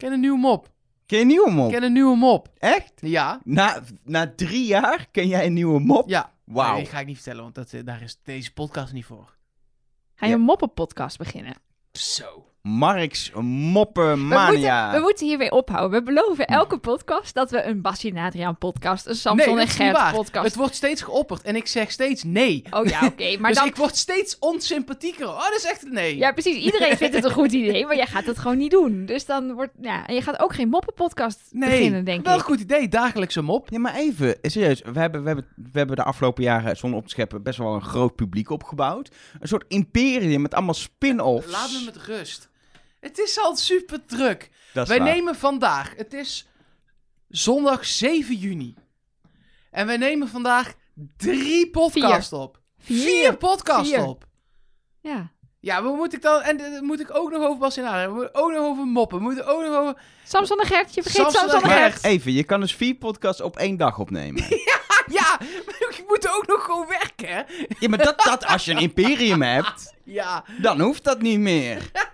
ken 0.00 0.12
een 0.12 0.20
nieuwe 0.20 0.38
mop. 0.38 0.70
Ken 1.06 1.18
je 1.18 1.24
een 1.24 1.28
nieuwe 1.30 1.50
mop? 1.50 1.70
ken 1.70 1.82
een 1.82 1.92
nieuwe 1.92 2.16
mop. 2.16 2.48
Echt? 2.58 2.92
Ja. 2.96 3.40
Na, 3.44 3.82
na 4.04 4.32
drie 4.36 4.66
jaar 4.66 5.06
ken 5.10 5.26
jij 5.28 5.46
een 5.46 5.52
nieuwe 5.52 5.80
mop? 5.80 6.08
Ja. 6.08 6.32
Wauw. 6.44 6.74
Nee, 6.76 6.86
ga 6.86 7.00
ik 7.00 7.06
niet 7.06 7.16
vertellen, 7.16 7.42
want 7.42 7.54
dat, 7.54 7.72
eh, 7.72 7.84
daar 7.84 8.02
is 8.02 8.18
deze 8.22 8.52
podcast 8.52 8.92
niet 8.92 9.04
voor. 9.04 9.36
Ga 10.14 10.26
je 10.26 10.32
Ja. 10.32 10.38
een 10.38 10.44
moppenpodcast 10.44 11.18
beginnen? 11.18 11.54
Zo. 11.92 12.49
Marks 12.62 13.30
We 13.34 13.42
moeten, 13.42 13.70
Moppenmania. 13.70 14.92
we 14.92 15.00
moeten 15.00 15.26
hiermee 15.26 15.50
ophouden. 15.50 15.98
We 15.98 16.04
beloven 16.04 16.46
elke 16.46 16.78
podcast 16.78 17.34
dat 17.34 17.50
we 17.50 17.62
een 17.62 17.82
en 17.82 18.16
Adriaan 18.16 18.58
podcast, 18.58 19.06
een 19.06 19.14
Samson 19.14 19.54
nee, 19.54 19.64
en 19.64 19.70
Gert 19.70 20.12
podcast... 20.12 20.46
Het 20.46 20.56
wordt 20.56 20.74
steeds 20.74 21.02
geopperd 21.02 21.42
en 21.42 21.56
ik 21.56 21.66
zeg 21.66 21.90
steeds 21.90 22.24
nee. 22.24 22.62
Oh 22.70 22.86
ja, 22.86 23.06
oké. 23.06 23.36
maar 23.38 23.50
dus 23.50 23.58
dan... 23.58 23.68
ik 23.68 23.76
word 23.76 23.96
steeds 23.96 24.38
onsympathieker. 24.38 25.28
Oh, 25.28 25.42
dat 25.42 25.54
is 25.56 25.64
echt 25.64 25.84
een 25.84 25.92
nee. 25.92 26.16
Ja, 26.16 26.32
precies. 26.32 26.64
Iedereen 26.64 26.96
vindt 26.96 27.14
het 27.14 27.24
een 27.24 27.30
goed 27.30 27.52
idee, 27.52 27.86
maar 27.86 27.96
jij 27.96 28.06
gaat 28.06 28.24
het 28.24 28.38
gewoon 28.38 28.58
niet 28.58 28.70
doen. 28.70 29.06
Dus 29.06 29.26
dan 29.26 29.52
wordt... 29.52 29.72
Ja, 29.80 30.06
en 30.06 30.14
je 30.14 30.22
gaat 30.22 30.40
ook 30.40 30.54
geen 30.54 30.68
moppenpodcast 30.68 31.40
nee. 31.50 31.70
beginnen, 31.70 32.04
denk 32.04 32.24
Wel 32.24 32.34
ik. 32.34 32.40
een 32.40 32.46
goed 32.46 32.60
idee, 32.60 32.88
dagelijkse 32.88 33.42
mop. 33.42 33.68
Ja, 33.70 33.78
maar 33.78 33.94
even, 33.94 34.38
serieus. 34.42 34.82
We 34.92 34.98
hebben, 34.98 35.20
we, 35.20 35.26
hebben, 35.26 35.46
we 35.54 35.78
hebben 35.78 35.96
de 35.96 36.04
afgelopen 36.04 36.42
jaren, 36.42 36.76
zonder 36.76 36.98
op 36.98 37.04
te 37.04 37.10
scheppen, 37.10 37.42
best 37.42 37.58
wel 37.58 37.74
een 37.74 37.82
groot 37.82 38.16
publiek 38.16 38.50
opgebouwd. 38.50 39.10
Een 39.40 39.48
soort 39.48 39.64
imperium 39.68 40.42
met 40.42 40.54
allemaal 40.54 40.74
spin-offs. 40.74 41.50
Laat 41.50 41.70
me 41.72 41.82
met 41.84 41.96
rust. 41.96 42.48
Het 43.00 43.18
is 43.18 43.38
al 43.38 43.56
super 43.56 44.04
druk. 44.06 44.50
Dat 44.72 44.82
is 44.82 44.88
Wij 44.88 44.98
waar. 44.98 45.14
nemen 45.14 45.34
vandaag, 45.36 45.92
het 45.96 46.12
is 46.12 46.48
zondag 47.28 47.84
7 47.86 48.34
juni. 48.34 48.74
En 49.70 49.86
wij 49.86 49.96
nemen 49.96 50.28
vandaag 50.28 50.74
drie 51.16 51.70
podcasts 51.70 52.32
op. 52.32 52.60
Vier. 52.78 53.02
Vier 53.02 53.36
podcasts 53.36 53.88
Vier. 53.92 54.04
op. 54.04 54.24
Ja. 55.00 55.30
Ja, 55.60 55.80
maar 55.80 55.92
moet 55.92 56.12
ik 56.12 56.22
dan... 56.22 56.40
En 56.42 56.60
eh, 56.60 56.80
moet 56.80 57.00
ik 57.00 57.14
ook 57.14 57.30
nog 57.30 57.42
over 57.42 57.58
Bas 57.58 57.76
en 57.76 57.84
Adriaan, 57.84 58.08
We 58.08 58.14
moeten 58.14 58.34
ook 58.34 58.50
nog 58.50 58.60
over 58.66 58.84
moppen. 58.86 59.18
We 59.18 59.24
moeten 59.24 59.46
ook 59.46 59.62
nog 59.62 59.74
over... 59.76 60.02
Samson 60.24 60.60
en 60.60 60.66
Gert, 60.66 60.94
je 60.94 61.02
vergeet 61.02 61.20
Samson 61.20 61.40
Samson 61.40 61.62
en 61.70 61.76
Gert. 61.76 61.92
Gert. 61.92 62.04
Even, 62.04 62.32
je 62.32 62.44
kan 62.44 62.60
dus 62.60 62.74
vier 62.74 62.94
podcasts 62.94 63.40
op 63.40 63.56
één 63.56 63.76
dag 63.76 63.98
opnemen. 63.98 64.44
Ja, 65.06 65.38
maar 65.66 65.76
ik 65.88 66.04
moet 66.06 66.28
ook 66.28 66.46
nog 66.46 66.64
gewoon 66.64 66.86
werken, 66.86 67.28
hè? 67.28 67.42
ja, 67.78 67.88
maar 67.88 67.98
dat, 67.98 68.18
dat, 68.24 68.46
als 68.46 68.64
je 68.64 68.70
een 68.72 68.78
imperium 68.78 69.42
hebt, 69.42 69.94
Ja. 70.04 70.44
dan 70.60 70.80
hoeft 70.80 71.04
dat 71.04 71.20
niet 71.22 71.38
meer. 71.38 71.90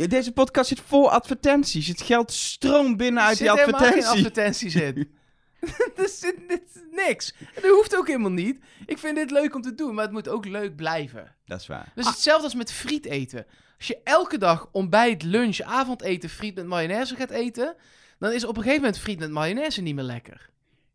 Ja, 0.00 0.06
Deze 0.06 0.32
podcast 0.32 0.68
zit 0.68 0.80
vol 0.80 1.10
advertenties. 1.10 1.86
Het 1.86 2.02
geld 2.02 2.32
stroomt 2.32 2.96
binnen 2.96 3.22
uit 3.22 3.40
er 3.40 3.44
die 3.44 3.56
zit 3.56 3.58
helemaal 3.58 3.92
geen 3.92 4.04
advertenties. 4.04 4.74
advertenties 4.74 4.74
in. 4.74 5.18
er 6.02 6.08
zit 6.08 6.48
dit 6.48 6.62
is 6.74 6.80
niks. 7.06 7.34
En 7.38 7.62
dat 7.62 7.70
hoeft 7.70 7.96
ook 7.96 8.06
helemaal 8.06 8.30
niet. 8.30 8.58
Ik 8.86 8.98
vind 8.98 9.16
dit 9.16 9.30
leuk 9.30 9.54
om 9.54 9.62
te 9.62 9.74
doen, 9.74 9.94
maar 9.94 10.04
het 10.04 10.12
moet 10.12 10.28
ook 10.28 10.44
leuk 10.44 10.76
blijven. 10.76 11.36
Dat 11.44 11.60
is 11.60 11.66
waar. 11.66 11.92
Dus 11.94 12.06
hetzelfde 12.06 12.44
als 12.44 12.54
met 12.54 12.72
friet 12.72 13.06
eten. 13.06 13.46
Als 13.78 13.86
je 13.86 14.00
elke 14.04 14.38
dag 14.38 14.68
ontbijt, 14.72 15.22
lunch, 15.22 15.60
avondeten 15.60 16.28
friet 16.28 16.54
met 16.54 16.66
mayonaise 16.66 17.16
gaat 17.16 17.30
eten... 17.30 17.76
dan 18.18 18.32
is 18.32 18.44
op 18.44 18.56
een 18.56 18.62
gegeven 18.62 18.82
moment 18.82 19.00
friet 19.00 19.18
met 19.18 19.30
mayonaise 19.30 19.82
niet 19.82 19.94
meer 19.94 20.04
lekker. 20.04 20.50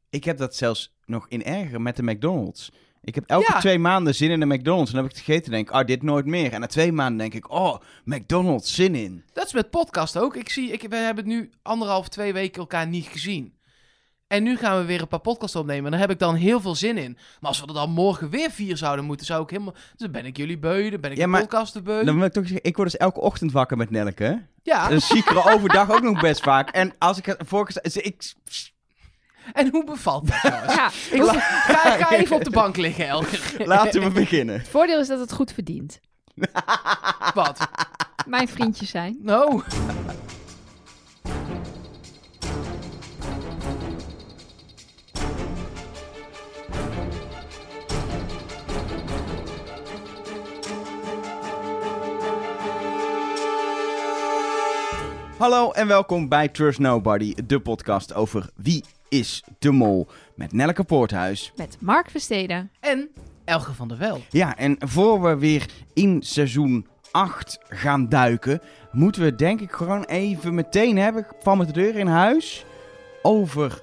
Ik 0.10 0.24
heb 0.24 0.38
dat 0.38 0.56
zelfs 0.56 0.96
nog 1.06 1.26
in 1.30 1.44
erger 1.44 1.82
met 1.82 1.96
de 1.96 2.04
McDonald's. 2.04 2.72
Ik 3.06 3.16
heb 3.16 3.24
elke 3.28 3.52
Ja. 3.54 3.60
twee 3.60 3.80
maanden 3.80 4.16
zin 4.16 4.32
in 4.32 4.40
de 4.40 4.46
McDonald's. 4.46 4.90
En 4.90 4.96
dan 4.96 5.04
heb 5.04 5.12
ik 5.12 5.18
het 5.18 5.26
gegeten 5.26 5.46
en 5.46 5.52
denk 5.52 5.70
ik, 5.70 5.74
ah, 5.76 5.88
dit 5.88 6.04
nooit 6.04 6.26
meer. 6.26 6.52
En 6.54 6.60
na 6.60 6.68
twee 6.68 6.92
maanden 6.92 7.18
denk 7.18 7.34
ik, 7.34 7.52
oh, 7.52 7.76
McDonald's, 8.04 8.76
zin 8.76 8.96
in. 8.96 9.24
Dat 9.34 9.46
is 9.46 9.54
met 9.54 9.70
podcast 9.70 10.18
ook. 10.18 10.36
Ik 10.36 10.50
zie, 10.50 10.72
ik, 10.72 10.86
we 10.90 10.96
hebben 10.96 11.28
nu 11.28 11.50
anderhalf, 11.62 12.08
twee 12.10 12.34
weken 12.34 12.60
elkaar 12.62 12.88
niet 12.88 13.06
gezien. 13.06 13.54
En 14.28 14.44
nu 14.44 14.58
gaan 14.58 14.78
we 14.80 14.86
weer 14.86 15.02
een 15.02 15.08
paar 15.08 15.20
podcasts 15.20 15.56
opnemen. 15.56 15.86
En 15.86 15.92
daar 15.92 16.00
heb 16.00 16.10
ik 16.12 16.20
dan 16.20 16.36
heel 16.36 16.62
veel 16.62 16.76
zin 16.76 16.98
in. 16.98 17.14
Maar 17.40 17.50
als 17.50 17.62
we 17.62 17.68
er 17.68 17.74
dan 17.74 17.92
morgen 17.92 18.30
weer 18.30 18.52
vier 18.52 18.78
zouden 18.78 19.06
moeten, 19.06 19.26
zou 19.26 19.44
ik 19.44 19.50
helemaal... 19.50 19.74
Dus 19.74 19.82
dan 19.98 20.12
ben 20.12 20.26
ik 20.26 20.38
jullie 20.38 20.58
beu, 20.60 20.90
dan 20.90 21.02
ben 21.02 21.12
ik 21.12 21.18
Ja, 21.18 21.26
de 21.26 21.38
podcasten 21.40 21.84
beu. 21.84 22.04
Dan 22.04 22.16
wil 22.16 22.26
ik 22.26 22.32
toch 22.34 22.44
zeggen, 22.48 22.64
ik 22.66 22.76
word 22.76 22.92
dus 22.92 23.00
elke 23.00 23.20
ochtend 23.20 23.52
wakker 23.52 23.78
met 23.78 23.90
Nelke. 23.90 24.46
Ja, 24.64 24.90
Dan 24.90 25.02
zie 25.02 25.18
ik 25.18 25.30
er 25.30 25.52
overdag 25.54 25.92
ook 25.92 26.02
nog 26.02 26.22
best 26.22 26.42
vaak. 26.42 26.70
En 26.70 26.94
als 26.98 27.18
ik 27.18 27.36
voorgesteld... 27.46 28.06
Ik, 28.06 28.34
en 29.54 29.70
hoe 29.72 29.84
bevalt 29.84 30.28
dat? 30.28 30.42
Ja, 30.42 30.88
Ik 31.12 31.24
ga, 31.30 31.40
ga, 31.40 31.98
ga 31.98 32.12
even 32.18 32.36
op 32.36 32.44
de 32.44 32.50
bank 32.50 32.78
liggen, 32.78 33.08
Elger. 33.08 33.68
laten 33.68 34.02
we 34.04 34.10
beginnen. 34.10 34.58
het 34.58 34.68
voordeel 34.68 35.00
is 35.00 35.08
dat 35.08 35.20
het 35.20 35.32
goed 35.34 35.52
verdient. 35.54 36.00
Wat? 37.34 37.68
Mijn 38.28 38.48
vriendjes 38.48 38.90
zijn. 38.90 39.18
Nou. 39.22 39.62
Hallo 55.38 55.72
en 55.72 55.88
welkom 55.88 56.30
bij 56.30 56.48
Trust 56.48 56.80
Nobody, 56.80 57.34
de 57.46 57.60
podcast 57.60 58.14
over 58.14 58.50
wie 58.56 58.84
is 59.20 59.44
de 59.60 59.72
mol. 59.72 60.08
Met 60.36 60.54
Nelke 60.54 60.84
Poorthuis. 60.84 61.52
Met 61.56 61.78
Mark 61.80 62.10
Versteden. 62.10 62.72
En 62.80 63.10
Elger 63.46 63.74
van 63.74 63.88
der 63.88 63.98
Wel. 63.98 64.22
Ja, 64.30 64.58
en 64.58 64.76
voor 64.80 65.22
we 65.22 65.38
weer 65.38 65.66
in 65.94 66.22
seizoen 66.22 66.88
8 67.12 67.60
gaan 67.70 68.10
duiken, 68.10 68.62
moeten 68.92 69.22
we 69.22 69.36
denk 69.36 69.62
ik 69.62 69.72
gewoon 69.72 70.04
even 70.04 70.54
meteen 70.54 70.98
hebben, 70.98 71.28
van 71.42 71.58
met 71.58 71.68
de 71.68 71.74
deur 71.74 71.96
in 71.96 72.08
huis, 72.08 72.66
over 73.22 73.82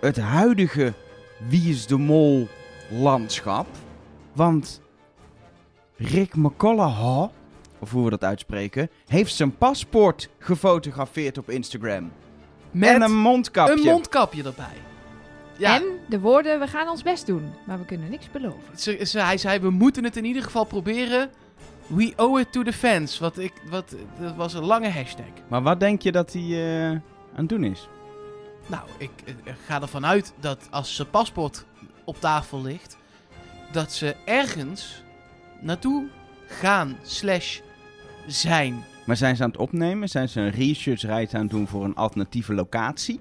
het 0.00 0.16
huidige 0.16 0.92
Wie 1.48 1.70
is 1.70 1.86
de 1.86 1.96
Mol 1.96 2.48
landschap. 2.90 3.66
Want 4.32 4.80
Rick 5.96 6.34
McCullough, 6.34 7.30
of 7.78 7.90
hoe 7.90 8.04
we 8.04 8.10
dat 8.10 8.24
uitspreken, 8.24 8.90
heeft 9.06 9.34
zijn 9.34 9.56
paspoort 9.56 10.28
gefotografeerd 10.38 11.38
op 11.38 11.50
Instagram. 11.50 12.10
Met 12.78 12.88
en 12.88 13.02
een 13.02 13.16
mondkapje. 13.16 13.72
een 13.74 13.80
mondkapje 13.80 14.42
erbij. 14.44 14.76
Ja, 15.58 15.74
En 15.74 15.82
de 16.08 16.20
woorden, 16.20 16.60
we 16.60 16.66
gaan 16.66 16.88
ons 16.88 17.02
best 17.02 17.26
doen, 17.26 17.52
maar 17.66 17.78
we 17.78 17.84
kunnen 17.84 18.10
niks 18.10 18.30
beloven. 18.30 18.78
ze, 18.78 19.00
ze- 19.06 19.20
hij 19.20 19.38
zei, 19.38 19.58
we 19.58 19.70
moeten 19.70 20.04
het 20.04 20.16
in 20.16 20.24
ieder 20.24 20.42
geval 20.42 20.64
proberen. 20.64 21.30
We 21.86 22.12
owe 22.16 22.40
it 22.40 22.52
to 22.52 22.62
the 22.62 22.72
fans. 22.72 23.18
Wat 23.18 23.38
ik, 23.38 23.52
wat, 23.70 23.94
dat 24.20 24.34
was 24.34 24.54
een 24.54 24.64
lange 24.64 24.90
hashtag. 24.90 25.24
Maar 25.48 25.62
wat 25.62 25.80
denk 25.80 26.02
je 26.02 26.12
dat 26.12 26.32
hij 26.32 26.42
eh, 26.42 26.90
aan 26.90 27.02
het 27.34 27.48
doen 27.48 27.64
is? 27.64 27.88
Nou, 28.66 28.82
ik 28.98 29.10
ga 29.66 29.80
ervan 29.80 30.06
uit 30.06 30.32
dat 30.40 30.68
als 30.70 30.94
zijn 30.94 31.10
paspoort 31.10 31.64
op 32.04 32.20
tafel 32.20 32.62
ligt, 32.62 32.96
dat 33.72 33.92
ze 33.92 34.16
ergens 34.24 35.02
naartoe 35.60 36.06
gaan 36.46 36.96
slash 37.02 37.58
zijn. 38.26 38.84
Maar 39.06 39.16
zijn 39.16 39.36
ze 39.36 39.42
aan 39.42 39.48
het 39.50 39.58
opnemen? 39.58 40.08
Zijn 40.08 40.28
ze 40.28 40.40
een 40.40 40.50
researchreis 40.50 41.34
aan 41.34 41.40
het 41.40 41.50
doen 41.50 41.68
voor 41.68 41.84
een 41.84 41.94
alternatieve 41.94 42.54
locatie? 42.54 43.20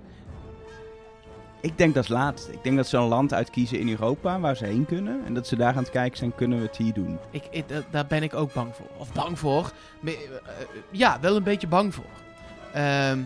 Ik 1.62 1.78
denk 1.78 1.94
dat 1.94 2.04
is 2.04 2.10
laatst. 2.10 2.48
Ik 2.48 2.64
denk 2.64 2.76
dat 2.76 2.88
ze 2.88 2.98
een 2.98 3.04
land 3.08 3.34
uitkiezen 3.34 3.80
in 3.80 3.90
Europa 3.90 4.40
waar 4.40 4.56
ze 4.56 4.66
heen 4.66 4.86
kunnen. 4.86 5.22
En 5.26 5.34
dat 5.34 5.48
ze 5.48 5.56
daar 5.56 5.72
aan 5.72 5.78
het 5.84 5.90
kijken 5.90 6.18
zijn, 6.18 6.36
kunnen 6.36 6.60
we 6.60 6.66
het 6.66 6.78
hier 6.78 6.94
doen? 6.94 7.18
Ik, 7.32 7.44
ik- 7.52 7.68
da- 7.68 7.84
daar 7.92 8.06
ben 8.06 8.24
ik 8.24 8.34
ook 8.34 8.54
bang 8.54 8.76
voor. 8.76 8.88
Of 8.98 9.14
bang 9.14 9.40
voor. 9.40 9.72
Eh, 10.06 10.12
eh, 10.12 10.18
ja, 10.92 11.18
wel 11.22 11.36
een 11.36 11.44
beetje 11.44 11.68
bang 11.68 11.94
voor. 11.94 12.06
Ehm, 12.74 13.20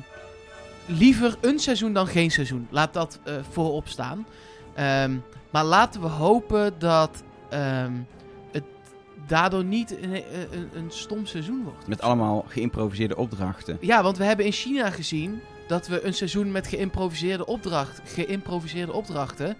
liever 0.85 1.37
een 1.41 1.59
seizoen 1.59 1.93
dan 1.93 2.07
geen 2.07 2.31
seizoen. 2.31 2.67
Laat 2.69 2.93
dat 2.93 3.19
eh, 3.23 3.33
voorop 3.49 3.87
staan. 3.87 4.25
Ehm, 4.73 5.15
maar 5.49 5.63
laten 5.65 6.01
we 6.01 6.07
hopen 6.07 6.73
dat 6.79 7.23
ehm, 7.49 7.91
daardoor 9.29 9.63
niet 9.63 9.91
een, 10.01 10.13
een, 10.13 10.23
een- 10.51 10.69
een 10.73 10.87
stom 10.91 11.25
seizoen 11.25 11.63
wordt. 11.63 11.87
Met 11.87 12.01
allemaal 12.01 12.45
geïmproviseerde 12.47 13.15
opdrachten. 13.17 13.77
Ja, 13.81 14.03
want 14.03 14.17
we 14.17 14.23
hebben 14.23 14.45
in 14.45 14.51
China 14.51 14.89
gezien 14.89 15.39
dat 15.67 15.87
we 15.87 16.05
een 16.05 16.13
seizoen 16.13 16.51
met 16.51 16.67
geïmproviseerde, 16.67 17.45
opdracht, 17.45 18.01
geïmproviseerde 18.05 18.93
opdrachten. 18.93 19.55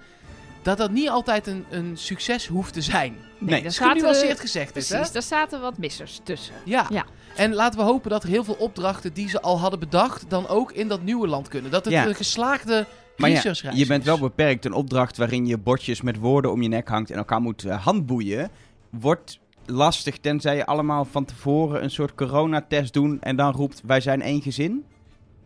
Dat 0.62 0.78
dat 0.78 0.91
niet 0.91 1.09
altijd 1.09 1.47
een, 1.47 1.66
een 1.69 1.97
succes 1.97 2.47
hoeft 2.47 2.74
te 2.74 2.81
zijn. 2.81 3.16
Nee, 3.38 3.62
daar 3.62 3.72
zaten 3.72 3.96
Genuanceerd 3.96 4.34
we, 4.35 4.41
gezegd 4.41 4.75
is, 4.75 4.90
hè? 4.90 4.96
precies, 4.96 5.13
daar 5.13 5.22
zaten 5.24 5.62
wat 5.62 5.78
missers 5.78 6.19
tussen. 6.24 6.53
Ja. 6.66 6.85
Ja. 6.90 7.06
En 7.35 7.53
laten 7.53 7.79
we 7.79 7.85
hopen 7.85 8.09
dat 8.09 8.24
er 8.24 8.29
heel 8.29 8.44
veel 8.44 8.53
opdrachten 8.59 9.13
die 9.13 9.29
ze 9.29 9.41
al 9.41 9.59
hadden 9.59 9.79
bedacht, 9.79 10.25
dan 10.29 10.47
ook 10.47 10.72
in 10.72 10.88
dat 10.88 11.02
nieuwe 11.02 11.28
land 11.28 11.47
kunnen. 11.47 11.72
Dat 11.72 11.85
het 11.85 11.94
Ja. 11.94 12.08
een 12.08 12.16
geslaagde 12.16 12.85
Maar 13.17 13.29
ja, 13.29 13.41
je 13.73 13.85
bent 13.85 14.02
is. 14.02 14.05
wel 14.08 14.20
beperkt. 14.20 14.66
Een 14.66 14.73
opdracht 14.73 15.17
waarin 15.17 15.46
je 15.46 15.58
bordjes 15.58 16.02
met 16.02 16.17
woorden 16.17 16.52
om 16.52 16.61
je 16.61 16.67
nek 16.67 16.88
hangt 16.88 17.11
en 17.11 17.17
elkaar 17.17 17.41
moet 17.41 17.64
eh, 17.64 17.84
handboeien, 17.85 18.49
wordt 18.90 19.40
lastig 19.70 20.18
tenzij 20.18 20.56
je 20.56 20.66
allemaal 20.66 21.06
van 21.06 21.26
tevoren 21.26 21.84
een 21.84 21.92
soort 21.92 22.16
coronatest 22.16 22.94
doen 22.94 23.22
en 23.22 23.36
dan 23.36 23.52
roept 23.54 23.82
wij 23.86 24.02
zijn 24.02 24.22
één 24.22 24.42
gezin. 24.42 24.86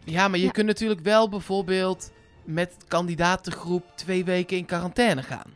Ja, 0.04 0.28
maar 0.28 0.40
je 0.40 0.46
Ja. 0.46 0.52
kunt 0.52 0.68
natuurlijk 0.68 1.02
wel 1.02 1.30
bijvoorbeeld 1.30 2.12
met 2.44 2.75
kandidatengroep 2.88 3.84
twee 3.96 4.24
weken 4.25 4.58
in 4.58 4.66
quarantaine 4.66 5.24
gaan. 5.24 5.52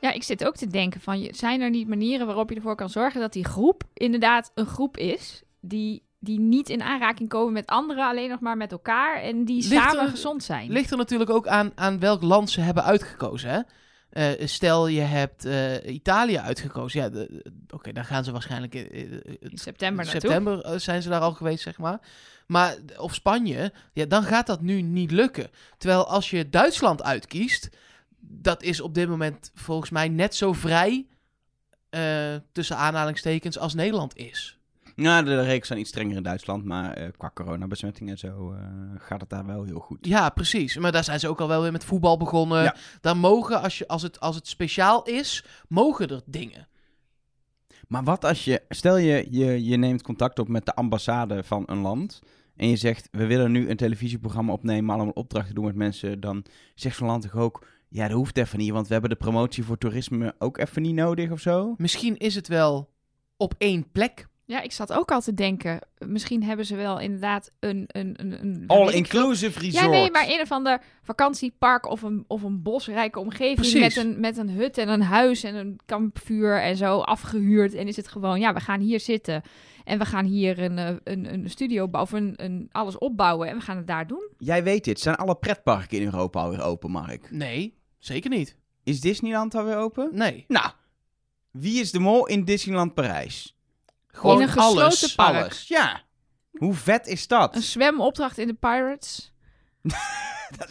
Ja, 0.00 0.12
ik 0.12 0.22
zit 0.22 0.44
ook 0.46 0.56
te 0.56 0.66
denken 0.66 1.00
van, 1.00 1.20
je- 1.20 1.34
zijn 1.34 1.60
er 1.60 1.70
niet 1.70 1.88
manieren 1.88 2.26
waarop 2.26 2.48
je 2.50 2.56
ervoor 2.56 2.76
kan 2.76 2.90
zorgen 2.90 3.20
dat 3.20 3.32
die 3.32 3.44
groep 3.44 3.82
inderdaad 3.94 4.50
een 4.54 4.66
groep 4.66 4.96
is 4.96 5.42
die, 5.60 6.02
die 6.20 6.40
niet 6.40 6.68
in 6.68 6.82
aanraking 6.82 7.28
komen 7.28 7.52
met 7.52 7.66
anderen, 7.66 8.04
alleen 8.06 8.28
nog 8.30 8.40
maar 8.40 8.56
met 8.56 8.72
elkaar 8.72 9.20
en 9.22 9.44
die 9.44 9.68
Ligt 9.68 9.82
samen 9.82 10.02
er- 10.04 10.08
gezond 10.10 10.42
zijn. 10.42 10.70
Ligt 10.70 10.90
er 10.90 10.96
natuurlijk 10.96 11.30
ook 11.30 11.46
aan, 11.46 11.72
aan 11.74 11.98
welk 11.98 12.22
land 12.22 12.50
ze 12.50 12.60
hebben 12.60 12.84
uitgekozen. 12.84 13.50
Hè? 13.50 13.60
Eh, 14.16 14.46
stel 14.46 14.86
je 14.86 15.00
hebt 15.00 15.44
eh, 15.44 15.86
Italië 15.94 16.38
uitgekozen. 16.38 17.00
Ja, 17.00 17.26
oké, 17.70 17.92
dan 17.92 18.04
gaan 18.04 18.24
ze 18.24 18.32
waarschijnlijk 18.32 18.74
in, 18.74 18.90
in- 18.90 19.36
In 19.40 19.58
september 19.58 20.04
in 20.04 20.10
september 20.20 20.60
eh, 20.64 20.78
zijn 20.78 21.02
ze 21.02 21.08
daar 21.08 21.20
al 21.20 21.32
geweest, 21.32 21.62
zeg 21.62 21.78
maar. 21.78 21.98
Maar 22.46 22.76
of 22.96 23.14
Spanje, 23.14 23.72
ja, 23.92 24.04
dan 24.04 24.22
gaat 24.22 24.46
dat 24.46 24.60
nu 24.60 24.82
niet 24.82 25.10
lukken. 25.10 25.50
Terwijl 25.78 26.06
als 26.08 26.30
je 26.30 26.48
Duitsland 26.50 27.02
uitkiest, 27.02 27.68
dat 28.18 28.62
is 28.62 28.80
op 28.80 28.94
dit 28.94 29.08
moment 29.08 29.50
volgens 29.54 29.90
mij 29.90 30.08
net 30.08 30.34
zo 30.34 30.52
vrij 30.52 31.06
eh, 31.90 32.34
tussen 32.52 32.76
aanhalingstekens 32.76 33.58
als 33.58 33.74
Nederland 33.74 34.16
is. 34.16 34.55
Nou, 34.96 35.24
de 35.24 35.42
regels 35.42 35.66
zijn 35.66 35.78
iets 35.78 35.88
strenger 35.88 36.16
in 36.16 36.22
Duitsland, 36.22 36.64
maar 36.64 36.92
eh, 36.92 37.08
qua 37.16 37.30
coronabesmetting 37.34 38.10
en 38.10 38.18
zo 38.18 38.52
eh, 38.52 38.60
gaat 38.98 39.20
het 39.20 39.30
daar 39.30 39.46
wel 39.46 39.64
heel 39.64 39.78
goed. 39.78 40.06
Ja, 40.06 40.28
precies. 40.28 40.76
Maar 40.76 40.92
daar 40.92 41.04
zijn 41.04 41.20
ze 41.20 41.28
ook 41.28 41.40
al 41.40 41.48
wel 41.48 41.62
weer 41.62 41.72
met 41.72 41.84
voetbal 41.84 42.16
begonnen. 42.16 42.62
Ja. 42.62 42.76
Daar 43.00 43.16
mogen, 43.16 43.62
als, 43.62 43.78
je, 43.78 43.88
als, 43.88 44.02
het, 44.02 44.20
als 44.20 44.36
het 44.36 44.48
speciaal 44.48 45.02
is, 45.02 45.44
mogen 45.68 46.08
er 46.08 46.22
dingen. 46.26 46.68
Maar 47.88 48.04
wat 48.04 48.24
als 48.24 48.44
je, 48.44 48.62
stel 48.68 48.96
je, 48.96 49.26
je, 49.30 49.64
je 49.64 49.76
neemt 49.76 50.02
contact 50.02 50.38
op 50.38 50.48
met 50.48 50.66
de 50.66 50.74
ambassade 50.74 51.44
van 51.44 51.62
een 51.66 51.80
land 51.80 52.22
en 52.56 52.68
je 52.68 52.76
zegt, 52.76 53.08
we 53.10 53.26
willen 53.26 53.52
nu 53.52 53.70
een 53.70 53.76
televisieprogramma 53.76 54.52
opnemen, 54.52 54.94
allemaal 54.94 55.12
opdrachten 55.12 55.54
doen 55.54 55.64
met 55.64 55.74
mensen, 55.74 56.20
dan 56.20 56.44
zegt 56.74 56.96
zo'n 56.96 57.06
land 57.06 57.22
toch 57.22 57.36
ook, 57.36 57.66
ja, 57.88 58.08
dat 58.08 58.16
hoeft 58.16 58.36
even 58.36 58.58
niet, 58.58 58.70
want 58.70 58.86
we 58.86 58.92
hebben 58.92 59.10
de 59.10 59.16
promotie 59.16 59.64
voor 59.64 59.78
toerisme 59.78 60.34
ook 60.38 60.58
even 60.58 60.82
niet 60.82 60.94
nodig 60.94 61.30
of 61.30 61.40
zo? 61.40 61.74
Misschien 61.76 62.16
is 62.16 62.34
het 62.34 62.48
wel 62.48 62.90
op 63.36 63.54
één 63.58 63.90
plek. 63.92 64.28
Ja, 64.48 64.60
ik 64.60 64.72
zat 64.72 64.92
ook 64.92 65.10
al 65.10 65.20
te 65.20 65.34
denken. 65.34 65.80
Misschien 65.98 66.42
hebben 66.42 66.66
ze 66.66 66.76
wel 66.76 67.00
inderdaad 67.00 67.50
een... 67.60 67.84
een, 67.86 68.14
een, 68.16 68.32
een 68.40 68.64
All-inclusive 68.66 69.58
resort. 69.58 69.84
Ja, 69.84 69.90
nee, 69.90 70.10
maar 70.10 70.28
een 70.28 70.40
of 70.40 70.50
ander 70.50 70.82
vakantiepark 71.02 71.86
of 71.86 72.02
een, 72.02 72.24
of 72.26 72.42
een 72.42 72.62
bosrijke 72.62 73.18
omgeving 73.18 73.56
Precies. 73.56 73.80
met 73.80 73.96
een, 73.96 74.20
met 74.20 74.36
een 74.36 74.50
hut 74.50 74.78
en 74.78 74.88
een 74.88 75.02
huis 75.02 75.42
en 75.42 75.54
een 75.54 75.80
kampvuur 75.86 76.62
en 76.62 76.76
zo 76.76 76.98
afgehuurd. 76.98 77.74
En 77.74 77.86
is 77.86 77.96
het 77.96 78.08
gewoon, 78.08 78.40
ja, 78.40 78.52
we 78.52 78.60
gaan 78.60 78.80
hier 78.80 79.00
zitten 79.00 79.42
en 79.84 79.98
we 79.98 80.04
gaan 80.04 80.24
hier 80.24 80.58
een, 80.58 80.78
eh, 80.78 80.94
een, 81.04 81.32
een 81.32 81.50
studio 81.50 81.88
bouwen 81.88 82.12
of 82.12 82.20
een, 82.20 82.34
een, 82.36 82.68
alles 82.72 82.98
opbouwen 82.98 83.48
en 83.48 83.56
we 83.56 83.62
gaan 83.62 83.76
het 83.76 83.86
daar 83.86 84.06
doen. 84.06 84.28
Jij 84.38 84.62
weet 84.62 84.84
dit, 84.84 85.00
zijn 85.00 85.16
alle 85.16 85.36
pretparken 85.36 85.98
in 85.98 86.04
Europa 86.04 86.40
alweer 86.40 86.62
open, 86.62 86.90
Mark? 86.90 87.30
Nee, 87.30 87.74
zeker 87.98 88.30
niet. 88.30 88.56
Is 88.84 89.00
Disneyland 89.00 89.54
alweer 89.54 89.76
open? 89.76 90.10
Nee. 90.12 90.44
Nou, 90.48 90.70
wie 91.50 91.80
is 91.80 91.90
de 91.90 91.98
mol 91.98 92.26
in 92.26 92.44
Disneyland 92.44 92.94
Parijs? 92.94 93.55
Gewoon 94.16 94.40
een 94.42 94.48
gesloten 94.48 94.80
alles. 94.82 95.14
park. 95.14 95.34
Alles, 95.36 95.68
ja. 95.68 96.00
Hoe 96.50 96.74
vet 96.74 97.06
is 97.06 97.26
dat? 97.26 97.54
Een 97.54 97.62
zwemopdracht 97.62 98.38
in 98.38 98.46
de 98.46 98.54
Pirates. 98.54 99.32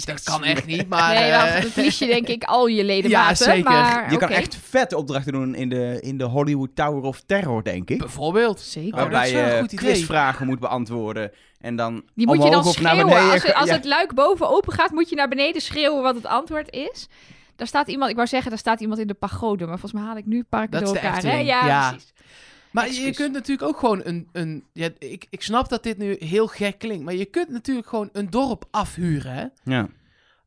dat, 0.06 0.24
kan 0.24 0.44
echt 0.44 0.66
niet, 0.66 0.90
maar... 0.90 1.14
nee, 1.14 1.32
eh, 1.32 1.62
dan 1.62 1.72
verlies 1.72 1.98
je 2.00 2.06
denk 2.06 2.28
ik 2.28 2.44
al 2.56 2.68
je 2.68 2.84
ledematen. 2.84 3.46
Ja, 3.48 3.54
zeker. 3.54 3.72
Maar, 3.72 4.12
Je 4.12 4.18
kan 4.18 4.30
echt 4.30 4.56
vette 4.56 4.98
opdrachten 4.98 5.34
doen 5.34 5.56
in 5.56 5.70
de, 5.70 5.98
in 6.02 6.18
de 6.18 6.24
Hollywood 6.24 6.76
Tower 6.76 7.04
of 7.04 7.22
Terror, 7.26 7.64
denk 7.64 7.90
ik. 7.90 7.98
Bijvoorbeeld. 8.00 8.60
Zeker. 8.60 8.94
Oh, 8.94 9.00
dat 9.00 9.12
Waarbij 9.12 9.32
je 9.32 9.60
goed 9.60 9.74
quizvragen 9.74 10.46
moet 10.46 10.60
beantwoorden. 10.60 11.32
En 11.60 11.76
dan 11.76 12.04
Die 12.16 12.28
moet 12.28 12.44
je 12.44 12.50
dan 12.50 12.64
schreeuwen. 12.66 13.06
beneden. 13.06 13.32
Als, 13.32 13.44
het, 13.44 13.54
als 13.54 13.70
Ja. 13.70 13.74
het 13.76 13.86
luik 13.86 14.14
boven 14.14 14.50
open 14.50 14.74
gaat, 14.74 14.92
moet 14.92 15.10
je 15.10 15.16
naar 15.16 15.28
beneden 15.28 15.62
schreeuwen 15.62 16.02
wat 16.04 16.16
het 16.16 16.26
antwoord 16.26 16.72
is. 16.72 17.08
Daar 17.56 17.68
staat 17.68 17.88
iemand, 17.88 18.10
ik 18.10 18.16
wou 18.16 18.28
zeggen, 18.28 18.50
daar 18.50 18.60
staat 18.60 18.80
iemand 18.82 19.00
in 19.00 19.08
de 19.08 19.14
pagode. 19.14 19.66
Maar 19.66 19.80
volgens 19.80 19.94
mij 19.94 20.04
haal 20.04 20.18
ik 20.18 20.26
nu 20.26 20.44
parken 20.44 20.72
Dat 20.72 20.82
is 20.82 20.88
door 20.88 20.98
de 20.98 21.08
elkaar. 21.08 21.24
Hè? 21.24 21.38
Ja. 21.38 21.90
precies. 21.90 22.14
Maar 22.76 22.92
je 22.92 23.14
kunt 23.14 23.34
natuurlijk 23.34 23.68
ook 23.68 23.80
gewoon 23.80 24.02
een... 24.04 24.28
een 24.32 24.64
ja, 24.74 24.90
ik, 25.00 25.28
ik 25.30 25.42
snap 25.42 25.70
dat 25.70 25.84
dit 25.84 25.98
nu 25.98 26.16
heel 26.20 26.48
gek 26.48 26.80
klinkt, 26.80 27.04
maar 27.04 27.14
je 27.14 27.26
kunt 27.26 27.50
natuurlijk 27.50 27.88
gewoon 27.88 28.10
een 28.12 28.30
dorp 28.30 28.66
afhuren, 28.72 29.34
hè? 29.34 29.46
Ja. 29.64 29.88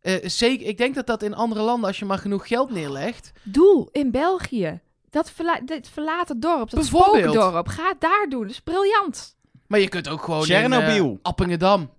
Eh, 0.00 0.28
zeker, 0.28 0.66
ik 0.66 0.78
denk 0.78 0.94
dat 0.94 1.06
dat 1.06 1.22
in 1.22 1.34
andere 1.34 1.60
landen, 1.60 1.86
als 1.88 1.98
je 1.98 2.04
maar 2.04 2.18
genoeg 2.18 2.48
geld 2.48 2.70
neerlegt... 2.70 3.32
Doel 3.42 3.88
in 3.92 4.10
België. 4.10 4.80
Dat 5.10 5.30
verla 5.30 5.60
dit 5.64 5.88
verlaten 5.88 6.40
dorp, 6.40 6.70
dat 6.70 6.80
Bijvoorbeeld. 6.80 7.34
spookdorp. 7.34 7.68
Ga 7.68 7.88
het 7.88 8.00
daar 8.00 8.26
doen. 8.28 8.42
Dat 8.42 8.50
is 8.50 8.60
briljant. 8.60 9.36
Maar 9.66 9.80
je 9.80 9.88
kunt 9.88 10.08
ook 10.08 10.22
gewoon 10.22 10.42
Chernobyl. 10.42 11.04
in 11.06 11.12
eh, 11.12 11.18
Appingedam. 11.22 11.90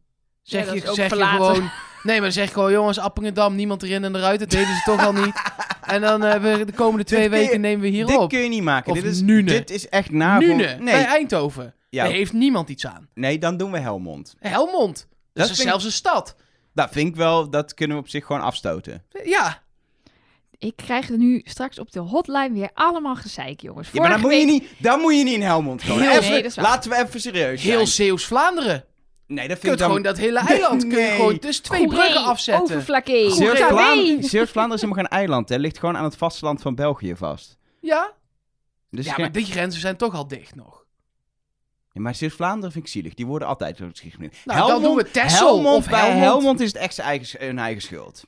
Zeg, 0.41 0.65
Ja, 0.65 0.73
je, 0.73 0.81
is 0.81 0.87
ook 0.87 0.95
zeg 0.95 1.09
je 1.09 1.23
gewoon... 1.23 1.69
Nee, 2.03 2.15
maar 2.15 2.21
dan 2.21 2.31
zeg 2.31 2.53
gewoon, 2.53 2.71
jongens, 2.71 2.99
Appingedam, 2.99 3.55
niemand 3.55 3.83
erin 3.83 4.03
en 4.03 4.15
eruit. 4.15 4.39
Dat 4.39 4.49
deden 4.49 4.75
ze 4.75 4.81
toch 4.85 5.05
al 5.05 5.13
niet. 5.13 5.41
En 5.89 6.01
dan 6.01 6.23
eh, 6.23 6.41
we 6.57 6.65
de 6.65 6.71
komende 6.73 7.03
twee 7.03 7.19
Dit 7.21 7.29
kun 7.29 7.39
je- 7.39 7.45
weken 7.45 7.61
nemen 7.61 7.81
we 7.81 7.87
hier 7.87 8.05
Dit 8.05 8.17
op. 8.17 8.29
kun 8.29 8.39
je 8.39 8.49
niet 8.49 8.63
maken. 8.63 8.91
Of 8.91 8.97
dit, 9.01 9.11
is, 9.11 9.21
Nune. 9.21 9.43
dit 9.51 9.69
is 9.69 9.89
echt 9.89 10.11
na 10.11 10.39
Nune, 10.39 10.53
voor- 10.53 10.83
bij 10.83 10.93
Nee, 10.93 11.03
Eindhoven. 11.05 11.73
ja, 11.89 12.03
Daar 12.03 12.13
heeft 12.13 12.33
niemand 12.33 12.69
iets 12.69 12.85
aan. 12.87 13.09
nee, 13.13 13.37
dan 13.37 13.57
doen 13.57 13.71
we 13.71 13.79
Helmond. 13.79 14.35
Helmond. 14.39 15.07
Dat, 15.33 15.47
Dat 15.47 15.57
is 15.57 15.63
zelfs 15.63 15.85
een 15.85 15.91
stad. 15.91 16.35
Dat 16.73 16.89
vind 16.91 17.07
ik 17.07 17.15
wel, 17.15 17.49
dat 17.49 17.73
kunnen 17.73 17.97
we 17.97 18.03
op 18.03 18.09
zich 18.09 18.25
gewoon 18.25 18.41
afstoten. 18.41 19.03
Ja, 19.23 19.61
Ik 20.57 20.75
krijg 20.75 21.09
er 21.09 21.17
nu 21.17 21.41
straks 21.45 21.79
op 21.79 21.91
de 21.91 21.99
hotline 21.99 22.51
weer 22.53 22.69
allemaal 22.73 23.15
gezeik, 23.15 23.61
jongens. 23.61 23.89
Ja, 23.91 24.01
maar 24.01 24.09
dan 24.09 24.19
moet, 24.21 24.33
je 24.33 24.45
niet, 24.45 24.63
dan 24.77 24.99
moet 24.99 25.15
je 25.17 25.23
niet 25.23 25.33
in 25.33 25.41
Helmond 25.41 25.83
komen. 25.85 26.01
Heel- 26.01 26.11
Even- 26.11 26.31
Nee, 26.31 26.41
dat 26.41 26.49
is 26.51 26.55
waar. 26.55 26.65
laten 26.65 26.89
we 26.91 26.97
even 26.97 27.21
serieus 27.21 27.61
zijn. 27.61 27.73
heel 27.75 27.87
Zeeuws-Vlaanderen. 27.87 28.85
Nee, 29.29 29.47
dat 29.47 29.61
Je 29.61 29.61
vind 29.61 29.61
kunt 29.61 29.73
ik 29.73 29.79
dan... 29.79 29.87
gewoon 29.87 30.01
dat 30.03 30.17
hele 30.17 30.39
eiland 30.39 30.81
kun 30.81 30.89
je 30.89 30.95
Nee. 31.07 31.15
gewoon 31.15 31.37
dus 31.39 31.59
twee 31.59 31.87
bruggen 31.87 32.23
afzetten. 32.23 32.81
Zeeuws-Vlaanderen 32.81 34.75
is 34.75 34.81
helemaal 34.81 34.93
geen 34.93 35.07
eiland, 35.07 35.49
hè. 35.49 35.55
Ligt 35.57 35.79
gewoon 35.79 35.97
aan 35.97 36.03
het 36.03 36.15
vasteland 36.17 36.61
van 36.61 36.75
België 36.75 37.15
vast. 37.15 37.57
Ja? 37.81 38.11
Dus 38.91 39.05
ja, 39.05 39.13
geen- 39.13 39.21
maar 39.23 39.31
die 39.33 39.45
grenzen 39.45 39.81
zijn 39.81 39.97
toch 39.97 40.15
al 40.15 40.27
dicht 40.27 40.55
nog. 40.55 40.85
Ja, 41.91 42.01
maar 42.01 42.15
Zeeuws-Vlaanderen 42.15 42.71
vind 42.71 42.85
ik 42.85 42.91
zielig. 42.91 43.13
Die 43.13 43.25
worden 43.25 43.47
altijd 43.47 43.77
zo 43.77 43.87
geschreven. 43.91 44.31
Nou, 44.45 44.67
dan 44.67 44.81
doen 44.81 44.95
we 44.95 45.11
Texel 45.11 45.47
Helmond, 45.47 45.77
of 45.77 45.89
bij 45.89 45.99
Helmond. 45.99 46.23
Helmond 46.23 46.59
is 46.59 46.67
het 46.67 46.77
echt 46.81 46.95
zijn 46.95 47.07
eigen, 47.07 47.45
hun 47.45 47.59
eigen 47.59 47.81
schuld. 47.81 48.23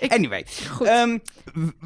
Ik- 0.00 0.12
Anyway, 0.12 0.46
Goed. 0.70 0.86
ehm, 0.86 1.18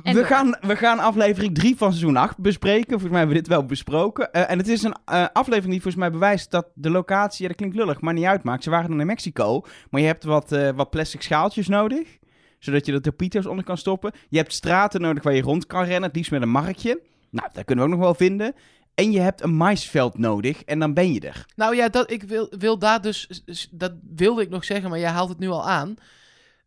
we, 0.03 0.13
door. 0.13 0.25
gaan, 0.25 0.57
we 0.61 0.77
gaan 0.77 0.99
aflevering 0.99 1.55
3 1.55 1.77
van 1.77 1.89
seizoen 1.91 2.17
8 2.17 2.39
bespreken. 2.39 2.89
Volgens 2.91 3.11
mij 3.11 3.19
hebben 3.19 3.37
we 3.37 3.43
dit 3.43 3.53
wel 3.53 3.65
besproken. 3.67 4.33
Eh, 4.33 4.51
en 4.51 4.59
het 4.59 4.69
is 4.69 4.83
een 4.83 4.97
eh, 5.05 5.27
aflevering 5.33 5.71
die 5.73 5.83
volgens 5.83 6.03
mij 6.03 6.11
bewijst 6.11 6.51
dat 6.51 6.67
de 6.75 6.91
locatie, 6.91 7.43
ja, 7.43 7.49
dat 7.49 7.57
klinkt 7.57 7.77
lullig, 7.77 8.01
maar 8.01 8.15
niet 8.15 8.25
uitmaakt. 8.25 8.63
Ze 8.63 8.71
waren 8.71 8.91
dan 8.91 9.01
in 9.01 9.07
Mexico, 9.07 9.63
maar 9.91 10.01
je 10.01 10.07
hebt 10.07 10.25
wat, 10.25 10.53
eh, 10.53 10.71
wat 10.75 10.91
plastic 10.91 11.23
schaaltjes 11.23 11.69
nodig. 11.69 12.19
Zodat 12.59 12.87
je 12.87 12.93
er 12.93 13.03
torpedo's 13.03 13.47
onder 13.47 13.65
kan 13.65 13.77
stoppen. 13.79 14.13
Je 14.29 14.37
hebt 14.37 14.53
straten 14.53 15.01
nodig 15.01 15.23
waar 15.23 15.35
je 15.35 15.43
rond 15.43 15.67
kan 15.67 15.85
rennen, 15.85 16.03
het 16.03 16.17
liefst 16.17 16.31
met 16.31 16.43
een 16.43 16.51
markje. 16.51 17.01
Nou, 17.31 17.49
dat 17.53 17.65
kunnen 17.65 17.85
we 17.85 17.91
ook 17.91 17.97
nog 17.97 18.07
wel 18.07 18.15
vinden. 18.15 18.55
En 18.95 19.13
je 19.13 19.21
hebt 19.21 19.43
een 19.43 19.55
maisveld 19.57 20.19
nodig 20.19 20.63
en 20.65 20.79
dan 20.79 20.95
ben 20.95 21.13
je 21.13 21.21
er. 21.21 21.47
Nou 21.57 21.77
ja, 21.77 21.89
dat, 21.89 22.11
ik 22.11 22.23
wil, 22.23 22.53
wil 22.59 22.79
daar 22.79 23.01
dus... 23.03 23.43
Dat 23.71 23.93
wilde 24.15 24.43
ik 24.43 24.49
nog 24.49 24.65
zeggen, 24.65 24.91
maar 24.91 24.99
jij 24.99 25.11
haalt 25.11 25.29
het 25.29 25.39
nu 25.39 25.49
al 25.49 25.69
aan. 25.69 25.95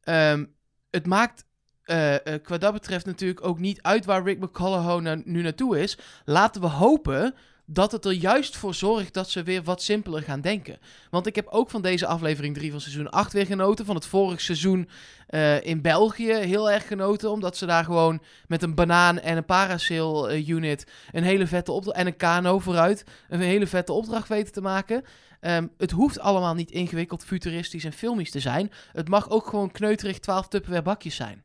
Ehm, 0.04 0.46
het 0.94 1.06
maakt 1.06 1.46
eh, 1.84 2.14
eh, 2.28 2.44
qua 2.44 2.58
dat 2.58 2.74
betreft 2.74 3.06
natuurlijk 3.06 3.46
ook 3.46 3.60
niet 3.60 3.82
uit 3.82 4.06
waar 4.06 4.24
Rick 4.24 4.40
McCullough 4.40 5.16
nu 5.26 5.42
naartoe 5.42 5.80
is. 5.80 5.98
Laten 6.26 6.62
we 6.62 6.68
hopen 6.68 7.36
dat 7.66 7.92
het 7.92 8.06
er 8.06 8.12
juist 8.12 8.58
voor 8.58 8.74
zorgt 8.74 9.14
dat 9.14 9.30
ze 9.30 9.44
weer 9.44 9.64
wat 9.64 9.82
simpeler 9.82 10.22
gaan 10.22 10.42
denken. 10.42 10.78
Want 11.10 11.28
ik 11.28 11.36
heb 11.36 11.48
ook 11.48 11.70
van 11.70 11.82
deze 11.82 12.06
aflevering 12.06 12.56
3 12.56 12.72
van 12.72 12.82
seizoen 12.82 13.10
8 13.10 13.34
weer 13.34 13.46
genoten. 13.46 13.86
Van 13.86 13.96
het 13.96 14.06
vorig 14.06 14.42
seizoen 14.42 14.90
eh, 15.28 15.66
in 15.66 15.82
België 15.82 16.34
heel 16.34 16.72
erg 16.72 16.88
genoten. 16.88 17.32
Omdat 17.32 17.58
ze 17.58 17.66
daar 17.66 17.84
gewoon 17.84 18.22
met 18.48 18.64
een 18.64 18.76
banaan 18.76 19.20
en 19.20 19.38
een 19.38 19.46
parasail 19.46 20.34
unit 20.36 20.88
een 21.12 21.24
hele 21.24 21.48
vette 21.48 21.72
opdracht... 21.72 21.98
En 21.98 22.08
een 22.08 22.16
kano 22.16 22.60
vooruit 22.60 23.04
een 23.30 23.40
hele 23.40 23.68
vette 23.68 23.94
opdracht 23.94 24.28
weten 24.28 24.54
te 24.54 24.62
maken. 24.62 25.04
Ehm, 25.44 25.68
het 25.78 25.92
hoeft 25.92 26.20
allemaal 26.20 26.54
niet 26.54 26.72
ingewikkeld, 26.72 27.26
futuristisch 27.26 27.84
en 27.84 27.94
filmisch 27.94 28.32
te 28.32 28.40
zijn. 28.40 28.72
Het 28.92 29.08
mag 29.10 29.30
ook 29.30 29.48
gewoon 29.48 29.72
kneuterig 29.72 30.20
12 30.20 30.48
Tupperware 30.48 30.84
bakjes 30.84 31.16
zijn. 31.16 31.44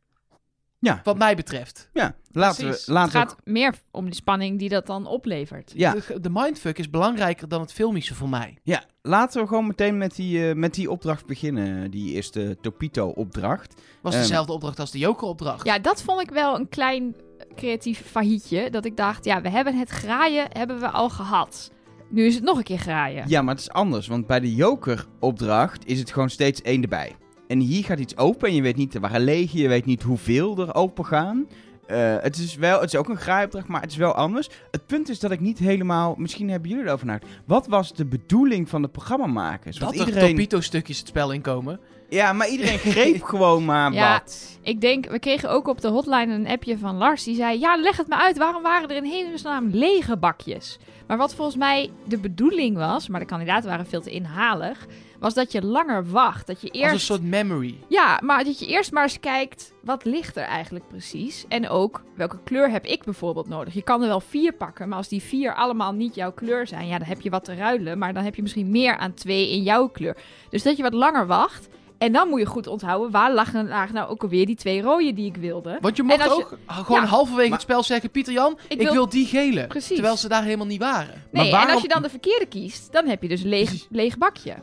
Ja. 0.81 1.01
Wat 1.05 1.19
mij 1.19 1.37
betreft. 1.37 1.89
Ja, 1.93 2.15
laten 2.33 2.65
Precies. 2.65 2.87
we... 2.87 2.93
Laten 2.93 3.21
Het 3.21 3.29
gaat 3.29 3.39
meer 3.45 3.75
om 3.91 4.09
de 4.11 4.15
spanning 4.15 4.59
die 4.59 4.69
dat 4.69 4.87
dan 4.87 5.07
oplevert. 5.07 5.73
ja, 5.75 5.93
De, 5.93 6.21
de 6.21 6.31
mindfuck 6.33 6.79
is 6.79 6.91
belangrijker 6.91 7.49
dan 7.49 7.61
het 7.61 7.73
filmische 7.73 8.15
voor 8.15 8.29
mij. 8.29 8.59
Ja, 8.63 8.85
laten 9.03 9.41
we 9.43 9.49
gewoon 9.49 9.67
meteen 9.67 9.99
met 9.99 10.15
die, 10.17 10.49
eh, 10.49 10.55
met 10.55 10.75
die 10.75 10.91
opdracht 10.91 11.27
beginnen. 11.27 11.91
Die 11.91 12.13
eerste 12.15 12.57
Topito-opdracht. 12.61 13.75
Was 14.03 14.13
Ehm. 14.13 14.23
dezelfde 14.23 14.53
opdracht 14.53 14.79
als 14.81 14.91
de 14.91 14.99
Joker-opdracht. 14.99 15.67
Ja, 15.67 15.79
dat 15.79 16.03
vond 16.03 16.21
ik 16.21 16.31
wel 16.31 16.55
een 16.59 16.69
klein 16.69 17.17
creatief 17.57 18.03
faillietje. 18.07 18.71
Dat 18.71 18.85
ik 18.85 18.97
dacht, 18.97 19.25
ja, 19.25 19.41
we 19.41 19.49
hebben 19.51 19.79
het 19.79 19.89
graaien 19.91 20.47
hebben 20.53 20.81
we 20.81 20.89
al 20.91 21.11
gehad. 21.11 21.71
Nu 22.11 22.25
is 22.25 22.35
het 22.35 22.45
nog 22.45 22.59
een 22.59 22.65
keer 22.65 22.79
graaien. 22.79 23.25
Ja, 23.29 23.43
maar 23.43 23.55
het 23.55 23.63
is 23.63 23.71
anders. 23.71 24.07
Want 24.07 24.27
bij 24.27 24.41
de 24.41 24.55
Joker-opdracht 24.55 25.87
is 25.87 25.99
het 25.99 26.13
gewoon 26.13 26.31
steeds 26.31 26.63
één 26.63 26.83
erbij. 26.83 27.17
En 27.47 27.61
hier 27.61 27.85
gaat 27.85 27.99
iets 27.99 28.17
open 28.17 28.49
en 28.49 28.55
je 28.55 28.63
weet 28.63 28.77
niet 28.77 28.99
waar 28.99 29.15
er 29.15 29.21
liggen. 29.21 29.61
Je 29.61 29.69
weet 29.69 29.85
niet 29.85 30.03
hoeveel 30.03 30.59
er 30.59 30.75
open 30.75 31.05
gaan. 31.05 31.47
Eh, 31.89 32.17
het 32.21 32.37
is 32.39 32.55
wel, 32.55 32.81
het 32.81 32.93
is 32.93 32.99
ook 32.99 33.09
een 33.09 33.17
graaiopdracht, 33.17 33.69
maar 33.69 33.81
het 33.81 33.91
is 33.91 33.97
wel 33.97 34.13
anders. 34.15 34.49
Het 34.71 34.87
punt 34.87 35.09
is 35.09 35.19
dat 35.21 35.31
ik 35.31 35.41
niet 35.41 35.59
helemaal, 35.59 36.15
misschien 36.19 36.51
hebben 36.51 36.71
jullie 36.71 36.85
erover 36.87 37.07
nagedacht. 37.07 37.33
Wat 37.45 37.67
was 37.67 37.93
de 37.93 38.05
bedoeling 38.05 38.69
van 38.69 38.83
de 38.83 38.89
programmamakers? 38.89 39.77
dat 39.79 39.89
Want 39.89 40.01
er 40.01 40.07
iedereen, 40.07 40.29
Topito-stukjes 40.37 40.99
het 40.99 41.09
spel 41.09 41.31
inkomen. 41.33 41.81
ja, 42.09 42.33
maar 42.33 42.49
iedereen 42.49 42.79
greep 42.79 43.23
gewoon 43.33 43.65
maar 43.65 43.93
Ja. 43.93 44.13
wat. 44.13 44.59
Ik 44.63 44.81
denk, 44.81 45.07
we 45.09 45.19
kregen 45.19 45.51
ook 45.51 45.69
op 45.69 45.81
de 45.81 45.89
hotline 45.89 46.35
een 46.35 46.47
appje 46.49 46.79
van 46.79 46.97
Lars. 46.97 47.25
Die 47.25 47.35
zei, 47.35 47.59
ja, 47.61 47.77
leg 47.77 47.97
het 47.97 48.09
me 48.09 48.17
uit. 48.17 48.39
Waarom 48.39 48.63
waren 48.63 48.89
er 48.89 48.97
in 48.97 49.05
hemelsnaam 49.05 49.69
lege 49.73 50.17
bakjes? 50.17 50.79
Maar 51.07 51.17
wat 51.17 51.35
volgens 51.35 51.57
mij 51.57 51.91
de 52.05 52.19
bedoeling 52.19 52.77
was, 52.77 53.09
maar 53.09 53.21
de 53.21 53.27
kandidaten 53.27 53.69
waren 53.69 53.87
veel 53.87 54.01
te 54.01 54.11
inhalig, 54.11 54.87
was 55.19 55.35
dat 55.35 55.53
je 55.53 55.63
langer 55.63 56.11
wacht. 56.11 56.47
Dat 56.47 56.61
je 56.61 56.71
Als 56.71 56.79
eerst... 56.81 56.93
een 56.93 57.01
soort 57.01 57.23
memory. 57.23 57.79
Ja, 57.89 58.21
maar 58.23 58.45
dat 58.45 58.59
je 58.59 58.67
eerst 58.67 58.93
maar 58.93 59.03
eens 59.03 59.21
kijkt, 59.21 59.73
wat 59.83 60.05
ligt 60.05 60.37
er 60.37 60.45
eigenlijk 60.45 60.89
precies? 60.89 61.45
En 61.49 61.69
ook, 61.69 62.03
welke 62.17 62.39
kleur 62.45 62.71
heb 62.71 62.85
ik 62.85 63.05
bijvoorbeeld 63.05 63.49
nodig? 63.49 63.75
Je 63.75 63.83
kan 63.83 64.03
er 64.03 64.09
wel 64.09 64.21
vier 64.21 64.53
pakken, 64.53 64.89
maar 64.89 64.99
als 64.99 65.09
die 65.09 65.23
vier 65.23 65.55
allemaal 65.55 65.93
niet 65.93 66.15
jouw 66.15 66.33
kleur 66.33 66.67
zijn, 66.67 66.87
ja, 66.87 66.99
dan 66.99 67.09
heb 67.09 67.21
je 67.21 67.31
wat 67.31 67.45
te 67.45 67.55
ruilen. 67.55 67.99
Maar 67.99 68.15
dan 68.15 68.25
heb 68.25 68.35
je 68.35 68.43
misschien 68.43 68.71
meer 68.71 68.97
aan 68.97 69.15
twee 69.15 69.51
in 69.51 69.63
jouw 69.63 69.89
kleur. 69.89 70.17
Dus 70.51 70.63
dat 70.63 70.77
je 70.77 70.83
wat 70.83 70.95
langer 70.95 71.27
wacht. 71.27 71.69
En 71.99 72.13
dan 72.13 72.29
moet 72.29 72.41
je 72.41 72.47
goed 72.47 72.67
onthouden, 72.67 73.11
waar 73.11 73.33
lagen 73.33 73.93
nou 73.93 74.09
ook 74.11 74.23
alweer 74.23 74.47
die 74.47 74.57
twee 74.57 74.83
rode 74.83 75.13
die 75.13 75.27
ik 75.27 75.37
wilde? 75.37 75.79
Want 75.81 75.97
je 75.97 76.03
mocht 76.03 76.19
En 76.21 76.25
je- 76.25 76.31
ook 76.35 76.59
gewoon 76.67 77.01
Ja. 77.01 77.07
halverwege 77.07 77.49
Maar- 77.49 77.59
het 77.59 77.67
spel 77.69 77.83
zeggen... 77.83 78.11
Pieter 78.11 78.33
Jan, 78.33 78.59
ik, 78.69 78.79
wil- 78.81 78.93
wil... 78.93 79.09
die 79.09 79.27
gele. 79.27 79.67
Precies. 79.67 79.95
Terwijl 79.95 80.17
ze 80.17 80.29
daar 80.29 80.43
helemaal 80.43 80.67
niet 80.67 80.81
waren. 80.81 81.23
Nee, 81.33 81.45
en 81.45 81.51
waarom- 81.51 81.73
als 81.73 81.83
je 81.83 81.89
dan 81.89 82.03
de 82.03 82.09
verkeerde 82.11 82.47
kiest, 82.47 82.93
dan 82.93 83.07
heb 83.07 83.23
je 83.23 83.29
dus 83.29 83.43
een 83.43 83.49
leeg, 83.49 83.87
leeg 83.91 84.19
bakje. 84.19 84.55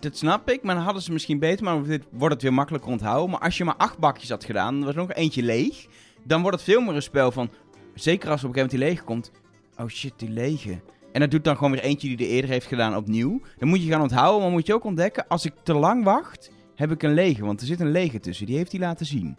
Dat 0.00 0.16
snap 0.16 0.50
ik, 0.50 0.62
maar 0.62 0.74
dan 0.74 0.84
hadden 0.84 1.02
ze 1.02 1.12
misschien 1.12 1.38
beter, 1.38 1.64
maar 1.64 1.82
dit 1.82 2.04
wordt 2.10 2.34
het 2.34 2.42
weer 2.42 2.52
makkelijker 2.52 2.90
onthouden. 2.90 3.30
Maar 3.30 3.40
als 3.40 3.58
je 3.58 3.64
maar 3.64 3.76
acht 3.76 3.98
bakjes 3.98 4.28
had 4.28 4.44
gedaan, 4.44 4.78
er 4.78 4.84
was 4.84 4.94
nog 4.94 5.12
eentje 5.12 5.42
leeg, 5.42 5.86
dan 6.22 6.40
wordt 6.42 6.56
het 6.56 6.66
veel 6.66 6.80
meer 6.80 6.94
een 6.94 7.02
spel 7.02 7.32
van, 7.32 7.50
zeker 7.94 8.30
als 8.30 8.44
op 8.44 8.48
een 8.48 8.54
gegeven 8.54 8.54
moment 8.54 8.70
die 8.70 8.78
lege 8.78 9.02
komt, 9.02 9.30
oh 9.78 9.86
shit, 9.86 10.12
die 10.16 10.30
lege. 10.30 10.80
En 11.12 11.20
dat 11.20 11.30
doet 11.30 11.44
dan 11.44 11.56
gewoon 11.56 11.72
weer 11.72 11.82
eentje 11.82 12.16
die 12.16 12.26
er 12.26 12.32
eerder 12.32 12.50
heeft 12.50 12.66
gedaan 12.66 12.96
opnieuw. 12.96 13.40
Dan 13.58 13.68
moet 13.68 13.82
je 13.82 13.90
gaan 13.90 14.02
onthouden, 14.02 14.42
maar 14.42 14.50
moet 14.50 14.66
je 14.66 14.74
ook 14.74 14.84
ontdekken, 14.84 15.28
als 15.28 15.44
ik 15.44 15.52
te 15.62 15.74
lang 15.74 16.04
wacht, 16.04 16.50
heb 16.74 16.90
ik 16.90 17.02
een 17.02 17.14
lege. 17.14 17.44
Want 17.44 17.60
er 17.60 17.66
zit 17.66 17.80
een 17.80 17.90
lege 17.90 18.20
tussen, 18.20 18.46
die 18.46 18.56
heeft 18.56 18.72
hij 18.72 18.80
laten 18.80 19.06
zien. 19.06 19.36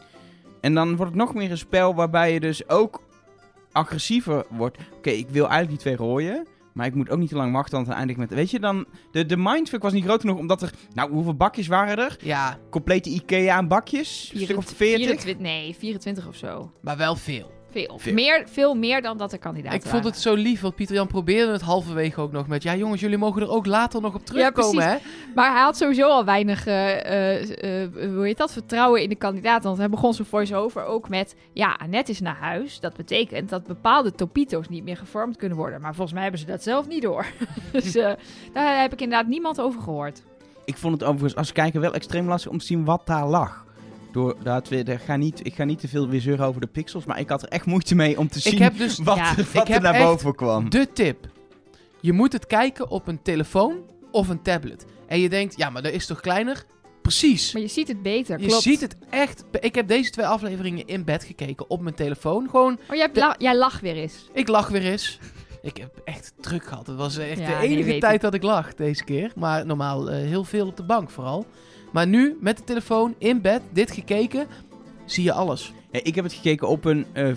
En 0.61 0.73
dan 0.73 0.95
wordt 0.95 1.11
het 1.11 1.21
nog 1.21 1.33
meer 1.33 1.51
een 1.51 1.57
spel 1.57 1.95
waarbij 1.95 2.33
je 2.33 2.39
dus 2.39 2.69
ook 2.69 3.03
agressiever 3.71 4.45
wordt. 4.49 4.77
Oké, 4.97 5.09
ik 5.09 5.29
wil 5.29 5.47
eigenlijk 5.47 5.69
die 5.69 5.79
twee 5.79 6.07
rooien. 6.07 6.47
Maar 6.73 6.85
ik 6.85 6.95
moet 6.95 7.09
ook 7.09 7.19
niet 7.19 7.29
te 7.29 7.35
lang 7.35 7.53
wachten, 7.53 7.75
want 7.75 7.87
dan 7.87 7.95
eindig 7.95 8.15
ik 8.15 8.21
met... 8.21 8.33
Weet 8.33 8.51
je, 8.51 8.59
dan... 8.59 8.85
De, 9.11 9.25
de 9.25 9.37
mindfuck 9.37 9.81
was 9.81 9.93
niet 9.93 10.03
groot 10.03 10.21
genoeg, 10.21 10.37
omdat 10.37 10.61
er... 10.61 10.73
Nou, 10.93 11.11
hoeveel 11.11 11.35
bakjes 11.35 11.67
waren 11.67 11.97
er? 11.97 12.17
Ja, 12.21 12.59
Complete 12.69 13.09
Ikea 13.09 13.55
aan 13.55 13.67
bakjes? 13.67 14.31
Een 14.33 14.41
stuk 14.41 14.57
of 14.57 14.65
40? 14.65 15.05
24, 15.05 15.37
nee, 15.37 15.75
24 15.75 16.27
of 16.27 16.35
zo. 16.35 16.71
maar 16.81 16.97
wel 16.97 17.15
veel. 17.15 17.51
Veel. 17.73 17.99
Veel. 17.99 18.13
Meer, 18.13 18.43
veel 18.45 18.75
meer 18.75 19.01
dan 19.01 19.17
dat 19.17 19.31
er 19.31 19.39
kandidaten 19.39 19.79
ik 19.79 19.85
vond 19.85 20.03
het 20.03 20.17
zo 20.17 20.33
lief, 20.33 20.61
want 20.61 20.75
Pieter 20.75 20.95
Jan 20.95 21.07
probeerde 21.07 21.51
het 21.51 21.61
halverwege 21.61 22.21
ook 22.21 22.31
nog 22.31 22.47
met... 22.47 22.63
Ja 22.63 22.75
jongens, 22.75 23.01
jullie 23.01 23.17
mogen 23.17 23.41
er 23.41 23.49
ook 23.49 23.65
later 23.65 24.01
nog 24.01 24.13
op 24.13 24.25
terugkomen, 24.25 24.83
hè? 24.83 24.95
Maar 25.35 25.51
hij 25.51 25.61
had 25.61 25.77
sowieso 25.77 26.07
al 26.07 26.25
weinig, 26.25 26.65
eh, 26.65 27.05
eh, 27.05 27.83
eh, 27.83 27.89
hoe 28.15 28.25
heet 28.25 28.37
dat, 28.37 28.51
vertrouwen 28.51 29.01
in 29.01 29.09
de 29.09 29.15
kandidaten. 29.15 29.63
Want 29.63 29.77
hij 29.77 29.89
begon 29.89 30.13
zijn 30.13 30.27
voice-over 30.27 30.85
ook 30.85 31.09
met... 31.09 31.35
Ja, 31.53 31.77
Annette 31.81 32.11
is 32.11 32.19
naar 32.19 32.35
huis. 32.35 32.79
Dat 32.79 32.95
betekent 32.95 33.49
dat 33.49 33.63
bepaalde 33.63 34.11
topito's 34.11 34.69
niet 34.69 34.83
meer 34.83 34.97
gevormd 34.97 35.37
kunnen 35.37 35.57
worden. 35.57 35.81
Maar 35.81 35.93
volgens 35.93 36.13
mij 36.13 36.21
hebben 36.21 36.39
ze 36.39 36.45
dat 36.45 36.63
zelf 36.63 36.87
niet 36.87 37.01
door. 37.01 37.25
dus 37.71 37.95
eh, 37.95 38.11
daar 38.53 38.81
heb 38.81 38.93
ik 38.93 39.01
inderdaad 39.01 39.27
niemand 39.27 39.61
over 39.61 39.81
gehoord. 39.81 40.23
Ik 40.65 40.77
vond 40.77 40.93
het 40.93 41.03
overigens 41.03 41.35
als 41.35 41.51
kijker 41.51 41.81
wel 41.81 41.93
extreem 41.93 42.27
lastig 42.27 42.51
om 42.51 42.57
te 42.57 42.65
zien 42.65 42.85
wat 42.85 43.01
daar 43.05 43.27
lag. 43.27 43.62
Door, 44.13 44.35
dat 44.43 44.67
we, 44.67 44.97
ga 45.05 45.15
niet, 45.15 45.45
ik 45.45 45.53
ga 45.55 45.63
niet 45.63 45.79
te 45.79 45.87
veel 45.87 46.07
weer 46.09 46.21
zeuren 46.21 46.45
over 46.45 46.61
de 46.61 46.67
pixels, 46.67 47.05
maar 47.05 47.19
ik 47.19 47.29
had 47.29 47.41
er 47.41 47.47
echt 47.49 47.65
moeite 47.65 47.95
mee 47.95 48.17
om 48.19 48.27
te 48.27 48.39
zien 48.39 48.53
Ik 48.53 48.59
heb 48.59 48.77
dus 48.77 48.97
wat, 48.99 49.15
Ja. 49.17 49.35
wat 49.35 49.45
Ik 49.63 49.67
er 49.67 49.73
heb 49.73 49.81
naar 49.81 49.93
echt 49.93 50.03
boven 50.03 50.35
kwam. 50.35 50.69
de 50.69 50.87
tip. 50.93 51.27
Je 52.01 52.13
moet 52.13 52.33
het 52.33 52.47
kijken 52.47 52.89
op 52.89 53.07
een 53.07 53.21
telefoon 53.21 53.75
of 54.11 54.29
een 54.29 54.41
tablet. 54.41 54.85
En 55.07 55.19
je 55.19 55.29
denkt, 55.29 55.57
ja, 55.57 55.69
maar 55.69 55.81
dat 55.81 55.91
is 55.91 56.05
toch 56.05 56.19
kleiner? 56.21 56.65
Precies. 57.01 57.53
Maar 57.53 57.61
je 57.61 57.67
ziet 57.67 57.87
het 57.87 58.01
beter, 58.01 58.39
Je 58.39 58.47
klopt. 58.47 58.63
ziet 58.63 58.81
het 58.81 58.95
echt. 59.09 59.43
Ik 59.59 59.75
heb 59.75 59.87
deze 59.87 60.09
twee 60.11 60.25
afleveringen 60.25 60.87
in 60.87 61.03
bed 61.03 61.23
gekeken 61.23 61.69
op 61.69 61.81
mijn 61.81 61.95
telefoon. 61.95 62.49
Gewoon, 62.49 62.79
Oh, 62.89 62.95
jij, 62.95 63.09
la- 63.13 63.35
jij 63.37 63.57
lag 63.57 63.79
weer 63.79 63.95
eens. 63.95 64.29
ik 64.33 64.47
lach 64.47 64.67
weer 64.67 64.83
eens. 64.85 65.19
Ik 65.61 65.77
heb 65.77 66.01
echt 66.05 66.33
druk 66.39 66.65
gehad. 66.65 66.87
Het 66.87 66.95
was 66.95 67.17
echt 67.17 67.39
Ja, 67.39 67.59
de 67.59 67.67
enige 67.67 67.97
tijd 67.97 68.15
ik. 68.15 68.21
dat 68.21 68.33
ik 68.33 68.43
lag 68.43 68.73
deze 68.73 69.03
keer. 69.03 69.31
Maar 69.35 69.65
normaal 69.65 70.09
eh, 70.09 70.15
heel 70.27 70.43
veel 70.43 70.67
op 70.67 70.77
de 70.77 70.83
bank 70.83 71.09
vooral. 71.09 71.45
Maar 71.93 72.07
nu, 72.07 72.37
met 72.39 72.57
de 72.57 72.63
telefoon, 72.63 73.15
in 73.17 73.41
bed, 73.41 73.61
dit 73.71 73.91
gekeken, 73.91 74.47
zie 75.05 75.23
je 75.23 75.33
alles. 75.33 75.73
Ik 75.91 76.15
heb 76.15 76.23
het 76.23 76.33
gekeken 76.33 76.67
op 76.67 76.85
een 76.85 77.05
eh 77.13 77.35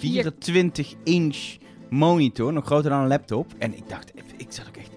24-inch 0.00 1.56
monitor, 1.88 2.52
nog 2.52 2.64
groter 2.64 2.90
dan 2.90 3.00
een 3.00 3.08
laptop. 3.08 3.52
En 3.58 3.76
ik 3.76 3.88
dacht, 3.88 4.12
ik 4.36 4.46
zat 4.48 4.68
ook 4.68 4.76
echt 4.76 4.90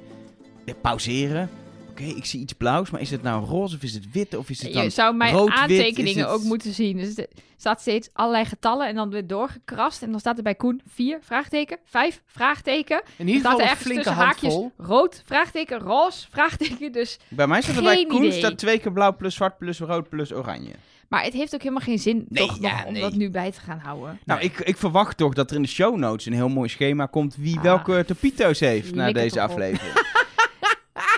eh, 0.65 0.73
pauzeren. 0.81 1.49
Oké, 1.93 2.03
ik 2.03 2.25
zie 2.25 2.39
iets 2.39 2.53
blauws, 2.53 2.89
maar 2.89 3.01
is 3.01 3.11
het 3.11 3.21
nou 3.21 3.45
roze 3.45 3.75
of 3.75 3.83
is 3.83 3.93
het 3.93 4.11
wit 4.11 4.35
of 4.37 4.49
is 4.49 4.61
het 4.61 4.73
dan... 4.73 4.83
Je 4.83 4.89
zou 4.89 5.15
mijn 5.15 5.33
rood, 5.33 5.49
aantekeningen 5.49 6.19
het- 6.23 6.29
ook 6.33 6.43
moeten 6.43 6.73
zien. 6.73 6.97
Dus 6.97 7.17
er 7.17 7.27
staat 7.57 7.81
steeds 7.81 8.09
allerlei 8.13 8.45
getallen 8.45 8.87
en 8.87 8.95
dan 8.95 9.09
weer 9.09 9.27
doorgekrast. 9.27 10.01
En 10.01 10.11
dan 10.11 10.19
staat 10.19 10.37
er 10.37 10.43
bij 10.43 10.55
Koen 10.55 10.81
4, 10.93 11.19
vraagteken, 11.21 11.77
5, 11.85 12.21
vraagteken. 12.25 12.97
In 13.17 13.27
Er 13.27 13.33
ieder 13.33 13.39
staat 13.39 13.51
geval 13.51 13.65
er 13.65 13.71
een 13.71 13.77
flinke 13.81 14.03
tussen 14.03 14.21
haakjes 14.23 14.53
handvol. 14.53 14.71
rood, 14.85 15.21
vraagteken, 15.25 15.79
roze, 15.79 16.25
vraagteken. 16.31 16.91
Dus, 16.91 17.19
Bij 17.27 17.47
mij 17.47 17.61
staat 17.61 17.75
er 17.75 17.83
bij 17.83 18.05
Koen 18.05 18.23
idee. 18.23 18.37
staat 18.37 18.57
twee 18.57 18.79
keer 18.79 18.91
blauw 18.91 19.15
plus 19.15 19.35
zwart 19.35 19.57
plus 19.57 19.79
rood 19.79 20.09
plus 20.09 20.33
oranje. 20.33 20.71
maar 21.07 21.23
het 21.23 21.33
heeft 21.33 21.53
ook 21.53 21.61
helemaal 21.61 21.83
geen 21.83 21.99
zin 21.99 22.25
Nee, 22.29 22.47
toch 22.47 22.57
ja, 22.61 22.75
nog 22.77 22.85
om 22.85 22.93
nee. 22.93 23.01
dat 23.01 23.13
nu 23.13 23.29
bij 23.29 23.51
te 23.51 23.59
gaan 23.59 23.79
houden. 23.79 24.19
Nou, 24.25 24.41
ik, 24.41 24.59
ik 24.59 24.77
verwacht 24.77 25.17
toch 25.17 25.33
dat 25.33 25.49
er 25.49 25.55
in 25.55 25.61
de 25.61 25.67
show 25.67 25.97
notes 25.97 26.25
een 26.25 26.33
heel 26.33 26.49
mooi 26.49 26.69
schema 26.69 27.05
komt 27.05 27.35
wie 27.35 27.57
Ah, 27.57 27.63
welke 27.63 28.03
topito's 28.07 28.59
heeft 28.59 28.95
na 28.95 29.11
deze 29.11 29.41
aflevering. 29.41 30.01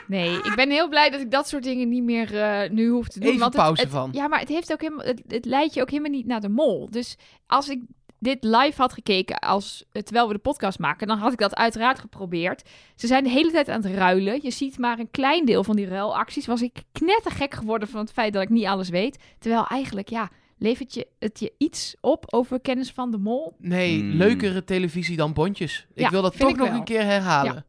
Nee, 0.08 0.38
ik 0.38 0.54
ben 0.56 0.70
heel 0.70 0.90
blij 0.90 1.10
dat 1.10 1.22
ik 1.22 1.32
dat 1.32 1.48
soort 1.48 1.64
dingen 1.64 1.90
niet 1.90 2.04
meer 2.04 2.42
eh, 2.42 2.70
nu 2.70 2.90
hoef 2.90 3.08
te 3.08 3.20
doen. 3.20 3.28
Even 3.28 3.40
want 3.40 3.56
pauze 3.56 3.82
het, 3.82 3.92
van. 3.92 4.10
Ja, 4.14 4.28
maar 4.28 4.40
het, 4.40 4.50
heeft 4.50 4.72
ook 4.72 4.82
helemaal, 4.82 5.06
het, 5.06 5.22
het 5.28 5.46
leidt 5.46 5.74
je 5.74 5.82
ook 5.82 5.90
helemaal 5.90 6.12
niet 6.12 6.26
naar 6.26 6.42
de 6.42 6.50
mol. 6.50 6.90
Dus 6.92 7.18
als 7.48 7.70
ik 7.70 7.82
dit 8.20 8.44
live 8.44 8.82
had 8.82 8.94
gekeken 8.94 9.40
als, 9.40 9.86
eh, 9.92 10.02
terwijl 10.02 10.28
we 10.28 10.34
de 10.34 10.40
podcast 10.40 10.80
maken, 10.80 11.08
dan 11.08 11.18
had 11.18 11.32
ik 11.32 11.38
dat 11.40 11.56
uiteraard 11.56 12.00
geprobeerd. 12.00 12.70
Ze 12.96 13.08
zijn 13.08 13.24
de 13.24 13.30
hele 13.30 13.52
tijd 13.52 13.70
aan 13.70 13.84
het 13.84 13.94
ruilen. 13.94 14.40
Je 14.42 14.52
ziet 14.52 14.78
maar 14.78 15.00
een 15.00 15.12
klein 15.12 15.46
deel 15.46 15.64
van 15.64 15.76
die 15.76 15.88
ruilacties. 15.88 16.46
Was 16.46 16.62
ik 16.62 16.84
knettergek 16.92 17.54
geworden 17.54 17.88
van 17.88 18.00
het 18.00 18.12
feit 18.12 18.34
dat 18.34 18.42
ik 18.44 18.50
niet 18.50 18.66
alles 18.66 18.90
weet. 18.90 19.20
Terwijl 19.40 19.68
eigenlijk, 19.68 20.10
ja, 20.10 20.30
levert 20.58 20.94
je 20.94 21.08
het 21.20 21.40
je 21.40 21.54
iets 21.58 21.96
op 22.02 22.34
over 22.34 22.60
kennis 22.62 22.92
van 22.92 23.12
de 23.12 23.18
mol? 23.18 23.56
Nee, 23.58 24.00
Hmm. 24.00 24.12
leukere 24.12 24.64
televisie 24.64 25.18
dan 25.18 25.34
Bondjes. 25.34 25.88
Ik 25.94 26.02
Ja, 26.04 26.10
wil 26.10 26.22
dat 26.22 26.38
toch 26.38 26.56
nog 26.56 26.68
wel. 26.68 26.78
een 26.78 26.84
keer 26.84 27.04
herhalen. 27.04 27.54
Ja, 27.56 27.66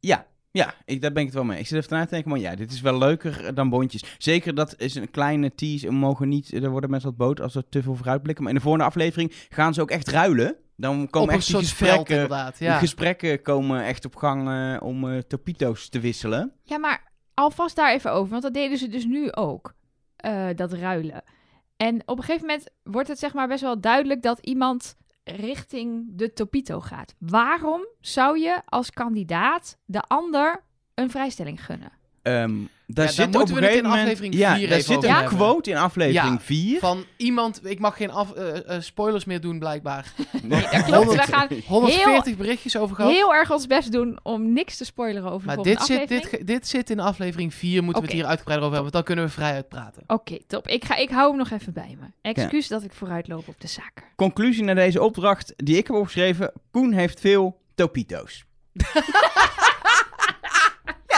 ja 0.00 0.26
ik, 0.84 1.00
daar 1.02 1.12
ben 1.12 1.20
ik 1.22 1.26
het 1.28 1.34
wel 1.34 1.44
mee. 1.44 1.58
Ik 1.58 1.66
zit 1.66 1.78
even 1.84 1.96
na 1.96 2.04
te 2.04 2.10
denken, 2.10 2.30
maar 2.30 2.38
ja, 2.40 2.54
dit 2.54 2.72
is 2.72 2.80
wel 2.80 2.98
leuker 2.98 3.54
dan 3.54 3.68
bondjes. 3.68 4.04
Zeker, 4.18 4.54
dat 4.54 4.74
is 4.80 4.94
een 4.94 5.10
kleine 5.10 5.54
tease. 5.54 5.86
We 5.86 5.92
mogen 5.92 6.28
niet, 6.28 6.52
er 6.52 6.70
worden 6.70 6.90
mensen 6.90 7.08
wat 7.08 7.18
boot 7.18 7.40
als 7.40 7.54
er 7.54 7.68
te 7.68 7.82
veel 7.82 7.94
vooruitblikken. 7.94 8.44
Maar 8.44 8.52
in 8.52 8.58
de 8.58 8.64
volgende 8.64 8.86
aflevering 8.86 9.32
gaan 9.48 9.74
ze 9.74 9.80
ook 9.80 9.90
echt 9.90 10.08
ruilen. 10.08 10.56
Dan 10.76 11.10
komen 11.10 11.28
Op 11.28 11.34
echt 11.34 11.46
die 11.46 11.54
soort 11.54 11.66
veld 11.68 11.90
gesprekken, 11.90 12.14
inderdaad. 12.14 12.58
de 12.58 12.64
Ja. 12.64 12.78
gesprekken 12.78 13.42
komen 13.42 13.84
echt 13.84 14.04
op 14.04 14.16
gang 14.16 14.48
eh, 14.48 14.82
om 14.86 15.10
eh 15.10 15.18
topito's 15.18 15.88
te 15.88 16.00
wisselen. 16.00 16.52
Ja, 16.62 16.78
maar 16.78 17.10
alvast 17.34 17.76
daar 17.76 17.92
even 17.92 18.12
over, 18.12 18.30
want 18.30 18.42
dat 18.42 18.54
deden 18.54 18.78
ze 18.78 18.88
dus 18.88 19.04
nu 19.04 19.32
ook, 19.32 19.74
eh, 20.16 20.46
dat 20.54 20.72
ruilen. 20.72 21.22
En 21.76 22.02
op 22.06 22.18
een 22.18 22.24
gegeven 22.24 22.46
moment 22.46 22.68
wordt 22.82 23.08
het 23.08 23.18
zeg 23.18 23.34
maar 23.34 23.48
best 23.48 23.60
wel 23.62 23.80
duidelijk 23.80 24.22
dat 24.22 24.38
iemand 24.38 24.96
richting 25.24 26.08
de 26.12 26.32
Topito 26.32 26.80
gaat. 26.80 27.14
Waarom 27.18 27.86
zou 28.00 28.38
je 28.38 28.62
als 28.64 28.90
kandidaat 28.90 29.78
de 29.84 30.00
ander 30.00 30.64
een 30.94 31.10
vrijstelling 31.10 31.64
gunnen? 31.64 31.92
Ehm 32.22 32.54
daar 32.94 33.04
daar 33.04 33.14
zit 33.14 33.26
op 33.26 33.32
moeten 33.32 33.54
een 33.56 33.60
we 33.60 33.66
het 33.66 33.76
in 33.76 33.84
gegeven 33.84 33.90
moment... 33.90 34.08
aflevering 34.08 34.34
ja, 34.34 34.68
daar 34.68 34.80
zit 34.80 35.04
een 35.04 35.10
hebben. 35.10 35.38
quote 35.38 35.70
in 35.70 35.76
aflevering 35.76 36.38
Ja, 36.38 36.44
4. 36.44 36.78
Van 36.78 37.04
iemand, 37.16 37.60
ik 37.66 37.78
mag 37.78 37.96
geen 37.96 38.10
af, 38.10 38.32
eh, 38.32 38.76
eh, 38.76 38.82
spoilers 38.82 39.24
meer 39.24 39.40
doen 39.40 39.58
blijkbaar. 39.58 40.12
Nee, 40.42 40.62
dat 40.70 40.84
klopt. 40.84 41.12
We 41.12 41.18
gaan 41.18 41.48
140 41.66 42.36
berichtjes 42.36 42.76
over 42.76 42.96
gehad. 42.96 43.12
heel 43.12 43.34
erg 43.34 43.50
ons 43.52 43.66
best 43.66 43.92
doen 43.92 44.18
om 44.22 44.52
niks 44.52 44.76
te 44.76 44.84
spoileren 44.84 45.30
over 45.30 45.40
de 45.40 45.46
maar 45.46 45.54
volgende 45.54 45.78
dit 45.78 45.86
zit, 45.86 46.02
aflevering. 46.02 46.30
dit, 46.30 46.46
dit 46.46 46.68
zit 46.68 46.90
in 46.90 47.00
aflevering 47.00 47.54
4, 47.54 47.82
moeten 47.82 48.02
we 48.02 48.08
het 48.08 48.16
hier 48.16 48.26
uitgebreider 48.26 48.68
over 48.68 48.78
hebben, 48.78 48.92
want 48.92 48.92
dan 48.92 49.02
kunnen 49.02 49.24
we 49.24 49.40
vrij 49.40 49.52
uitpraten. 49.52 50.02
Oké, 50.06 50.38
top. 50.46 50.68
Ik, 50.68 50.84
ga, 50.84 50.96
ik 50.96 51.10
hou 51.10 51.28
hem 51.28 51.38
nog 51.38 51.50
even 51.50 51.72
bij 51.72 51.96
me. 52.00 52.06
Excuus 52.22 52.68
dat 52.68 52.82
ik 52.82 52.92
vooruitloop 52.92 53.48
op 53.48 53.60
de 53.60 53.68
zaken. 53.68 54.04
Conclusie 54.16 54.64
naar 54.64 54.74
deze 54.74 55.02
opdracht 55.02 55.52
die 55.56 55.76
ik 55.76 55.86
heb 55.86 55.96
opgeschreven. 55.96 56.52
Koen 56.70 56.92
heeft 56.92 57.20
veel 57.20 57.60
topito's. 57.74 58.44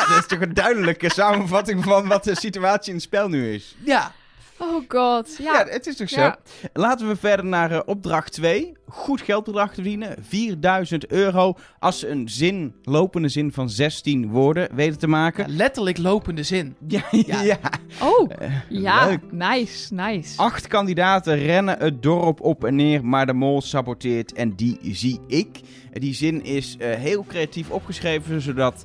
dat 0.08 0.18
is 0.18 0.26
toch 0.26 0.40
een 0.40 0.54
duidelijke 0.54 1.10
samenvatting 1.12 1.84
van 1.84 2.08
wat 2.08 2.24
de 2.24 2.36
situatie 2.36 2.88
in 2.88 2.94
het 2.94 3.04
spel 3.04 3.28
nu 3.28 3.52
is. 3.52 3.76
Ja, 3.84 4.12
Oh 4.58 4.84
god, 4.88 5.36
Ja, 5.38 5.52
ja. 5.52 5.66
het 5.68 5.86
is 5.86 5.96
toch 5.96 6.08
zo? 6.08 6.20
Ja. 6.20 6.38
Laten 6.72 7.08
we 7.08 7.16
verder 7.16 7.44
naar 7.44 7.70
eh, 7.70 7.80
opdracht 7.86 8.32
2. 8.32 8.72
Goed 8.88 9.20
geldbedrag 9.20 9.68
te 9.68 9.74
verdienen. 9.74 10.16
4000 10.28 11.06
euro 11.06 11.56
als 11.78 11.98
ze 11.98 12.08
een 12.08 12.28
zin, 12.28 12.74
lopende 12.82 13.28
zin 13.28 13.52
van 13.52 13.70
16 13.70 14.28
woorden 14.30 14.68
weten 14.74 14.98
te 14.98 15.06
ja, 15.06 15.12
maken. 15.12 15.56
letterlijk 15.56 15.98
lopende 15.98 16.42
zin. 16.42 16.76
Ja, 16.88 17.02
ja. 17.10 17.42
Ja. 17.42 17.58
Oh, 18.02 18.30
Eh, 18.38 18.50
ja. 18.68 19.06
leuk. 19.06 19.20
Nice, 19.32 19.94
nice. 19.94 20.38
Acht 20.38 20.66
kandidaten 20.66 21.36
rennen 21.38 21.78
het 21.78 22.02
dorp 22.02 22.40
op 22.40 22.64
en 22.64 22.74
neer, 22.74 23.04
maar 23.04 23.26
de 23.26 23.32
mol 23.32 23.62
saboteert 23.62 24.32
en 24.32 24.54
die 24.56 24.78
zie 24.82 25.20
ik. 25.26 25.60
Die 25.92 26.14
zin 26.14 26.44
is 26.44 26.76
eh, 26.78 26.94
heel 26.94 27.24
creatief 27.28 27.70
opgeschreven, 27.70 28.40
zodat 28.40 28.84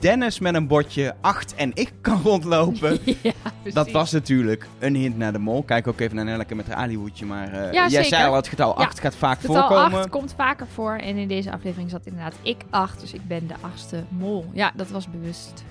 Dennis 0.00 0.38
met 0.38 0.54
een 0.54 0.66
bordje 0.66 1.14
8 1.20 1.54
en 1.54 1.70
ik 1.74 1.92
kan 2.00 2.20
rondlopen. 2.30 2.98
ja. 3.22 3.32
Dat 3.72 3.90
was 3.90 4.10
natuurlijk 4.10 4.66
een 4.78 4.94
hint 4.94 5.16
naar 5.16 5.32
de 5.32 5.38
mol. 5.38 5.62
Kijk 5.62 5.86
ook 5.86 6.00
even 6.00 6.16
naar 6.16 6.24
Nelleke 6.24 6.54
met 6.54 6.66
haar 6.66 6.76
alihoedje, 6.76 7.26
maar 7.26 7.72
Ja, 7.72 7.88
jij 7.88 8.04
zei 8.04 8.28
al, 8.28 8.34
het 8.34 8.48
getal 8.48 8.74
Ja. 8.78 8.84
8 8.84 9.00
gaat 9.00 9.14
vaak 9.16 9.40
Getal 9.40 9.54
voorkomen. 9.54 9.98
8 9.98 10.08
komt 10.08 10.34
vaker 10.36 10.66
voor. 10.74 10.92
En 10.96 11.16
in 11.16 11.28
deze 11.28 11.52
aflevering 11.52 11.90
zat 11.90 12.06
inderdaad 12.06 12.34
ik 12.42 12.56
8. 12.70 13.00
Dus 13.00 13.12
ik 13.12 13.28
ben 13.28 13.46
de 13.46 13.54
achtste 13.60 14.02
mol. 14.08 14.50
Ja, 14.52 14.72
dat 14.76 14.88
was 14.90 15.10
bewust. 15.10 15.64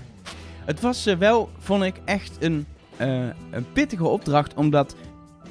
Het 0.65 0.81
was 0.81 1.05
eh, 1.05 1.15
wel, 1.17 1.49
vond 1.59 1.83
ik, 1.83 1.95
echt 2.05 2.37
een, 2.39 2.65
eh, 2.97 3.19
een 3.51 3.65
pittige 3.73 4.07
opdracht, 4.07 4.53
omdat 4.53 4.95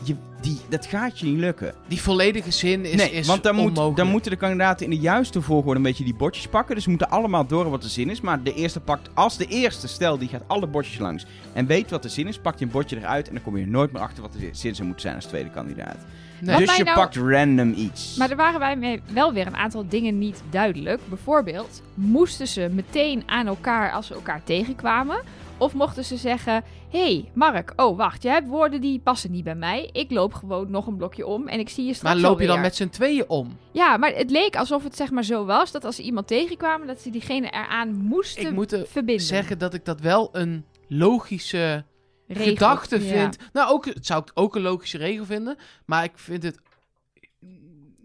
je, 0.03 0.15
die, 0.41 0.61
dat 0.69 0.87
gaat 0.87 1.19
je 1.19 1.27
niet 1.27 1.39
lukken. 1.39 1.75
Die 1.87 2.01
volledige 2.01 2.51
zin 2.51 2.85
is, 2.85 2.95
nee, 2.95 3.11
is 3.11 3.27
want 3.27 3.43
dan, 3.43 3.55
moet, 3.55 3.65
onmogelijk. 3.65 3.97
dan 3.97 4.09
moeten 4.09 4.31
de 4.31 4.37
kandidaten 4.37 4.85
in 4.85 4.91
de 4.91 4.99
juiste 4.99 5.43
volgorde 5.43 5.77
een 5.77 5.83
beetje 5.83 6.05
die 6.05 6.15
bordjes 6.15 6.47
pakken. 6.47 6.75
Dus 6.75 6.85
ze 6.85 6.91
moeten 6.91 7.11
allemaal 7.11 7.47
door 7.47 7.71
wat 7.71 7.83
de 7.83 7.89
zin 7.89 8.11
is. 8.11 8.21
Maar 8.21 8.43
de 8.43 8.55
eerste 8.55 8.81
pakt, 8.81 9.09
als 9.15 9.37
de 9.37 9.47
eerste, 9.47 9.89
stel 9.89 10.19
die 10.19 10.29
gaat 10.29 10.43
alle 10.47 10.67
bordjes 10.67 10.99
langs 10.99 11.27
en 11.53 11.67
weet 11.67 11.91
wat 11.91 12.03
de 12.03 12.09
zin 12.09 12.27
is, 12.27 12.39
pakt 12.39 12.59
je 12.59 12.65
een 12.65 12.71
bordje 12.71 12.97
eruit 12.97 13.29
en 13.29 13.35
dan 13.35 13.43
kom 13.43 13.57
je 13.57 13.63
er 13.63 13.69
nooit 13.69 13.93
meer 13.93 14.03
achter 14.03 14.23
wat 14.23 14.33
de 14.33 14.49
zin 14.53 14.75
zou 14.75 14.87
moeten 14.87 15.03
zijn 15.03 15.15
als 15.15 15.25
tweede 15.25 15.51
kandidaat. 15.51 15.99
Nee. 16.41 16.57
Dus 16.57 16.77
je 16.77 16.85
nou- 16.85 16.97
pakt 16.97 17.17
random 17.17 17.73
iets. 17.73 18.17
Maar 18.17 18.31
er 18.31 18.37
waren 18.37 18.59
bij 18.59 18.77
mij 18.77 19.01
wel 19.13 19.33
weer 19.33 19.47
een 19.47 19.57
aantal 19.57 19.89
dingen 19.89 20.19
niet 20.19 20.43
duidelijk. 20.51 21.01
Bijvoorbeeld, 21.09 21.83
moesten 21.95 22.47
ze 22.47 22.71
meteen 22.73 23.23
aan 23.27 23.47
elkaar 23.47 23.93
als 23.93 24.07
ze 24.07 24.15
elkaar 24.15 24.41
tegenkwamen? 24.45 25.21
Of 25.59 25.75
mochten 25.75 26.05
ze 26.05 26.17
zeggen: 26.17 26.65
Hé, 26.91 26.99
hey, 27.01 27.31
Mark, 27.35 27.73
oh 27.77 27.97
wacht, 27.97 28.23
je 28.23 28.29
hebt 28.29 28.49
woorden 28.49 28.81
die 28.81 28.99
passen 28.99 29.31
niet 29.31 29.45
bij 29.45 29.55
mij. 29.55 29.89
Ik 29.93 30.11
loop 30.11 30.35
gewoon 30.35 30.71
nog 30.71 30.87
een 30.87 30.97
blokje 30.97 31.27
om 31.27 31.49
en 31.49 31.59
ik 31.59 31.69
zie 31.69 31.85
je 31.87 31.95
straks 31.95 32.15
Maar 32.15 32.23
loop 32.31 32.41
je 32.41 32.47
dan 32.47 32.57
alweer." 32.57 32.71
met 32.71 32.77
z'n 32.77 32.89
tweeën 32.89 33.29
om? 33.29 33.57
Ja, 33.73 33.97
maar 33.97 34.13
het 34.15 34.31
leek 34.31 34.57
alsof 34.57 34.85
het 34.85 34.97
zeg 34.97 35.11
maar 35.11 35.25
zo 35.25 35.45
was 35.45 35.73
dat 35.73 35.85
als 35.85 35.97
ze 35.97 36.03
iemand 36.03 36.27
tegenkwamen, 36.27 36.87
dat 36.87 37.01
ze 37.01 37.11
diegene 37.11 37.51
eraan 37.51 37.95
moesten 37.95 38.43
Ik 38.47 38.51
moet 38.53 38.73
er 38.73 38.87
verbinden. 38.87 39.27
zeggen 39.27 39.59
dat 39.59 39.75
ik 39.75 39.85
dat 39.85 40.01
wel 40.01 40.29
een 40.33 40.65
logische 40.89 41.85
Regel. 42.27 42.45
gedachte 42.53 43.01
Ja. 43.05 43.13
vind. 43.13 43.37
Nou, 43.53 43.71
ook, 43.73 43.85
het 43.85 44.07
zou 44.07 44.23
ik 44.23 44.31
ook 44.35 44.57
een 44.57 44.63
logische 44.63 44.99
regel 44.99 45.25
vinden. 45.25 45.57
Maar 45.87 46.05
ik 46.05 46.13
vind 46.15 46.43
het... 46.43 46.59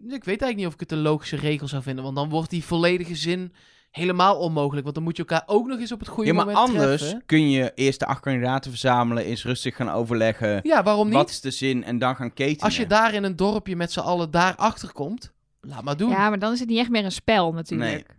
Ik 0.07 0.23
weet 0.23 0.25
eigenlijk 0.41 0.55
niet 0.55 0.67
of 0.67 0.73
ik 0.73 0.79
het 0.79 0.91
een 0.91 1.01
logische 1.01 1.35
regel 1.35 1.67
zou 1.67 1.83
vinden. 1.83 2.03
Want 2.03 2.15
dan 2.15 2.29
wordt 2.29 2.49
die 2.49 2.63
volledige 2.63 3.15
zin 3.15 3.53
helemaal 3.93 4.35
onmogelijk. 4.37 4.83
Want 4.83 4.95
dan 4.95 5.03
moet 5.03 5.17
je 5.17 5.25
elkaar 5.25 5.43
ook 5.45 5.67
nog 5.67 5.79
eens 5.79 5.91
op 5.91 5.99
het 5.99 6.07
goede 6.07 6.29
ja, 6.29 6.35
maar 6.35 6.45
moment 6.45 6.67
anders 6.67 6.99
treffen. 7.01 7.23
kun 7.25 7.49
je 7.49 7.71
eerst 7.75 7.99
de 7.99 8.05
acht 8.05 8.19
kandidaten 8.21 8.71
verzamelen, 8.71 9.23
eens 9.23 9.43
rustig 9.43 9.75
gaan 9.75 9.89
overleggen. 9.89 10.59
Ja, 10.63 10.83
waarom 10.83 11.05
niet? 11.07 11.15
Wat 11.15 11.29
is 11.29 11.41
de 11.41 11.51
zin 11.51 11.83
en 11.83 11.97
dan 11.99 12.15
gaan 12.15 12.33
ketenen. 12.33 12.61
Als 12.63 12.77
je 12.77 12.87
daar 12.87 13.13
in 13.13 13.23
een 13.23 13.35
dorpje 13.35 13.75
met 13.75 13.91
z'n 13.91 13.99
allen 13.99 14.31
daar 14.31 14.55
achter 14.55 14.91
komt, 14.93 15.31
laat 15.61 15.83
maar 15.83 15.97
doen. 15.97 16.09
Ja, 16.09 16.29
maar 16.29 16.39
dan 16.39 16.51
is 16.53 16.59
het 16.59 16.69
niet 16.69 16.77
echt 16.77 16.89
meer 16.89 17.05
een 17.05 17.11
spel 17.11 17.51
natuurlijk. 17.53 18.15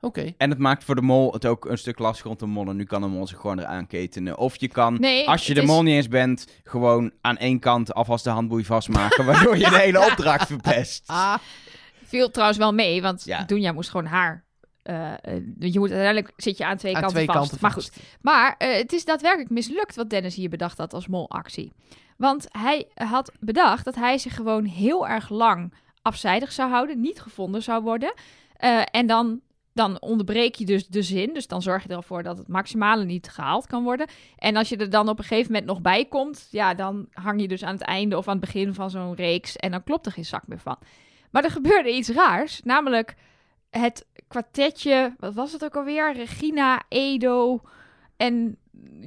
Oké. 0.00 0.32
En 0.36 0.50
het 0.50 0.58
maakt 0.58 0.84
voor 0.84 0.94
de 0.94 1.02
mol 1.02 1.32
het 1.32 1.46
ook 1.46 1.64
een 1.64 1.78
stuk 1.78 1.98
lastiger 1.98 2.30
om 2.30 2.36
te 2.36 2.46
mollen. 2.46 2.76
Nu 2.76 2.84
kan 2.84 3.00
de 3.00 3.06
mol 3.06 3.26
zich 3.26 3.38
gewoon 3.40 3.58
eraan 3.58 3.86
ketenen. 3.86 4.38
Of 4.38 4.56
je 4.60 4.68
kan, 4.68 4.96
Nee, 5.00 5.28
als 5.28 5.46
je 5.46 5.54
de 5.54 5.60
is- 5.60 5.66
mol 5.66 5.82
niet 5.82 5.94
eens 5.94 6.08
bent, 6.08 6.46
gewoon 6.64 7.12
aan 7.20 7.36
één 7.36 7.58
kant 7.58 7.94
alvast 7.94 8.24
de 8.24 8.30
handboei 8.30 8.64
vastmaken. 8.64 9.24
waardoor 9.30 9.56
je 9.58 9.70
de 9.70 9.78
hele 9.78 10.06
opdracht 10.10 10.46
verpest. 10.46 11.02
Ah, 11.06 11.34
Viel 12.04 12.30
trouwens 12.30 12.58
wel 12.58 12.72
mee, 12.72 13.02
want 13.02 13.24
Ja. 13.24 13.44
Dunja 13.44 13.72
moest 13.72 13.90
gewoon 13.90 14.06
haar. 14.06 14.44
Eh, 14.88 15.12
eh, 15.12 15.42
je 15.58 15.78
moet 15.78 15.90
uiteindelijk 15.90 16.32
zit 16.36 16.58
je 16.58 16.66
aan 16.66 16.76
twee 16.76 16.94
aan 16.94 17.00
kanten 17.00 17.16
twee 17.16 17.36
vast. 17.36 17.48
kanten 17.48 17.58
Maar 17.60 17.70
goed, 17.70 17.92
maar 18.20 18.54
eh, 18.58 18.76
het 18.76 18.92
is 18.92 19.04
daadwerkelijk 19.04 19.50
mislukt 19.50 19.96
wat 19.96 20.10
Dennis 20.10 20.34
hier 20.34 20.48
bedacht 20.48 20.78
had 20.78 20.94
als 20.94 21.06
molactie. 21.06 21.72
Want 22.16 22.46
hij 22.48 22.88
had 22.94 23.32
bedacht 23.40 23.84
dat 23.84 23.94
hij 23.94 24.18
zich 24.18 24.34
gewoon 24.34 24.64
heel 24.64 25.08
erg 25.08 25.28
lang 25.28 25.74
afzijdig 26.02 26.52
zou 26.52 26.70
houden, 26.70 27.00
niet 27.00 27.20
gevonden 27.20 27.62
zou 27.62 27.82
worden. 27.82 28.14
En 28.90 29.06
dan, 29.06 29.40
dan 29.72 30.00
onderbreek 30.00 30.54
je 30.54 30.64
dus 30.64 30.86
de 30.86 31.02
zin. 31.02 31.34
Dus 31.34 31.46
dan 31.46 31.62
zorg 31.62 31.82
je 31.82 31.88
ervoor 31.88 32.22
dat 32.22 32.38
het 32.38 32.48
maximale 32.48 33.04
niet 33.04 33.28
gehaald 33.28 33.66
kan 33.66 33.82
worden. 33.82 34.06
En 34.36 34.56
als 34.56 34.68
je 34.68 34.76
er 34.76 34.90
dan 34.90 35.08
op 35.08 35.18
een 35.18 35.24
gegeven 35.24 35.52
moment 35.52 35.70
nog 35.70 35.80
bij 35.80 36.04
komt, 36.04 36.48
ja, 36.50 36.74
dan 36.74 37.08
hang 37.12 37.40
je 37.40 37.48
dus 37.48 37.64
aan 37.64 37.74
het 37.74 37.82
einde 37.82 38.16
of 38.16 38.28
aan 38.28 38.36
het 38.36 38.44
begin 38.44 38.74
van 38.74 38.90
zo'n 38.90 39.14
reeks. 39.14 39.56
En 39.56 39.70
dan 39.70 39.84
klopt 39.84 40.06
er 40.06 40.12
geen 40.12 40.24
zak 40.24 40.46
meer 40.46 40.58
van. 40.58 40.78
Maar 41.30 41.44
er 41.44 41.50
gebeurde 41.50 41.94
iets 41.94 42.08
raars, 42.08 42.60
namelijk 42.64 43.16
het 43.70 44.06
kwartetje, 44.28 45.14
wat 45.18 45.34
was 45.34 45.52
het 45.52 45.64
ook 45.64 45.76
alweer? 45.76 46.12
Regina, 46.12 46.82
Edo 46.88 47.60
en 48.16 48.56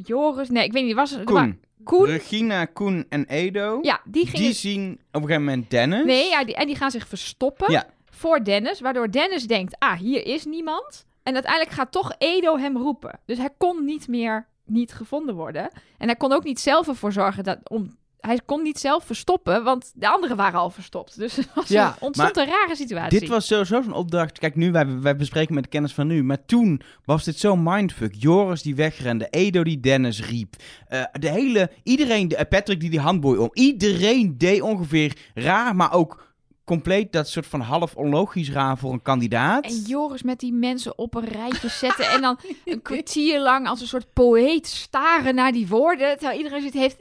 Joris. 0.04 0.50
Nee, 0.50 0.64
ik 0.64 0.72
weet 0.72 0.86
niet, 0.86 0.96
was 0.96 1.12
het? 1.12 1.24
Koen. 1.24 1.60
Koen? 1.84 2.06
Regina, 2.06 2.66
Koen 2.66 3.06
en 3.10 3.26
Edo. 3.26 3.80
Ja, 3.82 4.02
die 4.06 4.26
gingen. 4.26 4.42
Die 4.46 4.54
zien 4.54 4.92
op 4.92 5.22
een 5.22 5.22
gegeven 5.22 5.44
moment 5.44 5.70
Dennis. 5.70 6.06
Nee, 6.06 6.30
ja, 6.30 6.44
die, 6.46 6.56
en 6.56 6.68
die 6.68 6.76
gaan 6.76 6.92
zich 6.92 7.08
verstoppen 7.08 7.72
Ja. 7.72 7.86
voor 8.06 8.44
Dennis, 8.44 8.80
waardoor 8.80 9.12
Dennis 9.12 9.48
denkt: 9.48 9.76
ah, 9.80 9.98
hier 10.00 10.26
is 10.26 10.46
niemand. 10.46 11.06
En 11.24 11.34
uiteindelijk 11.34 11.74
gaat 11.74 11.92
toch 11.92 12.16
Edo 12.18 12.58
hem 12.58 12.78
roepen. 12.78 13.20
Dus 13.26 13.38
hij 13.38 13.50
kon 13.58 13.86
niet 13.86 14.08
meer 14.08 14.48
niet 14.66 14.94
gevonden 14.94 15.36
worden. 15.36 15.70
En 15.98 16.08
hij 16.08 16.16
kon 16.16 16.32
ook 16.32 16.44
niet 16.44 16.60
zelf 16.60 16.88
ervoor 16.88 17.12
zorgen 17.12 17.44
dat 17.44 17.70
om. 17.70 18.00
Hij 18.22 18.40
kon 18.46 18.62
niet 18.62 18.80
zelf 18.80 19.04
verstoppen, 19.06 19.64
want 19.64 19.92
de 19.96 20.10
anderen 20.10 20.38
waren 20.38 20.60
al 20.60 20.70
verstopt. 20.70 21.18
Dus 21.18 21.38
er 21.38 21.46
was 21.56 21.68
Ja, 21.68 21.88
een- 21.88 21.94
ontstond 22.00 22.38
een 22.38 22.46
rare 22.46 22.76
situatie. 22.76 23.20
Dit 23.20 23.30
was 23.30 23.48
sowieso 23.48 23.82
zo'n 23.82 23.94
opdracht. 23.94 24.40
Kijk, 24.40 24.56
nu, 24.56 24.72
wij, 24.72 25.00
wij 25.00 25.16
bespreken 25.16 25.54
met 25.54 25.64
de 25.64 25.70
kennis 25.70 25.94
van 25.94 26.08
nu. 26.08 26.24
Maar 26.24 26.46
toen 26.46 26.82
was 27.06 27.24
dit 27.24 27.40
zo'n 27.40 27.64
mindfuck. 27.64 28.14
Joris 28.18 28.62
die 28.62 28.76
wegrende. 28.76 29.28
Edo 29.30 29.64
die 29.64 29.80
Dennis 29.80 30.26
riep. 30.26 30.56
Eh, 30.88 31.04
de 31.12 31.30
hele... 31.30 31.72
Iedereen... 31.84 32.28
De, 32.28 32.36
eh, 32.36 32.48
Patrick 32.50 32.80
die 32.80 32.90
die 32.90 33.00
handboei 33.00 33.38
om. 33.40 33.50
Iedereen 33.54 34.38
deed 34.38 34.62
ongeveer 34.62 35.18
raar, 35.34 35.76
maar 35.76 35.94
ook 35.94 36.30
compleet 36.66 37.12
dat 37.12 37.28
soort 37.30 37.46
van 37.46 37.62
half 37.62 37.96
onlogisch 37.96 38.52
raar 38.52 38.78
voor 38.78 38.94
een 38.94 39.02
kandidaat. 39.02 39.64
En 39.66 39.82
Joris 39.82 40.24
met 40.24 40.40
die 40.40 40.54
mensen 40.54 40.98
op 40.98 41.16
een 41.16 41.26
rijtje 41.26 41.70
zetten 41.70 42.10
en 42.10 42.22
dan 42.22 42.40
een 42.66 42.82
kwartier 42.82 43.40
lang 43.40 43.68
als 43.68 43.82
een 43.82 43.88
soort 43.88 44.14
poëet 44.14 44.68
staren 44.68 45.36
naar 45.36 45.52
die 45.52 45.68
woorden. 45.68 46.18
Terwijl 46.18 46.38
iedereen 46.38 46.62
zit 46.62 46.74
heeft. 46.74 46.98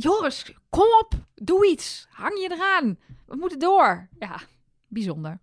Joris, 0.00 0.52
kom 0.70 0.86
op, 1.00 1.14
doe 1.34 1.66
iets. 1.66 2.06
Hang 2.10 2.38
je 2.38 2.50
eraan. 2.52 2.98
We 3.26 3.36
moeten 3.36 3.58
door. 3.58 4.08
Ja, 4.18 4.40
bijzonder. 4.86 5.38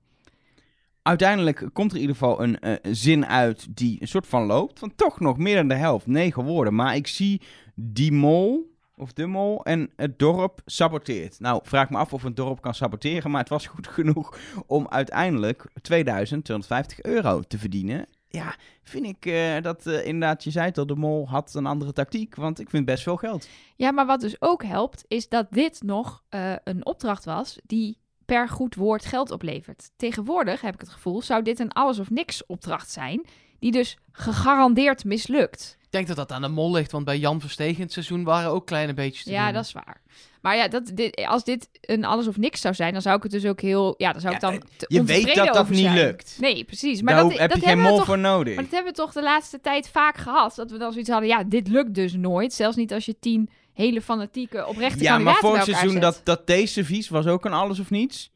Uiteindelijk 1.01 1.69
komt 1.73 1.91
er 1.91 1.95
in 1.95 2.01
ieder 2.01 2.15
geval 2.15 2.41
een 2.41 2.59
eh, 2.59 2.73
zin 2.93 3.25
uit 3.25 3.77
die 3.77 4.01
een 4.01 4.07
soort 4.07 4.27
van 4.27 4.45
loopt. 4.45 4.79
Van 4.79 4.95
toch 4.95 5.19
nog 5.19 5.37
meer 5.37 5.55
dan 5.55 5.67
de 5.67 5.75
helft. 5.75 6.07
Negen 6.07 6.43
woorden. 6.43 6.75
Maar 6.75 6.95
ik 6.95 7.07
zie 7.07 7.41
die 7.75 8.11
mol... 8.11 8.73
Of 8.97 9.13
de 9.13 9.25
mol 9.25 9.63
en 9.63 9.91
het 9.95 10.19
dorp 10.19 10.61
saboteert. 10.65 11.39
Nou, 11.39 11.59
vraag 11.63 11.89
me 11.89 11.97
af 11.97 12.13
of 12.13 12.23
een 12.23 12.35
dorp 12.35 12.61
kan 12.61 12.73
saboteren. 12.73 13.31
Maar 13.31 13.39
het 13.39 13.49
was 13.49 13.67
goed 13.67 13.87
genoeg 13.97 14.37
om 14.65 14.87
uiteindelijk 14.89 15.65
2250 15.81 17.01
euro 17.01 17.41
te 17.41 17.57
verdienen. 17.57 18.07
Ja, 18.27 18.55
vind 18.83 19.05
ik 19.05 19.25
eh, 19.25 19.61
dat 19.61 19.85
eh, 19.85 20.05
inderdaad, 20.05 20.43
je 20.43 20.51
zei 20.51 20.71
al, 20.75 20.85
de 20.85 20.95
mol 20.95 21.29
had 21.29 21.53
een 21.53 21.65
andere 21.65 21.93
tactiek. 21.93 22.35
Want 22.35 22.59
ik 22.59 22.69
vind 22.69 22.85
best 22.85 23.03
veel 23.03 23.17
geld. 23.17 23.47
Ja, 23.75 23.91
maar 23.91 24.05
wat 24.05 24.21
dus 24.21 24.41
ook 24.41 24.63
helpt, 24.63 25.05
is 25.07 25.29
dat 25.29 25.47
dit 25.49 25.81
nog 25.83 26.23
eh, 26.29 26.53
een 26.63 26.85
opdracht 26.85 27.25
was 27.25 27.59
die 27.65 27.97
per 28.25 28.49
goed 28.49 28.75
woord 28.75 29.05
geld 29.05 29.31
oplevert. 29.31 29.91
Tegenwoordig 29.95 30.61
heb 30.61 30.73
ik 30.73 30.79
het 30.79 30.89
gevoel, 30.89 31.21
zou 31.21 31.43
dit 31.43 31.59
een 31.59 31.71
alles 31.71 31.99
of 31.99 32.09
niks 32.09 32.45
opdracht 32.45 32.91
zijn, 32.91 33.25
die 33.59 33.71
dus 33.71 33.97
gegarandeerd 34.11 35.03
mislukt. 35.05 35.77
Ik 35.81 35.91
denk 35.91 36.07
dat 36.07 36.15
dat 36.27 36.31
aan 36.37 36.41
de 36.41 36.47
mol 36.47 36.71
ligt, 36.71 36.91
want 36.91 37.05
bij 37.05 37.17
Jan 37.17 37.39
Verstegen 37.41 37.75
in 37.75 37.81
het 37.81 37.91
seizoen 37.93 38.23
waren 38.23 38.51
ook 38.51 38.65
kleine 38.65 38.93
beetjes 38.93 39.23
te 39.23 39.31
Ja, 39.31 39.45
doen. 39.45 39.53
dat 39.53 39.65
is 39.65 39.71
waar. 39.71 40.01
Maar 40.41 40.55
ja, 40.55 40.67
dat, 40.67 40.91
dit, 40.93 41.25
als 41.27 41.43
dit 41.43 41.69
een 41.81 42.05
alles 42.05 42.27
of 42.27 42.37
niks 42.37 42.61
zou 42.61 42.73
zijn, 42.73 42.93
dan 42.93 43.01
zou 43.01 43.15
ik 43.17 43.23
het 43.23 43.31
dus 43.31 43.45
ook 43.45 43.61
heel... 43.61 43.95
Ja, 43.97 44.11
dan 44.11 44.21
zou 44.21 44.35
ik 44.35 44.41
Ja, 44.41 44.49
dan 44.49 44.59
eh, 44.59 44.67
te 44.77 44.85
je 44.89 45.03
weet 45.03 45.35
dat 45.35 45.53
dat 45.53 45.69
niet 45.69 45.79
zijn. 45.79 45.95
lukt. 45.95 46.37
Nee, 46.39 46.63
precies. 46.63 47.01
Maar 47.01 47.13
Daar 47.13 47.23
dat, 47.23 47.37
heb 47.37 47.49
dat 47.49 47.59
je 47.59 47.65
geen 47.65 47.67
hebben 47.67 47.83
we 47.85 47.89
mol 47.89 47.97
toch, 47.97 48.07
voor 48.07 48.17
nodig. 48.19 48.55
Maar 48.55 48.63
dat 48.63 48.73
hebben 48.73 48.91
we 48.91 48.97
toch 48.97 49.13
de 49.13 49.21
laatste 49.23 49.61
tijd 49.61 49.89
vaak 49.89 50.17
gehad. 50.17 50.55
Dat 50.55 50.71
we 50.71 50.77
dan 50.77 50.91
zoiets 50.91 51.09
hadden, 51.09 51.29
ja, 51.29 51.43
dit 51.43 51.67
lukt 51.67 51.93
dus 51.93 52.13
nooit. 52.13 52.53
Zelfs 52.53 52.75
niet 52.75 52.93
als 52.93 53.05
je 53.05 53.19
tien 53.19 53.49
hele 53.73 54.01
fanatieke, 54.01 54.67
oprechte 54.67 55.03
Ja, 55.03 55.17
maar 55.17 55.33
kandidaten 55.33 55.47
vorig 55.49 55.65
bij 55.65 55.73
elkaar 55.73 55.79
seizoen 55.89 56.01
zet. 56.13 56.25
dat, 56.25 56.37
dat 56.37 56.47
deze 56.47 56.85
vies 56.85 57.09
was 57.09 57.25
ook 57.25 57.45
een 57.45 57.53
alles 57.53 57.79
of 57.79 57.89
niets. 57.89 58.31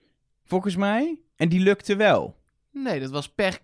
Volgens 0.45 0.75
mij. 0.75 1.19
En 1.36 1.49
die 1.49 1.60
lukte 1.60 1.95
wel. 1.95 2.36
Nee, 2.71 2.99
dat 2.99 3.12
was 3.12 3.29
per 3.29 3.60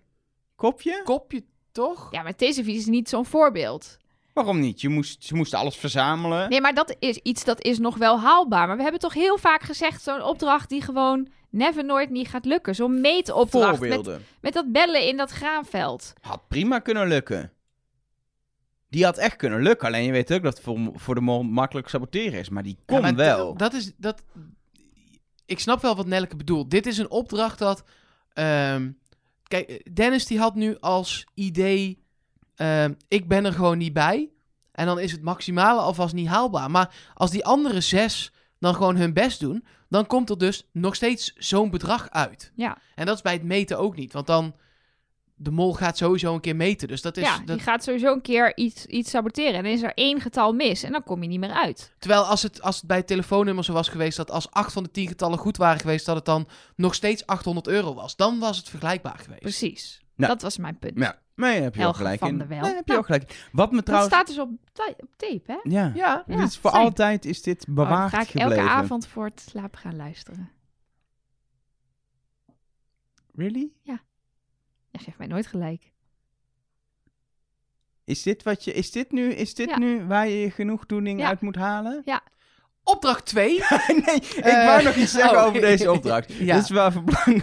Kopje? 0.56 1.00
kopje, 1.04 1.44
toch? 1.72 2.08
Ja, 2.10 2.22
maar 2.22 2.32
deze 2.36 2.62
is 2.62 2.86
niet 2.86 3.08
zo'n 3.08 3.26
voorbeeld. 3.26 3.96
Waarom 4.32 4.60
niet? 4.60 4.80
Je 4.80 4.88
moest, 4.88 5.24
ze 5.24 5.34
moesten 5.34 5.58
alles 5.58 5.76
verzamelen. 5.76 6.48
Nee, 6.48 6.60
maar 6.60 6.74
dat 6.74 6.96
is 6.98 7.16
iets 7.16 7.44
dat 7.44 7.62
is 7.62 7.78
nog 7.78 7.96
wel 7.96 8.20
haalbaar. 8.20 8.66
Maar 8.66 8.76
we 8.76 8.82
hebben 8.82 9.00
toch 9.00 9.14
heel 9.14 9.38
vaak 9.38 9.62
gezegd, 9.62 10.02
zo'n 10.02 10.22
opdracht 10.22 10.68
die 10.68 10.82
gewoon 10.82 11.28
never 11.50 11.84
nooit 11.84 12.10
niet 12.10 12.28
gaat 12.28 12.44
lukken. 12.44 12.74
Zo'n 12.74 13.00
meetopdracht 13.00 13.80
met, 13.80 13.92
Voorbeelden. 13.94 14.24
met 14.40 14.52
dat 14.52 14.72
bellen 14.72 15.06
in 15.08 15.16
dat 15.16 15.30
graanveld. 15.30 16.12
Had 16.20 16.48
prima 16.48 16.78
kunnen 16.78 17.08
lukken. 17.08 17.52
Die 18.88 19.04
had 19.04 19.18
echt 19.18 19.36
kunnen 19.36 19.62
lukken. 19.62 19.86
Alleen 19.86 20.04
je 20.04 20.12
weet 20.12 20.32
ook 20.32 20.42
dat 20.42 20.54
het 20.54 20.62
voor, 20.62 20.78
voor 20.94 21.14
de 21.14 21.20
mol 21.20 21.42
makkelijk 21.42 21.88
saboteren 21.88 22.38
is. 22.38 22.48
Maar 22.48 22.62
die 22.62 22.78
kon 22.86 22.96
Ja, 22.96 23.02
maar 23.02 23.14
wel. 23.14 23.56
Dat 23.56 23.72
is, 23.72 23.92
dat... 23.96 24.22
Ik 25.46 25.60
snap 25.60 25.82
wel 25.82 25.96
wat 25.96 26.06
Nelke 26.06 26.36
bedoelt. 26.36 26.70
Dit 26.70 26.86
is 26.86 26.98
een 26.98 27.10
opdracht 27.10 27.58
dat... 27.58 27.84
ehm, 28.32 28.90
kijk, 29.48 29.94
Dennis 29.96 30.26
die 30.26 30.38
had 30.38 30.54
nu 30.54 30.78
als 30.80 31.26
idee... 31.34 32.04
ehm, 32.54 32.92
ik 33.08 33.28
ben 33.28 33.44
er 33.44 33.52
gewoon 33.52 33.78
niet 33.78 33.92
bij. 33.92 34.30
En 34.72 34.86
dan 34.86 34.98
is 34.98 35.12
het 35.12 35.22
maximale 35.22 35.80
alvast 35.80 36.14
niet 36.14 36.28
haalbaar. 36.28 36.70
Maar 36.70 36.94
als 37.14 37.30
die 37.30 37.44
andere 37.44 37.80
zes 37.80 38.32
dan 38.58 38.74
gewoon 38.74 38.96
hun 38.96 39.12
best 39.12 39.40
doen... 39.40 39.64
dan 39.88 40.06
komt 40.06 40.30
er 40.30 40.38
dus 40.38 40.68
nog 40.72 40.94
steeds 40.94 41.32
zo'n 41.36 41.70
bedrag 41.70 42.10
uit. 42.10 42.52
Ja, 42.54 42.78
En 42.94 43.06
dat 43.06 43.16
is 43.16 43.22
bij 43.22 43.32
het 43.32 43.42
meten 43.42 43.78
ook 43.78 43.96
niet. 43.96 44.12
Want 44.12 44.26
dan... 44.26 44.54
De 45.38 45.50
mol 45.50 45.74
gaat 45.74 45.96
sowieso 45.96 46.34
een 46.34 46.40
keer 46.40 46.56
meten. 46.56 46.88
Dus 46.88 47.02
dat 47.02 47.16
is... 47.16 47.24
ja 47.24 47.38
dat, 47.38 47.46
die 47.46 47.58
gaat 47.66 47.84
sowieso 47.84 48.12
een 48.12 48.20
keer 48.20 48.56
iets, 48.56 48.86
iets 48.86 49.10
saboteren. 49.10 49.54
En 49.54 49.62
dan 49.62 49.72
is 49.72 49.82
er 49.82 49.94
één 49.94 50.20
getal 50.20 50.52
mis 50.52 50.82
en 50.82 50.92
dan 50.92 51.02
kom 51.02 51.22
je 51.22 51.28
niet 51.28 51.40
meer 51.40 51.50
uit. 51.52 51.94
Terwijl 51.98 52.22
als 52.22 52.42
het, 52.42 52.62
als 52.62 52.76
het 52.76 52.86
bij 52.86 52.96
het 52.96 53.06
telefoonnummer 53.06 53.64
zo 53.64 53.72
was 53.72 53.88
geweest 53.88 54.16
dat 54.16 54.30
als 54.30 54.50
acht 54.50 54.72
van 54.72 54.82
de 54.82 54.90
tien 54.90 55.08
getallen 55.08 55.38
goed 55.38 55.56
waren 55.56 55.80
geweest, 55.80 56.06
dat 56.06 56.16
het 56.16 56.24
dan 56.24 56.48
nog 56.76 56.94
steeds 56.94 57.26
800 57.26 57.66
euro 57.66 57.94
was. 57.94 58.16
Dan 58.16 58.38
was 58.38 58.56
het 58.56 58.68
vergelijkbaar 58.68 59.18
geweest. 59.18 59.40
Precies. 59.40 60.04
Ja. 60.14 60.26
Dat 60.26 60.42
was 60.42 60.56
mijn 60.58 60.78
punt. 60.78 60.98
Ja, 60.98 61.18
Nee, 61.34 61.60
heb 61.60 61.72
je 61.74 61.78
wel 61.80 61.88
Helge 61.88 61.96
gelijk 62.02 62.18
van 62.18 62.28
in. 62.28 62.36
Nee, 62.48 62.58
heb 62.74 62.86
je 62.86 62.92
Nou, 62.92 63.04
gelijk. 63.04 63.30
in. 63.30 63.36
Wat 63.52 63.70
me 63.70 63.76
Dat 63.76 63.84
trouwens... 63.84 64.12
staat 64.14 64.26
dus 64.26 64.38
op, 64.38 64.48
ta- 64.72 64.94
op 64.98 65.08
tape, 65.16 65.42
hè? 65.46 65.58
Ja. 65.62 65.92
Ja. 65.94 66.24
Ja, 66.26 66.48
voor 66.48 66.70
altijd 66.70 67.24
is 67.24 67.42
dit 67.42 67.60
Oh, 67.60 67.64
dan 67.66 67.74
bewaard 67.74 68.10
ga 68.12 68.20
ik 68.20 68.28
gebleven. 68.28 68.56
elke 68.56 68.68
avond 68.70 69.06
voor 69.06 69.24
het 69.24 69.40
slapen 69.48 69.78
gaan 69.78 69.96
luisteren. 69.96 70.50
Really? 73.34 73.70
Je 74.98 75.04
geeft 75.04 75.18
mij 75.18 75.26
nooit 75.26 75.46
gelijk. 75.46 75.92
Is 78.04 78.22
dit 78.22 78.42
wat 78.42 78.64
je... 78.64 78.72
Is 78.72 78.90
dit 78.90 79.12
nu, 79.12 79.32
is 79.32 79.54
dit 79.54 79.68
Ja. 79.68 79.78
nu 79.78 80.04
waar 80.04 80.28
je 80.28 80.40
je 80.40 80.50
genoegdoening 80.50 81.20
Ja. 81.20 81.28
uit 81.28 81.40
moet 81.40 81.56
halen? 81.56 82.02
Opdracht 82.88 83.26
2. 83.26 83.48
nee, 84.06 84.14
ik 84.16 84.36
Eh, 84.36 84.66
wou 84.66 84.82
nog 84.82 84.94
iets 84.94 85.12
zeggen 85.12 85.38
oh. 85.38 85.44
over 85.46 85.60
deze 85.60 85.92
opdracht. 85.92 86.32
Ja. 86.38 86.54
Dat 86.54 86.62
is 86.62 86.70
wel 86.70 86.90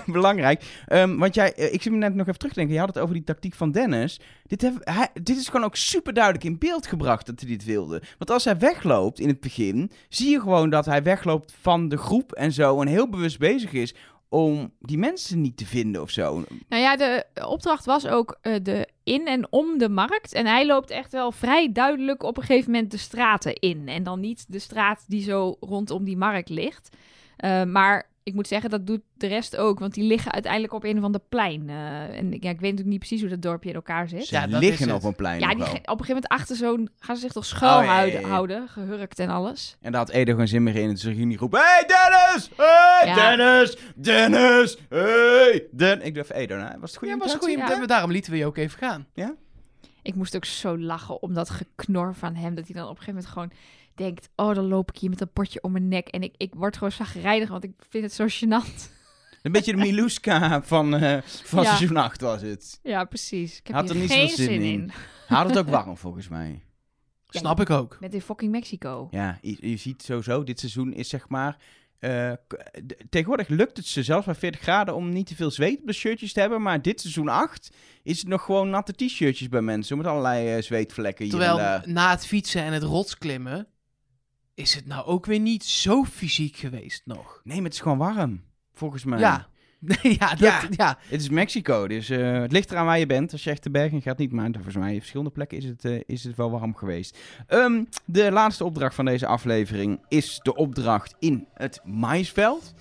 belangrijk. 0.06 0.64
Ehm, 0.88 1.18
want 1.18 1.36
jij, 1.36 1.54
eh, 1.54 1.74
ik 1.74 1.82
zit 1.82 1.92
me 1.92 1.98
net 1.98 2.14
nog 2.16 2.28
even 2.28 2.38
terug 2.40 2.54
te 2.54 2.60
denken. 2.60 2.76
Je 2.76 2.82
had 2.84 2.94
het 2.94 3.04
over 3.04 3.14
die 3.16 3.24
tactiek 3.24 3.54
van 3.54 3.72
Dennis. 3.72 4.20
Dit, 4.44 4.62
heb, 4.62 4.74
hij, 4.80 5.10
dit 5.24 5.38
is 5.38 5.48
gewoon 5.48 5.66
ook 5.66 5.76
super 5.76 6.14
duidelijk 6.14 6.44
in 6.44 6.58
beeld 6.58 6.88
gebracht 6.88 7.26
dat 7.26 7.40
hij 7.40 7.50
dit 7.50 7.64
wilde. 7.64 8.02
Want 8.18 8.32
als 8.32 8.44
hij 8.44 8.58
wegloopt 8.58 9.20
in 9.20 9.28
het 9.28 9.40
begin, 9.40 9.92
zie 10.10 10.30
je 10.30 10.40
gewoon 10.40 10.70
dat 10.70 10.86
hij 10.86 11.04
wegloopt 11.04 11.54
van 11.62 11.90
de 11.90 11.98
groep 11.98 12.32
en 12.32 12.52
zo. 12.52 12.82
En 12.82 12.88
heel 12.88 13.10
bewust 13.10 13.40
bezig 13.40 13.72
is 13.72 13.96
om 14.34 14.72
die 14.80 14.98
mensen 14.98 15.42
niet 15.42 15.58
te 15.58 15.66
vinden 15.66 16.02
of 16.02 16.10
zo. 16.10 16.44
Nou 16.70 16.82
ja, 16.82 16.96
de 16.96 17.26
opdracht 17.48 17.86
was 17.86 18.08
ook 18.08 18.38
eh, 18.42 18.56
de 18.64 18.88
in 19.04 19.28
en 19.28 19.52
om 19.52 19.78
de 19.78 19.90
markt. 19.90 20.34
En 20.34 20.46
hij 20.46 20.66
loopt 20.66 20.90
echt 20.90 21.12
wel 21.12 21.32
vrij 21.32 21.72
duidelijk 21.72 22.24
op 22.24 22.38
een 22.38 22.44
gegeven 22.44 22.72
moment 22.72 22.92
de 22.92 22.98
straten 22.98 23.54
in. 23.54 23.88
En 23.88 24.04
dan 24.04 24.20
niet 24.20 24.46
de 24.48 24.60
straat 24.60 25.04
die 25.08 25.24
zo 25.24 25.56
rondom 25.60 26.04
die 26.04 26.18
markt 26.18 26.50
ligt. 26.50 26.98
Eh, 27.38 27.64
maar 27.64 28.10
ik 28.24 28.34
moet 28.34 28.48
zeggen, 28.48 28.70
dat 28.70 28.88
doet 28.88 29.02
de 29.18 29.28
rest 29.28 29.58
ook. 29.58 29.80
Want 29.80 29.94
die 29.94 30.04
liggen 30.04 30.32
uiteindelijk 30.32 30.74
op 30.74 30.84
een 30.84 30.98
of 30.98 31.04
ander 31.04 31.22
plein. 31.30 31.70
Eh, 31.70 32.18
en 32.18 32.26
ja, 32.32 32.32
ik 32.32 32.42
weet 32.42 32.60
natuurlijk 32.60 32.86
niet 32.86 33.00
precies 33.00 33.22
hoe 33.22 33.30
dat 33.30 33.42
dorpje 33.42 33.70
in 33.70 33.76
elkaar 33.76 34.08
zit. 34.08 34.26
Ze 34.26 34.36
Ja, 34.36 34.48
dat 34.48 34.60
liggen 34.62 34.88
is 34.88 34.94
op 34.94 35.04
een 35.04 35.16
plein 35.16 35.40
Ja, 35.40 35.48
die, 35.50 35.58
op 35.58 35.66
een 35.68 35.76
gegeven 35.84 36.06
moment 36.08 36.28
achter 36.28 36.56
zo'n... 36.56 36.90
gaan 37.00 37.16
ze 37.16 37.22
zich 37.22 37.32
toch 37.32 37.46
schuil 37.46 37.80
Oh, 37.80 37.86
ja, 37.86 37.92
ja, 37.92 37.98
houden, 37.98 38.22
ja. 38.22 38.28
houden, 38.28 38.68
gehurkt 38.68 39.20
en 39.20 39.30
alles. 39.30 39.78
En 39.82 39.92
daar 39.92 40.02
had 40.02 40.10
Edo 40.10 40.36
geen 40.36 40.48
zin 40.48 40.64
meer 40.64 40.76
in. 40.76 40.90
En 40.90 40.96
toen 40.96 41.14
ging 41.16 41.28
hij 41.28 41.38
roepen: 41.38 41.60
Hey 41.60 41.86
Dennis! 41.88 42.50
Hey 42.58 43.08
Ja. 43.08 43.36
Dennis! 43.36 43.78
Dennis! 43.96 44.78
Hey! 44.90 45.68
Den 45.72 46.02
ik 46.06 46.16
dacht 46.16 46.32
Edo, 46.32 46.56
nou, 46.56 46.80
was 46.80 46.90
het 46.90 47.00
goede 47.00 47.14
Ja, 47.14 47.20
was 47.20 47.34
een 47.34 47.40
imitatie? 47.42 47.64
goede 47.66 47.82
Ja. 47.82 47.86
Daarom 47.88 48.12
lieten 48.12 48.32
we 48.32 48.38
je 48.38 48.46
ook 48.46 48.58
even 48.58 48.78
gaan. 48.78 49.08
Ik 50.02 50.16
moest 50.16 50.36
ook 50.36 50.46
zo 50.46 50.80
lachen 50.80 51.22
om 51.22 51.34
dat 51.34 51.50
geknor 51.50 52.16
van 52.16 52.36
hem. 52.36 52.56
Dat 52.56 52.66
hij 52.66 52.76
dan 52.76 52.84
op 52.84 52.98
een 52.98 53.04
gegeven 53.04 53.14
moment 53.14 53.34
gewoon 53.34 53.52
denkt... 53.96 54.30
Oh, 54.36 54.56
dan 54.56 54.68
loop 54.68 54.92
ik 54.92 54.98
hier 55.00 55.10
met 55.10 55.22
een 55.22 55.32
potje 55.34 55.62
om 55.64 55.72
mijn 55.72 55.88
nek. 55.88 56.08
En 56.08 56.22
ik, 56.22 56.34
ik 56.38 56.54
word 56.56 56.76
gewoon 56.78 56.92
zagrijnig, 56.92 57.50
want 57.50 57.64
ik 57.64 57.72
vind 57.90 58.04
het 58.04 58.14
zo 58.14 58.26
gênant. 58.28 58.92
Een 59.42 59.52
beetje 59.52 59.72
de 59.72 59.78
Miluska 59.78 60.62
van, 60.64 60.96
eh, 60.96 61.22
van 61.24 61.64
Ja. 61.64 61.76
seizoen 61.76 61.98
8 61.98 62.22
was 62.22 62.42
het. 62.42 62.80
Ja, 62.84 63.04
precies. 63.06 63.58
Ik 63.60 63.68
heb 63.68 63.76
Had 63.76 63.86
hier 63.86 63.94
er 63.96 64.02
niet 64.02 64.12
geen 64.12 64.30
zoveel 64.30 64.46
zin 64.46 64.54
zin 64.62 64.62
in. 64.62 64.82
in. 64.82 64.92
Had 65.28 65.48
het 65.48 65.58
ook 65.58 65.70
warm 65.78 65.98
volgens 65.98 66.28
mij. 66.28 66.62
Ja, 67.30 67.40
Snap 67.40 67.60
ik 67.60 67.70
ook. 67.70 67.98
Met 68.00 68.14
in 68.14 68.22
fucking 68.22 68.52
Mexico. 68.52 69.08
Ja, 69.12 69.38
je, 69.42 69.58
je 69.70 69.78
ziet 69.78 70.04
sowieso, 70.04 70.44
dit 70.44 70.60
seizoen 70.60 70.94
is 70.94 71.10
zeg 71.10 71.30
maar... 71.30 71.58
eh, 72.00 72.32
tegenwoordig 73.10 73.48
lukt 73.48 73.78
het 73.78 73.86
ze 73.86 74.04
zelfs 74.04 74.26
bij 74.26 74.36
40 74.36 74.62
graden 74.62 74.96
om 74.96 75.10
niet 75.10 75.28
te 75.28 75.36
veel 75.36 75.52
zweet 75.52 75.80
op 75.80 75.88
de 75.88 75.94
shirtjes 75.94 76.34
te 76.34 76.40
hebben. 76.40 76.62
Maar 76.62 76.82
dit 76.82 77.02
seizoen 77.02 77.28
8 77.28 77.72
is 78.04 78.20
het 78.20 78.28
nog 78.28 78.44
gewoon 78.44 78.70
natte 78.70 78.94
t-shirtjes 78.94 79.50
bij 79.50 79.62
mensen. 79.62 79.98
Met 79.98 80.06
allerlei 80.06 80.56
eh, 80.56 80.62
zweetvlekken 80.62 81.24
hier 81.26 81.34
Terwijl 81.34 81.58
en 81.60 81.64
daar. 81.64 81.84
na 81.86 82.10
het 82.12 82.26
fietsen 82.26 82.62
en 82.64 82.74
het 82.74 82.84
rotsklimmen 82.84 83.68
is 84.56 84.74
het 84.74 84.86
nou 84.86 85.06
ook 85.06 85.26
weer 85.26 85.40
niet 85.40 85.64
zo 85.64 86.04
fysiek 86.04 86.56
geweest 86.56 87.02
nog. 87.06 87.42
Nee, 87.44 87.56
maar 87.56 87.66
het 87.66 87.74
is 87.74 87.80
gewoon 87.80 87.98
warm. 87.98 88.42
Volgens 88.74 89.04
mij. 89.04 89.20
Ja. 89.20 89.48
Ja, 90.02 90.30
dat, 90.30 90.40
Ja. 90.40 90.62
ja. 90.70 90.98
Het 91.08 91.22
is 91.22 91.30
Mexico, 91.30 91.88
dus 91.88 92.10
eh, 92.10 92.42
het 92.42 92.52
ligt 92.52 92.72
eraan 92.72 92.86
waar 92.86 93.00
je 93.00 93.06
bent. 93.06 93.32
Als 93.32 93.44
je 93.44 93.50
echt 93.50 93.64
de 93.64 93.70
bergen 93.70 94.02
gaat, 94.02 94.18
niet. 94.18 94.32
Maar 94.32 94.50
volgens 94.52 94.76
mij 94.76 94.92
op 94.92 94.98
verschillende 94.98 95.32
plekken 95.32 95.58
is 95.58 95.66
het, 95.66 95.86
eh, 95.86 96.00
is 96.06 96.24
het 96.24 96.36
wel 96.36 96.52
warm 96.52 96.76
geweest. 96.76 97.18
Ehm, 97.48 97.84
de 98.06 98.32
laatste 98.32 98.64
opdracht 98.64 98.96
van 98.96 99.06
deze 99.06 99.28
aflevering 99.28 100.00
is 100.08 100.40
de 100.44 100.56
opdracht 100.56 101.16
in 101.20 101.48
het 101.54 101.82
maisveld. 101.84 102.74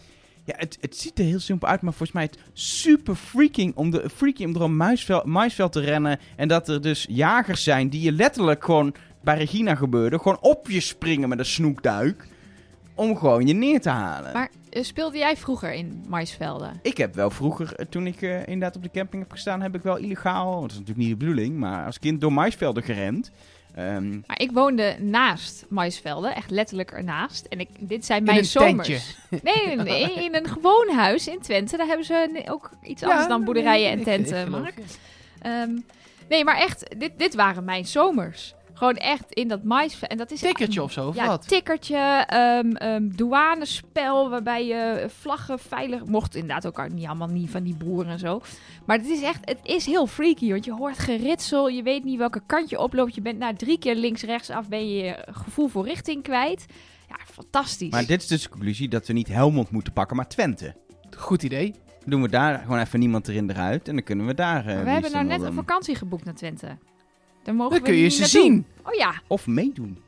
Ja, 0.45 0.55
het, 0.57 0.79
het 0.81 0.97
ziet 0.97 1.19
er 1.19 1.25
heel 1.25 1.41
simpel 1.41 1.69
uit, 1.69 1.81
maar 1.81 1.93
volgens 1.93 2.13
mij 2.13 2.23
het 2.23 2.39
super 2.53 3.15
freaking 3.15 3.75
om, 3.75 3.91
de, 3.91 4.11
freaky 4.15 4.45
om 4.45 4.53
door 4.53 4.63
een 4.63 4.77
muisveld, 4.77 5.25
maisveld 5.25 5.73
te 5.73 5.81
rennen. 5.81 6.19
En 6.37 6.49
dat 6.49 6.69
er 6.69 6.81
dus 6.81 7.07
jagers 7.11 7.63
zijn 7.63 7.89
die 7.89 8.01
je 8.01 8.13
letterlijk 8.13 8.65
gewoon, 8.65 8.95
bij 9.23 9.37
Regina 9.37 9.75
gebeurde, 9.75 10.19
gewoon 10.19 10.39
op 10.41 10.71
je 10.71 10.81
springen 10.81 11.29
met 11.29 11.39
een 11.39 11.45
snoekduik. 11.45 12.27
Om 12.95 13.17
gewoon 13.17 13.47
je 13.47 13.53
neer 13.55 13.81
te 13.81 13.89
halen. 13.89 14.33
Maar 14.33 14.51
eh, 14.71 14.83
speelde 14.83 15.19
jij 15.19 15.37
vroeger 15.37 15.73
in 15.73 16.05
maisvelden? 16.09 16.79
Ik 16.83 16.97
heb 16.97 17.15
wel 17.15 17.31
vroeger, 17.31 17.75
eh, 17.75 17.87
toen 17.87 18.07
ik 18.07 18.23
eh, 18.23 18.39
inderdaad 18.39 18.77
op 18.77 18.83
de 18.83 18.91
camping 18.91 19.23
heb 19.23 19.33
gestaan, 19.33 19.61
heb 19.63 19.75
ik 19.75 19.83
wel 19.83 19.97
illegaal, 19.97 20.61
dat 20.61 20.71
is 20.71 20.79
natuurlijk 20.79 21.07
niet 21.07 21.19
de 21.19 21.25
bedoeling, 21.25 21.57
maar 21.57 21.87
als 21.87 21.99
kind 21.99 22.21
door 22.21 22.33
maisvelden 22.33 22.83
gerend. 22.83 23.31
Ehm, 23.75 24.11
Maar 24.27 24.41
ik 24.41 24.51
woonde 24.53 24.97
naast 25.01 25.65
maisvelden, 25.69 26.35
echt 26.35 26.51
letterlijk 26.51 26.91
ernaast. 26.91 27.47
En 27.47 27.61
ik, 27.61 27.69
dit 27.79 28.05
zijn 28.05 28.19
In 28.19 28.25
mijn 28.25 28.39
een 28.39 28.45
zomers. 28.45 29.17
Nee, 29.43 29.75
in 30.25 30.35
een 30.35 30.49
gewoon 30.49 30.89
huis 30.95 31.29
in 31.29 31.41
Twente. 31.41 31.77
Daar 31.77 31.87
hebben 31.87 32.07
ze 32.07 32.43
ook 32.49 32.71
iets 32.83 33.03
anders 33.03 33.27
dan 33.29 33.45
boerderijen 33.45 33.91
en 33.91 34.01
ik- 34.01 34.07
ik 34.07 34.13
tenten, 34.13 34.51
Mark. 34.51 34.75
Ehm, 35.41 35.71
nee, 36.29 36.45
maar 36.45 36.57
echt, 36.59 36.95
dit, 36.99 37.13
dit 37.19 37.35
waren 37.35 37.65
mijn 37.65 37.87
zomers. 37.87 38.55
Gewoon 38.83 38.97
echt 38.97 39.33
in 39.33 39.49
dat 39.49 39.63
maisveld. 39.65 40.11
En 40.11 40.17
dat 40.17 40.31
is 40.31 40.41
Tikkertje 40.41 40.83
of 40.83 40.93
zo, 40.93 41.09
of 41.09 41.15
ja, 41.15 41.27
wat? 41.27 41.49
tikkertje, 41.49 41.97
ehm 42.27 42.77
ehm, 42.77 43.09
douanespel, 43.09 44.31
waarbij 44.31 44.67
je 44.67 45.07
vlaggen 45.09 45.59
veilig... 45.59 46.05
Mocht 46.05 46.35
inderdaad 46.35 46.67
ook 46.67 46.93
niet 46.93 47.07
allemaal 47.07 47.29
niet 47.29 47.51
van 47.51 47.63
die 47.63 47.75
boeren 47.75 48.13
en 48.13 48.19
zo. 48.19 48.41
Maar 48.87 48.99
het 48.99 49.07
is 49.07 49.23
echt, 49.23 49.41
het 49.45 49.59
is 49.63 49.87
heel 49.87 50.07
freaky, 50.07 50.51
want 50.51 50.65
je 50.65 50.73
hoort 50.73 50.99
geritsel, 50.99 51.69
je 51.69 51.83
weet 51.83 52.05
niet 52.05 52.19
welke 52.19 52.43
kant 52.47 52.71
je 52.71 52.79
oploopt. 52.79 53.15
Je 53.15 53.21
bent 53.21 53.39
na 53.39 53.55
drie 53.55 53.79
keer 53.79 53.95
links-rechts 53.95 54.51
af, 54.51 54.69
ben 54.69 54.89
je 54.89 55.05
je 55.05 55.27
gevoel 55.31 55.69
voor 55.69 55.85
richting 55.85 56.23
kwijt. 56.23 56.67
Ja, 57.09 57.17
fantastisch. 57.25 57.91
maar 57.91 58.07
dit 58.07 58.23
is 58.23 58.29
dus 58.29 58.43
de 58.43 58.49
conclusie 58.49 58.89
dat 58.89 59.07
we 59.07 59.13
niet 59.13 59.29
Helmond 59.29 59.71
moeten 59.71 59.93
pakken, 59.93 60.17
maar 60.17 60.29
Twente. 60.29 60.75
Goed 61.17 61.43
idee. 61.43 61.71
Dan 62.01 62.11
doen 62.11 62.23
we 62.23 62.29
daar 62.29 62.59
gewoon 62.59 62.79
even 62.79 62.99
niemand 62.99 63.29
erin 63.29 63.51
eruit 63.51 63.89
en 63.89 63.95
dan 63.95 64.05
kunnen 64.05 64.27
we 64.27 64.35
daar... 64.35 64.67
eh, 64.67 64.83
we 64.83 64.91
hebben 64.91 65.13
nou 65.13 65.25
net 65.25 65.39
een 65.39 65.45
dan? 65.45 65.55
vakantie 65.55 65.95
geboekt 65.95 66.25
naar 66.25 66.35
Twente. 66.35 66.79
Daar 67.43 67.55
mogen 67.55 67.73
Dan 67.73 67.81
we 67.83 67.85
kun 67.89 67.97
je 67.97 68.03
niet 68.03 68.13
ze 68.13 68.21
naartoe. 68.21 68.41
zien. 68.41 68.67
Oh 68.85 68.95
ja. 68.95 69.23
Of 69.27 69.47
meedoen. 69.47 69.99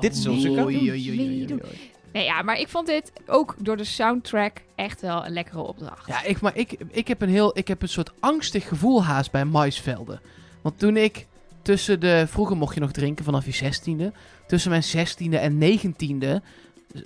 Dit 0.00 0.12
is 0.16 0.26
onze 0.26 0.46
kant. 0.46 0.66
oei, 0.66 0.76
oei, 0.76 0.90
oei, 0.90 1.08
oei, 1.10 1.28
Meedoen. 1.38 1.62
oei. 1.64 1.90
Nee, 2.12 2.24
ja, 2.24 2.42
maar 2.42 2.58
ik 2.58 2.68
vond 2.68 2.86
dit 2.86 3.12
ook 3.26 3.54
door 3.58 3.76
de 3.76 3.84
soundtrack 3.84 4.62
echt 4.74 5.00
wel 5.00 5.26
een 5.26 5.32
lekkere 5.32 5.60
opdracht. 5.62 6.06
Ja, 6.06 6.22
ik, 6.22 6.40
maar 6.40 6.56
ik, 6.56 6.76
ik, 6.90 7.08
heb 7.08 7.22
een 7.22 7.28
heel, 7.28 7.58
ik 7.58 7.68
heb 7.68 7.82
een 7.82 7.88
soort 7.88 8.12
angstig 8.20 8.68
gevoel 8.68 9.04
haast 9.04 9.30
bij 9.30 9.44
maisvelden. 9.44 10.20
Want 10.62 10.78
toen 10.78 10.96
ik 10.96 11.26
tussen 11.62 12.00
de... 12.00 12.24
Vroeger 12.28 12.56
mocht 12.56 12.74
je 12.74 12.80
nog 12.80 12.92
drinken 12.92 13.24
vanaf 13.24 13.44
je 13.44 13.52
zestiende. 13.52 14.12
Tussen 14.46 14.70
mijn 14.70 14.82
zestiende 14.82 15.38
en 15.38 15.58
negentiende 15.58 16.42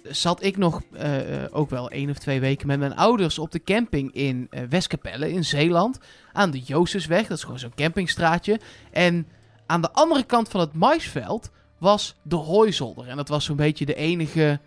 zat 0.03 0.43
ik 0.43 0.57
nog 0.57 0.83
eh, 0.93 1.45
eh, 1.45 1.49
ook 1.51 1.71
wel 1.71 1.91
één 1.91 2.11
of 2.11 2.19
twee 2.19 2.41
weken 2.41 2.67
met 2.67 2.79
mijn 2.79 2.97
ouders 2.97 3.39
op 3.39 3.51
de 3.53 3.63
camping 3.63 4.13
in 4.15 4.47
eh, 4.51 4.63
Westkapelle 4.69 5.33
in 5.33 5.45
Zeeland. 5.45 5.99
Aan 6.33 6.51
de 6.51 6.61
Jozefsweg, 6.61 7.27
dat 7.27 7.37
is 7.37 7.45
gewoon 7.45 7.59
zo'n 7.59 7.75
campingstraatje. 7.75 8.61
En 8.91 9.27
aan 9.67 9.81
de 9.81 9.93
andere 9.93 10.23
kant 10.25 10.49
van 10.49 10.61
het 10.61 10.75
maisveld 10.75 11.51
was 11.79 12.15
de 12.23 12.37
hooizolder. 12.37 13.09
En 13.09 13.17
dat 13.17 13.29
was 13.29 13.45
zo'n 13.45 13.57
beetje 13.57 13.87
de 13.87 13.95
enige 13.95 14.61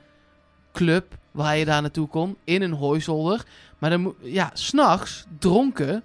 club 0.73 1.17
waar 1.31 1.57
je 1.57 1.65
daar 1.65 1.81
naartoe 1.81 2.07
kon, 2.07 2.37
in 2.43 2.61
een 2.61 2.73
hooizolder. 2.73 3.45
Maar 3.77 3.89
dan, 3.89 4.15
ja, 4.21 4.49
s'nachts 4.53 5.25
dronken 5.39 6.03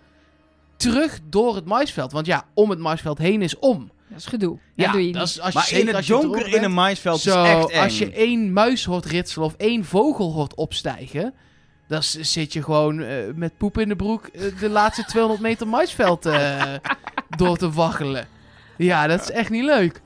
terug 0.77 1.21
door 1.29 1.55
het 1.55 1.65
maisveld. 1.65 2.13
Want 2.13 2.27
ja, 2.27 2.45
om 2.55 2.71
het 2.71 2.79
maisveld 2.79 3.19
heen 3.19 3.43
is 3.43 3.59
om. 3.59 3.91
Dat 4.09 4.19
is 4.19 4.27
gedoe. 4.27 4.59
Ja, 4.75 4.85
dat 4.85 4.93
doe 4.93 5.07
je 5.07 5.13
dat 5.13 5.23
niet. 5.23 5.31
is 5.31 5.41
als 5.41 5.53
je, 5.53 5.59
Maar 5.59 5.67
zeker 5.67 5.81
in 5.81 5.87
het 5.87 5.97
als 5.97 6.07
je 6.07 6.13
donker 6.13 6.55
in 6.55 6.63
een 6.63 6.73
maisveld 6.73 7.21
Zo, 7.21 7.43
is 7.43 7.49
echt 7.49 7.71
eng. 7.71 7.83
als 7.83 7.99
je 7.99 8.13
één 8.13 8.53
muis 8.53 8.85
hoort 8.85 9.05
ritselen 9.05 9.47
of 9.47 9.55
één 9.57 9.85
vogel 9.85 10.33
hoort 10.33 10.55
opstijgen... 10.55 11.35
dan 11.89 12.03
zit 12.03 12.53
je 12.53 12.63
gewoon 12.63 13.01
eh, 13.01 13.17
met 13.35 13.57
poep 13.57 13.79
in 13.79 13.89
de 13.89 13.97
broek 13.97 14.27
eh, 14.27 14.59
de 14.59 14.69
laatste 14.69 15.05
200 15.13 15.43
meter 15.43 15.69
maisveld 15.69 16.27
eh, 16.27 16.75
door 17.37 17.57
te 17.57 17.71
waggelen. 17.71 18.29
Ja, 18.83 19.07
dat 19.07 19.21
is 19.21 19.31
echt 19.31 19.51
niet 19.51 19.65
leuk. 19.65 20.01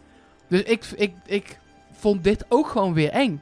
Dus 0.48 0.62
ik, 0.62 0.84
ik, 0.96 1.12
ik 1.26 1.58
vond 1.92 2.24
dit 2.24 2.44
ook 2.48 2.68
gewoon 2.68 2.94
weer 2.94 3.10
eng. 3.10 3.40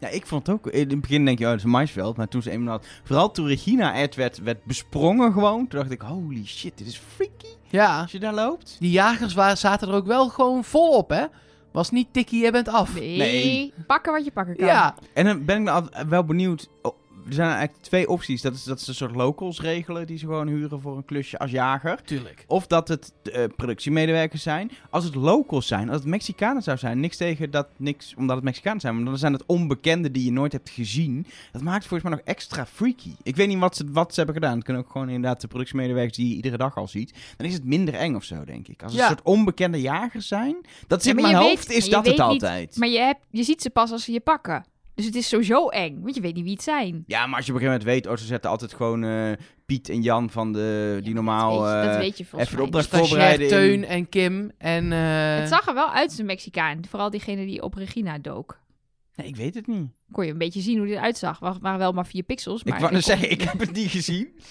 Ja, 0.00 0.08
ik 0.08 0.26
vond 0.26 0.46
het 0.46 0.56
ook. 0.56 0.66
In 0.66 0.90
het 0.90 1.00
begin 1.00 1.24
denk 1.24 1.38
je, 1.38 1.44
oh, 1.44 1.50
dat 1.50 1.58
is 1.58 1.64
een 1.64 1.70
maisveld. 1.70 2.16
Maar 2.16 2.28
toen 2.28 2.42
ze 2.42 2.50
eenmaal... 2.50 2.80
Vooral 3.04 3.30
toen 3.30 3.46
Regina 3.46 3.94
Ed 3.94 4.14
werd, 4.14 4.38
werd 4.38 4.64
besprongen 4.64 5.32
gewoon. 5.32 5.68
Toen 5.68 5.78
dacht 5.80 5.90
ik, 5.90 6.00
holy 6.00 6.46
shit, 6.46 6.78
dit 6.78 6.86
is 6.86 7.00
freaky. 7.14 7.46
Ja, 7.68 8.00
Als 8.00 8.12
je 8.12 8.18
daar 8.18 8.34
loopt. 8.34 8.76
die 8.80 8.90
jagers 8.90 9.34
waren, 9.34 9.58
zaten 9.58 9.88
er 9.88 9.94
ook 9.94 10.06
wel 10.06 10.28
gewoon 10.28 10.64
vol 10.64 10.96
op, 10.96 11.08
hè? 11.08 11.24
Was 11.72 11.90
niet 11.90 12.08
tikkie, 12.12 12.40
jij 12.40 12.52
bent 12.52 12.68
af. 12.68 12.94
Nee, 12.94 13.16
Nee. 13.18 13.72
pakken 13.86 14.12
wat 14.12 14.24
je 14.24 14.30
pakken 14.32 14.56
kan. 14.56 14.66
Ja, 14.66 14.94
En 15.12 15.24
dan 15.24 15.44
ben 15.44 15.68
ik 15.68 15.82
wel 16.08 16.24
benieuwd... 16.24 16.68
er 17.26 17.32
zijn 17.32 17.48
eigenlijk 17.48 17.82
twee 17.82 18.08
opties. 18.08 18.42
Dat 18.42 18.54
is 18.54 18.64
dat 18.64 18.80
ze 18.80 18.88
een 18.88 18.94
soort 18.94 19.14
locals 19.14 19.60
regelen 19.60 20.06
die 20.06 20.18
ze 20.18 20.26
gewoon 20.26 20.48
huren 20.48 20.80
voor 20.80 20.96
een 20.96 21.04
klusje 21.04 21.38
als 21.38 21.50
jager. 21.50 22.02
Tuurlijk. 22.04 22.44
Of 22.46 22.66
dat 22.66 22.88
het 22.88 23.12
eh, 23.22 23.44
productiemedewerkers 23.56 24.42
zijn. 24.42 24.70
Als 24.90 25.04
het 25.04 25.14
locals 25.14 25.66
zijn, 25.66 25.88
als 25.88 25.98
het 25.98 26.06
Mexicanen 26.06 26.62
zou 26.62 26.78
zijn, 26.78 27.00
niks 27.00 27.16
tegen 27.16 27.50
dat, 27.50 27.68
niks 27.76 28.14
omdat 28.16 28.36
het 28.36 28.44
Mexicanen 28.44 28.80
zijn, 28.80 28.94
maar 28.96 29.04
dan 29.04 29.18
zijn 29.18 29.32
het 29.32 29.46
onbekenden 29.46 30.12
die 30.12 30.24
je 30.24 30.32
nooit 30.32 30.52
hebt 30.52 30.70
gezien. 30.70 31.26
Dat 31.52 31.62
maakt 31.62 31.78
het 31.78 31.86
volgens 31.86 32.08
mij 32.10 32.18
nog 32.18 32.28
extra 32.28 32.66
freaky. 32.66 33.10
Ik 33.22 33.36
weet 33.36 33.48
niet 33.48 33.58
wat 33.58 33.76
ze, 33.76 33.84
wat 33.90 34.08
ze 34.10 34.16
hebben 34.16 34.34
gedaan. 34.34 34.54
Het 34.54 34.64
kunnen 34.64 34.82
ook 34.82 34.90
gewoon 34.90 35.08
inderdaad 35.08 35.40
de 35.40 35.46
productiemedewerkers 35.48 36.16
die 36.16 36.28
je 36.28 36.34
iedere 36.34 36.56
dag 36.56 36.76
al 36.76 36.88
ziet. 36.88 37.14
Dan 37.36 37.46
is 37.46 37.52
het 37.54 37.64
minder 37.64 37.94
eng 37.94 38.14
of 38.14 38.24
zo, 38.24 38.44
denk 38.44 38.68
ik. 38.68 38.82
Als 38.82 38.92
het 38.92 39.00
Ja. 39.00 39.08
een 39.10 39.14
soort 39.16 39.26
onbekende 39.26 39.80
jagers 39.80 40.28
zijn, 40.28 40.56
dat 40.86 41.04
Ja, 41.04 41.10
in 41.10 41.16
mijn 41.22 41.34
hoofd, 41.34 41.66
weet- 41.66 41.76
is 41.76 41.88
dat 41.88 42.00
het 42.02 42.10
niet- 42.10 42.20
altijd. 42.20 42.76
Maar 42.76 42.88
je, 42.88 42.98
hebt, 42.98 43.20
je 43.30 43.42
ziet 43.42 43.62
ze 43.62 43.70
pas 43.70 43.90
als 43.90 44.04
ze 44.04 44.12
je 44.12 44.20
pakken. 44.20 44.64
Dus 44.94 45.04
het 45.04 45.14
is 45.14 45.28
sowieso 45.28 45.68
eng, 45.68 46.00
want 46.02 46.14
je 46.14 46.20
weet 46.20 46.34
niet 46.34 46.44
wie 46.44 46.52
het 46.52 46.62
zijn. 46.62 47.04
Ja, 47.06 47.26
maar 47.26 47.36
als 47.36 47.46
je 47.46 47.52
op 47.52 47.58
een 47.58 47.64
gegeven 47.64 47.86
moment 47.86 48.04
weet, 48.04 48.06
oh, 48.12 48.16
ze 48.20 48.24
zetten 48.26 48.50
altijd 48.50 48.74
gewoon 48.74 49.04
eh, 49.04 49.32
Piet 49.66 49.88
en 49.88 50.02
Jan 50.02 50.30
van 50.30 50.52
de, 50.52 51.00
die 51.02 51.14
normaal 51.14 51.58
dat, 51.58 51.72
weet 51.72 51.80
je, 51.80 51.86
dat 51.86 51.94
eh, 51.94 52.00
weet 52.00 52.18
je 52.18 52.24
volgens 52.24 52.50
even 52.50 52.56
de 52.62 52.66
opdracht 52.66 52.88
voorbereiden. 52.88 53.44
In- 53.46 53.50
Teun 53.52 53.84
en 53.84 54.08
Kim 54.08 54.50
en... 54.58 54.92
eh, 54.92 55.36
Het 55.38 55.48
zag 55.48 55.66
er 55.68 55.74
wel 55.74 55.90
uit 55.92 56.08
als 56.08 56.18
een 56.18 56.26
Mexicaan. 56.26 56.80
Vooral 56.88 57.10
diegene 57.10 57.46
die 57.46 57.62
op 57.62 57.74
Regina 57.74 58.18
dook. 58.18 58.60
Nee, 59.14 59.26
ik 59.26 59.36
weet 59.36 59.54
het 59.54 59.66
niet. 59.66 59.88
Kon 60.12 60.24
je 60.26 60.32
een 60.32 60.38
beetje 60.38 60.60
zien 60.60 60.78
hoe 60.78 60.86
dit 60.86 60.96
eruit 60.96 61.18
zag. 61.18 61.40
Het 61.40 61.58
waren 61.60 61.78
wel 61.78 61.92
maar 61.92 62.06
vier 62.06 62.22
pixels. 62.22 62.64
Maar 62.64 62.74
ik 62.74 62.80
wou 62.80 62.92
net 62.92 63.04
zeggen, 63.04 63.30
ik 63.30 63.42
heb 63.42 63.58
het 63.60 63.72
niet 63.72 63.90
gezien. 63.90 64.28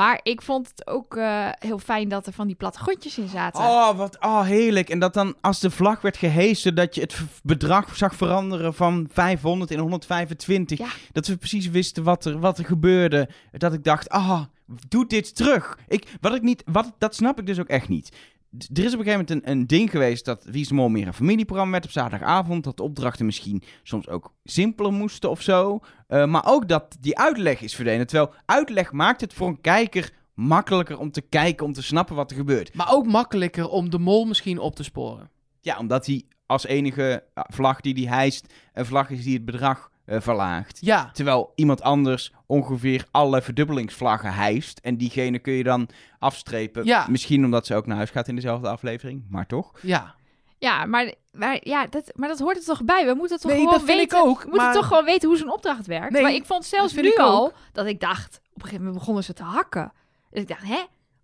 Maar 0.00 0.20
ik 0.22 0.42
vond 0.42 0.68
het 0.68 0.86
ook 0.86 1.16
eh, 1.16 1.48
heel 1.58 1.78
fijn 1.78 2.08
dat 2.08 2.26
er 2.26 2.32
van 2.32 2.46
die 2.46 2.56
plattegrondjes 2.56 3.18
in 3.18 3.28
zaten. 3.28 3.60
Oh, 3.60 3.96
wat 3.96 4.18
oh, 4.20 4.42
heerlijk. 4.42 4.88
En 4.88 4.98
dat 4.98 5.14
dan 5.14 5.36
als 5.40 5.60
de 5.60 5.70
vlag 5.70 6.00
werd 6.00 6.16
gehezen, 6.16 6.74
dat 6.74 6.94
je 6.94 7.00
het 7.00 7.20
bedrag 7.42 7.96
zag 7.96 8.14
veranderen 8.14 8.74
van 8.74 9.08
500 9.12 9.70
in 9.70 9.78
125. 9.78 10.78
Ja. 10.78 10.88
Dat 11.12 11.26
we 11.26 11.36
precies 11.36 11.68
wisten 11.68 12.02
wat 12.02 12.24
er, 12.24 12.38
wat 12.38 12.58
er 12.58 12.64
gebeurde. 12.64 13.28
Dat 13.52 13.72
ik 13.72 13.84
dacht, 13.84 14.08
ah, 14.08 14.42
doe 14.88 15.06
dit 15.06 15.36
terug. 15.36 15.78
Ik, 15.88 16.06
wat 16.20 16.34
ik 16.34 16.42
niet, 16.42 16.62
wat, 16.66 16.92
dat 16.98 17.14
snap 17.14 17.38
ik 17.38 17.46
dus 17.46 17.58
ook 17.58 17.68
echt 17.68 17.88
niet. 17.88 18.16
Er 18.50 18.84
is 18.84 18.92
op 18.94 18.98
een 18.98 19.04
gegeven 19.04 19.10
moment 19.10 19.30
een, 19.30 19.50
een 19.50 19.66
ding 19.66 19.90
geweest 19.90 20.24
dat 20.24 20.44
Wie 20.44 20.60
is 20.60 20.68
de 20.68 20.74
Mol 20.74 20.88
meer 20.88 21.06
een 21.06 21.14
familieprogramma 21.14 21.72
werd 21.72 21.84
op 21.84 21.90
zaterdagavond. 21.90 22.64
Dat 22.64 22.76
de 22.76 22.82
opdrachten 22.82 23.26
misschien 23.26 23.62
soms 23.82 24.08
ook 24.08 24.32
simpeler 24.44 24.92
moesten 24.92 25.30
of 25.30 25.42
zo. 25.42 25.80
Eh, 26.06 26.26
maar 26.26 26.46
ook 26.46 26.68
dat 26.68 26.96
die 27.00 27.18
uitleg 27.18 27.60
is 27.60 27.74
verdwenen. 27.74 28.06
Terwijl 28.06 28.34
uitleg 28.44 28.92
maakt 28.92 29.20
het 29.20 29.34
voor 29.34 29.48
een 29.48 29.60
kijker 29.60 30.12
makkelijker 30.34 30.98
om 30.98 31.10
te 31.10 31.20
kijken, 31.20 31.66
om 31.66 31.72
te 31.72 31.82
snappen 31.82 32.16
wat 32.16 32.30
er 32.30 32.36
gebeurt. 32.36 32.74
Maar 32.74 32.92
ook 32.92 33.06
makkelijker 33.06 33.68
om 33.68 33.90
de 33.90 33.98
mol 33.98 34.24
misschien 34.24 34.58
op 34.58 34.76
te 34.76 34.82
sporen. 34.82 35.30
Ja, 35.60 35.78
omdat 35.78 36.06
hij 36.06 36.24
als 36.46 36.66
enige 36.66 37.24
eh, 37.34 37.44
vlag 37.46 37.80
die 37.80 37.94
hij 37.94 38.16
hijst 38.16 38.54
een 38.72 38.86
vlag 38.86 39.10
is 39.10 39.22
die 39.22 39.34
het 39.34 39.44
bedrag 39.44 39.90
eh, 40.10 40.20
verlaagt. 40.20 40.78
Ja, 40.80 41.10
Terwijl 41.12 41.52
iemand 41.54 41.82
anders 41.82 42.32
ongeveer 42.46 43.04
alle 43.10 43.42
verdubbelingsvlaggen 43.42 44.32
hijst. 44.34 44.78
En 44.78 44.96
diegene 44.96 45.38
kun 45.38 45.52
je 45.52 45.62
dan 45.62 45.88
afstrepen. 46.18 46.84
Ja. 46.84 47.06
Misschien 47.08 47.44
omdat 47.44 47.66
ze 47.66 47.74
ook 47.74 47.86
naar 47.86 47.96
huis 47.96 48.10
gaat 48.10 48.28
in 48.28 48.34
dezelfde 48.34 48.68
aflevering, 48.68 49.24
maar 49.28 49.46
toch. 49.46 49.72
ja. 49.82 50.14
Ja, 50.58 50.84
maar, 50.86 51.14
maar, 51.32 51.58
ja, 51.62 51.86
dat, 51.86 52.10
maar 52.14 52.28
dat 52.28 52.38
hoort 52.38 52.56
er 52.56 52.64
toch 52.64 52.84
bij? 52.84 53.06
We 53.06 53.14
moeten 53.14 53.38
toch 53.40 53.50
Nee, 53.50 53.60
gewoon 53.60 53.74
dat 53.74 53.84
vind 53.84 53.98
weten... 53.98 54.18
ik 54.18 54.24
ook, 54.24 54.38
We 54.42 54.48
moeten 54.48 54.64
maar- 54.66 54.74
toch 54.74 54.86
gewoon 54.86 55.04
weten 55.04 55.28
hoe 55.28 55.38
zo'n 55.38 55.52
opdracht 55.52 55.86
werkt. 55.86 56.12
Nee, 56.12 56.22
maar 56.22 56.32
ik 56.32 56.44
vond 56.44 56.64
zelfs 56.64 56.92
nu 56.94 57.14
al 57.16 57.52
dat 57.72 57.86
ik 57.86 58.00
dacht... 58.00 58.36
Op 58.36 58.56
een 58.56 58.62
gegeven 58.62 58.78
moment 58.84 58.98
begonnen 58.98 59.24
ze 59.24 59.32
te 59.32 59.42
hakken. 59.42 59.92
En 60.32 60.40
ik 60.42 60.48
dacht, 60.48 60.62
hè? 60.66 60.82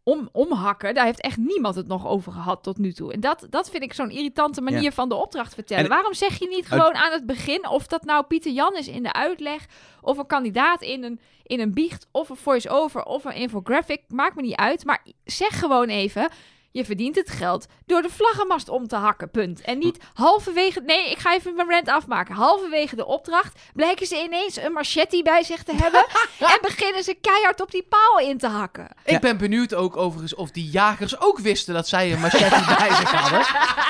Om, 0.09 0.29
omhakken, 0.33 0.95
daar 0.95 1.05
heeft 1.05 1.21
echt 1.21 1.37
niemand 1.37 1.75
het 1.75 1.87
nog 1.87 2.07
over 2.07 2.33
gehad 2.33 2.63
tot 2.63 2.79
nu 2.79 2.93
toe. 2.93 3.13
En 3.13 3.21
dat, 3.21 3.47
dat 3.51 3.71
vind 3.71 3.83
ik 3.83 3.93
zo'n 3.93 4.11
irritante 4.11 4.61
manier 4.61 4.83
Ja. 4.83 4.91
van 4.91 5.09
de 5.09 5.15
opdracht 5.15 5.55
vertellen. 5.55 5.83
En- 5.85 5.89
Waarom 5.91 6.15
zeg 6.15 6.39
je 6.39 6.49
niet 6.49 6.67
gewoon 6.69 6.95
aan 6.95 7.13
het 7.13 7.27
begin... 7.27 7.69
of 7.69 7.87
dat 7.87 8.05
nou 8.05 8.25
Pieter 8.25 8.53
Jan 8.53 8.77
is 8.77 8.89
in 8.89 9.03
de 9.03 9.13
uitleg... 9.13 9.67
of 10.01 10.19
een 10.19 10.27
kandidaat 10.27 10.83
in 10.83 11.05
een, 11.05 11.21
in 11.43 11.61
een 11.61 11.75
biecht... 11.75 12.07
of 12.11 12.29
een 12.29 12.37
voice-over 12.37 13.03
of 13.03 13.25
een 13.25 13.35
infographic. 13.35 14.03
Maakt 14.09 14.37
me 14.37 14.43
niet 14.43 14.55
uit. 14.57 14.85
Maar 14.85 15.05
zeg 15.25 15.59
gewoon 15.59 15.89
even... 15.89 16.29
Je 16.77 16.85
verdient 16.85 17.17
het 17.17 17.31
geld 17.31 17.67
door 17.87 18.03
de 18.03 18.11
vlaggenmast 18.11 18.69
om 18.69 18.89
te 18.89 18.97
hakken, 18.97 19.31
punt. 19.31 19.61
En 19.61 19.79
niet 19.79 19.99
halverwege... 20.13 20.81
Nee, 20.81 21.11
ik 21.11 21.19
ga 21.19 21.35
even 21.35 21.55
mijn 21.55 21.69
rant 21.69 21.89
afmaken. 21.89 22.35
Halverwege 22.35 22.97
de 22.97 23.07
opdracht 23.07 23.59
blijken 23.75 24.07
ze 24.07 24.23
ineens 24.25 24.57
een 24.57 24.73
machete 24.73 25.21
bij 25.23 25.43
zich 25.43 25.63
te 25.63 25.75
hebben... 25.75 26.07
en 26.53 26.59
beginnen 26.63 27.03
ze 27.03 27.17
keihard 27.21 27.61
op 27.61 27.71
die 27.71 27.87
paal 27.89 28.29
in 28.29 28.39
te 28.39 28.47
hakken. 28.47 28.89
Ik 29.05 29.21
ben 29.21 29.37
benieuwd 29.37 29.75
ook 29.75 29.97
overigens 29.97 30.35
of 30.35 30.51
die 30.51 30.71
jagers 30.71 31.21
ook 31.21 31.39
wisten 31.39 31.75
dat 31.75 31.89
zij 31.89 32.13
een 32.13 32.21
machete 32.21 32.65
bij 32.79 32.95
zich 32.95 33.11
hadden. 33.11 33.47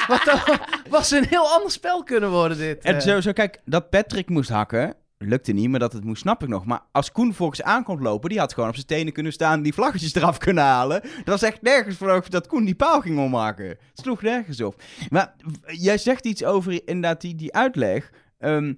Want 0.07 0.25
dan 0.25 0.59
was 0.89 1.11
een 1.11 1.27
heel 1.29 1.49
ander 1.49 1.71
spel 1.71 2.03
kunnen 2.03 2.31
worden 2.31 2.59
dit. 2.59 2.85
En 2.85 2.95
eh. 2.95 3.01
zo, 3.01 3.21
zo, 3.21 3.33
kijk, 3.33 3.61
dat 3.65 3.91
Patrick 3.91 4.29
moest 4.29 4.51
hakken. 4.51 4.97
Lukte 5.19 5.53
niet, 5.53 5.69
maar 5.69 5.81
dat 5.81 5.93
het 5.93 6.05
moest, 6.05 6.21
snap 6.21 6.43
ik 6.43 6.49
nog. 6.49 6.65
Maar 6.65 6.81
als 6.93 7.13
Koen 7.13 7.35
volgens 7.35 7.63
aankomt 7.63 8.01
lopen, 8.01 8.31
die 8.31 8.39
had 8.39 8.55
gewoon 8.55 8.69
op 8.69 8.75
zijn 8.75 8.87
tenen 8.87 9.13
kunnen 9.13 9.33
staan, 9.33 9.63
die 9.63 9.75
vlaggetjes 9.75 10.15
eraf 10.15 10.39
kunnen 10.39 10.65
halen. 10.65 11.03
Er 11.03 11.11
was 11.25 11.43
echt 11.43 11.63
nergens 11.63 11.97
voor 11.97 12.25
dat 12.29 12.47
Koen 12.47 12.65
die 12.65 12.75
paal 12.75 13.01
ging 13.01 13.19
omhakken. 13.19 13.67
Het 13.69 13.79
sloeg 13.95 14.23
nergens 14.23 14.61
op. 14.61 14.83
Maar 15.09 15.35
jij 15.67 15.99
zegt 15.99 16.27
iets 16.27 16.45
over 16.45 16.73
inderdaad 16.85 17.21
die, 17.21 17.35
die 17.35 17.55
uitleg. 17.55 18.13
Ehm, 18.39 18.75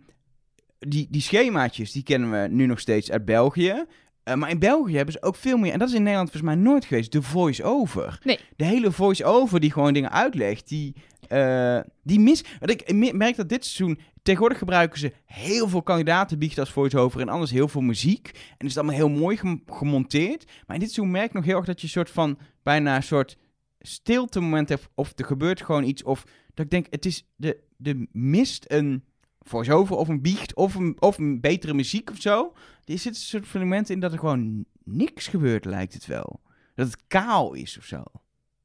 die, 0.78 1.06
die 1.10 1.20
schemaatjes, 1.20 1.92
die 1.92 2.02
kennen 2.02 2.30
we 2.30 2.48
nu 2.50 2.66
nog 2.66 2.80
steeds 2.80 3.10
uit 3.10 3.24
België. 3.24 3.84
Eh, 4.22 4.34
maar 4.34 4.50
in 4.50 4.58
België 4.58 4.96
hebben 4.96 5.14
ze 5.14 5.22
ook 5.22 5.36
veel 5.36 5.56
meer, 5.56 5.72
en 5.72 5.78
dat 5.78 5.88
is 5.88 5.94
in 5.94 6.02
Nederland 6.02 6.30
volgens 6.30 6.52
mij 6.54 6.62
nooit 6.62 6.84
geweest, 6.84 7.12
de 7.12 7.22
voice-over. 7.22 8.20
Nee. 8.24 8.38
De 8.56 8.64
hele 8.64 8.92
voice-over 8.92 9.60
die 9.60 9.72
gewoon 9.72 9.92
dingen 9.92 10.12
uitlegt, 10.12 10.68
die, 10.68 10.94
eh, 11.28 11.80
die 12.02 12.20
mis... 12.20 12.44
Want 12.58 12.70
ik 12.70 12.92
me- 12.92 13.12
merk 13.12 13.36
dat 13.36 13.48
dit 13.48 13.64
seizoen, 13.64 13.98
tegenwoordig 14.28 14.58
gebruiken 14.58 14.98
ze 14.98 15.12
heel 15.24 15.68
veel 15.68 15.82
kandidaten 15.82 16.38
biechten 16.38 16.60
als 16.60 16.72
voice-over 16.72 17.20
en 17.20 17.28
anders 17.28 17.50
heel 17.50 17.68
veel 17.68 17.80
muziek. 17.80 18.30
En 18.58 18.66
is 18.66 18.74
het 18.74 18.76
allemaal 18.76 18.94
heel 18.94 19.08
mooi 19.08 19.36
gem- 19.36 19.62
gemonteerd. 19.66 20.44
Maar 20.44 20.76
in 20.76 20.82
dit 20.82 20.92
seizoen 20.92 21.10
merk 21.10 21.26
ik 21.26 21.32
nog 21.32 21.44
heel 21.44 21.56
erg 21.56 21.66
dat 21.66 21.80
je 21.80 21.86
een 21.86 21.92
soort 21.92 22.10
van, 22.10 22.38
bijna 22.62 22.96
een 22.96 23.02
soort 23.02 23.38
stilte 23.80 24.40
moment 24.40 24.68
hebt, 24.68 24.88
of 24.94 25.12
er 25.16 25.24
gebeurt 25.24 25.62
gewoon 25.62 25.84
iets, 25.84 26.02
of 26.02 26.24
dat 26.54 26.64
ik 26.64 26.70
denk, 26.70 26.86
het 26.90 27.06
is, 27.06 27.26
de, 27.36 27.60
de 27.76 28.08
mist 28.12 28.64
een 28.68 29.04
voice-over 29.40 29.96
of 29.96 30.08
een 30.08 30.22
biecht 30.22 30.54
of 30.54 30.74
een, 30.74 30.96
of 31.00 31.18
een 31.18 31.40
betere 31.40 31.74
muziek 31.74 32.10
of 32.10 32.20
zo. 32.20 32.52
Er 32.84 32.98
zit 32.98 33.14
een 33.14 33.20
soort 33.20 33.48
van 33.48 33.60
momenten 33.60 33.94
in 33.94 34.00
dat 34.00 34.12
er 34.12 34.18
gewoon 34.18 34.64
niks 34.84 35.26
gebeurt, 35.26 35.64
lijkt 35.64 35.94
het 35.94 36.06
wel. 36.06 36.40
Dat 36.74 36.86
het 36.86 37.06
kaal 37.06 37.52
is 37.52 37.78
of 37.78 37.84
zo. 37.84 38.02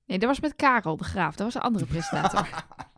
Nee, 0.05 0.19
dat 0.19 0.29
was 0.29 0.39
met 0.39 0.55
Karel 0.55 0.97
de 0.97 1.03
Graaf. 1.03 1.35
Dat 1.35 1.45
was 1.45 1.55
een 1.55 1.61
andere 1.61 1.85
presentator. 1.85 2.47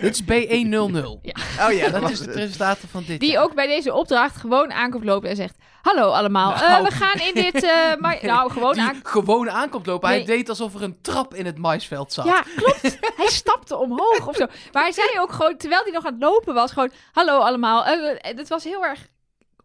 Dit 0.00 0.14
is 0.14 0.22
B100. 0.22 1.04
Oh 1.66 1.72
ja, 1.72 1.88
Dat 1.88 2.10
is 2.10 2.18
de 2.18 2.30
presentator 2.30 2.88
van 2.88 3.04
dit. 3.06 3.20
Die 3.20 3.30
jaar. 3.30 3.42
ook 3.42 3.54
bij 3.54 3.66
deze 3.66 3.94
opdracht 3.94 4.36
gewoon 4.36 4.72
aankomt 4.72 5.04
lopen 5.04 5.28
en 5.28 5.36
zegt... 5.36 5.56
Hallo 5.82 6.10
allemaal, 6.10 6.52
eh, 6.54 6.60
Nou. 6.60 6.84
we 6.84 6.90
gaan 6.90 7.18
in 7.20 7.34
dit... 7.34 7.62
eh, 7.62 7.94
maar, 7.98 8.18
nou, 8.22 8.50
gewoon 8.50 8.74
die 8.74 9.00
gewoon 9.02 9.50
aankomt 9.50 9.86
lopen. 9.86 10.08
Hij 10.08 10.24
deed 10.24 10.48
alsof 10.48 10.74
er 10.74 10.82
een 10.82 10.98
trap 11.02 11.34
in 11.34 11.46
het 11.46 11.58
maisveld 11.58 12.12
zat. 12.12 12.24
Ja, 12.24 12.44
klopt. 12.56 12.98
hij 13.16 13.28
stapte 13.28 13.76
omhoog 13.76 14.26
of 14.26 14.36
zo. 14.36 14.46
Maar 14.72 14.82
hij 14.82 14.92
zei 14.92 15.08
ook 15.18 15.32
gewoon, 15.32 15.56
terwijl 15.56 15.82
hij 15.82 15.92
nog 15.92 16.04
aan 16.06 16.12
het 16.12 16.22
lopen 16.22 16.54
was, 16.54 16.72
gewoon... 16.72 16.90
Hallo 17.12 17.38
allemaal. 17.38 17.86
Eh, 17.86 18.10
eh, 18.10 18.36
het 18.36 18.48
was 18.48 18.64
heel 18.64 18.84
erg 18.84 19.08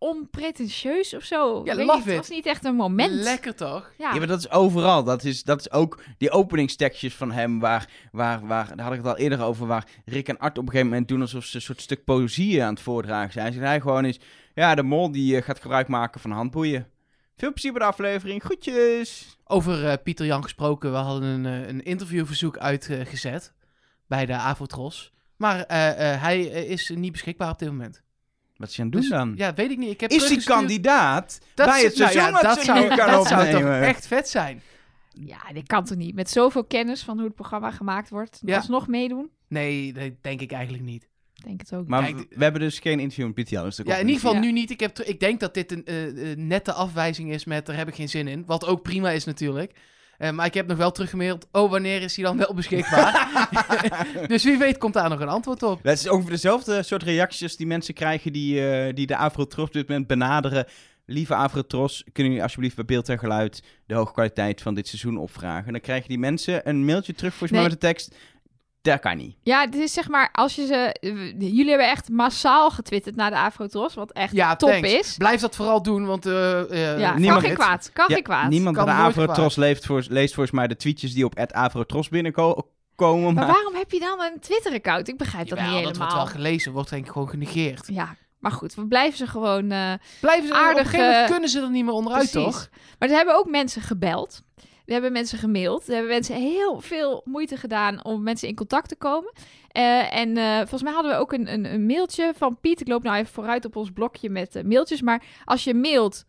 onpretentieus 0.04 1.14
of 1.14 1.24
zo. 1.24 1.62
Ja, 1.66 1.76
weet 1.76 1.86
love 1.86 1.98
niet, 1.98 2.06
Het 2.06 2.14
it. 2.14 2.20
was 2.20 2.30
niet 2.30 2.46
echt 2.46 2.66
een 2.66 2.76
moment. 2.76 3.14
Lekker 3.14 3.56
toch? 3.56 3.94
Ja. 3.98 4.14
Ja, 4.14 4.18
maar 4.18 4.28
dat 4.28 4.40
is 4.40 4.50
overal. 4.50 5.04
Dat 5.04 5.24
is, 5.24 5.44
dat 5.44 5.60
is 5.60 5.72
ook 5.72 6.04
die 6.18 6.32
openingstekstjes 6.32 7.14
van 7.14 7.32
hem, 7.32 7.60
waar, 7.60 7.90
waar, 8.12 8.48
waar, 8.48 8.76
daar 8.76 8.86
had 8.86 8.94
ik 8.94 9.00
het 9.00 9.08
al 9.08 9.18
eerder 9.18 9.42
over, 9.42 9.68
waar 9.68 9.88
Rick 10.06 10.28
en 10.28 10.38
Art 10.40 10.58
op 10.58 10.64
een 10.64 10.70
gegeven 10.70 10.90
moment 10.90 11.08
doen 11.08 11.22
alsof 11.22 11.46
ze 11.46 11.56
een 11.56 11.62
soort 11.62 11.82
stuk 11.82 12.04
poëzie 12.04 12.64
aan 12.64 12.74
het 12.74 12.84
voordragen 12.84 13.34
zijn. 13.34 13.54
Zegt 13.54 13.66
hij 13.66 13.82
gewoon 13.82 14.06
is, 14.06 14.20
ja, 14.54 14.76
de 14.76 14.84
mol 14.84 15.12
die 15.12 15.36
eh, 15.38 15.44
gaat 15.44 15.62
gebruik 15.62 15.88
maken 15.88 16.22
van 16.22 16.32
handboeien. 16.32 16.88
Veel 17.36 17.52
plezier 17.52 17.72
bij 17.72 17.82
de 17.82 17.88
aflevering. 17.88 18.44
Groetjes. 18.44 19.38
Over 19.44 19.88
eh, 19.90 19.94
Pieter 20.04 20.26
Jan 20.26 20.44
gesproken. 20.44 20.92
We 20.92 20.98
hadden 20.98 21.24
een, 21.24 21.46
eh, 21.46 21.68
een 21.68 21.84
interviewverzoek 21.84 22.58
uitgezet 22.58 23.54
bij 24.08 24.26
de 24.26 24.34
Avotros. 24.34 25.14
Maar 25.38 25.64
eh, 25.64 26.14
eh, 26.14 26.22
hij 26.22 26.42
is 26.46 26.90
niet 26.90 27.12
beschikbaar 27.12 27.50
op 27.50 27.60
dit 27.60 27.70
moment. 27.70 28.03
Wat 28.64 28.72
is 28.72 28.78
hij 28.78 28.86
aan 28.86 28.92
het 28.92 29.02
doen 29.02 29.10
Dus, 29.10 29.20
dan? 29.20 29.34
Ja, 29.36 29.54
weet 29.54 29.72
ik 29.72 29.78
niet. 29.78 29.90
Ik 29.90 30.02
heb 30.02 30.10
is 30.10 30.16
hij 30.18 30.26
teruggestuurd- 30.26 30.58
kandidaat 30.60 31.40
Dat 31.56 31.68
bij 31.68 31.84
het 31.84 31.96
seizoen 31.96 32.22
nou 32.22 32.34
ja, 32.34 32.42
dat 32.42 32.64
zou, 32.64 32.80
nu 32.80 32.88
kan 32.88 33.12
dat 33.12 33.28
zou 33.28 33.52
toch 33.52 33.62
echt 33.70 34.08
vet 34.08 34.30
zijn. 34.30 34.62
Ja, 35.26 35.38
dit 35.54 35.68
kan 35.68 35.84
toch 35.86 35.98
niet? 35.98 36.16
Met 36.16 36.30
zoveel 36.30 36.64
kennis 36.64 37.04
van 37.04 37.16
hoe 37.18 37.26
het 37.26 37.36
programma 37.36 37.72
gemaakt 37.72 38.10
wordt. 38.10 38.40
Ja. 38.46 38.56
Alsnog 38.58 38.88
meedoen? 38.88 39.30
Nee, 39.48 39.94
dat 39.94 40.12
denk 40.22 40.42
ik 40.42 40.52
eigenlijk 40.52 40.84
niet. 40.84 41.08
Ik 41.36 41.44
denk 41.46 41.60
het 41.62 41.74
ook. 41.74 41.88
Maar 41.88 42.04
Kijk, 42.04 42.18
we, 42.18 42.26
we 42.30 42.44
hebben 42.44 42.62
dus 42.62 42.80
geen 42.80 43.00
interview 43.00 43.26
met 43.26 43.34
Pieter 43.36 43.54
Jan. 43.54 43.64
Dus 43.66 43.78
Ja, 43.84 43.94
in 43.96 44.00
ieder 44.00 44.14
geval 44.22 44.34
Ja. 44.34 44.40
nu 44.40 44.52
niet. 44.52 44.70
Ik, 44.72 44.80
heb 44.80 45.00
ik 45.00 45.20
denk 45.20 45.40
dat 45.40 45.54
dit 45.54 45.72
een 45.72 45.86
eh, 45.86 46.32
eh, 46.32 46.38
nette 46.38 46.74
afwijzing 46.74 47.32
is 47.32 47.46
met 47.46 47.66
daar 47.66 47.76
heb 47.78 47.88
ik 47.88 47.96
geen 47.96 48.10
zin 48.10 48.28
in. 48.28 48.44
Wat 48.46 48.66
ook 48.66 48.82
prima 48.82 49.10
is 49.10 49.24
natuurlijk. 49.26 49.72
Eh, 50.24 50.32
maar 50.32 50.46
ik 50.46 50.54
heb 50.54 50.68
nog 50.68 50.78
wel 50.78 50.92
teruggemaild. 50.92 51.48
Oh, 51.52 51.70
wanneer 51.72 52.02
is 52.02 52.16
hij 52.16 52.26
dan 52.26 52.38
wel 52.38 52.54
beschikbaar? 52.54 53.28
dus 54.28 54.44
wie 54.44 54.58
weet 54.58 54.78
komt 54.78 54.94
daar 54.94 55.10
nog 55.10 55.20
een 55.20 55.28
antwoord 55.28 55.64
op. 55.64 55.80
Dat 55.84 55.94
is 55.94 56.10
ongeveer 56.10 56.32
dezelfde 56.32 56.84
soort 56.84 57.04
reacties 57.04 57.58
die 57.58 57.68
mensen 57.68 57.94
krijgen 57.94 58.34
die, 58.34 58.70
eh, 58.70 58.94
die 58.94 59.08
de 59.08 59.16
Avrotros 59.16 59.68
op 59.68 59.74
dit 59.74 59.88
moment 59.88 60.08
benaderen. 60.08 60.66
Lieve 61.06 61.36
Avrotros, 61.36 62.04
kunnen 62.12 62.32
jullie 62.32 62.44
alsjeblieft 62.44 62.76
bij 62.76 62.86
beeld 62.86 63.10
en 63.10 63.20
geluid 63.20 63.64
de 63.86 63.94
hoge 63.94 64.14
kwaliteit 64.14 64.62
van 64.62 64.74
dit 64.74 64.88
seizoen 64.88 65.18
opvragen? 65.18 65.72
Dan 65.72 65.82
krijgen 65.82 66.10
die 66.10 66.20
mensen 66.20 66.70
een 66.70 66.86
mailtje 66.86 67.14
terug 67.14 67.32
volgens 67.32 67.52
mij 67.52 67.60
Nee. 67.62 67.70
met 67.70 67.82
de 67.82 67.88
tekst... 67.88 68.16
Dat 68.84 69.00
kan 69.00 69.18
niet. 69.18 69.36
Ja, 69.44 69.68
dit 69.68 69.82
is 69.82 69.94
zeg 69.94 70.08
maar, 70.10 70.30
als 70.32 70.56
je 70.56 70.66
ze... 70.66 70.96
Jullie 71.40 71.70
hebben 71.70 71.90
echt 71.90 72.10
massaal 72.10 72.70
getwitterd 72.72 73.16
naar 73.16 73.30
de 73.30 73.38
Afrotros, 73.38 73.94
wat 73.94 74.12
echt 74.12 74.34
Ja, 74.34 74.56
top 74.56 74.70
thanks. 74.70 74.92
is. 74.94 75.18
Blijf 75.18 75.42
dat 75.42 75.56
vooral 75.56 75.82
doen, 75.82 76.06
want... 76.06 76.26
eh 76.26 76.60
eh, 76.94 77.00
Ja, 77.00 77.12
kan 77.12 77.22
niemand- 77.22 77.46
geen 77.46 77.54
kwaad. 77.54 77.90
Kan 77.94 78.06
Ja, 78.08 78.14
geen 78.14 78.24
kwaad. 78.24 78.50
Niemand 78.50 78.76
Kan 78.76 78.86
bij 78.86 78.94
de 78.96 79.02
nooit 79.02 79.18
Avrotros 79.18 79.56
leest, 79.56 79.86
voor, 79.86 80.06
leest 80.10 80.34
volgens 80.34 80.56
mij 80.56 80.68
de 80.68 80.76
tweetjes 80.76 81.14
die 81.14 81.26
op 81.26 81.40
Avrotros 81.52 82.10
binnenkomen. 82.10 82.64
Maar 82.98 83.34
Maar 83.34 83.48
waarom 83.48 83.76
heb 83.76 83.92
je 83.92 84.00
dan 84.00 84.22
een 84.22 84.40
Twitter-account? 84.40 85.08
Ik 85.08 85.18
begrijp 85.18 85.48
dat 85.50 85.58
niet 85.60 85.68
dat 85.72 85.82
wordt 85.82 85.98
helemaal. 85.98 86.16
wel 86.16 86.26
gelezen, 86.26 86.72
wordt 86.72 86.90
denk 86.90 87.06
ik 87.06 87.12
gewoon 87.12 87.30
genegeerd. 87.30 87.88
Ja, 87.88 88.16
maar 88.40 88.52
goed, 88.52 88.76
we 88.76 88.86
blijven 88.88 89.18
ze 89.18 89.28
gewoon... 89.28 89.72
eh, 89.72 89.94
Blijven 90.22 90.48
ze, 90.48 90.54
op 90.54 90.60
een 90.60 90.66
Aardig, 90.66 90.84
gegeven 90.90 91.06
moment 91.12 91.30
kunnen 91.32 91.50
ze 91.50 91.62
er 91.62 91.70
niet 91.72 91.86
meer 91.86 91.94
onderuit, 91.94 92.32
Precies. 92.32 92.52
toch? 92.54 92.70
Maar 93.00 93.10
er 93.10 93.16
hebben 93.16 93.36
ook 93.38 93.50
mensen 93.50 93.82
gebeld. 93.82 94.42
Er 94.86 94.94
hebben 94.94 95.12
mensen 95.12 95.38
gemaild. 95.38 95.88
Er 95.88 95.94
hebben 95.94 96.12
mensen 96.12 96.36
heel 96.36 96.82
veel 96.82 97.22
moeite 97.26 97.58
gedaan 97.58 98.06
om 98.06 98.24
mensen 98.24 98.48
in 98.48 98.56
contact 98.56 98.90
te 98.90 98.96
komen. 98.96 99.34
Eh, 99.68 100.16
en 100.16 100.38
eh, 100.38 100.58
volgens 100.58 100.84
mij 100.84 100.94
hadden 100.94 101.12
we 101.12 101.18
ook 101.18 101.34
een, 101.34 101.54
een, 101.54 101.74
een 101.74 101.86
mailtje 101.86 102.34
van 102.36 102.60
Piet. 102.60 102.82
Ik 102.82 102.88
loop 102.88 103.04
nou 103.04 103.18
even 103.18 103.34
vooruit 103.34 103.66
op 103.66 103.76
ons 103.76 103.92
blokje 103.92 104.30
met 104.30 104.56
eh, 104.56 104.64
mailtjes. 104.64 105.02
Maar 105.02 105.24
als 105.46 105.64
je 105.64 105.74
mailt, 105.74 106.26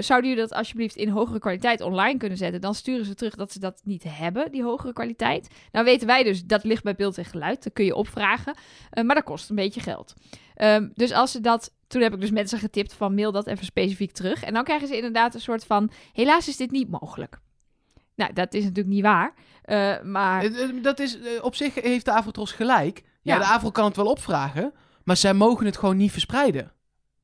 zouden 0.00 0.30
jullie 0.30 0.46
dat 0.46 0.52
alsjeblieft 0.52 0.96
in 0.96 1.08
hogere 1.08 1.38
kwaliteit 1.38 1.80
online 1.80 2.18
kunnen 2.18 2.38
zetten? 2.38 2.60
Dan 2.60 2.74
sturen 2.74 3.04
ze 3.04 3.14
terug 3.14 3.34
dat 3.34 3.52
ze 3.52 3.58
dat 3.58 3.80
niet 3.84 4.04
hebben, 4.08 4.52
die 4.52 4.62
hogere 4.62 4.92
kwaliteit. 4.92 5.48
Nou 5.72 5.84
weten 5.84 6.06
wij 6.06 6.22
dus, 6.22 6.44
dat 6.44 6.64
ligt 6.64 6.82
bij 6.82 6.94
beeld 6.94 7.18
en 7.18 7.24
geluid. 7.24 7.64
Dat 7.64 7.72
kun 7.72 7.84
je 7.84 7.94
opvragen. 7.94 8.54
Maar 8.90 9.14
dat 9.14 9.24
kost 9.24 9.50
een 9.50 9.56
beetje 9.56 9.80
geld. 9.80 10.14
Ehm, 10.54 10.88
dus 10.94 11.12
als 11.12 11.30
ze 11.30 11.40
dat... 11.40 11.72
Toen 11.86 12.02
heb 12.02 12.14
ik 12.14 12.20
dus 12.20 12.30
mensen 12.30 12.58
getipt 12.58 12.92
van 12.92 13.14
mail 13.14 13.32
dat 13.32 13.46
even 13.46 13.64
specifiek 13.64 14.12
terug. 14.12 14.44
En 14.44 14.54
dan 14.54 14.64
krijgen 14.64 14.88
ze 14.88 14.96
inderdaad 14.96 15.34
een 15.34 15.40
soort 15.40 15.64
van... 15.64 15.90
Helaas 16.12 16.48
is 16.48 16.56
dit 16.56 16.70
niet 16.70 16.90
mogelijk. 16.90 17.38
Nou, 18.16 18.32
dat 18.32 18.54
is 18.54 18.62
natuurlijk 18.62 18.94
niet 18.94 19.02
waar. 19.02 19.34
Eh, 19.62 20.00
maar 20.02 20.42
Eh, 20.44 20.62
eh, 20.62 20.82
Dat 20.82 20.98
is, 21.00 21.18
op 21.40 21.54
zich 21.54 21.74
heeft 21.74 22.04
de 22.04 22.12
Avrotros 22.12 22.52
gelijk. 22.52 23.02
Ja, 23.22 23.34
Ja. 23.34 23.38
de 23.40 23.44
Avro 23.46 23.70
kan 23.70 23.84
het 23.84 23.96
wel 23.96 24.06
opvragen, 24.06 24.72
maar 25.04 25.16
zij 25.16 25.34
mogen 25.34 25.66
het 25.66 25.76
gewoon 25.76 25.96
niet 25.96 26.12
verspreiden. 26.12 26.72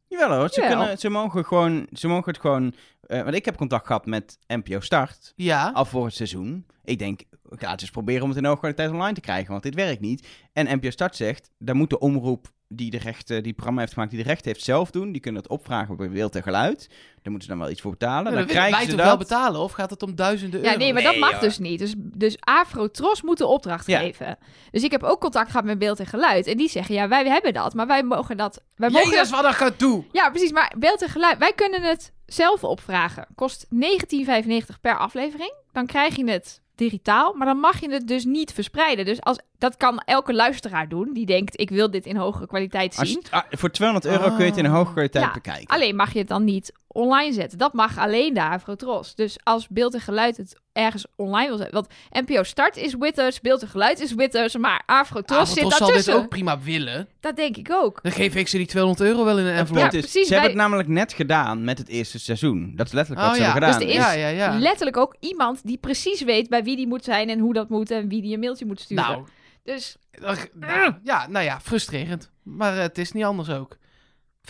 Jawel 0.07 0.39
hoor, 0.39 0.49
ze, 0.49 0.61
Jawel. 0.61 0.77
kunnen, 0.79 0.99
ze, 0.99 1.09
mogen 1.11 1.45
gewoon, 1.45 1.87
ze 1.93 2.09
mogen 2.09 2.33
het 2.33 2.41
gewoon... 2.41 2.75
eh, 3.01 3.23
want 3.23 3.35
ik 3.35 3.45
heb 3.45 3.57
contact 3.57 3.87
gehad 3.87 4.07
met 4.07 4.39
NPO 4.47 4.81
Start 4.81 5.33
Ja, 5.37 5.71
al 5.75 5.85
voor 5.85 6.05
het 6.05 6.15
seizoen. 6.15 6.67
Ik 6.85 6.99
denk, 6.99 7.21
ik 7.49 7.61
ga 7.61 7.71
het 7.71 7.81
eens 7.81 7.91
proberen 7.91 8.23
om 8.23 8.29
het 8.29 8.39
in 8.39 8.45
hoge 8.45 8.59
kwaliteit 8.59 8.91
online 8.91 9.15
te 9.15 9.21
krijgen, 9.21 9.51
want 9.51 9.63
dit 9.63 9.75
werkt 9.75 10.01
niet. 10.01 10.29
En 10.53 10.77
NPO 10.77 10.91
Start 10.91 11.17
zegt, 11.17 11.51
daar 11.59 11.77
moet 11.77 11.91
de 11.91 11.99
omroep 11.99 12.49
die 12.73 12.91
de 12.91 12.99
rechten, 12.99 13.37
die 13.37 13.47
het 13.47 13.53
programma 13.55 13.81
heeft 13.81 13.93
gemaakt, 13.93 14.11
die 14.13 14.23
de 14.23 14.29
rechten 14.29 14.51
heeft 14.53 14.65
zelf 14.65 14.91
doen. 14.91 15.13
Die 15.13 15.21
kunnen 15.21 15.43
het 15.43 15.51
opvragen 15.51 15.97
bij 15.97 16.11
beeld 16.11 16.35
en 16.37 16.43
geluid. 16.43 16.87
Daar 16.89 17.31
moeten 17.33 17.43
ze 17.43 17.49
dan 17.49 17.59
wel 17.59 17.71
iets 17.71 17.81
voor 17.81 17.91
betalen. 17.91 18.33
dan 18.33 18.47
krijgen 18.47 18.71
wij 18.73 18.81
ze 18.85 18.87
toch 18.89 18.97
dat. 18.97 19.07
wel 19.07 19.17
betalen, 19.17 19.61
of 19.61 19.73
gaat 19.73 19.91
het 19.91 20.03
om 20.03 20.15
duizenden 20.15 20.61
Ja, 20.61 20.67
euro? 20.67 20.79
nee, 20.79 20.93
maar 20.93 21.03
dat 21.03 21.11
Nee, 21.13 21.21
mag 21.21 21.31
joh. 21.31 21.41
dus 21.41 21.59
niet. 21.59 21.79
Dus, 21.79 21.95
dus 21.97 22.37
Afrotros 22.41 23.23
moet 23.23 23.39
de 23.39 23.47
opdracht 23.47 23.87
Ja. 23.87 23.99
geven. 23.99 24.39
Dus 24.71 24.83
ik 24.83 24.91
heb 24.91 25.03
ook 25.03 25.21
contact 25.21 25.51
gehad 25.51 25.65
met 25.65 25.79
beeld 25.79 26.01
en 26.01 26.07
geluid. 26.07 26.47
En 26.47 26.57
die 26.57 26.69
zeggen, 26.69 26.95
ja, 26.95 27.09
wij 27.09 27.25
hebben 27.27 27.53
dat, 27.55 27.75
maar 27.75 27.87
wij 27.87 28.03
mogen 28.03 28.37
dat... 28.37 28.63
Wij 28.77 28.91
mogen 28.91 29.11
Jezus, 29.11 29.31
wat 29.31 29.45
een 29.45 29.55
gedoe! 29.55 30.05
Ja, 30.13 30.31
precies. 30.31 30.53
Maar 30.53 30.73
beeld 30.79 31.03
en 31.03 31.09
geluid, 31.09 31.39
wij 31.39 31.53
kunnen 31.53 31.83
het 31.83 32.13
zelf 32.27 32.65
opvragen. 32.65 33.27
Kost 33.35 33.67
19,95 33.75 34.81
per 34.81 34.99
aflevering. 34.99 35.53
Dan 35.73 35.87
krijg 35.87 36.17
je 36.17 36.31
het 36.31 36.61
digitaal, 36.81 37.35
maar 37.35 37.47
dan 37.47 37.57
mag 37.59 37.81
je 37.81 37.91
het 37.91 38.09
dus 38.09 38.25
niet 38.25 38.53
verspreiden. 38.53 39.05
Dus 39.05 39.21
als, 39.21 39.39
dat 39.59 39.77
kan 39.77 39.99
elke 40.05 40.35
luisteraar 40.35 40.89
doen 40.89 41.13
die 41.13 41.27
denkt, 41.27 41.61
ik 41.61 41.71
wil 41.71 41.91
dit 41.91 42.07
in 42.07 42.17
hogere 42.17 42.47
kwaliteit 42.47 42.97
Als 42.97 43.09
zien. 43.09 43.21
je, 43.23 43.31
ah, 43.31 43.43
voor 43.51 43.71
200 43.71 44.13
euro 44.13 44.29
kun 44.29 44.45
je 44.45 44.51
het 44.51 44.57
in 44.57 44.65
een 44.65 44.71
hoge 44.71 44.93
kwaliteit 44.93 45.25
Ja, 45.25 45.33
bekijken. 45.33 45.67
Alleen 45.67 45.97
mag 45.97 46.13
je 46.13 46.19
het 46.19 46.29
dan 46.29 46.45
niet 46.45 46.73
online 46.93 47.33
zetten. 47.33 47.59
Dat 47.59 47.73
mag 47.73 47.99
alleen 47.99 48.35
de 48.35 48.43
Afrotros. 48.43 49.15
Dus 49.15 49.37
als 49.43 49.69
beeld 49.69 49.95
en 49.95 50.01
geluid 50.01 50.37
het 50.37 50.57
ergens 50.73 51.07
online 51.17 51.49
wil 51.49 51.57
zetten. 51.57 51.75
Want 51.75 51.89
NPO 52.27 52.43
Start 52.43 52.77
is 52.77 52.95
Witters, 52.99 53.41
beeld 53.41 53.63
en 53.63 53.69
geluid 53.69 54.01
is 54.01 54.15
Witters, 54.15 54.57
maar 54.57 54.83
Afrotros, 54.87 55.39
Avrotros 55.39 55.49
zit 55.49 55.59
zal 55.61 55.71
dit 55.71 55.79
daartussen. 55.79 56.15
ook 56.15 56.29
prima 56.29 56.61
willen. 56.61 57.09
Dat 57.21 57.37
denk 57.37 57.57
ik 57.57 57.73
ook. 57.73 57.99
Dan 58.03 58.13
geef 58.13 58.35
ik 58.35 58.49
ze 58.49 58.57
die 58.57 58.67
200 58.67 59.09
euro 59.09 59.25
wel 59.25 59.39
in 59.39 59.45
een 59.47 59.55
envelop. 59.55 59.81
Ja, 59.83 59.91
is, 59.91 60.01
precies, 60.01 60.27
ze 60.27 60.33
hebben 60.33 60.51
het 60.51 60.61
namelijk 60.61 60.89
net 60.89 61.13
gedaan 61.13 61.65
met 61.65 61.79
het 61.79 61.89
eerste 61.89 62.19
seizoen. 62.19 62.73
Dat 62.77 62.87
is 62.87 62.93
letterlijk 62.93 63.27
wat 63.27 63.37
Oh 63.37 63.37
ze 63.43 63.47
ja. 63.47 63.53
hebben 63.53 63.69
gedaan. 63.69 63.81
Dus 63.89 63.89
er 63.89 63.95
is- 64.01 64.05
ja, 64.15 64.29
ja, 64.29 64.53
ja. 64.53 64.59
Letterlijk 64.59 64.97
ook 64.97 65.17
iemand 65.21 65.61
die 65.67 65.79
precies 65.79 66.23
weet 66.23 66.49
bij 66.49 66.63
wie 66.65 66.77
die 66.77 66.87
moet 66.87 67.05
zijn 67.05 67.29
en 67.29 67.39
hoe 67.39 67.53
dat 67.55 67.69
moet 67.69 67.91
en 67.91 68.09
wie 68.09 68.23
die 68.23 68.35
een 68.35 68.41
mailtje 68.41 68.67
moet 68.67 68.81
sturen. 68.81 69.05
Nou, 69.05 69.25
Dus 69.65 69.97
ach, 70.25 70.47
nou, 70.55 70.95
ja, 71.05 71.27
nou 71.29 71.45
ja, 71.45 71.61
frustrerend. 71.61 72.31
Maar 72.43 72.75
eh, 72.77 72.83
het 72.83 72.99
is 72.99 73.13
niet 73.13 73.25
anders 73.25 73.51
ook. 73.51 73.77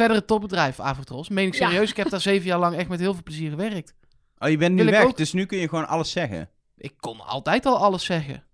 Verder 0.01 0.17
het 0.17 0.27
topbedrijf, 0.27 0.81
Avrotros. 0.81 1.29
Meen 1.29 1.47
ik 1.47 1.55
Ja. 1.55 1.69
serieus, 1.69 1.91
ik 1.91 1.97
heb 1.97 2.09
daar 2.11 2.21
zeven 2.21 2.47
jaar 2.47 2.59
lang 2.59 2.77
echt 2.77 2.89
met 2.89 3.01
heel 3.01 3.13
veel 3.15 3.23
plezier 3.23 3.51
gewerkt. 3.51 3.95
Oh, 4.39 4.49
je 4.49 4.57
bent 4.57 4.75
nu 4.75 4.83
Wil 4.83 4.93
weg, 4.93 5.05
ook- 5.05 5.17
dus 5.17 5.33
nu 5.33 5.47
kun 5.47 5.59
je 5.59 5.69
gewoon 5.69 5.89
alles 5.89 6.11
zeggen. 6.11 6.49
Ik 6.77 6.93
kon 7.01 7.21
altijd 7.27 7.67
al 7.67 7.77
alles 7.79 8.05
zeggen. 8.05 8.45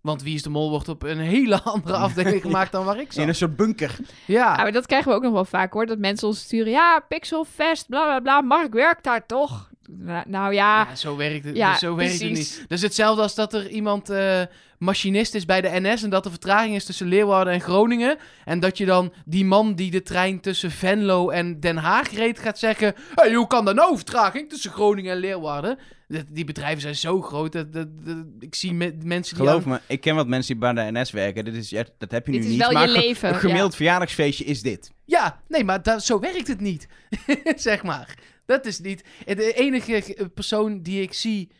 Want 0.00 0.22
Wie 0.22 0.34
is 0.34 0.42
de 0.42 0.50
Mol 0.50 0.70
wordt 0.70 0.88
op 0.88 1.02
een 1.02 1.18
hele 1.18 1.62
andere 1.74 1.96
afdeling 1.96 2.40
gemaakt 2.42 2.72
dan 2.72 2.84
waar 2.84 3.00
ik 3.00 3.14
In 3.14 3.20
een 3.20 3.26
zat. 3.26 3.36
soort 3.36 3.56
bunker. 3.56 3.96
ja, 4.26 4.54
Ja, 4.56 4.56
maar 4.56 4.72
dat 4.72 4.86
krijgen 4.86 5.10
we 5.10 5.16
ook 5.16 5.22
nog 5.22 5.32
wel 5.32 5.44
vaak 5.44 5.72
hoor. 5.72 5.86
Dat 5.86 5.98
mensen 5.98 6.28
ons 6.28 6.40
sturen. 6.40 6.72
Ja, 6.72 7.04
Pixelfest, 7.08 7.86
bla 7.88 8.02
bla 8.04 8.20
bla. 8.20 8.40
Mark 8.40 8.72
werkt 8.72 9.04
daar 9.04 9.26
toch? 9.26 9.70
Nou, 9.90 10.28
nou 10.28 10.54
ja. 10.54 10.86
ja, 10.88 10.94
zo 10.94 11.16
werkt 11.16 11.44
het, 11.44 11.56
Ja, 11.56 11.76
zo 11.78 11.94
werkt 11.94 12.12
het 12.12 12.20
precies. 12.20 12.58
niet. 12.58 12.68
Dat 12.68 12.78
is 12.78 12.84
hetzelfde 12.84 13.22
als 13.22 13.34
dat 13.34 13.54
er 13.54 13.68
iemand 13.70 14.10
eh, 14.10 14.42
machinist 14.78 15.34
is 15.34 15.44
bij 15.44 15.60
de 15.60 15.68
NS... 15.80 16.02
en 16.02 16.10
dat 16.10 16.24
er 16.24 16.30
vertraging 16.30 16.74
is 16.74 16.84
tussen 16.84 17.06
Leeuwarden 17.08 17.52
en 17.54 17.60
Groningen... 17.60 18.16
en 18.44 18.60
dat 18.60 18.78
je 18.78 18.86
dan 18.86 19.12
die 19.24 19.44
man 19.44 19.74
die 19.74 19.90
de 19.90 20.02
trein 20.02 20.40
tussen 20.40 20.70
Venlo 20.70 21.30
en 21.30 21.60
Den 21.60 21.76
Haag 21.76 22.10
reed 22.12 22.38
gaat 22.38 22.58
zeggen... 22.58 22.94
Hey, 23.14 23.34
hoe 23.34 23.46
kan 23.46 23.64
dat 23.64 23.74
nou, 23.74 23.96
vertraging 23.96 24.48
tussen 24.48 24.70
Groningen 24.70 25.12
en 25.12 25.18
Leeuwarden? 25.18 25.78
Dat- 26.08 26.24
Die 26.28 26.44
bedrijven 26.44 26.80
zijn 26.80 26.96
zo 26.96 27.22
groot. 27.22 27.52
Dat, 27.52 27.72
dat, 27.72 27.86
dat- 28.04 28.16
ik 28.38 28.54
zie 28.54 28.72
me- 28.72 28.96
mensen 29.02 29.36
die... 29.36 29.46
Geloof 29.46 29.62
aan- 29.64 29.70
me, 29.70 29.80
ik 29.86 30.00
ken 30.00 30.14
wat 30.14 30.26
mensen 30.26 30.58
die 30.58 30.72
bij 30.72 30.84
de 30.92 31.00
NS 31.00 31.10
werken. 31.10 31.44
Dit 31.44 31.54
is, 31.54 31.70
ja, 31.70 31.84
dat 31.98 32.10
heb 32.10 32.26
je 32.26 32.32
Dit 32.32 32.40
nu 32.40 32.46
is 32.46 32.52
niet. 32.52 32.62
wel 32.62 32.72
maar 32.72 32.88
je 32.88 32.92
leven, 32.98 33.28
Een 33.28 33.34
ja. 33.34 33.40
gemiddeld 33.40 33.74
verjaardagsfeestje 33.74 34.44
is 34.44 34.62
dit. 34.62 34.92
Ja, 35.04 35.40
nee, 35.48 35.64
maar 35.64 36.00
zo 36.00 36.18
werkt 36.20 36.48
het 36.48 36.60
niet. 36.60 36.88
zeg 37.56 37.82
maar. 37.82 38.14
Dat 38.46 38.66
is 38.66 38.80
niet. 38.80 39.04
De 39.24 39.52
enige 39.52 40.30
persoon 40.34 40.82
die 40.82 41.02
ik 41.02 41.12
zie 41.14 41.50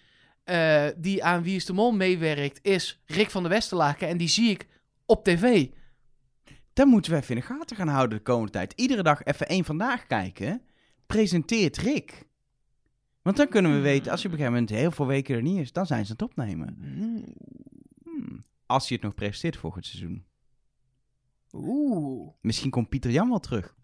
eh, 0.48 0.86
die 0.96 1.24
aan 1.24 1.42
Wie 1.42 1.56
is 1.56 1.64
de 1.64 1.72
Mol 1.72 1.92
meewerkt, 1.92 2.58
is 2.62 3.02
Rick 3.06 3.30
van 3.30 3.42
der 3.42 3.50
Westerlaken. 3.50 4.08
En 4.08 4.16
die 4.16 4.28
zie 4.28 4.50
ik 4.50 4.66
op 5.06 5.24
tv. 5.24 5.68
Dat 6.72 6.86
moeten 6.86 7.12
we 7.12 7.18
even 7.18 7.34
in 7.34 7.40
de 7.40 7.46
gaten 7.46 7.76
gaan 7.76 7.88
houden 7.88 8.18
de 8.18 8.24
komende 8.24 8.52
tijd. 8.52 8.72
Iedere 8.76 9.02
dag 9.02 9.24
even 9.24 9.48
één 9.48 9.64
vandaag 9.64 10.06
kijken. 10.06 10.62
Presenteert 11.06 11.76
Rick. 11.76 12.26
Want 13.22 13.36
dan 13.36 13.48
kunnen 13.48 13.72
we 13.72 13.80
weten, 13.80 14.10
als 14.10 14.22
je 14.22 14.26
op 14.26 14.32
een 14.32 14.38
gegeven 14.38 14.60
moment 14.60 14.78
heel 14.78 14.90
veel 14.90 15.06
weken 15.06 15.34
er 15.34 15.42
niet 15.42 15.58
is, 15.58 15.72
dan 15.72 15.86
zijn 15.86 16.06
ze 16.06 16.10
aan 16.10 16.16
het 16.18 16.28
opnemen. 16.28 16.76
Hmm. 18.02 18.44
Als 18.66 18.88
hij 18.88 18.96
het 18.96 19.06
nog 19.06 19.14
presenteert 19.14 19.56
volgend 19.56 19.86
seizoen. 19.86 20.24
Oeh. 21.52 22.30
Misschien 22.40 22.70
komt 22.70 22.88
Pieter 22.88 23.10
Jan 23.10 23.28
wel 23.28 23.40
terug. 23.40 23.74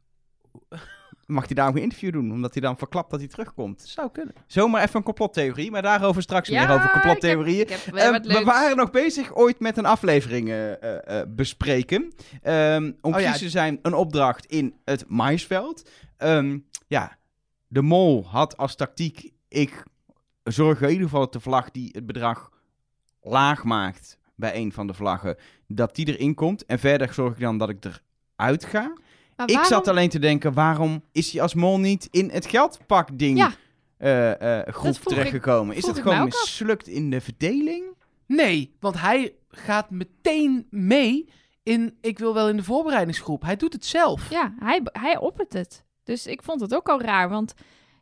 Mag 1.26 1.44
hij 1.46 1.54
daar 1.54 1.68
ook 1.68 1.76
een 1.76 1.82
interview 1.82 2.12
doen, 2.12 2.32
omdat 2.32 2.52
hij 2.52 2.62
dan 2.62 2.78
verklapt 2.78 3.10
dat 3.10 3.20
hij 3.20 3.28
terugkomt. 3.28 3.82
Zou 3.87 4.10
kunnen. 4.12 4.34
Zomaar 4.46 4.82
even 4.82 4.96
een 4.96 5.02
complottheorie, 5.02 5.70
maar 5.70 5.82
daarover 5.82 6.22
straks 6.22 6.48
Ja, 6.48 6.60
meer 6.66 6.74
over 6.74 6.84
ik 6.87 6.92
heb- 6.92 7.02
complottheorieën. 7.02 7.60
Ik 7.60 7.68
heb, 7.68 7.94
weer 7.94 8.02
Ehm, 8.02 8.22
we 8.22 8.44
waren 8.44 8.76
nog 8.76 8.90
bezig 8.90 9.34
ooit 9.37 9.60
met 9.60 9.76
een 9.76 9.87
aflevering 9.87 10.48
eh, 10.48 10.72
eh, 10.82 11.20
eh, 11.20 11.28
bespreken. 11.28 12.12
Ehm, 12.42 12.92
om 13.00 13.14
Oh 13.14 13.20
ja. 13.20 13.24
precies 13.28 13.38
te 13.42 13.48
zijn, 13.48 13.78
een 13.82 13.94
opdracht 13.94 14.46
in 14.46 14.74
het 14.84 15.04
maisveld. 15.08 15.90
Ehm, 16.16 16.58
ja, 16.87 17.16
de 17.66 17.82
mol 17.82 18.26
had 18.26 18.56
als 18.56 18.76
tactiek... 18.76 19.32
Ik 19.48 19.82
zorg 20.42 20.80
in 20.80 20.88
ieder 20.88 21.04
geval 21.04 21.20
dat 21.20 21.32
de 21.32 21.40
vlag 21.40 21.70
die 21.70 21.88
het 21.92 22.06
bedrag 22.06 22.50
laag 23.22 23.64
maakt 23.64 24.18
bij 24.37 24.54
een 24.56 24.72
van 24.72 24.87
de 24.87 24.94
vlaggen, 24.94 25.37
dat 25.68 25.94
die 25.94 26.06
erin 26.06 26.34
komt. 26.34 26.64
En 26.64 26.78
verder 26.78 27.12
zorg 27.14 27.32
ik 27.34 27.40
dan 27.40 27.58
dat 27.58 27.68
ik 27.68 27.84
eruit 28.37 28.64
ga. 28.64 28.92
Ik 29.47 29.64
zat 29.64 29.88
alleen 29.88 30.09
te 30.09 30.18
denken, 30.18 30.53
waarom 30.53 31.05
is 31.12 31.33
hij 31.33 31.42
als 31.42 31.55
mol 31.55 31.79
niet 31.81 32.09
in 32.11 32.31
het 32.31 32.47
geldpak-ding 32.47 33.38
Ja. 33.38 33.53
eh, 33.97 34.59
eh, 34.61 34.66
groep 34.75 34.94
terechtgekomen? 34.94 35.77
Is 35.77 35.85
dat 35.85 35.99
gewoon 35.99 36.25
mislukt 36.25 36.88
in 36.88 37.11
de 37.11 37.20
verdeling? 37.20 37.85
Nee, 38.27 38.77
want 38.81 39.01
hij 39.01 39.35
gaat 39.49 39.90
meteen 39.90 40.66
mee 40.70 41.29
in... 41.62 41.97
Ik 42.01 42.18
wil 42.18 42.35
wel 42.35 42.49
in 42.49 42.57
de 42.57 42.62
voorbereidingsgroep. 42.64 43.42
Hij 43.42 43.57
doet 43.57 43.73
het 43.73 43.85
zelf. 43.85 44.31
Ja, 44.31 44.55
hij, 44.59 44.81
hij 44.92 45.18
oppert 45.18 45.53
het. 45.53 45.85
Dus 46.05 46.27
ik 46.27 46.42
vond 46.42 46.61
het 46.61 46.75
ook 46.75 46.88
al 46.88 47.01
raar, 47.01 47.29
want 47.29 47.55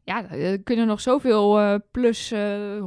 ja, 0.05 0.31
er 0.31 0.62
kunnen 0.62 0.87
nog 0.87 1.01
zoveel 1.01 1.59
eh, 1.59 1.75
plus 1.90 2.31
eh 2.31 2.79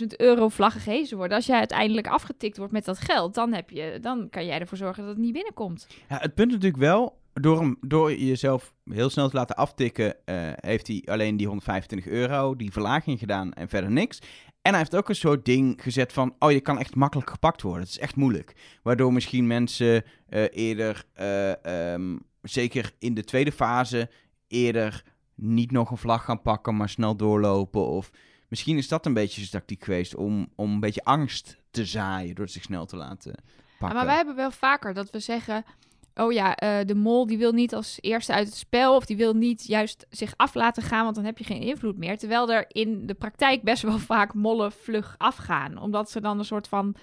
100.000 0.00 0.06
euro 0.16 0.48
vlaggen 0.48 0.80
gehezen 0.80 1.16
worden. 1.16 1.36
Als 1.36 1.46
jij 1.46 1.58
uiteindelijk 1.58 2.06
afgetikt 2.08 2.56
wordt 2.56 2.72
met 2.72 2.84
dat 2.84 2.98
geld, 2.98 3.34
dan, 3.34 3.52
heb 3.52 3.70
je, 3.70 3.98
dan 4.00 4.30
kan 4.30 4.46
jij 4.46 4.58
ervoor 4.60 4.78
zorgen 4.78 5.02
dat 5.02 5.12
het 5.12 5.22
niet 5.24 5.32
binnenkomt. 5.32 5.86
Ja, 6.08 6.18
het 6.18 6.34
punt 6.34 6.50
natuurlijk 6.50 6.82
wel, 6.82 7.18
door, 7.34 7.60
hem, 7.60 7.76
door 7.80 8.14
jezelf 8.14 8.74
heel 8.84 9.10
snel 9.10 9.28
te 9.28 9.36
laten 9.36 9.56
aftikken, 9.56 10.26
eh, 10.26 10.36
heeft 10.54 10.86
hij 10.86 11.02
alleen 11.04 11.36
die 11.36 11.46
125 11.46 12.12
euro, 12.12 12.56
die 12.56 12.72
verlaging 12.72 13.18
gedaan 13.18 13.52
en 13.52 13.68
verder 13.68 13.90
niks. 13.90 14.18
En 14.62 14.70
hij 14.70 14.78
heeft 14.78 14.96
ook 14.96 15.08
een 15.08 15.14
soort 15.14 15.44
ding 15.44 15.82
gezet 15.82 16.12
van, 16.12 16.34
oh, 16.38 16.50
je 16.50 16.60
kan 16.60 16.78
echt 16.78 16.94
makkelijk 16.94 17.30
gepakt 17.30 17.62
worden. 17.62 17.82
Het 17.82 17.90
is 17.90 17.98
echt 17.98 18.16
moeilijk. 18.16 18.54
Waardoor 18.82 19.12
misschien 19.12 19.46
mensen 19.46 20.04
eh, 20.28 20.44
eerder, 20.50 21.04
eh, 21.12 21.92
ehm, 21.92 22.18
zeker 22.42 22.92
in 22.98 23.14
de 23.14 23.24
tweede 23.24 23.52
fase, 23.52 24.10
eerder 24.48 25.04
niet 25.34 25.70
nog 25.70 25.90
een 25.90 25.96
vlag 25.96 26.24
gaan 26.24 26.42
pakken, 26.42 26.76
maar 26.76 26.88
snel 26.88 27.16
doorlopen. 27.16 27.86
Of 27.86 28.10
misschien 28.48 28.76
is 28.76 28.88
dat 28.88 29.06
een 29.06 29.14
beetje 29.14 29.40
zijn 29.40 29.50
tactiek 29.50 29.84
geweest 29.84 30.14
om, 30.14 30.48
om 30.54 30.72
een 30.72 30.80
beetje 30.80 31.04
angst 31.04 31.58
te 31.70 31.84
zaaien 31.84 32.34
door 32.34 32.48
zich 32.48 32.62
snel 32.62 32.86
te 32.86 32.96
laten 32.96 33.34
pakken. 33.78 33.96
maar 33.96 34.06
wij 34.06 34.16
hebben 34.16 34.36
wel 34.36 34.50
vaker 34.50 34.94
dat 34.94 35.10
we 35.10 35.18
zeggen... 35.18 35.64
Oh 36.14 36.32
ja, 36.32 36.56
eh, 36.56 36.86
de 36.86 36.94
mol 36.94 37.26
die 37.26 37.38
wil 37.38 37.52
niet 37.52 37.74
als 37.74 37.98
eerste 38.00 38.32
uit 38.32 38.46
het 38.46 38.56
spel... 38.56 38.96
of 38.96 39.04
die 39.06 39.16
wil 39.16 39.32
niet 39.34 39.66
juist 39.66 40.06
zich 40.10 40.32
af 40.36 40.54
laten 40.54 40.82
gaan... 40.82 41.02
want 41.04 41.14
dan 41.16 41.24
heb 41.24 41.38
je 41.38 41.44
geen 41.44 41.60
invloed 41.62 41.98
meer. 41.98 42.18
Terwijl 42.18 42.52
er 42.52 42.64
in 42.68 43.06
de 43.06 43.14
praktijk 43.14 43.62
best 43.62 43.82
wel 43.82 43.98
vaak 44.14 44.34
mollen 44.34 44.72
vlug 44.72 45.14
afgaan. 45.18 45.78
Omdat 45.78 46.10
ze 46.10 46.20
dan 46.20 46.38
een 46.38 46.44
soort 46.44 46.68
van... 46.68 46.94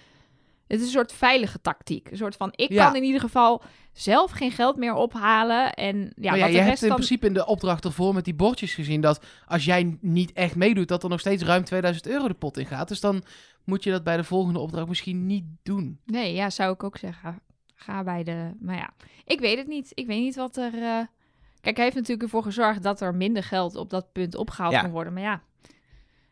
Het 0.68 0.80
is 0.80 0.86
een 0.86 0.92
soort 0.92 1.14
veilige 1.14 1.62
tactiek. 1.62 2.12
Een 2.12 2.18
soort 2.18 2.36
van, 2.36 2.50
ik 2.56 2.72
Ja. 2.72 2.86
kan 2.86 2.96
in 2.96 3.04
ieder 3.04 3.22
geval 3.22 3.62
zelf 3.94 4.32
geen 4.32 4.52
geld 4.52 4.76
meer 4.76 4.94
ophalen. 4.94 5.74
En 5.74 6.14
ja, 6.16 6.30
maar 6.30 6.40
ja, 6.40 6.44
wat 6.46 6.52
je 6.52 6.52
de 6.52 6.58
hebt 6.58 6.70
rest 6.70 6.82
in 6.82 6.88
dan... 6.88 6.98
principe 6.98 7.26
in 7.28 7.34
de 7.34 7.46
opdracht 7.46 7.86
ervoor 7.86 8.14
met 8.14 8.26
die 8.26 8.34
bordjes 8.34 8.74
gezien 8.74 9.02
dat 9.02 9.26
als 9.46 9.66
jij 9.66 9.98
niet 10.02 10.34
echt 10.34 10.56
meedoet, 10.56 10.88
dat 10.88 11.04
er 11.04 11.10
nog 11.10 11.20
steeds 11.20 11.44
ruim 11.44 11.64
2000 11.64 12.08
euro 12.08 12.28
de 12.28 12.34
pot 12.34 12.58
in 12.58 12.66
gaat. 12.66 12.88
Dus 12.88 13.00
dan 13.00 13.24
moet 13.64 13.84
je 13.84 13.92
dat 13.92 14.04
bij 14.04 14.18
de 14.18 14.24
volgende 14.24 14.60
opdracht 14.60 14.88
misschien 14.88 15.26
niet 15.26 15.46
doen. 15.64 16.00
Nee, 16.06 16.34
ja, 16.34 16.50
zou 16.50 16.74
ik 16.74 16.84
ook 16.84 16.98
zeggen. 16.98 17.42
Ga 17.84 18.04
bij 18.04 18.24
de... 18.24 18.52
Maar 18.60 18.76
ja, 18.76 18.90
ik 19.26 19.40
weet 19.40 19.58
het 19.58 19.68
niet. 19.68 19.92
Ik 19.94 20.06
weet 20.08 20.20
niet 20.20 20.36
wat 20.36 20.58
er... 20.58 20.74
eh, 20.74 21.00
Kijk, 21.62 21.76
hij 21.76 21.86
heeft 21.86 21.96
natuurlijk 21.96 22.24
ervoor 22.24 22.44
gezorgd 22.44 22.84
dat 22.84 23.02
er 23.02 23.16
minder 23.16 23.44
geld 23.44 23.76
op 23.76 23.90
dat 23.90 24.12
punt 24.12 24.36
opgehaald 24.36 24.74
Ja. 24.74 24.82
kon 24.82 24.92
worden. 24.92 25.14
Maar 25.14 25.22
ja. 25.24 25.42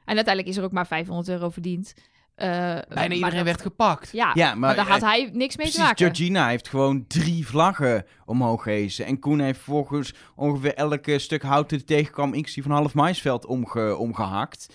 En 0.06 0.16
uiteindelijk 0.16 0.48
is 0.48 0.58
er 0.58 0.64
ook 0.64 0.72
maar 0.72 0.88
500 0.88 1.30
euro 1.30 1.50
verdiend. 1.50 1.94
Eh, 2.36 2.48
maar 2.50 2.86
Bijna 2.90 3.14
iedereen 3.14 3.36
dat- 3.36 3.46
werd 3.46 3.62
gepakt. 3.62 4.12
Ja, 4.12 4.32
Ja, 4.34 4.48
maar, 4.48 4.58
maar, 4.58 4.76
daar 4.76 4.88
had 4.88 5.02
eh, 5.02 5.08
hij 5.10 5.20
niks 5.22 5.38
mee 5.38 5.48
te 5.48 5.56
Precies, 5.56 5.78
maken. 5.78 5.98
Georgina 5.98 6.48
heeft 6.48 6.68
gewoon 6.70 7.08
drie 7.08 7.48
vlaggen 7.48 8.06
omhoog 8.26 8.64
gehezen. 8.64 9.06
En 9.06 9.20
Koen 9.20 9.40
heeft 9.40 9.60
volgens 9.60 10.14
ongeveer 10.36 10.74
elke 10.74 11.20
stuk 11.20 11.42
hout 11.42 11.70
dat 11.70 11.80
hij 11.80 11.88
tegenkwam, 11.98 12.34
inclusief 12.34 12.64
van 12.64 12.72
half 12.74 12.94
maisveld, 12.94 13.46
omge, 13.46 13.96
omgehakt. 13.98 14.74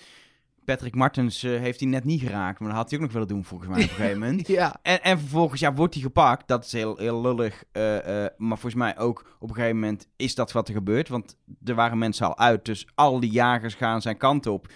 Patrick 0.65 0.95
Martens 0.95 1.43
eh, 1.43 1.59
heeft 1.59 1.79
hij 1.79 1.89
net 1.89 2.03
niet 2.03 2.21
geraakt, 2.21 2.59
maar 2.59 2.67
dat 2.69 2.77
had 2.77 2.89
hij 2.89 2.99
ook 2.99 3.05
nog 3.05 3.13
willen 3.13 3.27
doen 3.27 3.43
volgens 3.43 3.69
mij 3.69 3.83
op 3.83 3.89
een 3.89 3.95
gegeven 3.95 4.19
moment. 4.19 4.47
Ja. 4.47 4.75
En, 4.81 5.03
en 5.03 5.19
vervolgens 5.19 5.61
ja, 5.61 5.73
wordt 5.73 5.93
hij 5.93 6.03
gepakt. 6.03 6.47
Dat 6.47 6.65
is 6.65 6.71
heel, 6.71 6.97
heel 6.97 7.21
lullig. 7.21 7.63
eh, 7.71 8.23
eh, 8.25 8.31
maar 8.37 8.57
volgens 8.57 8.81
mij 8.81 8.97
ook 8.97 9.35
op 9.39 9.49
een 9.49 9.55
gegeven 9.55 9.79
moment 9.79 10.07
is 10.15 10.35
dat 10.35 10.51
wat 10.51 10.67
er 10.67 10.73
gebeurt. 10.73 11.09
Want 11.09 11.37
er 11.63 11.75
waren 11.75 11.97
mensen 11.97 12.25
al 12.27 12.37
uit. 12.37 12.65
Dus 12.65 12.87
al 12.95 13.19
die 13.19 13.31
jagers 13.31 13.73
gaan 13.73 14.01
zijn 14.01 14.17
kant 14.17 14.47
op. 14.47 14.67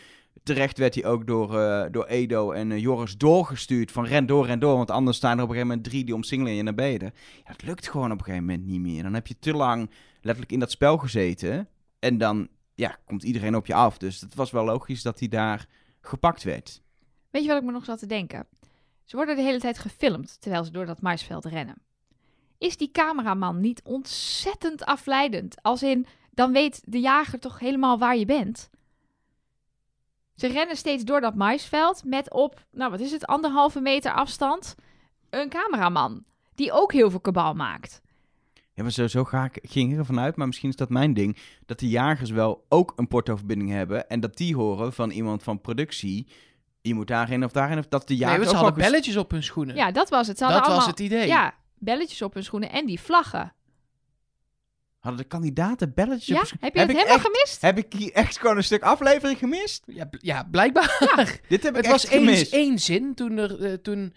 Terecht 0.44 0.78
werd 0.78 0.96
hij 0.96 1.06
ook 1.06 1.28
door, 1.28 1.48
door 1.92 2.06
Edo 2.06 2.52
en 2.52 2.80
Joris 2.80 3.18
doorgestuurd. 3.18 3.92
Van 3.92 4.06
ren 4.06 4.26
door, 4.26 4.46
ren 4.46 4.60
door. 4.60 4.78
Want 4.78 4.92
anders 4.92 5.18
staan 5.18 5.38
er 5.38 5.44
op 5.44 5.50
een 5.50 5.56
gegeven 5.56 5.68
moment 5.68 5.90
drie 5.90 6.04
die 6.04 6.16
omsingelen 6.16 6.54
je 6.54 6.64
naar 6.64 6.76
beneden. 6.76 7.12
Ja, 7.38 7.52
dat 7.52 7.64
lukt 7.64 7.90
gewoon 7.90 8.12
op 8.12 8.18
een 8.18 8.24
gegeven 8.24 8.46
moment 8.46 8.66
niet 8.66 8.80
meer. 8.82 9.04
Dan 9.04 9.14
heb 9.14 9.28
je 9.28 9.40
te 9.40 9.54
lang 9.54 9.90
letterlijk 10.22 10.52
in 10.52 10.60
dat 10.60 10.72
spel 10.72 10.98
gezeten. 10.98 11.68
En 12.00 12.18
dan 12.18 12.48
ja, 12.76 12.98
komt 13.06 13.24
iedereen 13.24 13.56
op 13.56 13.66
je 13.66 13.74
af. 13.74 13.98
Dus 13.98 14.22
het 14.22 14.36
was 14.36 14.52
wel 14.52 14.66
logisch 14.66 15.02
dat 15.02 15.20
hij 15.20 15.28
daar 15.28 15.68
gepakt 16.02 16.44
werd. 16.44 16.82
Weet 17.30 17.42
je 17.42 17.48
wat 17.48 17.58
ik 17.58 17.64
me 17.64 17.72
nog 17.72 17.86
zat 17.86 18.00
te 18.00 18.06
denken? 18.06 18.48
Ze 19.04 19.16
worden 19.16 19.36
de 19.36 19.42
hele 19.42 19.60
tijd 19.60 19.80
gefilmd 19.80 20.42
terwijl 20.42 20.64
ze 20.64 20.72
door 20.72 20.86
dat 20.86 21.02
maisveld 21.02 21.46
rennen. 21.46 21.82
Is 22.58 22.78
die 22.78 22.92
cameraman 22.92 23.60
niet 23.60 23.82
ontzettend 23.84 24.86
afleidend? 24.86 25.64
Als 25.64 25.84
in, 25.84 26.06
dan 26.32 26.52
weet 26.52 26.82
de 26.86 27.00
jager 27.00 27.40
toch 27.40 27.60
helemaal 27.60 27.98
waar 27.98 28.18
je 28.18 28.26
bent? 28.26 28.70
Ze 30.36 30.48
rennen 30.48 30.78
steeds 30.78 31.04
door 31.04 31.22
dat 31.22 31.36
maisveld 31.36 32.04
met 32.04 32.34
op, 32.34 32.66
nou 32.72 32.92
wat 32.92 33.00
is 33.00 33.12
het, 33.12 33.26
anderhalve 33.26 33.80
meter 33.80 34.14
afstand 34.14 34.76
een 35.30 35.50
cameraman. 35.50 36.24
Die 36.56 36.72
ook 36.72 36.94
heel 36.94 37.10
veel 37.10 37.20
kabal 37.20 37.54
maakt. 37.54 38.02
Ja, 38.80 38.86
maar 38.86 38.94
sowieso 38.94 39.24
ga 39.24 39.44
ik, 39.44 39.60
ging 39.70 39.92
ik 39.92 39.98
ervan 39.98 40.20
uit, 40.20 40.36
maar 40.36 40.48
misschien 40.48 40.70
is 40.70 40.76
dat 40.76 40.90
mijn 40.90 41.14
ding, 41.14 41.38
dat 41.66 41.80
de 41.80 41.90
jagers 41.90 42.30
wel 42.30 42.66
ook 42.70 42.94
een 42.96 43.08
portoverbinding 43.08 43.70
hebben 43.70 44.10
en 44.10 44.20
dat 44.20 44.38
die 44.38 44.56
horen 44.56 44.94
van 44.94 45.10
iemand 45.10 45.44
van 45.44 45.62
productie, 45.62 46.28
je 46.82 46.94
moet 46.94 47.08
daarin 47.08 47.44
of 47.44 47.52
daarin, 47.52 47.78
of 47.78 47.88
dat 47.88 48.08
de 48.08 48.14
Nee, 48.14 48.18
jagers 48.22 48.38
want 48.38 48.50
ze 48.50 48.56
ook 48.56 48.62
hadden 48.64 48.82
wel 48.82 48.90
belletjes 48.92 49.16
op 49.18 49.32
hun 49.32 49.44
schoenen. 49.44 49.76
Ja, 49.76 49.92
dat 49.92 50.10
was 50.10 50.28
het. 50.28 50.38
Ze 50.38 50.44
dat 50.44 50.54
hadden 50.54 50.70
was 50.76 50.80
allemaal, 50.86 50.98
het 50.98 51.06
idee. 51.06 51.28
Ja, 51.28 51.54
belletjes 51.78 52.22
op 52.22 52.34
hun 52.34 52.44
schoenen 52.44 52.72
en 52.72 52.86
die 52.86 53.00
vlaggen. 53.00 53.54
Hadden 55.00 55.22
de 55.22 55.28
kandidaten 55.28 55.94
belletjes 55.94 56.28
Ja, 56.28 56.42
op 56.42 56.50
heb 56.60 56.74
je 56.74 56.80
Heb 56.80 56.88
het 56.88 56.90
ik 56.90 56.96
helemaal 56.96 57.16
echt- 57.16 57.26
gemist? 57.26 57.62
Heb 57.62 57.78
ik 57.78 57.94
hier 57.94 58.14
echt 58.14 58.40
gewoon 58.40 58.58
een 58.58 58.64
stuk 58.64 58.82
aflevering 58.84 59.38
gemist? 59.40 59.84
Ja, 59.88 60.06
bl- 60.06 60.18
ja, 60.22 60.44
blijkbaar. 60.52 61.00
Dit 61.50 61.64
heb 61.64 61.72
ik 61.72 61.76
Het 61.76 61.86
echt 61.86 61.92
was 61.92 62.06
één, 62.06 62.20
gemist. 62.24 62.54
één 62.54 62.80
zin 62.80 63.14
toen 63.16 63.38
er, 63.38 63.64
eh, 63.66 63.74
toen, 63.74 64.14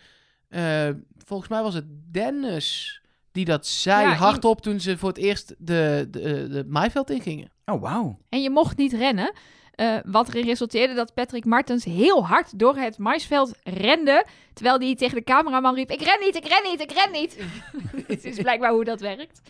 eh, 0.49 0.89
volgens 1.25 1.49
mij 1.49 1.63
was 1.63 1.75
het 1.75 1.85
Dennis 2.13 3.01
die 3.33 3.45
dat 3.45 3.66
zei 3.66 4.09
Ja, 4.09 4.14
hardop 4.14 4.61
toen 4.61 4.80
ze 4.80 4.99
voor 4.99 5.09
het 5.09 5.18
eerst 5.18 5.55
de, 5.59 6.09
de, 6.11 6.49
de, 6.49 6.64
maaiveld 6.68 7.11
ingingen. 7.11 7.51
Oh, 7.64 7.80
wauw. 7.80 8.18
En 8.28 8.43
je 8.43 8.51
mocht 8.51 8.76
niet 8.76 8.93
rennen. 8.93 9.33
eh, 9.72 9.97
wat 10.05 10.28
erin 10.28 10.45
resulteerde 10.45 10.95
dat 10.95 11.14
Patrick 11.14 11.45
Martens 11.45 11.85
heel 11.85 12.26
hard 12.26 12.59
door 12.59 12.76
het 12.76 12.99
maisveld 12.99 13.53
rende. 13.62 14.26
Terwijl 14.55 14.78
hij 14.78 14.95
tegen 14.95 15.14
de 15.16 15.24
cameraman 15.24 15.74
riep: 15.74 15.91
Ik 15.91 16.03
ren 16.03 16.20
niet, 16.20 16.37
ik 16.37 16.47
ren 16.47 16.70
niet, 16.70 16.80
ik 16.80 16.93
ren 16.93 17.12
niet. 17.12 17.37
Het 18.12 18.24
is 18.24 18.37
blijkbaar 18.37 18.72
hoe 18.72 18.85
dat 18.85 19.01
werkt. 19.01 19.41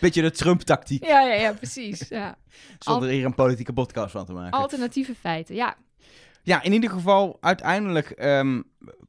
Beetje 0.00 0.22
de 0.22 0.30
Trump-tactiek, 0.30 1.04
Ja, 1.06 1.20
ja, 1.20 1.34
ja, 1.34 1.52
precies. 1.52 2.08
Ja. 2.08 2.36
zonder 2.78 3.08
hier 3.08 3.24
een 3.24 3.34
politieke 3.34 3.72
podcast 3.72 4.10
van 4.10 4.26
te 4.26 4.32
maken. 4.32 4.58
Alternatieve 4.58 5.14
feiten, 5.14 5.54
ja. 5.54 5.76
Ja, 6.42 6.62
in 6.62 6.72
ieder 6.72 6.90
geval 6.90 7.36
uiteindelijk, 7.40 8.10
ehm, 8.10 8.62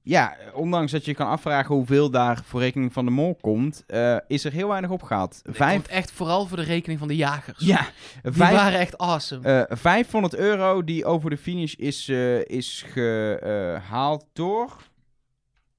ja, 0.04 0.38
ondanks 0.54 0.92
dat 0.92 1.06
je 1.06 1.14
kan 1.14 1.28
afvragen 1.28 1.76
hoeveel 1.76 2.10
daar 2.12 2.42
voor 2.46 2.60
rekening 2.60 2.94
van 2.94 3.06
de 3.06 3.12
mol 3.12 3.36
komt, 3.36 3.84
eh, 3.88 4.18
is 4.28 4.44
er 4.44 4.52
heel 4.52 4.68
weinig 4.68 4.90
opgehaald. 4.90 5.40
Het 5.44 5.56
Vijf, 5.56 5.74
komt 5.74 5.88
echt 5.88 6.12
vooral 6.12 6.46
voor 6.46 6.58
de 6.58 6.64
rekening 6.64 7.00
van 7.00 7.08
de 7.08 7.16
jagers. 7.16 7.66
ja, 7.66 7.88
Die 8.24 8.32
vijf, 8.32 8.56
waren 8.56 8.80
echt 8.80 8.98
awesome. 8.98 9.66
eh, 9.66 9.78
500 9.78 10.36
euro 10.36 10.84
die 10.84 11.06
over 11.06 11.30
de 11.30 11.38
finish 11.38 11.74
is, 11.74 12.08
eh, 12.10 12.46
is 12.46 12.86
gehaald 12.88 14.26
door 14.34 14.78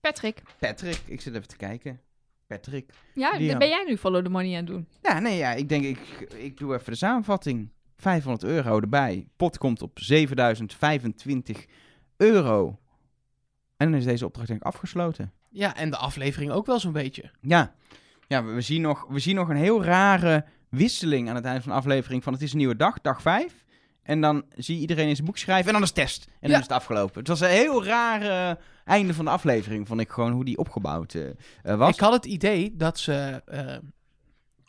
Patrick, 0.00 0.42
Patrick. 0.58 1.00
Ik 1.06 1.20
zit 1.20 1.34
even 1.34 1.48
te 1.48 1.56
kijken. 1.56 2.00
Patrick. 2.46 2.90
ja, 3.14 3.36
Die, 3.38 3.56
ben 3.56 3.68
jij 3.68 3.84
nu 3.88 3.96
follow 3.96 4.24
the 4.24 4.30
money 4.30 4.50
aan 4.50 4.56
het 4.56 4.66
doen. 4.66 4.86
Ja, 5.02 5.18
nee, 5.18 5.36
ja, 5.36 5.52
ik 5.52 5.68
denk, 5.68 5.84
ik, 5.84 5.98
ik 6.36 6.56
doe 6.58 6.74
even 6.74 6.92
de 6.92 6.98
samenvatting. 6.98 7.68
500 8.02 8.44
euro 8.44 8.80
erbij. 8.80 9.26
Pot 9.36 9.58
komt 9.58 9.82
op 9.82 9.98
7025 10.00 11.66
euro. 12.16 12.78
En 13.76 13.90
dan 13.90 14.00
is 14.00 14.04
deze 14.04 14.26
opdracht 14.26 14.48
denk 14.48 14.60
ik 14.60 14.66
afgesloten. 14.66 15.32
Ja, 15.50 15.76
en 15.76 15.90
de 15.90 15.96
aflevering 15.96 16.50
ook 16.52 16.66
wel 16.66 16.80
zo'n 16.80 16.92
beetje. 16.92 17.30
Ja, 17.40 17.74
ja 18.28 18.44
we, 18.44 18.60
zien 18.60 18.82
nog, 18.82 19.06
we 19.08 19.18
zien 19.18 19.34
nog 19.34 19.48
een 19.48 19.56
heel 19.56 19.84
rare 19.84 20.44
wisseling 20.68 21.28
aan 21.28 21.34
het 21.34 21.44
einde 21.44 21.62
van 21.62 21.72
de 21.72 21.78
aflevering. 21.78 22.22
Van 22.22 22.32
het 22.32 22.42
is 22.42 22.52
een 22.52 22.58
nieuwe 22.58 22.76
dag, 22.76 23.00
dag 23.00 23.22
5. 23.22 23.64
En 24.02 24.20
dan 24.20 24.44
zie 24.56 24.74
je 24.74 24.80
iedereen 24.80 25.08
in 25.08 25.14
zijn 25.14 25.26
boek 25.26 25.38
schrijven 25.38 25.66
en 25.66 25.72
dan 25.72 25.82
is 25.82 25.90
test. 25.92 26.24
En 26.26 26.32
dan 26.40 26.50
Ja. 26.50 26.56
is 26.56 26.62
het 26.62 26.72
afgelopen. 26.72 27.18
Het 27.18 27.28
was 27.28 27.40
een 27.40 27.48
heel 27.48 27.84
raar 27.84 28.22
eh, 28.22 28.62
einde 28.84 29.14
van 29.14 29.24
de 29.24 29.30
aflevering, 29.30 29.86
vond 29.88 30.00
ik 30.00 30.10
gewoon 30.10 30.32
hoe 30.32 30.44
die 30.44 30.58
opgebouwd 30.58 31.14
eh, 31.14 31.28
eh, 31.62 31.76
was. 31.78 31.94
Ik 31.94 32.00
had 32.00 32.12
het 32.12 32.24
idee 32.24 32.76
dat 32.76 32.98
ze 32.98 33.42
eh, 33.46 33.76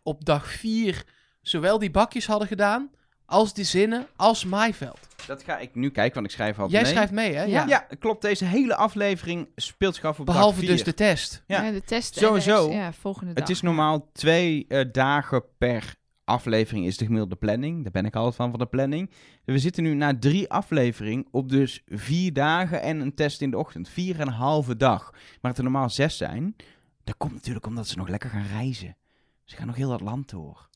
op 0.04 0.26
dag 0.26 0.48
4 0.52 1.04
zowel 1.42 1.80
die 1.80 1.92
bakjes 1.92 2.26
hadden 2.28 2.48
gedaan, 2.48 2.90
als 3.34 3.54
die 3.54 3.64
zinnen, 3.64 4.08
als 4.16 4.46
maaiveld. 4.46 5.00
Dat 5.28 5.44
ga 5.44 5.58
ik 5.58 5.76
nu 5.76 5.90
kijken, 5.90 6.14
want 6.14 6.26
ik 6.26 6.32
schrijf 6.32 6.60
altijd 6.60 6.72
Jij 6.72 6.82
mee. 6.82 6.92
schrijft 6.92 7.12
mee, 7.12 7.34
hè? 7.34 7.44
Ja. 7.44 7.66
Ja, 7.68 7.88
klopt. 8.00 8.22
Deze 8.22 8.46
hele 8.46 8.76
aflevering 8.76 9.50
speelt 9.56 9.96
zich 9.96 10.04
af 10.04 10.20
op 10.20 10.26
Behalve 10.26 10.60
dag 10.60 10.70
dus 10.70 10.84
de 10.84 10.94
test. 10.94 11.44
Ja. 11.48 11.64
Ja, 11.64 11.72
de 11.72 11.84
test 11.84 12.16
Sowieso. 12.18 12.72
Ja, 12.72 12.94
volgende 12.94 13.34
dag. 13.34 13.44
Het 13.44 13.56
is 13.56 13.62
normaal 13.62 14.10
twee 14.12 14.66
eh, 14.68 14.86
dagen 14.92 15.44
per 15.58 15.96
aflevering 16.24 16.86
is 16.86 16.98
de 16.98 17.06
gemiddelde 17.06 17.36
planning. 17.36 17.84
Daar 17.84 17.92
ben 17.92 18.06
ik 18.06 18.16
altijd 18.16 18.36
van, 18.36 18.50
van 18.50 18.60
de 18.60 18.66
planning. 18.66 19.12
We 19.46 19.60
zitten 19.60 19.84
nu 19.84 19.94
na 19.94 20.18
drie 20.20 20.50
afleveringen 20.50 21.26
op 21.32 21.50
dus 21.50 21.82
vier 21.86 22.34
dagen 22.34 22.82
en 22.82 23.00
een 23.00 23.14
test 23.14 23.42
in 23.42 23.52
de 23.52 23.58
ochtend. 23.58 23.90
Vier 23.90 24.20
en 24.20 24.28
een 24.28 24.34
halve 24.34 24.78
dag. 24.78 25.12
Maar 25.12 25.52
het 25.52 25.58
er 25.58 25.64
normaal 25.64 25.90
zes 25.90 26.18
zijn. 26.18 26.56
Dat 27.04 27.18
komt 27.18 27.34
natuurlijk 27.34 27.66
omdat 27.66 27.88
ze 27.88 27.98
nog 27.98 28.08
lekker 28.08 28.30
gaan 28.30 28.48
reizen. 28.48 28.98
Ze 29.44 29.56
gaan 29.56 29.68
nog 29.68 29.76
heel 29.76 29.90
dat 29.90 30.02
land 30.02 30.30
door. 30.30 30.72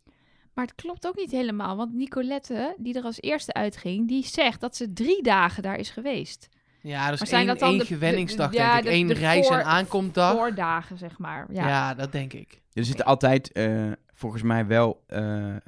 Maar 0.58 0.66
het 0.66 0.76
klopt 0.76 1.08
ook 1.08 1.16
niet 1.16 1.32
helemaal, 1.32 1.76
want 1.76 1.94
Nicolette, 1.94 2.76
die 2.78 2.94
er 2.98 3.04
als 3.04 3.22
eerste 3.22 3.54
uitging, 3.54 4.08
die 4.08 4.26
zegt 4.26 4.62
dat 4.62 4.76
ze 4.76 4.94
drie 4.94 5.24
dagen 5.24 5.64
daar 5.64 5.76
is 5.78 5.90
geweest. 5.90 6.50
Ja, 6.82 7.10
dus 7.10 7.20
Maar 7.20 7.28
zijn 7.28 7.40
één, 7.42 7.50
dat 7.50 7.60
dan 7.60 7.70
één 7.70 7.78
de- 7.80 7.86
gewenningsdag, 7.86 8.52
de- 8.52 8.58
denk 8.58 8.78
ik. 8.78 8.84
de- 8.84 8.92
Eén 8.92 9.08
de 9.08 9.14
reis- 9.14 9.48
voor- 9.48 9.56
en 9.58 9.66
aankomstdag. 9.66 10.34
Voordagen, 10.34 10.98
zeg 10.98 11.18
maar. 11.18 11.48
Ja. 11.52 11.68
Ja. 11.68 11.94
dat 11.94 12.12
denk 12.12 12.34
ik. 12.34 12.62
Er 12.74 12.86
zitten 12.86 13.06
altijd 13.06 13.52
eh, 13.52 13.92
volgens 14.14 14.42
mij 14.44 14.66
wel 14.68 15.04
eh, 15.08 15.56
eh, 15.56 15.60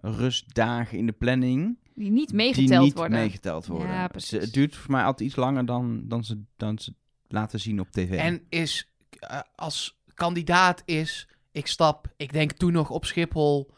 rustdagen 0.00 0.98
in 0.98 1.06
de 1.06 1.12
planning. 1.12 1.78
Die 1.94 2.10
niet 2.10 2.26
die 2.28 2.36
meegeteld 2.36 2.84
niet 2.84 2.94
worden. 2.94 3.18
meegeteld 3.18 3.66
worden. 3.66 3.88
Ja, 3.88 4.02
Ze- 4.02 4.08
precies. 4.08 4.40
het 4.40 4.52
duurt 4.52 4.76
voor 4.76 4.90
mij 4.90 5.04
altijd 5.04 5.28
iets 5.28 5.38
langer 5.38 5.66
dan, 5.66 6.02
dan, 6.08 6.24
ze, 6.24 6.42
dan 6.56 6.78
ze 6.78 6.94
laten 7.28 7.60
zien 7.60 7.80
op 7.80 7.90
tv. 7.90 8.18
En 8.18 8.42
is 8.48 8.88
als 9.54 10.00
kandidaat 10.14 10.82
is, 10.84 11.28
ik 11.52 11.66
stap, 11.66 12.06
ik 12.16 12.32
denk 12.32 12.52
toen 12.52 12.72
nog 12.72 12.90
op 12.90 13.04
Schiphol 13.04 13.70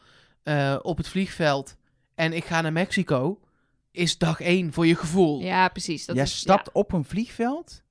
eh, 0.43 0.77
op 0.83 0.97
het 0.97 1.09
vliegveld 1.09 1.77
en 2.15 2.33
ik 2.33 2.45
ga 2.45 2.61
naar 2.61 2.73
Mexico, 2.73 3.39
is 3.91 4.19
dag 4.19 4.41
één 4.41 4.73
voor 4.73 4.87
je 4.87 4.95
gevoel. 4.97 5.41
Ja, 5.41 5.47
Ja, 5.47 5.69
precies. 5.69 6.07
Dat 6.07 6.17
Jij 6.17 6.25
is, 6.25 6.37
stapt 6.39 6.73
op 6.73 6.93
een 6.93 7.05
vliegveld? 7.05 7.83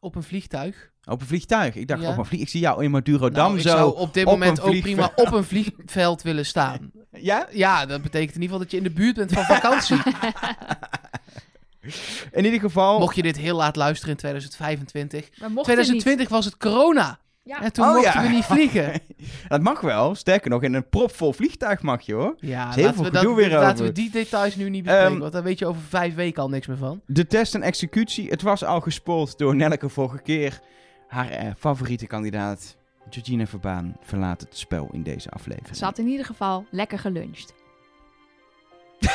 op 0.00 0.14
een 0.14 0.22
vliegtuig. 0.22 0.90
Op 1.04 1.20
een 1.20 1.26
vliegtuig. 1.26 1.74
Ik 1.74 1.88
dacht 1.88 2.02
Ja. 2.02 2.10
op 2.10 2.18
een 2.18 2.24
vlieg. 2.24 2.40
Ik 2.40 2.48
zie 2.48 2.60
jou 2.60 2.84
in 2.84 2.90
Madurodam 2.90 3.44
Nou, 3.46 3.56
ik 3.56 3.62
zo. 3.62 3.68
zou 3.68 3.96
op 3.96 4.14
dit 4.14 4.24
op 4.24 4.32
moment 4.32 4.60
ook 4.60 4.80
prima 4.80 5.12
op 5.14 5.32
een 5.32 5.44
vliegveld 5.44 6.22
willen 6.22 6.46
staan. 6.46 6.90
Ja? 7.12 7.48
Ja, 7.52 7.86
dat 7.86 8.02
betekent 8.02 8.34
in 8.34 8.42
ieder 8.42 8.56
geval 8.56 8.58
dat 8.58 8.70
je 8.70 8.76
in 8.76 8.82
de 8.82 8.90
buurt 8.90 9.16
bent 9.16 9.32
van 9.32 9.44
vakantie. 9.44 9.96
In 12.32 12.44
ieder 12.44 12.60
geval... 12.60 12.98
Mocht 12.98 13.16
je 13.16 13.22
dit 13.22 13.36
heel 13.36 13.56
laat 13.56 13.76
luisteren 13.76 14.10
in 14.10 14.16
2025. 14.16 15.20
Maar 15.40 15.50
mocht 15.50 15.66
het 15.66 15.76
niet. 15.76 15.84
2020 15.86 16.28
was 16.28 16.44
het 16.44 16.56
corona. 16.56 17.18
Ja. 17.42 17.62
En 17.62 17.72
toen 17.72 17.84
Oh, 17.86 17.94
mochten 17.94 18.22
ja. 18.22 18.28
we 18.28 18.34
niet 18.34 18.44
vliegen. 18.44 19.00
Dat 19.48 19.60
mag 19.62 19.80
wel. 19.80 20.14
Sterker 20.14 20.50
nog, 20.50 20.62
in 20.62 20.74
een 20.74 20.88
propvol 20.88 21.32
vliegtuig 21.32 21.82
mag 21.82 22.02
je 22.02 22.12
hoor. 22.14 22.34
Ja, 22.38 22.68
is 22.68 22.74
heel 22.74 22.84
laten, 22.84 22.94
veel 22.96 23.04
we, 23.04 23.10
dat, 23.10 23.20
gedoe 23.20 23.36
weer 23.36 23.50
laten 23.50 23.72
over. 23.72 23.84
we 23.86 23.92
die 23.92 24.10
details 24.10 24.56
nu 24.56 24.70
niet 24.70 24.82
bespreken. 24.84 25.10
Ehm, 25.10 25.18
want 25.20 25.32
daar 25.32 25.42
weet 25.42 25.58
je 25.58 25.66
over 25.66 25.82
vijf 25.88 26.14
weken 26.14 26.42
al 26.42 26.48
niks 26.48 26.66
meer 26.66 26.76
van. 26.76 27.00
De 27.06 27.26
test 27.26 27.54
en 27.54 27.62
executie. 27.62 28.28
Het 28.30 28.42
was 28.42 28.64
al 28.64 28.80
gespoord 28.80 29.38
door 29.38 29.56
Nelleke 29.56 29.88
vorige 29.88 30.22
keer. 30.22 30.60
Haar 31.08 31.30
eh, 31.30 31.50
favoriete 31.58 32.06
kandidaat, 32.06 32.76
Georgina 33.10 33.46
Verbaan, 33.46 33.96
verlaat 34.02 34.40
het 34.40 34.58
spel 34.58 34.88
in 34.92 35.02
deze 35.02 35.30
aflevering. 35.30 35.76
Ze 35.76 35.84
had 35.84 35.98
in 35.98 36.06
ieder 36.08 36.26
geval 36.26 36.66
lekker 36.70 36.98
geluncht. 36.98 37.54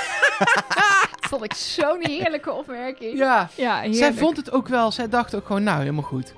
Dat 1.22 1.30
vond 1.30 1.44
ik 1.44 1.54
zo'n 1.54 2.00
heerlijke 2.02 2.52
opmerking. 2.52 3.18
Ja, 3.18 3.50
Ja, 3.56 3.76
heerlijk. 3.76 3.96
zij 3.98 4.14
vond 4.14 4.38
het 4.38 4.52
ook 4.52 4.68
wel. 4.68 4.92
Zij 4.92 5.10
dacht 5.10 5.36
ook 5.36 5.46
gewoon, 5.46 5.64
nou, 5.64 5.80
helemaal 5.80 6.04
goed. 6.04 6.34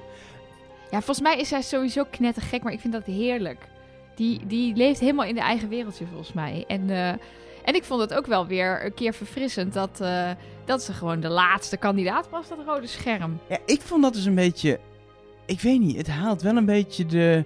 Ja, 0.91 0.97
volgens 0.97 1.21
mij 1.21 1.37
is 1.37 1.47
zij 1.47 1.61
sowieso 1.61 2.03
knettergek, 2.09 2.63
maar 2.63 2.73
ik 2.73 2.79
vind 2.79 2.93
dat 2.93 3.05
heerlijk. 3.05 3.67
Die, 4.15 4.41
die 4.47 4.75
leeft 4.75 4.99
helemaal 4.99 5.25
in 5.25 5.35
de 5.35 5.41
eigen 5.41 5.69
wereldje, 5.69 6.05
volgens 6.05 6.33
mij. 6.33 6.63
En, 6.67 6.89
eh, 6.89 7.07
en 7.63 7.75
ik 7.75 7.83
vond 7.83 8.01
het 8.01 8.13
ook 8.13 8.25
wel 8.25 8.47
weer 8.47 8.85
een 8.85 8.93
keer 8.93 9.13
verfrissend 9.13 9.73
dat, 9.73 10.01
eh, 10.01 10.29
dat 10.65 10.83
ze 10.83 10.93
gewoon 10.93 11.19
de 11.19 11.29
laatste 11.29 11.77
kandidaat 11.77 12.29
was, 12.29 12.47
dat 12.47 12.57
rode 12.65 12.87
scherm. 12.87 13.39
Ja, 13.49 13.57
ik 13.65 13.81
vond 13.81 14.03
dat 14.03 14.13
dus 14.13 14.25
een 14.25 14.35
beetje... 14.35 14.79
Ik 15.45 15.61
weet 15.61 15.79
niet, 15.79 15.97
het 15.97 16.07
haalt 16.07 16.41
wel 16.41 16.55
een 16.55 16.65
beetje 16.65 17.05
de, 17.05 17.45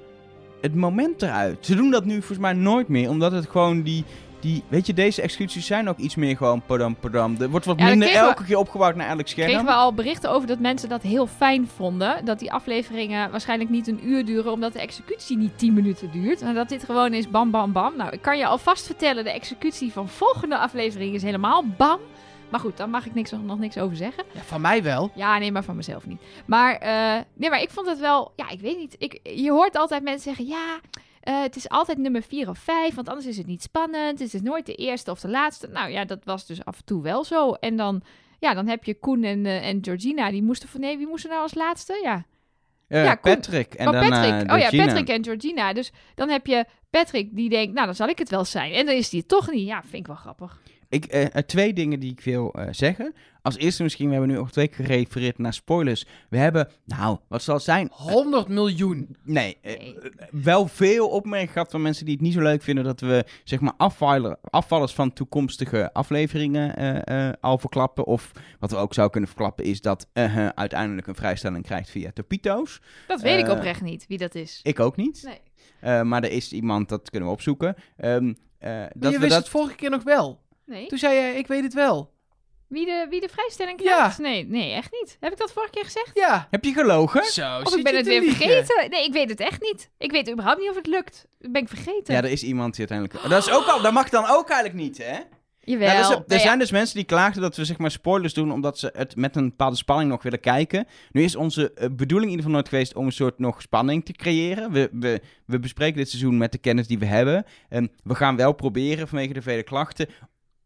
het 0.61 0.75
moment 0.75 1.21
eruit. 1.21 1.65
Ze 1.65 1.75
doen 1.75 1.91
dat 1.91 2.05
nu 2.05 2.13
volgens 2.13 2.39
mij 2.39 2.53
nooit 2.53 2.87
meer, 2.87 3.09
omdat 3.09 3.31
het 3.31 3.49
gewoon 3.49 3.81
die... 3.81 4.03
die 4.41 4.63
weet 4.67 4.85
je, 4.85 4.93
deze 4.93 5.21
executies 5.21 5.65
zijn 5.65 5.89
ook 5.89 5.97
iets 5.97 6.15
meer 6.15 6.37
gewoon 6.37 6.61
padam 6.65 6.95
padam. 6.95 7.35
Er 7.39 7.49
wordt 7.49 7.65
wat 7.65 7.79
Ja, 7.79 7.85
minder 7.85 8.07
we- 8.07 8.13
elke 8.17 8.43
keer 8.43 8.57
opgebouwd 8.57 8.95
naar 8.95 9.07
elk 9.07 9.27
scherm. 9.27 9.47
Kregen 9.47 9.65
we 9.65 9.71
al 9.71 9.93
berichten 9.93 10.29
over 10.31 10.47
dat 10.47 10.59
mensen 10.59 10.89
dat 10.89 11.01
heel 11.01 11.27
fijn 11.27 11.67
vonden. 11.75 12.25
Dat 12.25 12.39
die 12.39 12.51
afleveringen 12.51 13.31
waarschijnlijk 13.31 13.69
niet 13.69 13.87
een 13.87 14.07
uur 14.07 14.25
duren, 14.25 14.51
omdat 14.51 14.73
de 14.73 14.79
executie 14.79 15.37
niet 15.37 15.57
10 15.57 15.73
minuten 15.73 16.11
duurt. 16.11 16.41
En 16.41 16.53
dat 16.53 16.69
dit 16.69 16.83
gewoon 16.83 17.13
is 17.13 17.29
bam, 17.29 17.51
bam, 17.51 17.71
bam. 17.71 17.97
Nou, 17.97 18.11
ik 18.11 18.21
kan 18.21 18.37
je 18.37 18.45
alvast 18.45 18.85
vertellen, 18.85 19.23
de 19.23 19.31
executie 19.31 19.91
van 19.91 20.07
volgende 20.09 20.57
aflevering 20.57 21.13
is 21.15 21.21
helemaal 21.23 21.63
bam. 21.77 21.99
Maar 22.49 22.59
goed, 22.59 22.77
daar 22.77 22.89
mag 22.89 23.05
ik 23.05 23.13
niks, 23.13 23.31
nog 23.43 23.59
niks 23.59 23.77
over 23.77 23.95
zeggen. 23.97 24.23
Ja, 24.33 24.41
van 24.41 24.61
mij 24.61 24.83
wel. 24.83 25.11
Ja, 25.15 25.37
nee, 25.37 25.51
maar 25.51 25.63
van 25.63 25.75
mezelf 25.75 26.05
niet. 26.07 26.21
Maar, 26.45 26.75
eh, 26.75 27.21
nee, 27.33 27.49
maar 27.49 27.61
ik 27.61 27.69
vond 27.69 27.87
het 27.87 27.99
wel... 27.99 28.31
Ja, 28.35 28.49
ik 28.49 28.59
weet 28.59 28.77
niet. 28.77 28.95
Ik, 28.97 29.19
je 29.23 29.51
hoort 29.51 29.77
altijd 29.77 30.03
mensen 30.03 30.21
zeggen... 30.35 30.45
Ja, 30.47 30.79
eh, 31.21 31.41
het 31.41 31.55
is 31.55 31.69
altijd 31.69 31.97
nummer 31.97 32.21
4 32.23 32.49
of 32.49 32.57
5, 32.57 32.95
want 32.95 33.07
anders 33.09 33.27
is 33.27 33.37
het 33.37 33.47
niet 33.47 33.61
spannend. 33.61 34.19
Het 34.19 34.33
is 34.33 34.41
nooit 34.41 34.65
de 34.65 34.75
eerste 34.75 35.11
of 35.11 35.19
de 35.19 35.29
laatste. 35.29 35.67
Nou 35.67 35.89
ja, 35.91 36.05
dat 36.05 36.19
was 36.23 36.45
dus 36.45 36.65
af 36.65 36.77
en 36.77 36.85
toe 36.85 37.01
wel 37.01 37.23
zo. 37.23 37.51
En 37.53 37.75
dan, 37.75 38.01
ja, 38.39 38.53
dan 38.53 38.67
heb 38.67 38.83
je 38.83 38.99
Koen 38.99 39.23
en, 39.23 39.45
eh, 39.45 39.67
en 39.67 39.79
Georgina. 39.83 40.31
Die 40.31 40.43
moesten 40.43 40.69
van... 40.69 40.79
Nee, 40.79 40.97
wie 40.97 41.07
moest 41.07 41.23
er 41.23 41.29
nou 41.29 41.41
als 41.41 41.53
laatste? 41.53 41.99
Ja, 42.03 42.25
Eh, 42.87 43.03
ja, 43.03 43.15
Koen- 43.15 43.33
Patrick 43.33 43.73
en 43.73 43.87
oh, 43.87 43.91
Patrick. 44.09 44.51
Oh 44.51 44.57
ja. 44.59 44.85
Patrick 44.85 45.07
en 45.09 45.23
Georgina. 45.23 45.73
Dus 45.73 45.91
dan 46.15 46.29
heb 46.29 46.45
je 46.47 46.65
Patrick 46.89 47.35
die 47.35 47.49
denkt... 47.49 47.73
Nou, 47.73 47.85
dan 47.85 47.95
zal 47.95 48.07
ik 48.07 48.17
het 48.19 48.29
wel 48.29 48.45
zijn. 48.45 48.73
En 48.73 48.85
dan 48.85 48.95
is 48.95 49.09
die 49.09 49.19
het 49.19 49.27
toch 49.29 49.51
niet. 49.51 49.67
Ja, 49.67 49.81
vind 49.81 49.93
ik 49.93 50.07
wel 50.07 50.15
grappig. 50.15 50.61
Ik, 50.91 51.05
eh, 51.05 51.23
eh, 51.25 51.31
twee 51.31 51.73
dingen 51.73 51.99
die 51.99 52.11
ik 52.11 52.21
wil 52.21 52.53
eh, 52.53 52.67
zeggen. 52.71 53.13
Als 53.41 53.57
eerste 53.57 53.83
misschien, 53.83 54.05
we 54.05 54.11
hebben 54.11 54.29
nu 54.31 54.37
ook 54.37 54.51
twee 54.51 54.67
keer 54.67 54.85
gerefereerd 54.85 55.37
naar 55.37 55.53
spoilers. 55.53 56.05
We 56.29 56.37
hebben, 56.37 56.69
nou, 56.85 57.17
wat 57.27 57.41
zal 57.41 57.55
het 57.55 57.63
zijn? 57.63 57.89
100 57.91 58.47
miljoen. 58.47 59.15
Nee, 59.23 59.57
Nee. 59.61 59.95
wel 60.31 60.67
veel 60.67 61.09
opmerkingen 61.09 61.53
gehad 61.53 61.71
van 61.71 61.81
mensen 61.81 62.05
die 62.05 62.13
het 62.13 62.23
niet 62.23 62.33
zo 62.33 62.41
leuk 62.41 62.61
vinden 62.61 62.83
dat 62.83 62.99
we, 62.99 63.25
zeg 63.43 63.59
maar, 63.59 63.73
afvallen, 63.77 64.37
afvallers 64.41 64.93
van 64.93 65.13
toekomstige 65.13 65.93
afleveringen 65.93 66.75
eh, 66.75 67.27
eh, 67.27 67.33
al 67.39 67.57
verklappen. 67.57 68.05
Of 68.05 68.31
wat 68.59 68.71
we 68.71 68.77
ook 68.77 68.93
zouden 68.93 69.11
kunnen 69.11 69.29
verklappen 69.29 69.65
is 69.65 69.81
dat 69.81 70.07
uiteindelijk 70.55 71.07
een 71.07 71.15
vrijstelling 71.15 71.63
krijgt 71.65 71.89
via 71.89 72.11
Topito's. 72.13 72.81
Dat 73.07 73.21
weet 73.21 73.39
ik 73.39 73.49
oprecht 73.49 73.81
niet, 73.81 74.05
wie 74.07 74.17
dat 74.17 74.35
is. 74.35 74.59
Ik 74.63 74.79
ook 74.79 74.95
niet. 74.95 75.21
Nee. 75.23 75.39
Eh, 75.79 76.01
maar 76.01 76.23
er 76.23 76.31
is 76.31 76.51
iemand, 76.51 76.89
dat 76.89 77.09
kunnen 77.09 77.29
we 77.29 77.35
opzoeken. 77.35 77.75
Ehm, 77.97 78.33
eh, 78.57 78.69
Maar 78.69 78.91
dat 78.95 79.11
je 79.11 79.17
we 79.17 79.19
wist 79.19 79.29
dat... 79.33 79.39
het 79.39 79.49
vorige 79.49 79.75
keer 79.75 79.89
nog 79.89 80.03
wel. 80.03 80.39
Nee. 80.71 80.87
Toen 80.87 80.97
zei 80.97 81.15
je, 81.15 81.33
ik 81.37 81.47
weet 81.47 81.63
het 81.63 81.73
wel. 81.73 82.11
Wie 82.67 82.85
de, 82.85 83.07
wie 83.09 83.21
de 83.21 83.29
vrijstelling 83.29 83.81
Ja. 83.83 83.95
krijgt? 83.97 84.17
Nee, 84.17 84.45
nee, 84.45 84.71
echt 84.73 84.91
niet. 84.91 85.17
Heb 85.19 85.31
ik 85.31 85.37
dat 85.37 85.51
vorige 85.51 85.71
keer 85.71 85.83
gezegd? 85.83 86.11
Ja. 86.13 86.47
Heb 86.51 86.63
je 86.63 86.73
gelogen? 86.73 87.23
Zo, 87.23 87.59
Of 87.63 87.75
ik 87.75 87.83
ben 87.83 87.95
het 87.95 88.05
weer 88.05 88.19
liegen. 88.21 88.37
vergeten? 88.37 88.89
Nee, 88.89 89.05
ik 89.05 89.13
weet 89.13 89.29
het 89.29 89.39
echt 89.39 89.61
niet. 89.61 89.89
Ik 89.97 90.11
weet 90.11 90.31
überhaupt 90.31 90.59
niet 90.59 90.69
of 90.69 90.75
het 90.75 90.87
lukt. 90.87 91.25
Dat 91.39 91.51
ben 91.51 91.61
ik 91.61 91.67
vergeten. 91.67 92.13
Ja, 92.13 92.23
er 92.23 92.31
is 92.31 92.43
iemand 92.43 92.75
die 92.75 92.87
uiteindelijk... 92.89 93.29
Dat, 93.29 93.47
is 93.47 93.51
ook 93.53 93.65
al, 93.65 93.81
dat 93.81 93.93
mag 93.93 94.09
dan 94.09 94.25
ook 94.29 94.49
eigenlijk 94.49 94.83
niet, 94.83 94.97
hè? 94.97 95.17
Jawel. 95.63 95.87
Ja, 95.87 95.93
er 95.93 95.99
is- 95.99 96.05
er 96.09 96.11
Nou 96.15 96.23
ja, 96.27 96.39
zijn 96.39 96.59
dus 96.59 96.71
mensen 96.71 96.95
die 96.95 97.05
klaagden 97.05 97.41
dat 97.41 97.55
we 97.55 97.65
zeg 97.65 97.77
maar 97.77 97.91
spoilers 97.91 98.33
doen 98.33 98.51
omdat 98.51 98.79
ze 98.79 98.89
het 98.95 99.15
met 99.15 99.35
een 99.35 99.49
bepaalde 99.49 99.75
spanning 99.75 100.09
nog 100.09 100.23
willen 100.23 100.39
kijken. 100.39 100.87
Nu 101.11 101.23
is 101.23 101.35
onze 101.35 101.71
eh, 101.73 101.87
bedoeling 101.91 102.31
in 102.31 102.37
ieder 102.37 102.37
geval 102.45 102.51
nooit 102.51 102.69
geweest 102.69 102.95
om 102.95 103.05
een 103.05 103.11
soort 103.11 103.39
nog 103.39 103.61
spanning 103.61 104.05
te 104.05 104.11
creëren. 104.11 104.71
We, 104.71 104.89
we, 104.91 105.21
we 105.45 105.59
bespreken 105.59 105.97
dit 105.97 106.09
seizoen 106.09 106.37
met 106.37 106.51
de 106.51 106.57
kennis 106.57 106.87
die 106.87 106.99
we 106.99 107.05
hebben. 107.05 107.45
En 107.69 107.91
we 108.03 108.15
gaan 108.15 108.35
wel 108.35 108.53
proberen 108.53 109.07
vanwege 109.07 109.33
de 109.33 109.41
vele 109.41 109.63
klachten 109.63 110.07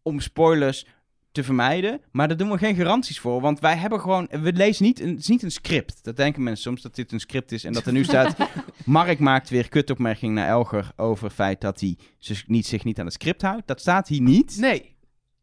om 0.06 0.20
spoilers 0.20 0.86
te 1.32 1.44
vermijden. 1.44 2.02
Maar 2.12 2.28
daar 2.28 2.38
doen 2.38 2.52
we 2.52 2.58
geen 2.58 2.76
garanties 2.76 3.20
voor. 3.20 3.42
Want 3.42 3.60
wij 3.60 3.76
hebben 3.76 4.00
gewoon... 4.00 4.28
We 4.32 4.54
lezen 4.54 4.86
niet... 4.86 5.00
Een, 5.00 5.10
het 5.10 5.20
is 5.20 5.28
niet 5.28 5.44
een 5.44 5.52
script. 5.52 6.04
Dat 6.04 6.18
denken 6.18 6.44
mensen 6.44 6.64
soms 6.64 6.82
dat 6.82 6.96
dit 6.96 7.12
een 7.12 7.20
script 7.20 7.52
is. 7.52 7.64
En 7.64 7.74
dat 7.74 7.86
er 7.86 7.92
nu 7.92 8.04
staat... 8.04 8.36
Mark 8.86 9.20
maakt 9.20 9.50
weer 9.50 9.70
kutopmerking 9.70 10.34
naar 10.34 10.48
Elger 10.48 10.92
over 10.96 11.26
het 11.26 11.34
feit 11.34 11.62
dat 11.62 11.80
hij 11.80 11.98
zich 12.20 12.48
niet, 12.48 12.66
zich 12.66 12.84
niet 12.84 13.00
aan 13.00 13.06
het 13.06 13.14
script 13.14 13.42
houdt. 13.42 13.68
Dat 13.68 13.80
staat 13.80 14.08
hier 14.08 14.22
niet. 14.22 14.58
Nee. 14.58 14.96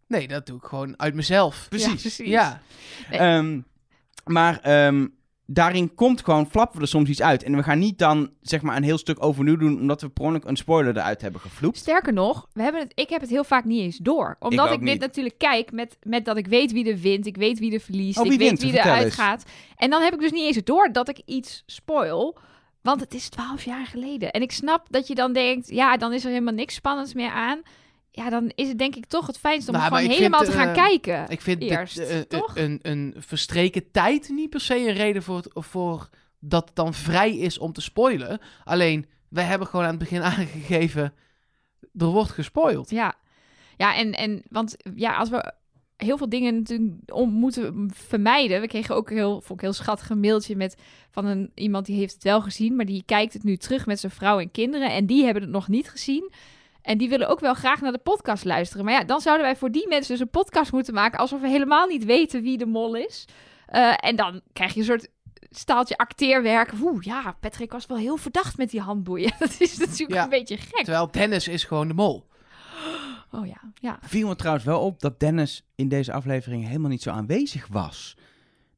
Nee, 0.07 0.29
dat 0.29 0.47
doe 0.47 0.57
ik 0.57 0.65
gewoon 0.65 0.99
uit 0.99 1.15
mezelf. 1.15 1.67
Ja, 1.71 1.89
Precies. 1.89 2.17
Ja. 2.17 2.63
Nee. 3.11 3.19
Ehm, 3.19 3.61
maar 4.25 4.61
ehm, 4.61 5.07
daarin 5.53 5.95
komt 5.95 6.25
gewoon, 6.25 6.51
flappen 6.51 6.77
we 6.77 6.83
er 6.83 6.89
soms 6.89 7.09
iets 7.09 7.23
uit. 7.23 7.43
En 7.43 7.57
we 7.57 7.63
gaan 7.63 7.79
niet 7.79 7.99
dan 7.99 8.31
zeg 8.41 8.63
maar 8.63 8.77
een 8.77 8.83
heel 8.83 8.99
stuk 8.99 9.25
overnieuw 9.25 9.57
doen, 9.57 9.81
omdat 9.81 10.01
we 10.01 10.09
per 10.09 10.23
ongeluk 10.25 10.45
een 10.45 10.57
spoiler 10.57 10.97
eruit 10.97 11.21
hebben 11.21 11.41
gevloept. 11.41 11.77
Sterker 11.77 12.13
nog, 12.13 12.49
we 12.53 12.63
hebben 12.63 12.81
het, 12.81 12.93
ik 12.95 13.09
heb 13.09 13.21
het 13.21 13.31
heel 13.31 13.45
vaak 13.45 13.65
niet 13.65 13.81
eens 13.81 13.97
door. 13.97 14.37
Omdat 14.39 14.67
ik, 14.71 14.79
dit 14.79 14.81
niet. 14.81 15.01
natuurlijk 15.01 15.39
kijk 15.39 15.73
met, 15.73 15.97
met 16.03 16.25
dat 16.25 16.37
ik 16.37 16.47
weet 16.47 16.73
wie 16.73 16.91
er 16.91 16.99
wint, 16.99 17.27
ik 17.27 17.37
weet 17.37 17.59
wie 17.59 17.73
er 17.73 17.81
verliest, 17.81 18.19
Oh, 18.19 18.25
wie 18.25 18.33
ik 18.33 18.39
weet 18.39 18.63
wie 18.63 18.79
er 18.79 18.87
eens. 18.87 18.95
uitgaat. 18.95 19.45
En 19.77 19.91
dan 19.91 20.03
heb 20.03 20.15
ik 20.15 20.21
dus 20.21 20.31
niet 20.33 20.45
eens 20.45 20.65
door 20.65 20.93
dat 20.93 21.09
ik 21.09 21.23
iets 21.25 21.63
spoil. 21.67 22.39
Want 22.83 23.01
het 23.01 23.15
is 23.15 23.29
twaalf 23.29 23.65
jaar 23.65 23.87
geleden. 23.87 24.31
En 24.31 24.43
ik 24.43 24.53
snap 24.53 24.87
dat 24.91 25.07
je 25.07 25.15
dan 25.15 25.33
denkt, 25.33 25.71
ja, 25.71 25.97
dan 25.97 26.13
is 26.13 26.25
er 26.25 26.31
helemaal 26.31 26.55
niks 26.55 26.75
spannends 26.75 27.15
meer 27.15 27.31
aan. 27.31 27.63
Ja, 28.15 28.31
dan 28.31 28.53
is 28.55 28.69
het 28.69 28.79
denk 28.79 28.97
ik 28.97 29.07
toch 29.07 29.27
het 29.27 29.39
fijnst 29.39 29.69
om 29.69 29.75
Nou, 29.75 29.87
gewoon 29.87 30.11
helemaal 30.11 30.41
vind, 30.41 30.53
te 30.53 30.59
gaan 30.59 30.69
eh, 30.69 30.75
kijken. 30.75 31.29
Ik 31.29 31.41
vind 31.41 31.63
Eerst, 31.63 32.29
toch? 32.29 32.57
een, 32.57 32.79
een 32.83 33.15
verstreken 33.19 33.91
tijd 33.91 34.29
niet 34.29 34.51
per 34.51 34.61
se 34.61 34.77
een 34.77 34.95
reden 34.95 35.23
voor, 35.23 35.43
voor 35.55 36.09
dat 36.39 36.67
het 36.67 36.77
dan 36.77 36.95
vrij 36.95 37.37
is 37.37 37.59
om 37.59 37.73
te 37.73 37.81
spoilen. 37.81 38.41
Alleen, 38.65 39.07
wij 39.29 39.45
hebben 39.45 39.69
gewoon 39.69 39.85
aan 39.85 39.91
het 39.91 39.99
begin 39.99 40.23
aangegeven, 40.33 41.15
er 41.99 42.07
wordt 42.07 42.31
gespoild. 42.31 42.91
Ja, 42.91 43.15
ja 43.77 43.97
en, 43.97 44.13
en 44.13 44.43
want 44.49 44.77
ja, 44.95 45.17
als 45.17 45.29
we 45.29 45.53
heel 46.03 46.17
veel 46.17 46.29
dingen 46.29 46.55
natuurlijk 46.55 46.93
om 47.13 47.31
moeten 47.31 47.91
vermijden. 47.95 48.61
We 48.61 48.67
kregen 48.67 48.95
ook 48.95 49.11
heel, 49.11 49.41
vond 49.41 49.59
ik 49.59 49.61
heel 49.61 49.73
schattig 49.73 50.11
een 50.11 50.21
mailtje 50.21 50.57
met 50.57 50.77
van 51.11 51.27
een, 51.27 51.51
iemand 51.55 51.87
die 51.87 51.97
heeft 51.97 52.15
het 52.15 52.23
wel 52.23 52.43
gezien, 52.43 52.77
maar 52.77 52.85
die 52.85 53.03
kijkt 53.07 53.33
het 53.33 53.45
nu 53.45 53.57
terug 53.57 53.87
met 53.87 54.01
zijn 54.01 54.13
vrouw 54.13 54.39
en 54.39 54.51
kinderen 54.51 54.91
en 54.91 55.07
die 55.07 55.25
hebben 55.25 55.43
het 55.43 55.53
nog 55.53 55.69
niet 55.69 55.91
gezien. 55.91 56.33
En 56.83 56.99
die 56.99 57.09
willen 57.09 57.29
ook 57.29 57.41
wel 57.41 57.55
graag 57.55 57.81
naar 57.81 57.93
de 57.93 57.99
podcast 57.99 58.45
luisteren. 58.45 58.85
Maar 58.85 58.95
ja, 58.95 59.05
dan 59.05 59.21
zouden 59.21 59.47
wij 59.47 59.57
voor 59.57 59.71
die 59.71 59.89
mensen 59.89 60.13
dus 60.13 60.21
een 60.21 60.31
podcast 60.31 60.73
moeten 60.73 60.95
maken 60.95 61.19
alsof 61.19 61.41
we 61.41 61.49
helemaal 61.49 61.87
niet 61.87 62.05
weten 62.05 62.43
wie 62.43 62.59
de 62.59 62.67
mol 62.67 62.95
is. 62.95 63.25
Eh, 63.67 63.93
en 63.97 64.17
dan 64.17 64.41
krijg 64.53 64.73
je 64.75 64.81
een 64.81 64.87
soort 64.87 65.09
staaltje 65.51 65.97
acteerwerk. 65.97 66.73
Oeh, 66.83 67.03
ja, 67.03 67.37
Patrick 67.41 67.73
was 67.73 67.87
wel 67.87 67.97
heel 67.97 68.17
verdacht 68.17 68.57
met 68.57 68.71
die 68.71 68.81
handboeien. 68.81 69.33
Dat 69.39 69.55
is 69.59 69.79
natuurlijk 69.79 70.13
Ja. 70.13 70.23
een 70.23 70.29
beetje 70.29 70.57
gek. 70.57 70.85
Terwijl 70.85 71.11
Dennis 71.11 71.49
is 71.49 71.65
gewoon 71.65 71.89
de 71.89 71.95
mol. 71.95 72.27
Oh 73.31 73.47
ja, 73.47 73.61
ja. 73.81 73.99
Viel 74.03 74.29
me 74.29 74.37
trouwens 74.37 74.65
wel 74.65 74.81
op 74.81 75.01
dat 75.01 75.21
Dennis 75.21 75.65
in 75.75 75.89
deze 75.89 76.13
aflevering 76.13 76.67
helemaal 76.67 76.91
niet 76.91 77.03
zo 77.03 77.11
aanwezig 77.11 77.67
was. 77.71 78.17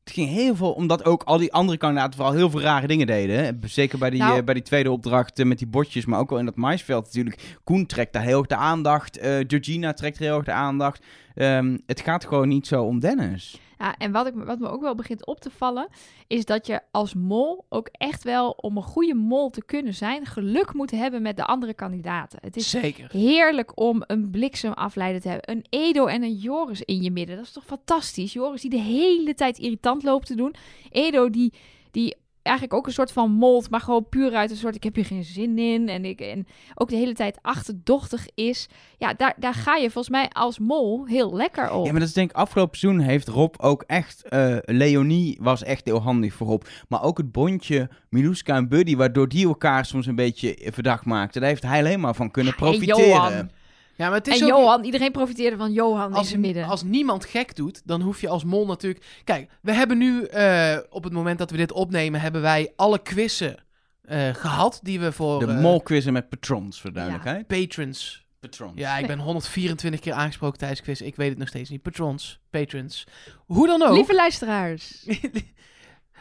Het 0.04 0.12
ging 0.12 0.28
heel 0.28 0.56
veel, 0.56 0.72
omdat 0.72 1.04
ook 1.04 1.22
al 1.22 1.38
die 1.38 1.52
andere 1.52 1.78
kandidaten 1.78 2.14
vooral 2.14 2.34
heel 2.34 2.50
veel 2.50 2.60
rare 2.60 2.86
dingen 2.86 3.06
deden. 3.06 3.44
hè. 3.44 3.50
Zeker 3.68 3.98
bij 3.98 4.10
die, 4.10 4.20
Nou- 4.20 4.38
eh, 4.38 4.44
bij 4.44 4.54
die 4.54 4.62
tweede 4.62 4.90
opdracht 4.90 5.38
eh, 5.38 5.46
met 5.46 5.58
die 5.58 5.66
botjes, 5.66 6.04
maar 6.04 6.18
ook 6.18 6.30
wel 6.30 6.38
in 6.38 6.44
dat 6.44 6.56
maisveld 6.56 7.04
natuurlijk. 7.04 7.56
Koen 7.64 7.86
trekt 7.86 8.12
daar 8.12 8.22
heel 8.22 8.38
erg 8.38 8.46
de 8.46 8.56
aandacht, 8.56 9.18
eh, 9.18 9.30
Georgina 9.46 9.92
trekt 9.92 10.18
heel 10.18 10.36
erg 10.36 10.44
de 10.44 10.52
aandacht. 10.52 11.04
Ehm, 11.34 11.78
het 11.86 12.00
gaat 12.00 12.24
gewoon 12.26 12.48
niet 12.48 12.66
zo 12.66 12.82
om 12.82 13.00
Dennis. 13.00 13.60
Ja, 13.78 13.96
en 13.96 14.12
wat, 14.12 14.26
ik, 14.26 14.34
wat 14.34 14.58
me 14.58 14.68
ook 14.68 14.80
wel 14.80 14.94
begint 14.94 15.26
op 15.26 15.40
te 15.40 15.50
vallen, 15.50 15.88
is 16.26 16.44
dat 16.44 16.66
je 16.66 16.80
als 16.90 17.14
mol 17.14 17.64
ook 17.68 17.88
echt 17.92 18.24
wel, 18.24 18.50
om 18.50 18.76
een 18.76 18.82
goede 18.82 19.14
mol 19.14 19.50
te 19.50 19.64
kunnen 19.64 19.94
zijn, 19.94 20.26
geluk 20.26 20.72
moet 20.72 20.90
hebben 20.90 21.22
met 21.22 21.36
de 21.36 21.44
andere 21.44 21.74
kandidaten. 21.74 22.38
Het 22.42 22.56
is 22.56 22.70
Zeker. 22.70 23.08
heerlijk 23.10 23.80
om 23.80 24.02
een 24.06 24.30
bliksemafleider 24.30 25.20
te 25.20 25.28
hebben. 25.28 25.50
Een 25.50 25.64
Edo 25.68 26.06
en 26.06 26.22
een 26.22 26.34
Joris 26.34 26.82
in 26.82 27.02
je 27.02 27.10
midden. 27.10 27.36
Dat 27.36 27.44
is 27.44 27.52
toch 27.52 27.64
fantastisch? 27.64 28.32
Joris 28.32 28.60
die 28.60 28.70
de 28.70 28.80
hele 28.80 29.34
tijd 29.34 29.58
irritant 29.58 30.02
loopt 30.02 30.26
te 30.26 30.34
doen. 30.34 30.54
Edo 30.90 31.30
die, 31.30 31.52
die 31.90 32.16
eigenlijk 32.46 32.76
ook 32.76 32.86
een 32.86 32.92
soort 32.92 33.12
van 33.12 33.30
mold, 33.30 33.70
maar 33.70 33.80
gewoon 33.80 34.08
puur 34.08 34.34
uit 34.34 34.50
een 34.50 34.56
soort 34.56 34.74
ik 34.74 34.82
heb 34.82 34.94
hier 34.94 35.04
geen 35.04 35.24
zin 35.24 35.58
in 35.58 35.88
en 35.88 36.04
ik 36.04 36.20
en 36.20 36.46
ook 36.74 36.88
de 36.88 36.96
hele 36.96 37.14
tijd 37.14 37.38
achterdochtig 37.42 38.26
is. 38.34 38.68
Ja, 38.98 39.14
daar, 39.14 39.34
daar 39.36 39.54
ga 39.54 39.74
je 39.74 39.90
volgens 39.90 40.08
mij 40.08 40.28
als 40.28 40.58
mol 40.58 41.06
heel 41.06 41.36
lekker 41.36 41.70
op. 41.70 41.84
Ja, 41.84 41.90
maar 41.90 42.00
dat 42.00 42.08
is 42.08 42.14
denk 42.14 42.30
ik 42.30 42.36
afgelopen 42.36 42.78
seizoen 42.78 43.00
heeft 43.00 43.28
Rob 43.28 43.54
ook 43.58 43.84
echt... 43.86 44.28
eh, 44.28 44.56
Leonie 44.60 45.38
was 45.40 45.62
echt 45.62 45.84
heel 45.84 46.02
handig 46.02 46.34
voor 46.34 46.46
Rob. 46.46 46.62
Maar 46.88 47.02
ook 47.02 47.18
het 47.18 47.32
bondje 47.32 47.88
Miluska 48.08 48.56
en 48.56 48.68
Buddy, 48.68 48.96
waardoor 48.96 49.28
die 49.28 49.46
elkaar 49.46 49.84
soms 49.84 50.06
een 50.06 50.14
beetje 50.14 50.56
verdacht 50.72 51.04
maakten. 51.04 51.40
Daar 51.40 51.50
heeft 51.50 51.62
hij 51.62 51.78
alleen 51.78 52.00
maar 52.00 52.14
van 52.14 52.30
kunnen 52.30 52.54
profiteren. 52.54 53.50
Ja, 53.96 54.08
maar 54.08 54.18
het 54.18 54.28
is 54.28 54.40
en 54.40 54.52
ook... 54.52 54.58
Johan, 54.58 54.84
iedereen 54.84 55.12
profiteerde 55.12 55.56
van 55.56 55.72
Johan 55.72 56.16
in 56.16 56.24
zijn 56.24 56.40
midden. 56.40 56.64
als 56.64 56.82
niemand 56.82 57.24
gek 57.24 57.56
doet, 57.56 57.82
dan 57.84 58.00
hoef 58.00 58.20
je 58.20 58.28
als 58.28 58.44
mol 58.44 58.66
natuurlijk... 58.66 59.04
Kijk, 59.24 59.50
we 59.62 59.72
hebben 59.72 59.98
nu, 59.98 60.24
eh, 60.24 60.78
op 60.90 61.04
het 61.04 61.12
moment 61.12 61.38
dat 61.38 61.50
we 61.50 61.56
dit 61.56 61.72
opnemen, 61.72 62.20
hebben 62.20 62.42
wij 62.42 62.72
alle 62.76 63.02
quizzen 63.02 63.64
eh, 64.02 64.34
gehad 64.34 64.80
die 64.82 65.00
we 65.00 65.12
voor 65.12 65.38
De 65.38 65.52
eh, 65.52 65.60
molquizzen 65.60 66.12
met 66.12 66.28
patrons, 66.28 66.80
voor 66.80 66.92
duidelijkheid. 66.92 67.46
patrons... 67.46 68.22
Patrons. 68.40 68.72
Ja, 68.74 68.98
ik 68.98 69.06
ben 69.06 69.18
124 69.18 70.00
keer 70.00 70.12
aangesproken 70.12 70.58
tijdens 70.58 70.80
quiz. 70.80 71.00
Ik 71.00 71.16
weet 71.16 71.28
het 71.28 71.38
nog 71.38 71.48
steeds 71.48 71.70
niet. 71.70 71.82
Patrons, 71.82 72.40
patrons. 72.50 73.06
Hoe 73.46 73.66
dan 73.66 73.82
ook. 73.82 73.96
Lieve 73.96 74.14
luisteraars. 74.14 75.06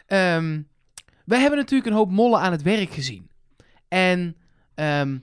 Ehm, 0.05 0.61
wij 1.25 1.39
hebben 1.39 1.59
natuurlijk 1.59 1.89
een 1.89 1.95
hoop 1.95 2.11
mollen 2.11 2.39
aan 2.39 2.51
het 2.51 2.61
werk 2.61 2.91
gezien. 2.91 3.29
En 3.87 4.35
ehm, 4.75 5.17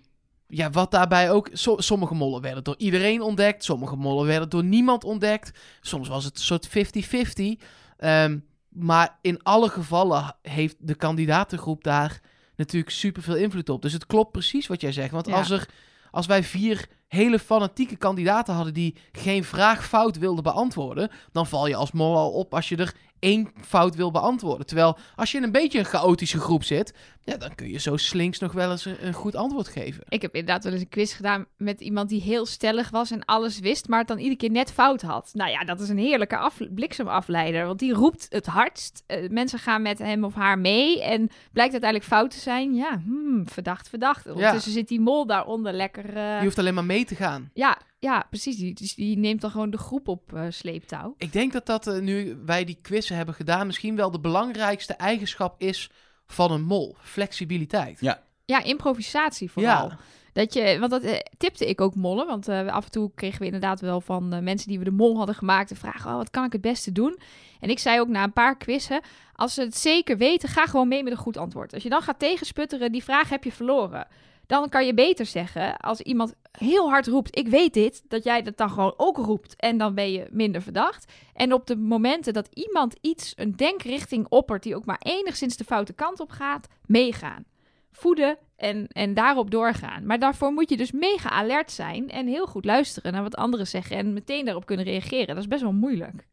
ja, 0.50 0.70
wat 0.70 0.90
daarbij 0.90 1.30
ook... 1.30 1.48
so- 1.52 1.80
sommige 1.80 2.14
mollen 2.14 2.42
werden 2.42 2.64
door 2.64 2.74
iedereen 2.78 3.20
ontdekt. 3.22 3.64
Sommige 3.64 3.96
mollen 3.96 4.26
werden 4.26 4.48
door 4.48 4.64
niemand 4.64 5.04
ontdekt. 5.04 5.58
Soms 5.80 6.08
was 6.08 6.24
het 6.24 6.34
een 6.36 6.42
soort 6.42 6.68
50-50. 6.68 7.64
Ehm, 7.96 8.38
maar 8.68 9.18
in 9.22 9.42
alle 9.42 9.68
gevallen 9.68 10.36
heeft 10.42 10.76
de 10.78 10.94
kandidatengroep 10.94 11.84
daar 11.84 12.20
natuurlijk 12.56 12.92
superveel 12.92 13.36
invloed 13.36 13.68
op. 13.68 13.82
Dus 13.82 13.92
het 13.92 14.06
klopt 14.06 14.32
precies 14.32 14.66
wat 14.66 14.80
jij 14.80 14.92
zegt. 14.92 15.10
Want 15.10 15.26
Ja. 15.26 15.34
als, 15.36 15.50
er, 15.50 15.68
als 16.10 16.26
wij 16.26 16.44
vier 16.44 16.88
hele 17.08 17.38
fanatieke 17.38 17.96
kandidaten 17.96 18.54
hadden 18.54 18.74
die 18.74 18.96
geen 19.12 19.44
vraag 19.44 19.86
fout 19.86 20.18
wilden 20.18 20.42
beantwoorden, 20.42 21.10
dan 21.32 21.46
val 21.46 21.66
je 21.66 21.74
als 21.76 21.92
mol 21.92 22.16
al 22.16 22.30
op 22.30 22.54
als 22.54 22.68
je 22.68 22.76
er 22.76 22.94
één 23.20 23.48
fout 23.60 23.94
wil 23.94 24.10
beantwoorden. 24.10 24.66
Terwijl 24.66 24.98
als 25.16 25.30
je 25.32 25.36
in 25.38 25.42
een 25.44 25.52
beetje 25.52 25.78
een 25.78 25.84
chaotische 25.84 26.38
groep 26.40 26.64
zit, 26.64 26.94
ja, 27.24 27.36
dan 27.36 27.54
kun 27.54 27.70
je 27.70 27.78
zo 27.78 27.96
slinks 27.96 28.38
nog 28.38 28.52
wel 28.52 28.70
eens 28.70 28.84
een, 28.84 29.06
een 29.06 29.12
goed 29.12 29.34
antwoord 29.36 29.68
geven. 29.68 30.04
Ik 30.08 30.22
heb 30.22 30.34
inderdaad 30.34 30.64
wel 30.64 30.72
eens 30.72 30.82
een 30.82 30.88
quiz 30.88 31.16
gedaan 31.16 31.46
met 31.56 31.80
iemand 31.80 32.08
die 32.08 32.20
heel 32.20 32.46
stellig 32.46 32.90
was 32.90 33.10
en 33.10 33.24
alles 33.24 33.58
wist, 33.58 33.88
maar 33.88 33.98
het 33.98 34.08
dan 34.08 34.18
iedere 34.18 34.36
keer 34.36 34.50
net 34.50 34.72
fout 34.72 35.02
had. 35.02 35.30
Nou 35.32 35.50
ja, 35.50 35.64
dat 35.64 35.80
is 35.80 35.88
een 35.88 35.98
heerlijke 35.98 36.36
af, 36.36 36.58
bliksemafleider, 36.74 37.66
want 37.66 37.78
die 37.78 37.92
roept 37.92 38.26
het 38.28 38.46
hardst. 38.46 39.02
Eh, 39.06 39.28
mensen 39.28 39.58
gaan 39.58 39.82
met 39.82 39.98
hem 39.98 40.24
of 40.24 40.34
haar 40.34 40.58
mee 40.58 41.02
en 41.02 41.28
blijkt 41.52 41.72
uiteindelijk 41.72 42.10
fout 42.10 42.30
te 42.30 42.38
zijn. 42.38 42.74
Ja, 42.74 43.00
hmm, 43.04 43.48
verdacht, 43.48 43.88
verdacht. 43.88 44.26
Ondertussen 44.26 44.72
zit 44.72 44.88
die 44.88 45.00
mol 45.00 45.26
daaronder 45.26 45.72
lekker... 45.72 46.16
eh, 46.16 46.38
Je 46.38 46.44
hoeft 46.44 46.58
alleen 46.58 46.74
maar 46.74 46.84
mee 46.84 47.04
te 47.04 47.14
gaan. 47.14 47.50
ja, 47.54 47.78
ja, 48.00 48.26
precies. 48.30 48.56
Die, 48.56 48.74
dus 48.74 48.94
die 48.94 49.18
neemt 49.18 49.40
dan 49.40 49.50
gewoon 49.50 49.70
de 49.70 49.78
groep 49.78 50.08
op 50.08 50.34
eh, 50.34 50.44
sleeptouw. 50.48 51.14
Ik 51.18 51.32
denk 51.32 51.52
dat 51.52 51.66
dat, 51.66 51.86
eh, 51.86 52.00
nu 52.00 52.38
wij 52.44 52.64
die 52.64 52.78
quizzen 52.82 53.16
hebben 53.16 53.34
gedaan, 53.34 53.66
misschien 53.66 53.96
wel 53.96 54.10
de 54.10 54.20
belangrijkste 54.20 54.94
eigenschap 54.94 55.60
is 55.60 55.90
van 56.26 56.52
een 56.52 56.62
mol. 56.62 56.96
Flexibiliteit. 57.00 58.00
Ja. 58.00 58.22
Ja, 58.44 58.62
improvisatie 58.62 59.50
vooral. 59.50 59.88
Ja. 59.88 59.98
Dat 60.32 60.54
je, 60.54 60.76
want 60.78 60.90
dat 60.90 61.02
eh, 61.02 61.18
tipte 61.36 61.66
ik 61.66 61.80
ook 61.80 61.94
mollen. 61.94 62.26
Want 62.26 62.48
eh, 62.48 62.66
af 62.66 62.84
en 62.84 62.90
toe 62.90 63.10
kregen 63.14 63.38
we 63.38 63.44
inderdaad 63.44 63.80
wel 63.80 64.00
van 64.00 64.32
eh, 64.32 64.40
mensen 64.40 64.68
die 64.68 64.78
we 64.78 64.84
de 64.84 64.90
mol 64.90 65.16
hadden 65.16 65.34
gemaakt. 65.34 65.68
De 65.68 65.74
vraag, 65.74 66.06
oh, 66.06 66.16
wat 66.16 66.30
kan 66.30 66.44
ik 66.44 66.52
het 66.52 66.60
beste 66.60 66.92
doen? 66.92 67.18
En 67.60 67.70
ik 67.70 67.78
zei 67.78 68.00
ook 68.00 68.08
na 68.08 68.24
een 68.24 68.32
paar 68.32 68.56
quizzen, 68.56 69.00
als 69.34 69.54
ze 69.54 69.60
het 69.62 69.76
zeker 69.76 70.16
weten, 70.16 70.48
ga 70.48 70.66
gewoon 70.66 70.88
mee 70.88 71.02
met 71.02 71.12
een 71.12 71.18
goed 71.18 71.36
antwoord. 71.36 71.74
Als 71.74 71.82
je 71.82 71.88
dan 71.88 72.02
gaat 72.02 72.18
tegensputteren, 72.18 72.92
die 72.92 73.04
vraag 73.04 73.28
heb 73.28 73.44
je 73.44 73.52
verloren. 73.52 74.06
Dan 74.50 74.68
kan 74.68 74.86
je 74.86 74.94
beter 74.94 75.26
zeggen, 75.26 75.76
als 75.76 76.00
iemand 76.00 76.34
heel 76.52 76.88
hard 76.88 77.06
roept, 77.06 77.38
ik 77.38 77.48
weet 77.48 77.74
dit, 77.74 78.02
dat 78.08 78.24
jij 78.24 78.42
dat 78.42 78.56
dan 78.56 78.70
gewoon 78.70 78.94
ook 78.96 79.16
roept. 79.16 79.56
En 79.56 79.78
dan 79.78 79.94
ben 79.94 80.12
je 80.12 80.26
minder 80.30 80.62
verdacht. 80.62 81.12
En 81.34 81.52
op 81.52 81.66
de 81.66 81.76
momenten 81.76 82.32
dat 82.32 82.48
iemand 82.52 82.96
iets, 83.00 83.32
een 83.36 83.56
denkrichting 83.56 84.26
oppert, 84.28 84.62
die 84.62 84.76
ook 84.76 84.84
maar 84.84 85.00
enigszins 85.02 85.56
de 85.56 85.64
foute 85.64 85.92
kant 85.92 86.20
op 86.20 86.30
gaat, 86.30 86.68
meegaan. 86.86 87.44
Voeden 87.92 88.38
en, 88.56 88.86
en 88.88 89.14
daarop 89.14 89.50
doorgaan. 89.50 90.06
Maar 90.06 90.18
daarvoor 90.18 90.52
moet 90.52 90.70
je 90.70 90.76
dus 90.76 90.92
mega 90.92 91.30
alert 91.30 91.70
zijn 91.70 92.08
en 92.08 92.26
heel 92.26 92.46
goed 92.46 92.64
luisteren 92.64 93.12
naar 93.12 93.22
wat 93.22 93.36
anderen 93.36 93.66
zeggen 93.66 93.96
en 93.96 94.12
meteen 94.12 94.44
daarop 94.44 94.66
kunnen 94.66 94.84
reageren. 94.84 95.26
Dat 95.26 95.36
is 95.36 95.48
best 95.48 95.62
wel 95.62 95.72
moeilijk. 95.72 96.26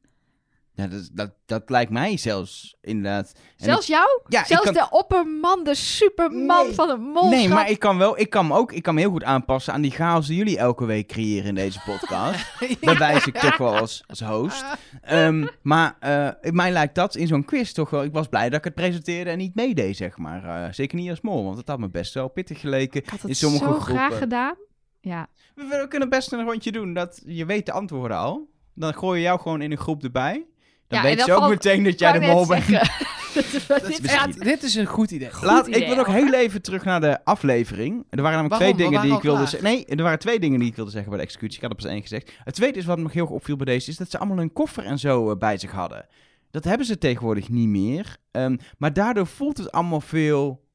Ja, 0.77 0.87
dat, 0.87 1.09
dat, 1.13 1.31
dat 1.45 1.69
lijkt 1.69 1.91
mij 1.91 2.17
zelfs 2.17 2.75
inderdaad. 2.81 3.31
En 3.57 3.65
Zelfs 3.65 3.87
jou? 3.87 4.21
Ja, 4.27 4.43
Zelfs 4.45 4.63
kan- 4.63 4.73
de 4.73 4.87
opperman, 4.89 5.63
de 5.63 5.75
superman 5.75 6.65
Nee. 6.65 6.73
van 6.75 6.89
het 6.89 6.99
mol. 6.99 7.29
Nee, 7.29 7.49
maar 7.49 7.69
ik 7.69 7.79
kan 7.79 7.97
wel, 7.97 8.19
ik 8.19 8.29
kan 8.29 8.51
ook, 8.51 8.71
ik 8.71 8.83
kan 8.83 8.93
me 8.93 8.99
heel 9.01 9.09
goed 9.09 9.23
aanpassen 9.23 9.73
aan 9.73 9.81
die 9.81 9.91
chaos 9.91 10.27
die 10.27 10.37
jullie 10.37 10.57
elke 10.57 10.85
week 10.85 11.07
creëren 11.07 11.45
in 11.47 11.55
deze 11.55 11.79
podcast. 11.85 12.45
Daar 12.81 12.97
wijs 12.97 13.25
ik 13.27 13.37
toch 13.37 13.57
wel 13.57 13.77
als, 13.77 14.03
als 14.07 14.21
host. 14.21 14.65
Ehm, 15.01 15.47
maar 15.61 15.95
eh, 15.99 16.29
mij 16.51 16.71
lijkt 16.71 16.95
dat 16.95 17.15
in 17.15 17.27
zo'n 17.27 17.45
quiz 17.45 17.71
toch 17.71 17.89
wel, 17.89 18.03
ik 18.03 18.13
was 18.13 18.27
blij 18.27 18.49
dat 18.49 18.57
ik 18.59 18.63
het 18.65 18.75
presenteerde 18.75 19.29
en 19.29 19.37
niet 19.37 19.55
meedeed, 19.55 19.97
zeg 19.97 20.17
maar. 20.17 20.43
Eh, 20.65 20.73
zeker 20.73 20.97
niet 20.97 21.09
als 21.09 21.21
mol, 21.21 21.43
want 21.43 21.57
het 21.57 21.67
had 21.67 21.79
me 21.79 21.89
best 21.89 22.13
wel 22.13 22.27
pittig 22.27 22.59
geleken 22.59 23.01
Ik 23.01 23.09
had 23.09 23.23
in 23.23 23.29
het 23.29 23.37
sommige 23.37 23.63
zo 23.63 23.71
groepen. 23.71 23.95
graag 23.95 24.17
gedaan. 24.17 24.55
Ja, 25.01 25.27
We, 25.55 25.63
we 25.81 25.85
kunnen 25.89 26.09
best 26.09 26.31
een 26.31 26.43
rondje 26.43 26.71
doen, 26.71 26.93
dat 26.93 27.21
je 27.25 27.45
weet 27.45 27.65
de 27.65 27.71
antwoorden 27.71 28.17
al. 28.17 28.49
Dan 28.73 28.93
gooi 28.93 29.17
je 29.19 29.25
jou 29.25 29.39
gewoon 29.39 29.61
in 29.61 29.71
een 29.71 29.77
groep 29.77 30.03
erbij. 30.03 30.45
Dan 30.87 30.99
Ja, 30.99 31.03
weet 31.05 31.11
en 31.11 31.17
dan 31.17 31.25
ze 31.27 31.33
ook 31.33 31.39
valt- 31.39 31.51
meteen 31.51 31.83
dat 31.83 31.99
jij 31.99 32.11
de 32.19 32.19
mol 32.19 32.47
bent. 32.47 32.65
dit 33.87 34.01
Ja, 34.03 34.27
is 34.61 34.75
een 34.75 34.85
goed 34.85 35.11
idee. 35.11 35.33
Goed 35.33 35.43
Laat, 35.43 35.67
ik 35.67 35.87
wil 35.87 35.95
nog 35.95 36.05
hoor. 36.05 36.15
heel 36.15 36.33
even 36.33 36.61
terug 36.61 36.83
naar 36.83 37.01
de 37.01 37.25
aflevering. 37.25 38.05
Er 38.09 38.21
waren 38.21 38.37
namelijk 38.37 38.49
Waarom? 38.49 38.57
twee 38.59 38.73
We 38.73 38.77
dingen 38.91 39.01
die 39.07 39.17
ik 39.17 39.23
wilde 39.23 39.45
zeggen. 39.45 39.69
Nee, 39.69 39.85
er 39.85 40.03
waren 40.03 40.19
twee 40.19 40.39
dingen 40.39 40.59
die 40.59 40.67
ik 40.69 40.75
wilde 40.75 40.91
zeggen 40.91 41.09
bij 41.09 41.19
de 41.19 41.25
executie. 41.25 41.55
Ik 41.55 41.61
had 41.61 41.69
er 41.71 41.77
pas 41.77 41.85
één 41.91 42.01
gezegd. 42.01 42.31
Het 42.43 42.53
tweede 42.55 42.79
is 42.79 42.85
wat 42.85 42.97
me 42.97 43.03
nog 43.03 43.13
heel 43.13 43.21
erg 43.23 43.31
opviel 43.31 43.55
bij 43.55 43.65
deze, 43.65 43.89
is 43.89 43.97
dat 43.97 44.09
ze 44.11 44.17
allemaal 44.17 44.39
een 44.39 44.53
koffer 44.53 44.85
en 44.85 44.99
zo 44.99 45.31
eh, 45.31 45.37
bij 45.37 45.57
zich 45.57 45.71
hadden. 45.71 46.05
Dat 46.51 46.63
hebben 46.63 46.85
ze 46.85 46.97
tegenwoordig 46.97 47.49
niet 47.49 47.67
meer. 47.67 48.17
Ehm, 48.31 48.57
maar 48.77 48.93
daardoor 48.93 49.27
voelt 49.27 49.57
het 49.57 49.71
allemaal 49.71 50.01
veel 50.01 50.65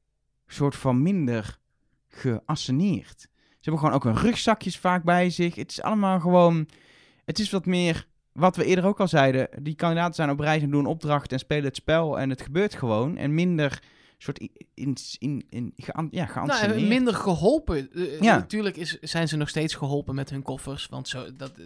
soort 0.47 0.75
van 0.75 1.01
minder 1.01 1.57
geasseneerd. 2.09 3.19
Ze 3.19 3.69
hebben 3.69 3.79
gewoon 3.81 3.95
ook 3.95 4.03
hun 4.03 4.17
rugzakjes 4.29 4.77
vaak 4.77 5.03
bij 5.03 5.29
zich. 5.29 5.55
Het 5.55 5.71
is 5.71 5.81
allemaal 5.81 6.19
gewoon... 6.19 6.67
Het 7.25 7.39
is 7.39 7.49
wat 7.49 7.65
meer... 7.65 8.07
Wat 8.33 8.55
we 8.55 8.65
eerder 8.65 8.85
ook 8.85 8.99
al 8.99 9.07
zeiden, 9.07 9.49
die 9.61 9.75
kandidaten 9.75 10.15
zijn 10.15 10.29
op 10.29 10.39
reis 10.39 10.61
en 10.61 10.71
doen 10.71 10.85
opdrachten 10.85 11.31
en 11.31 11.39
spelen 11.39 11.63
het 11.63 11.75
spel 11.75 12.19
en 12.19 12.29
het 12.29 12.41
gebeurt 12.41 12.75
gewoon. 12.75 13.17
En 13.17 13.33
minder 13.33 13.81
soort 14.17 14.39
in, 14.39 14.51
in, 14.73 14.97
in, 15.19 15.45
in 15.49 15.73
ja, 16.11 16.45
Nou, 16.45 16.81
minder 16.81 17.13
geholpen. 17.13 17.91
Eh, 17.93 18.21
Ja. 18.21 18.35
Natuurlijk 18.35 18.77
is, 18.77 18.99
zijn 18.99 19.27
ze 19.27 19.37
nog 19.37 19.49
steeds 19.49 19.75
geholpen 19.75 20.15
met 20.15 20.29
hun 20.29 20.41
koffers. 20.41 20.87
Want 20.87 21.07
zo, 21.07 21.33
dat, 21.35 21.57
eh, 21.57 21.65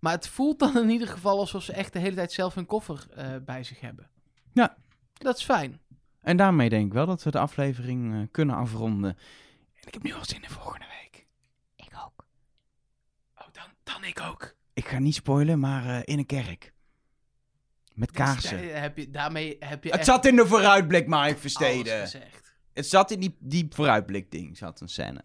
maar 0.00 0.12
het 0.12 0.28
voelt 0.28 0.58
dan 0.58 0.78
in 0.78 0.90
ieder 0.90 1.08
geval 1.08 1.38
alsof 1.38 1.62
ze 1.62 1.72
echt 1.72 1.92
de 1.92 1.98
hele 1.98 2.14
tijd 2.16 2.32
zelf 2.32 2.54
hun 2.54 2.66
koffer 2.66 3.06
eh, 3.14 3.26
bij 3.44 3.64
zich 3.64 3.80
hebben. 3.80 4.08
Ja. 4.52 4.76
Dat 5.12 5.36
is 5.36 5.44
fijn. 5.44 5.80
En 6.20 6.36
daarmee 6.36 6.68
denk 6.68 6.86
ik 6.86 6.92
wel 6.92 7.06
dat 7.06 7.22
we 7.22 7.30
de 7.30 7.38
aflevering 7.38 8.14
eh, 8.14 8.20
kunnen 8.30 8.56
afronden. 8.56 9.10
En 9.74 9.86
ik 9.86 9.94
heb 9.94 10.02
nu 10.02 10.12
al 10.12 10.24
zin 10.24 10.42
in 10.42 10.50
volgende 10.50 10.86
week. 11.02 11.26
Ik 11.76 11.92
ook. 12.04 12.26
Oh, 13.34 13.46
dan, 13.52 13.64
dan 13.82 14.04
ik 14.04 14.20
ook. 14.20 14.54
Ik 14.76 14.88
ga 14.88 14.98
niet 14.98 15.14
spoilen, 15.14 15.58
maar 15.58 15.86
eh, 15.86 16.00
in 16.04 16.18
een 16.18 16.26
kerk. 16.26 16.72
Met 17.94 18.10
kaarsen. 18.10 18.68
daar 18.68 18.82
heb 18.82 18.96
je, 18.96 19.10
daarmee 19.10 19.56
heb 19.58 19.84
je 19.84 19.90
Het 19.90 19.98
echt 19.98 20.08
zat 20.08 20.26
in 20.26 20.36
de 20.36 20.46
vooruitblik, 20.46 21.06
Mike 21.06 21.38
Versteden. 21.38 22.00
gezegd. 22.00 22.54
Het 22.72 22.86
zat 22.86 23.10
in 23.10 23.20
die, 23.20 23.36
die 23.38 23.66
vooruitblik 23.70 24.30
ding, 24.30 24.56
zat 24.56 24.80
een 24.80 24.88
scène. 24.88 25.24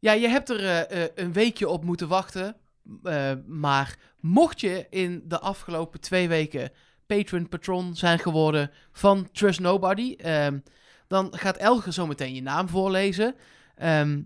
Ja, 0.00 0.12
je 0.12 0.28
hebt 0.28 0.48
er 0.48 0.64
eh, 0.64 1.04
eh, 1.04 1.10
een 1.14 1.32
weekje 1.32 1.68
op 1.68 1.84
moeten 1.84 2.08
wachten. 2.08 2.56
Eh, 3.02 3.32
maar 3.46 3.98
mocht 4.20 4.60
je 4.60 4.86
in 4.90 5.22
de 5.24 5.38
afgelopen 5.38 6.00
twee 6.00 6.28
weken 6.28 6.70
patron 7.06 7.48
patron 7.48 7.96
zijn 7.96 8.18
geworden 8.18 8.70
van 8.92 9.28
Trust 9.32 9.60
Nobody, 9.60 10.14
ehm, 10.18 10.58
dan 11.06 11.28
gaat 11.36 11.56
Elger 11.56 11.92
zo 11.92 12.06
meteen 12.06 12.34
je 12.34 12.42
naam 12.42 12.68
voorlezen. 12.68 13.34
Ehm, 13.74 14.22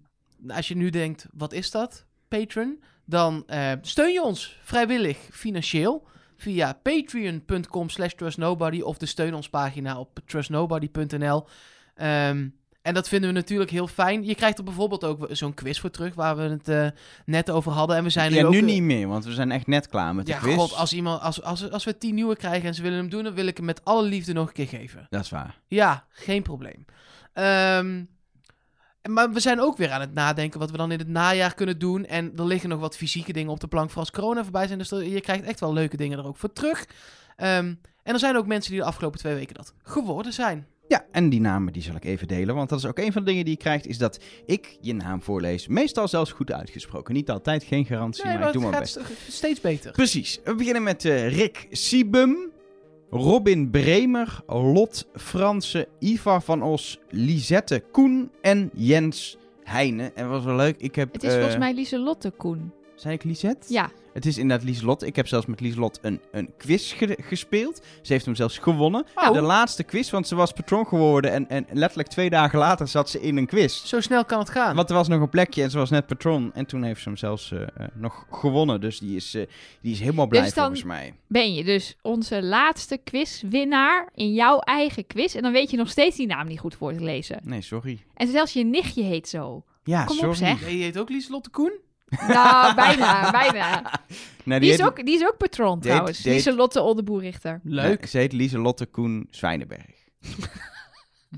als 0.48 0.68
je 0.68 0.76
nu 0.76 0.90
denkt, 0.90 1.26
wat 1.32 1.52
is 1.52 1.70
dat, 1.70 2.06
patron? 2.28 2.82
Dan 3.04 3.42
eh, 3.46 3.72
steun 3.80 4.12
je 4.12 4.22
ons 4.22 4.58
vrijwillig 4.62 5.18
financieel 5.30 6.06
via 6.36 6.78
patreon.com 6.82 7.88
slash 7.88 8.12
trustnobody 8.12 8.80
of 8.80 8.98
de 8.98 9.06
steun 9.06 9.34
ons 9.34 9.48
pagina 9.48 9.98
op 9.98 10.20
trustnobody.nl. 10.26 11.46
Ehm, 11.94 12.48
en 12.82 12.94
dat 12.94 13.08
vinden 13.08 13.28
we 13.28 13.34
natuurlijk 13.36 13.70
heel 13.70 13.86
fijn. 13.86 14.24
Je 14.24 14.34
krijgt 14.34 14.58
er 14.58 14.64
bijvoorbeeld 14.64 15.04
ook 15.04 15.26
zo'n 15.30 15.54
quiz 15.54 15.78
voor 15.80 15.90
terug, 15.90 16.14
waar 16.14 16.36
we 16.36 16.42
het 16.42 16.68
eh, 16.68 16.86
net 17.24 17.50
over 17.50 17.72
hadden. 17.72 17.96
En 17.96 18.02
we 18.04 18.10
zijn 18.10 18.30
nu 18.30 18.36
Ja, 18.38 18.44
ook... 18.44 18.52
nu 18.52 18.58
eh, 18.58 18.64
niet 18.64 18.82
meer, 18.82 19.08
want 19.08 19.24
we 19.24 19.32
zijn 19.32 19.50
echt 19.50 19.66
net 19.66 19.88
klaar 19.88 20.14
met 20.14 20.26
de 20.26 20.32
Ja, 20.32 20.38
quiz. 20.38 20.54
god, 20.54 20.74
als, 20.74 20.92
iemand, 20.92 21.20
als, 21.22 21.42
als, 21.42 21.70
als 21.70 21.84
we 21.84 21.98
tien 21.98 22.14
nieuwe 22.14 22.36
krijgen 22.36 22.68
en 22.68 22.74
ze 22.74 22.82
willen 22.82 22.98
hem 22.98 23.08
doen, 23.08 23.24
dan 23.24 23.34
wil 23.34 23.46
ik 23.46 23.56
hem 23.56 23.66
met 23.66 23.84
alle 23.84 24.02
liefde 24.02 24.32
nog 24.32 24.46
een 24.46 24.52
keer 24.52 24.66
geven. 24.68 25.06
Dat 25.10 25.22
is 25.24 25.30
waar. 25.30 25.60
Ja, 25.66 26.04
geen 26.08 26.42
probleem. 26.42 26.84
Ehm, 27.32 28.02
maar 29.10 29.30
we 29.32 29.40
zijn 29.40 29.60
ook 29.60 29.76
weer 29.76 29.90
aan 29.90 30.00
het 30.00 30.14
nadenken 30.14 30.60
wat 30.60 30.70
we 30.70 30.76
dan 30.76 30.92
in 30.92 30.98
het 30.98 31.08
najaar 31.08 31.54
kunnen 31.54 31.78
doen. 31.78 32.04
En 32.06 32.32
er 32.36 32.46
liggen 32.46 32.68
nog 32.68 32.80
wat 32.80 32.96
fysieke 32.96 33.32
dingen 33.32 33.50
op 33.52 33.60
de 33.60 33.66
plank 33.68 33.90
voor 33.90 34.00
als 34.00 34.10
corona 34.10 34.42
voorbij 34.42 34.66
zijn. 34.66 34.78
Dus 34.78 34.90
er- 34.90 35.04
je 35.08 35.20
krijgt 35.20 35.44
echt 35.44 35.60
wel 35.60 35.72
leuke 35.72 35.96
dingen 35.96 36.18
er 36.18 36.26
ook 36.26 36.36
voor 36.36 36.52
terug. 36.52 36.86
Ehm, 37.36 37.74
en 38.02 38.12
er 38.12 38.18
zijn 38.18 38.36
ook 38.36 38.46
mensen 38.46 38.70
die 38.70 38.80
de 38.80 38.86
afgelopen 38.86 39.18
twee 39.18 39.34
weken 39.34 39.54
dat 39.54 39.74
geworden 39.82 40.32
zijn. 40.32 40.66
Ja, 40.88 41.04
en 41.12 41.28
die 41.28 41.40
namen 41.40 41.72
die 41.72 41.82
zal 41.82 41.94
ik 41.94 42.04
even 42.04 42.28
delen. 42.28 42.54
Want 42.54 42.68
dat 42.68 42.78
is 42.78 42.86
ook 42.86 42.98
een 42.98 43.12
van 43.12 43.22
de 43.24 43.28
dingen 43.30 43.44
die 43.44 43.54
je 43.54 43.60
krijgt, 43.60 43.86
is 43.86 43.98
dat 43.98 44.18
ik 44.46 44.78
je 44.80 44.94
naam 44.94 45.22
voorlees. 45.22 45.66
Meestal 45.66 46.08
zelfs 46.08 46.32
goed 46.32 46.52
uitgesproken. 46.52 47.14
Niet 47.14 47.30
altijd, 47.30 47.64
geen 47.64 47.84
garantie, 47.86 48.24
Nee, 48.24 48.32
maar, 48.32 48.40
maar 48.42 48.54
ik 48.54 48.60
doe 48.60 48.70
mijn 48.70 48.82
best. 48.82 48.98
st- 49.00 49.32
steeds 49.34 49.60
beter. 49.60 49.92
Precies. 49.92 50.40
We 50.44 50.54
beginnen 50.54 50.82
met 50.82 51.04
eh, 51.04 51.36
Rick 51.36 51.66
Siebum, 51.70 52.36
Robin 53.10 53.70
Bremer, 53.70 54.42
Lot 54.46 55.06
Fransen, 55.14 55.86
Ivar 55.98 56.42
van 56.42 56.62
Os, 56.62 57.00
Lisette 57.10 57.82
Koen 57.90 58.30
en 58.40 58.70
Jens 58.74 59.38
Heijnen. 59.62 60.16
En 60.16 60.28
wat 60.28 60.36
was 60.36 60.44
wel 60.44 60.56
leuk, 60.56 60.76
ik 60.78 60.94
heb... 60.94 61.12
Het 61.12 61.22
is 61.22 61.30
eh, 61.30 61.36
volgens 61.36 61.58
mij 61.58 61.74
Lieselotte 61.74 62.30
Koen. 62.30 62.72
Zei 62.94 63.14
ik 63.14 63.24
Lisette? 63.24 63.72
Ja, 63.72 63.90
Het 64.14 64.26
is 64.26 64.38
inderdaad 64.38 64.66
Lieslot. 64.66 65.02
Ik 65.02 65.16
heb 65.16 65.26
zelfs 65.26 65.46
met 65.46 65.60
Lieslot 65.60 65.98
een, 66.02 66.20
een 66.32 66.50
quiz 66.56 66.94
ge- 66.96 67.18
gespeeld. 67.20 67.80
Ze 68.02 68.12
heeft 68.12 68.24
hem 68.24 68.34
zelfs 68.34 68.58
gewonnen. 68.58 69.06
Oh. 69.14 69.32
De 69.32 69.40
laatste 69.40 69.82
quiz, 69.82 70.10
want 70.10 70.28
ze 70.28 70.34
was 70.34 70.52
patroon 70.52 70.86
geworden. 70.86 71.30
En, 71.30 71.48
en 71.48 71.66
letterlijk 71.72 72.08
twee 72.08 72.30
dagen 72.30 72.58
later 72.58 72.88
zat 72.88 73.10
ze 73.10 73.20
in 73.20 73.36
een 73.36 73.46
quiz. 73.46 73.84
Zo 73.84 74.00
snel 74.00 74.24
kan 74.24 74.38
het 74.38 74.48
gaan. 74.50 74.76
Want 74.76 74.88
er 74.88 74.94
was 74.94 75.08
nog 75.08 75.20
een 75.20 75.28
plekje 75.28 75.62
en 75.62 75.70
ze 75.70 75.78
was 75.78 75.90
net 75.90 76.06
patroon. 76.06 76.52
En 76.54 76.66
toen 76.66 76.82
heeft 76.82 77.02
ze 77.02 77.08
hem 77.08 77.18
zelfs 77.18 77.52
eh, 77.52 77.60
eh, 77.62 77.66
nog 77.94 78.26
gewonnen. 78.30 78.80
Dus 78.80 78.98
die 78.98 79.16
is, 79.16 79.34
eh, 79.34 79.42
die 79.80 79.92
is 79.92 80.00
helemaal 80.00 80.26
blij 80.26 80.42
Dus 80.42 80.54
dan- 80.54 80.64
volgens 80.64 80.84
mij. 80.86 81.14
ben 81.26 81.54
je 81.54 81.64
dus 81.64 81.96
onze 82.02 82.42
laatste 82.42 82.96
quizwinnaar 83.04 84.08
in 84.14 84.32
jouw 84.32 84.58
eigen 84.58 85.06
quiz. 85.06 85.34
En 85.34 85.42
dan 85.42 85.52
weet 85.52 85.70
je 85.70 85.76
nog 85.76 85.88
steeds 85.90 86.16
die 86.16 86.26
naam 86.26 86.46
niet 86.46 86.60
goed 86.60 86.74
voor 86.74 86.92
te 86.92 87.00
lezen. 87.04 87.40
Nee, 87.42 87.62
sorry. 87.62 88.04
En 88.14 88.28
zelfs 88.28 88.52
je 88.52 88.64
nichtje 88.64 89.02
heet 89.02 89.28
zo. 89.28 89.64
Ja, 89.84 90.04
Kom 90.04 90.16
op, 90.16 90.22
sorry. 90.22 90.36
zeg. 90.36 90.60
Nee, 90.64 90.78
je 90.78 90.84
heet 90.84 90.98
ook 90.98 91.08
Lieselotte 91.08 91.50
Koen? 91.50 91.72
Nou, 92.28 92.74
bijna, 92.74 93.30
bijna. 93.30 93.82
Nee, 94.44 94.60
Die 94.60 94.70
is, 94.70 94.76
heet- 94.76 94.86
ook, 94.86 95.04
die 95.06 95.14
is 95.14 95.22
ook 95.26 95.36
patroon 95.36 95.72
Die 95.72 95.82
heet- 95.82 95.90
trouwens. 95.90 96.18
die 96.22 96.32
Lieselotte 96.32 96.80
Oldeboerrichter. 96.80 97.60
Leuk. 97.64 97.98
Nee, 98.00 98.08
ze 98.08 98.18
heet 98.18 98.32
Lieselotte 98.32 98.86
Koen 98.86 99.26
Zwijnenberg. 99.30 99.86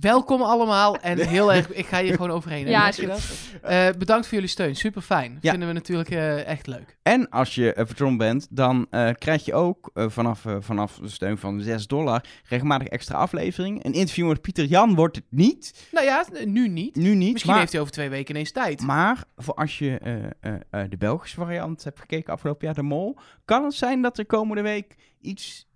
Welkom 0.01 0.43
allemaal 0.43 0.97
en 0.97 1.19
heel 1.29 1.53
erg... 1.53 1.73
Ik 1.73 1.87
ga 1.87 2.03
hier 2.03 2.15
gewoon 2.15 2.31
overheen. 2.31 2.67
Ja, 2.67 2.91
dat? 2.91 3.31
Eh, 3.63 3.89
bedankt 3.99 4.27
voor 4.27 4.35
jullie 4.35 4.51
steun. 4.51 4.77
Super 4.77 5.03
fijn. 5.03 5.39
Ja. 5.41 5.51
Vinden 5.51 5.69
we 5.69 5.75
natuurlijk 5.75 6.11
eh, 6.11 6.47
echt 6.47 6.67
leuk. 6.67 6.97
En 7.03 7.29
als 7.29 7.55
je 7.55 7.75
uh, 7.77 7.85
patron 7.85 8.17
bent, 8.17 8.47
dan 8.51 8.87
eh, 8.91 9.11
krijg 9.19 9.45
je 9.45 9.55
ook 9.55 9.91
eh, 9.95 10.09
vanaf, 10.09 10.45
eh, 10.45 10.57
vanaf 10.61 10.99
de 10.99 11.09
steun 11.09 11.39
van 11.39 11.61
6 11.61 11.87
dollar 11.87 12.25
regelmatig 12.49 12.89
extra 12.89 13.17
aflevering. 13.19 13.85
Een 13.85 13.93
interview 13.93 14.29
met 14.29 14.41
Pieter 14.41 14.65
Jan 14.65 14.95
wordt 14.95 15.17
het 15.17 15.25
niet. 15.31 15.89
Nou 15.93 16.07
ja, 16.07 16.25
nu 16.45 16.69
niet. 16.69 16.97
Nu 16.97 17.15
niet. 17.15 17.33
Misschien 17.33 17.51
maar, 17.51 17.61
heeft 17.61 17.73
hij 17.73 17.81
over 17.81 17.93
twee 17.93 18.09
weken 18.09 18.35
ineens 18.35 18.53
tijd. 18.53 18.81
maar 18.81 19.25
voor 19.37 19.55
als 19.55 19.79
je 19.79 19.99
eh, 19.99 20.25
eh, 20.25 20.61
eh, 20.71 20.91
de 20.91 20.97
Belgische 20.97 21.37
variant 21.37 21.85
hebt 21.85 22.01
gekeken 22.01 22.33
afgelopen 22.33 22.67
jaar, 22.67 22.75
de 22.75 22.83
Mol, 22.83 23.19
kan 23.45 23.65
het 23.65 23.75
zijn 23.75 24.03
dat 24.03 24.19
er 24.19 24.27
komende 24.27 24.63
week 24.63 24.95
iets 25.21 25.67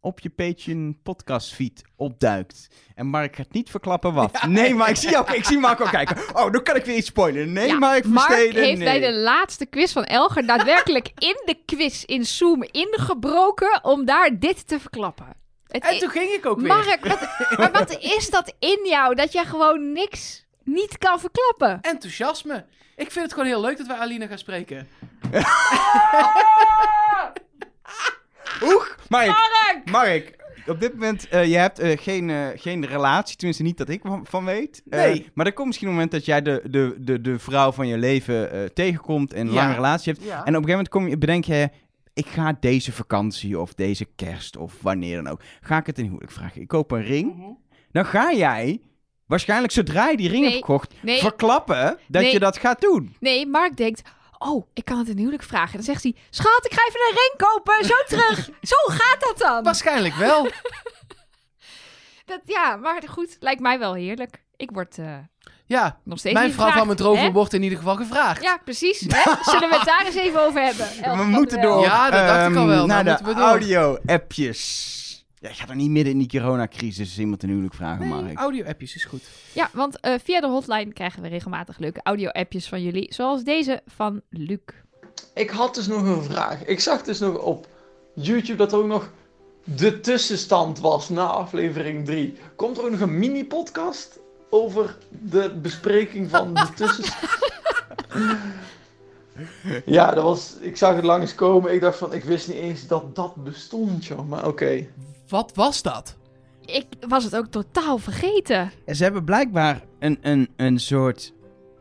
op 0.00 0.20
je 0.20 0.30
Patreon 0.30 0.98
podcast 1.02 1.54
feed 1.54 1.82
opduikt. 1.96 2.68
En 2.94 3.06
Mark 3.06 3.36
gaat 3.36 3.52
niet 3.52 3.70
verklappen 3.70 4.12
wat. 4.14 4.42
nee, 4.46 4.74
maar 4.74 4.88
ik 4.88 4.96
zie, 4.96 5.18
ook, 5.18 5.30
ik 5.30 5.44
zie 5.44 5.58
Mark 5.58 5.80
al 5.80 5.88
kijken. 5.88 6.16
Oh, 6.32 6.52
dan 6.52 6.62
kan 6.62 6.76
ik 6.76 6.84
weer 6.84 6.96
iets 6.96 7.06
spoilen. 7.06 7.52
Nee, 7.52 7.66
Ja, 7.66 7.78
Mark 7.78 8.04
Mark 8.04 8.26
Versteden, 8.26 8.62
heeft 8.62 8.78
nee. 8.78 9.00
bij 9.00 9.10
de 9.10 9.16
laatste 9.16 9.66
quiz 9.66 9.92
van 9.92 10.04
Elger 10.04 10.46
daadwerkelijk 10.46 11.10
in 11.30 11.42
de 11.44 11.56
quiz 11.66 12.02
in 12.02 12.24
Zoom 12.24 12.62
ingebroken 12.62 13.84
om 13.84 14.04
daar 14.04 14.38
dit 14.38 14.68
te 14.68 14.80
verklappen. 14.80 15.26
Het 15.66 15.84
En 15.84 15.98
toen 15.98 16.10
ging 16.10 16.30
ik 16.30 16.46
ook 16.46 16.60
weer. 16.60 16.68
Mark, 16.68 17.04
wat, 17.04 17.20
maar 17.58 17.72
wat 17.72 17.98
is 18.00 18.30
dat 18.30 18.54
in 18.58 18.80
jou 18.84 19.14
dat 19.14 19.32
jij 19.32 19.44
gewoon 19.44 19.92
niks 19.92 20.46
niet 20.64 20.98
kan 20.98 21.20
verklappen? 21.20 21.78
Enthousiasme. 21.80 22.64
Ik 22.96 23.10
vind 23.10 23.24
het 23.24 23.32
gewoon 23.34 23.48
heel 23.48 23.60
leuk 23.60 23.76
dat 23.78 23.86
wij 23.86 23.96
Alina 23.96 24.26
gaan 24.26 24.38
spreken. 24.38 24.88
Oeg, 28.62 28.96
Mark, 29.08 29.26
Mark! 29.26 29.90
Mark, 29.90 30.36
op 30.66 30.80
dit 30.80 30.92
moment, 30.92 31.28
eh, 31.28 31.44
je 31.50 31.56
hebt 31.56 31.78
eh, 31.78 31.98
geen, 31.98 32.30
eh, 32.30 32.46
geen 32.56 32.86
relatie, 32.86 33.36
tenminste 33.36 33.62
niet 33.62 33.76
dat 33.78 33.88
ik 33.88 34.00
van, 34.22 34.44
weet. 34.44 34.82
Nee. 34.84 35.30
maar 35.34 35.46
er 35.46 35.52
komt 35.52 35.66
misschien 35.66 35.88
een 35.88 35.94
moment 35.94 36.12
dat 36.12 36.24
jij 36.24 36.42
de, 36.42 36.62
de, 36.70 36.94
de, 36.98 37.20
de 37.20 37.38
vrouw 37.38 37.72
van 37.72 37.86
je 37.86 37.98
leven 37.98 38.70
tegenkomt 38.74 39.32
en 39.32 39.46
een 39.46 39.52
Ja. 39.52 39.60
lange 39.62 39.74
relatie 39.74 40.12
hebt. 40.12 40.24
Ja. 40.24 40.30
En 40.32 40.38
op 40.40 40.46
een 40.46 40.52
gegeven 40.52 40.70
moment 40.70 40.88
kom 40.88 41.08
je, 41.08 41.18
bedenk 41.18 41.44
je, 41.44 41.68
ik 42.14 42.26
ga 42.26 42.56
deze 42.60 42.92
vakantie 42.92 43.60
of 43.60 43.74
deze 43.74 44.06
kerst 44.16 44.56
of 44.56 44.74
wanneer 44.82 45.16
dan 45.22 45.32
ook, 45.32 45.40
ga 45.60 45.78
ik 45.78 45.86
het 45.86 45.98
in 45.98 46.04
huwelijk 46.04 46.30
vragen. 46.32 46.60
Ik 46.60 46.68
koop 46.68 46.90
een 46.90 47.02
ring. 47.04 47.56
Dan 47.92 48.06
ga 48.06 48.32
jij, 48.32 48.80
waarschijnlijk 49.26 49.72
zodra 49.72 50.08
je 50.08 50.16
die 50.16 50.28
ring 50.28 50.40
Nee. 50.42 50.50
hebt 50.52 50.64
gekocht, 50.64 50.94
Nee. 51.02 51.18
verklappen 51.18 51.98
dat 52.08 52.22
Nee. 52.22 52.32
je 52.32 52.38
dat 52.38 52.58
gaat 52.58 52.80
doen. 52.80 53.16
Nee, 53.20 53.46
Mark 53.46 53.76
denkt, 53.76 54.02
oh, 54.38 54.66
ik 54.74 54.84
kan 54.84 54.98
het 54.98 55.08
in 55.08 55.18
huwelijk 55.18 55.42
vragen. 55.42 55.74
Dan 55.74 55.82
zegt 55.82 56.02
hij, 56.02 56.14
schat, 56.30 56.64
ik 56.64 56.72
ga 56.72 56.86
even 56.88 57.00
een 57.00 57.16
ring 57.16 57.50
kopen, 57.50 57.84
zo 57.84 58.16
terug. 58.16 58.44
zo 58.72 58.76
gaat 58.86 59.20
dat 59.20 59.38
dan. 59.38 59.62
Waarschijnlijk 59.64 60.14
wel. 60.14 60.48
Dat, 62.26 62.40
ja, 62.44 62.76
maar 62.76 63.02
goed, 63.08 63.36
lijkt 63.40 63.60
mij 63.60 63.78
wel 63.78 63.94
heerlijk. 63.94 64.42
Ik 64.56 64.70
word 64.70 64.98
eh, 64.98 65.14
Ja, 65.66 65.98
nog 66.04 66.18
steeds 66.18 66.34
mijn 66.34 66.52
vrouw 66.52 66.70
van 66.70 66.86
mijn 66.86 66.98
droven 66.98 67.32
wordt 67.32 67.52
in 67.52 67.62
ieder 67.62 67.78
geval 67.78 67.96
gevraagd. 67.96 68.42
Ja, 68.42 68.56
precies. 68.64 69.00
Hè? 69.00 69.32
Zullen 69.50 69.68
we 69.70 69.76
het 69.76 69.84
daar 69.86 70.06
eens 70.06 70.14
even 70.14 70.40
over 70.40 70.62
hebben? 70.62 71.16
We 71.18 71.24
moeten 71.24 71.60
de 71.60 71.66
door 71.66 71.80
Ja, 71.82 72.10
dat 72.10 72.26
dacht 72.26 72.50
ik 72.50 72.56
al 72.56 72.60
ehm, 72.62 72.66
wel. 72.70 72.86
naar 72.86 73.04
Nou 73.04 73.18
de 73.18 73.24
we 73.24 73.34
door. 73.34 73.42
audio-appjes. 73.44 74.94
Ja, 75.38 75.48
je 75.48 75.54
gaat 75.54 75.68
er 75.68 75.76
niet 75.76 75.90
midden 75.90 76.12
in 76.12 76.18
die 76.18 76.28
coronacrisis 76.28 77.18
iemand 77.18 77.42
een 77.42 77.48
huwelijk 77.48 77.74
vragen, 77.74 78.08
Nee, 78.08 78.22
Mark. 78.22 78.38
audio-appjes 78.38 78.94
is 78.94 79.04
goed. 79.04 79.22
Ja, 79.52 79.70
want 79.72 80.00
eh, 80.00 80.14
via 80.24 80.40
de 80.40 80.46
hotline 80.46 80.92
krijgen 80.92 81.22
we 81.22 81.28
regelmatig 81.28 81.78
leuke 81.78 82.00
audio-appjes 82.02 82.68
van 82.68 82.82
jullie. 82.82 83.14
Zoals 83.14 83.44
deze 83.44 83.82
van 83.86 84.20
Luc. 84.30 84.58
Ik 85.34 85.50
had 85.50 85.74
dus 85.74 85.86
nog 85.86 86.02
een 86.02 86.22
vraag. 86.22 86.64
Ik 86.64 86.80
zag 86.80 87.02
dus 87.02 87.18
nog 87.18 87.38
op 87.38 87.66
YouTube 88.14 88.56
dat 88.58 88.72
er 88.72 88.78
ook 88.78 88.86
nog 88.86 89.10
de 89.64 90.00
tussenstand 90.00 90.78
was 90.78 91.08
na 91.08 91.24
aflevering 91.26 92.04
3. 92.04 92.34
Komt 92.56 92.78
er 92.78 92.84
ook 92.84 92.90
nog 92.90 93.00
een 93.00 93.18
mini-podcast 93.18 94.18
over 94.50 94.96
de 95.10 95.54
bespreking 95.62 96.30
van 96.30 96.54
de 96.54 96.68
tussenstand? 96.76 97.30
ja, 99.86 100.14
dat 100.14 100.24
was, 100.24 100.56
ik 100.60 100.76
zag 100.76 100.94
het 100.94 101.04
langskomen. 101.04 101.74
Ik 101.74 101.80
dacht 101.80 101.98
van, 101.98 102.12
ik 102.12 102.24
wist 102.24 102.48
niet 102.48 102.56
eens 102.56 102.86
dat 102.86 103.14
dat 103.16 103.34
bestond, 103.34 104.04
joh. 104.06 104.28
Maar 104.28 104.46
oké. 104.46 104.86
Wat 105.28 105.52
was 105.54 105.82
dat? 105.82 106.16
Ik 106.64 106.86
was 107.08 107.24
het 107.24 107.36
ook 107.36 107.46
totaal 107.46 107.98
vergeten. 107.98 108.70
Ze 108.86 109.02
hebben 109.02 109.24
blijkbaar 109.24 109.80
een, 109.98 110.18
een, 110.22 110.48
een 110.56 110.78
soort. 110.78 111.32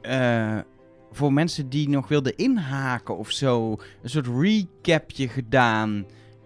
eh, 0.02 0.58
voor 1.12 1.34
mensen 1.34 1.70
die 1.70 1.90
nog 1.90 2.08
wilden 2.08 2.36
inhaken 2.36 3.18
of 3.18 3.32
zo. 3.32 3.72
Een 4.02 4.10
soort 4.10 4.28
recapje 4.40 5.28
gedaan. 5.28 6.06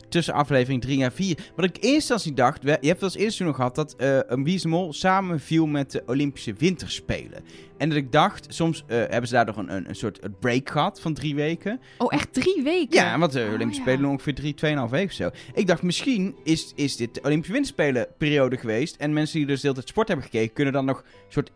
Tussen 0.09 0.33
aflevering 0.33 0.81
3 0.81 1.03
en 1.03 1.11
4. 1.11 1.37
Wat 1.55 1.65
ik 1.65 1.77
in 1.77 1.81
eerste 1.81 1.95
instantie 1.95 2.33
dacht. 2.33 2.61
Je 2.63 2.69
hebt 2.69 2.81
wel 3.01 3.09
eens 3.09 3.15
eerst 3.15 3.39
nog 3.39 3.55
gehad 3.55 3.75
dat 3.75 3.95
eh 3.95 4.17
een 4.27 4.43
Wie 4.43 4.55
is 4.55 4.61
de 4.61 4.67
Mol 4.67 4.93
samen 4.93 5.39
viel 5.39 5.65
met 5.65 5.91
de 5.91 6.03
Olympische 6.05 6.53
Winterspelen. 6.53 7.43
En 7.77 7.89
dat 7.89 7.97
ik 7.97 8.11
dacht, 8.11 8.45
soms 8.49 8.83
eh, 8.87 8.97
hebben 8.97 9.27
ze 9.27 9.33
daar 9.33 9.45
nog 9.45 9.57
een, 9.57 9.75
een, 9.75 9.89
een 9.89 9.95
soort 9.95 10.39
break 10.39 10.69
gehad 10.69 11.01
van 11.01 11.13
drie 11.13 11.35
weken. 11.35 11.79
Oh, 11.97 12.13
echt 12.13 12.33
drie 12.33 12.61
weken? 12.63 12.99
Ja, 12.99 13.19
want 13.19 13.31
de 13.31 13.39
Oh, 13.47 13.53
Olympische 13.53 13.83
ja. 13.83 13.89
Spelen 13.91 14.09
ongeveer 14.09 14.35
drie, 14.35 14.53
tweeënhalf 14.53 14.89
weken 14.89 15.07
of 15.07 15.13
zo. 15.13 15.29
Ik 15.53 15.67
dacht, 15.67 15.81
misschien 15.81 16.35
is, 16.43 16.73
is 16.75 16.95
dit 16.95 17.13
de 17.13 17.21
Olympische 17.23 17.53
Winterspelen 17.53 18.07
periode 18.17 18.57
geweest. 18.57 18.95
En 18.95 19.13
mensen 19.13 19.37
die 19.37 19.47
dus 19.47 19.55
de 19.55 19.61
hele 19.61 19.73
tijd 19.73 19.89
sport 19.89 20.07
hebben 20.07 20.25
gekeken, 20.25 20.53
kunnen 20.53 20.73
dan 20.73 20.85
nog 20.85 20.97
een 20.97 21.03
soort 21.27 21.51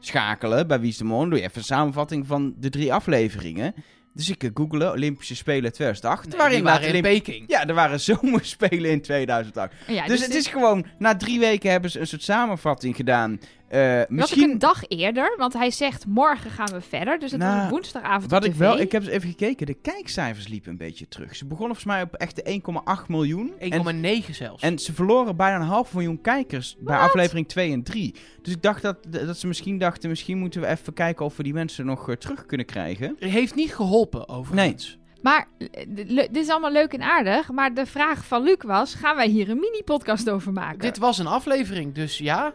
inschakelen 0.00 0.66
bij 0.66 0.80
Wie 0.80 0.90
is 0.90 0.96
de 0.96 1.04
Mol. 1.04 1.18
Dan 1.20 1.30
doe 1.30 1.38
je 1.38 1.44
even 1.44 1.58
een 1.58 1.64
samenvatting 1.64 2.26
van 2.26 2.54
de 2.58 2.70
drie 2.70 2.92
afleveringen. 2.92 3.74
Dus 4.14 4.28
ik 4.30 4.42
uh, 4.42 4.50
googelen 4.54 4.92
Olympische 4.92 5.36
Spelen 5.36 5.72
2008. 5.72 6.28
Nee, 6.28 6.38
waarin 6.38 6.62
waren 6.64 6.82
in 6.82 6.88
Olymp- 6.88 7.04
Peking. 7.06 7.44
Ja, 7.46 7.66
er 7.66 7.74
waren 7.74 8.00
zomerspelen 8.10 8.90
in 8.90 9.00
2008. 9.00 9.72
Ja, 9.86 10.06
dus 10.06 10.20
het 10.20 10.30
dit 10.30 10.38
is 10.40 10.46
gewoon, 10.46 10.86
na 10.98 11.16
drie 11.16 11.38
weken 11.38 11.70
hebben 11.70 11.90
ze 11.90 12.00
een 12.00 12.06
soort 12.06 12.22
samenvatting 12.22 12.96
gedaan. 12.96 13.40
Eh, 13.74 14.00
ook 14.00 14.08
misschien... 14.08 14.50
een 14.50 14.58
dag 14.58 14.82
eerder, 14.88 15.34
want 15.36 15.52
hij 15.52 15.70
zegt 15.70 16.06
morgen 16.06 16.50
gaan 16.50 16.70
we 16.72 16.80
verder. 16.80 17.18
Dus 17.18 17.30
het 17.30 17.40
Nou, 17.40 17.60
was 17.60 17.70
woensdagavond 17.70 18.30
Wat 18.30 18.42
op 18.42 18.48
ik 18.48 18.52
tv. 18.52 18.58
wel, 18.58 18.78
ik 18.78 18.92
heb 18.92 19.02
eens 19.02 19.10
even 19.10 19.28
gekeken, 19.28 19.66
de 19.66 19.74
kijkcijfers 19.74 20.48
liepen 20.48 20.70
een 20.70 20.76
beetje 20.76 21.08
terug. 21.08 21.36
Ze 21.36 21.46
begonnen 21.46 21.76
volgens 21.76 21.94
mij 21.96 22.02
op 22.02 22.14
echt 22.14 22.36
de 22.36 22.60
1,8 23.00 23.06
miljoen. 23.06 23.52
En, 23.58 24.24
1,9 24.26 24.30
zelfs. 24.30 24.62
en 24.62 24.78
ze 24.78 24.92
verloren 24.94 25.36
bijna 25.36 25.56
een 25.56 25.66
half 25.66 25.94
miljoen 25.94 26.20
kijkers 26.20 26.76
bij 26.78 26.98
aflevering 26.98 27.48
2 27.48 27.72
en 27.72 27.82
3. 27.82 28.14
Dus 28.42 28.52
ik 28.52 28.62
dacht 28.62 28.82
dat, 28.82 28.96
dat 29.08 29.38
ze 29.38 29.46
misschien 29.46 29.78
dachten, 29.78 30.08
misschien 30.08 30.38
moeten 30.38 30.60
we 30.60 30.66
even 30.66 30.92
kijken 30.92 31.24
of 31.24 31.36
we 31.36 31.42
die 31.42 31.52
mensen 31.52 31.86
nog 31.86 32.08
eh, 32.08 32.16
terug 32.16 32.46
kunnen 32.46 32.66
krijgen. 32.66 33.16
Heeft 33.18 33.54
niet 33.54 33.74
geholpen, 33.74 34.28
overigens. 34.28 34.98
Maar 35.22 35.46
eh, 35.58 35.84
dit 35.96 36.36
is 36.36 36.48
allemaal 36.48 36.72
leuk 36.72 36.92
en 36.92 37.02
aardig. 37.02 37.50
Maar 37.50 37.74
de 37.74 37.86
vraag 37.86 38.24
van 38.24 38.42
Luc 38.42 38.56
was, 38.58 38.94
gaan 38.94 39.16
wij 39.16 39.28
hier 39.28 39.50
een 39.50 39.58
mini-podcast 39.58 40.30
over 40.30 40.52
maken? 40.52 40.78
Dit 40.78 40.98
was 40.98 41.18
een 41.18 41.26
aflevering, 41.26 41.94
dus 41.94 42.18
ja. 42.18 42.54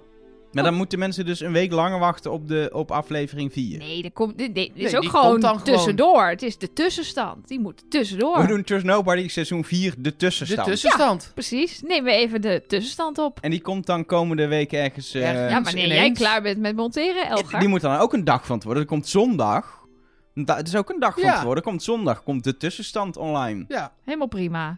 Maar 0.51 0.63
dan 0.63 0.73
moeten 0.73 0.99
mensen 0.99 1.25
dus 1.25 1.39
een 1.39 1.51
week 1.51 1.71
langer 1.71 1.99
wachten 1.99 2.31
op, 2.31 2.47
de, 2.47 2.69
op 2.73 2.91
aflevering 2.91 3.53
4. 3.53 3.77
Nee, 3.77 4.01
dat 4.01 4.13
komt, 4.13 4.37
dit, 4.37 4.55
dit 4.55 4.71
is 4.73 4.83
Nee, 4.83 4.95
ook 4.95 5.01
die 5.01 5.09
gewoon 5.09 5.29
komt 5.29 5.41
dan 5.41 5.59
gewoon. 5.59 5.63
tussendoor. 5.75 6.23
Het 6.27 6.41
is 6.41 6.57
de 6.57 6.73
tussenstand. 6.73 7.47
Die 7.47 7.59
moet 7.59 7.83
tussendoor. 7.89 8.41
We 8.41 8.47
doen 8.47 8.63
Trust 8.63 8.85
Nobody 8.85 9.27
seizoen 9.27 9.63
4, 9.65 9.93
de 9.95 10.01
De 10.01 10.15
tussenstand. 10.15 10.67
tussenstand. 10.67 11.31
Precies. 11.33 11.81
Neem 11.81 12.03
we 12.03 12.11
even 12.11 12.41
de 12.41 12.63
tussenstand 12.67 13.17
op. 13.17 13.39
En 13.41 13.49
die 13.51 13.61
komt 13.61 13.85
dan 13.85 14.05
komende 14.05 14.47
week 14.47 14.71
ergens... 14.71 15.13
eh, 15.13 15.29
Ergens. 15.29 15.51
ja, 15.53 15.61
wanneer 15.61 15.87
jij 15.87 15.97
ineens. 15.97 16.19
klaar 16.19 16.41
bent 16.41 16.59
met 16.59 16.75
monteren, 16.75 17.27
Elgar. 17.27 17.59
Die 17.59 17.69
moet 17.69 17.81
dan 17.81 17.95
ook 17.97 18.13
een 18.13 18.23
dag 18.23 18.45
van 18.45 18.59
tevoren. 18.59 18.79
Dat 18.81 18.89
komt 18.89 19.07
zondag. 19.07 19.77
Da- 20.33 20.55
Het 20.55 20.67
is 20.67 20.75
ook 20.75 20.89
een 20.89 20.99
dag 20.99 21.13
van 21.13 21.23
Ja. 21.23 21.35
tevoren. 21.35 21.55
Er 21.57 21.63
komt 21.63 21.83
zondag 21.83 22.23
komt 22.23 22.43
de 22.43 22.57
tussenstand 22.57 23.17
online. 23.17 23.65
Ja. 23.67 23.93
Helemaal 24.05 24.27
prima. 24.27 24.77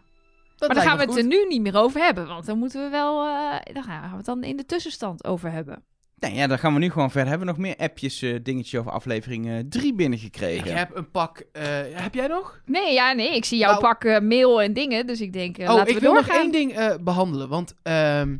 Dat 0.68 0.74
maar 0.76 0.84
dan 0.84 0.96
gaan 0.96 1.06
we 1.06 1.12
het 1.12 1.22
er 1.22 1.28
nu 1.28 1.46
niet 1.48 1.60
meer 1.60 1.76
over 1.76 2.00
hebben. 2.00 2.26
Want 2.26 2.46
dan 2.46 2.58
moeten 2.58 2.82
we 2.84 2.88
wel... 2.90 3.26
eh, 3.26 3.74
dan 3.74 3.82
gaan 3.82 4.10
we 4.10 4.16
het 4.16 4.24
dan 4.26 4.42
in 4.44 4.56
de 4.56 4.66
tussenstand 4.66 5.24
over 5.24 5.50
hebben. 5.50 5.82
Nee, 6.18 6.34
ja, 6.34 6.46
dan 6.46 6.58
gaan 6.58 6.72
we 6.74 6.78
nu 6.78 6.90
gewoon 6.90 7.10
verder. 7.10 7.28
Hebben 7.28 7.46
we 7.46 7.52
nog 7.52 7.62
meer 7.62 7.76
appjes, 7.76 8.22
eh 8.22 8.36
dingetjes 8.42 8.80
over 8.80 8.92
aflevering 8.92 9.66
3 9.68 9.82
goed. 9.84 9.96
binnengekregen? 9.96 10.70
Ik 10.70 10.76
heb 10.76 10.96
een 10.96 11.10
pak... 11.10 11.42
eh, 11.52 11.62
heb 11.92 12.14
jij 12.14 12.26
nog? 12.26 12.60
Nee, 12.64 12.92
ja, 12.92 13.12
nee. 13.12 13.36
Ik 13.36 13.44
zie 13.44 13.58
jou 13.58 13.70
Nou- 13.70 13.84
pakken 13.84 14.26
mail 14.26 14.62
en 14.62 14.72
dingen. 14.72 15.06
Dus 15.06 15.20
ik 15.20 15.32
denk, 15.32 15.58
eh, 15.58 15.68
oh, 15.68 15.74
laten 15.74 15.88
ik 15.88 15.94
we 15.94 16.00
wil 16.00 16.14
nog 16.14 16.28
één 16.28 16.52
ding 16.52 16.72
eh, 16.72 16.94
behandelen. 17.00 17.48
Want 17.48 17.74
ehm, 17.82 18.36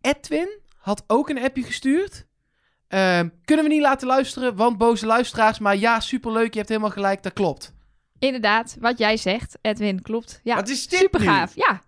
Edwin 0.00 0.58
had 0.78 1.04
ook 1.06 1.28
een 1.28 1.42
appje 1.42 1.62
gestuurd. 1.62 2.26
Ehm, 2.88 3.28
kunnen 3.44 3.64
we 3.64 3.70
niet 3.72 3.82
laten 3.82 4.06
luisteren, 4.06 4.56
want 4.56 4.78
boze 4.78 5.06
luisteraars. 5.06 5.58
Maar 5.58 5.76
ja, 5.76 6.00
superleuk, 6.00 6.50
je 6.52 6.56
hebt 6.58 6.68
helemaal 6.68 6.90
gelijk, 6.90 7.22
dat 7.22 7.32
klopt. 7.32 7.74
Inderdaad, 8.22 8.76
wat 8.80 8.98
jij 8.98 9.16
zegt, 9.16 9.58
Edwin, 9.62 10.02
klopt. 10.02 10.40
Ja, 10.42 10.54
Wat 10.54 10.68
is 10.68 10.88
dit 10.88 10.98
super 10.98 11.20
nu? 11.20 11.26
gaaf. 11.26 11.54
Ja, 11.54 11.82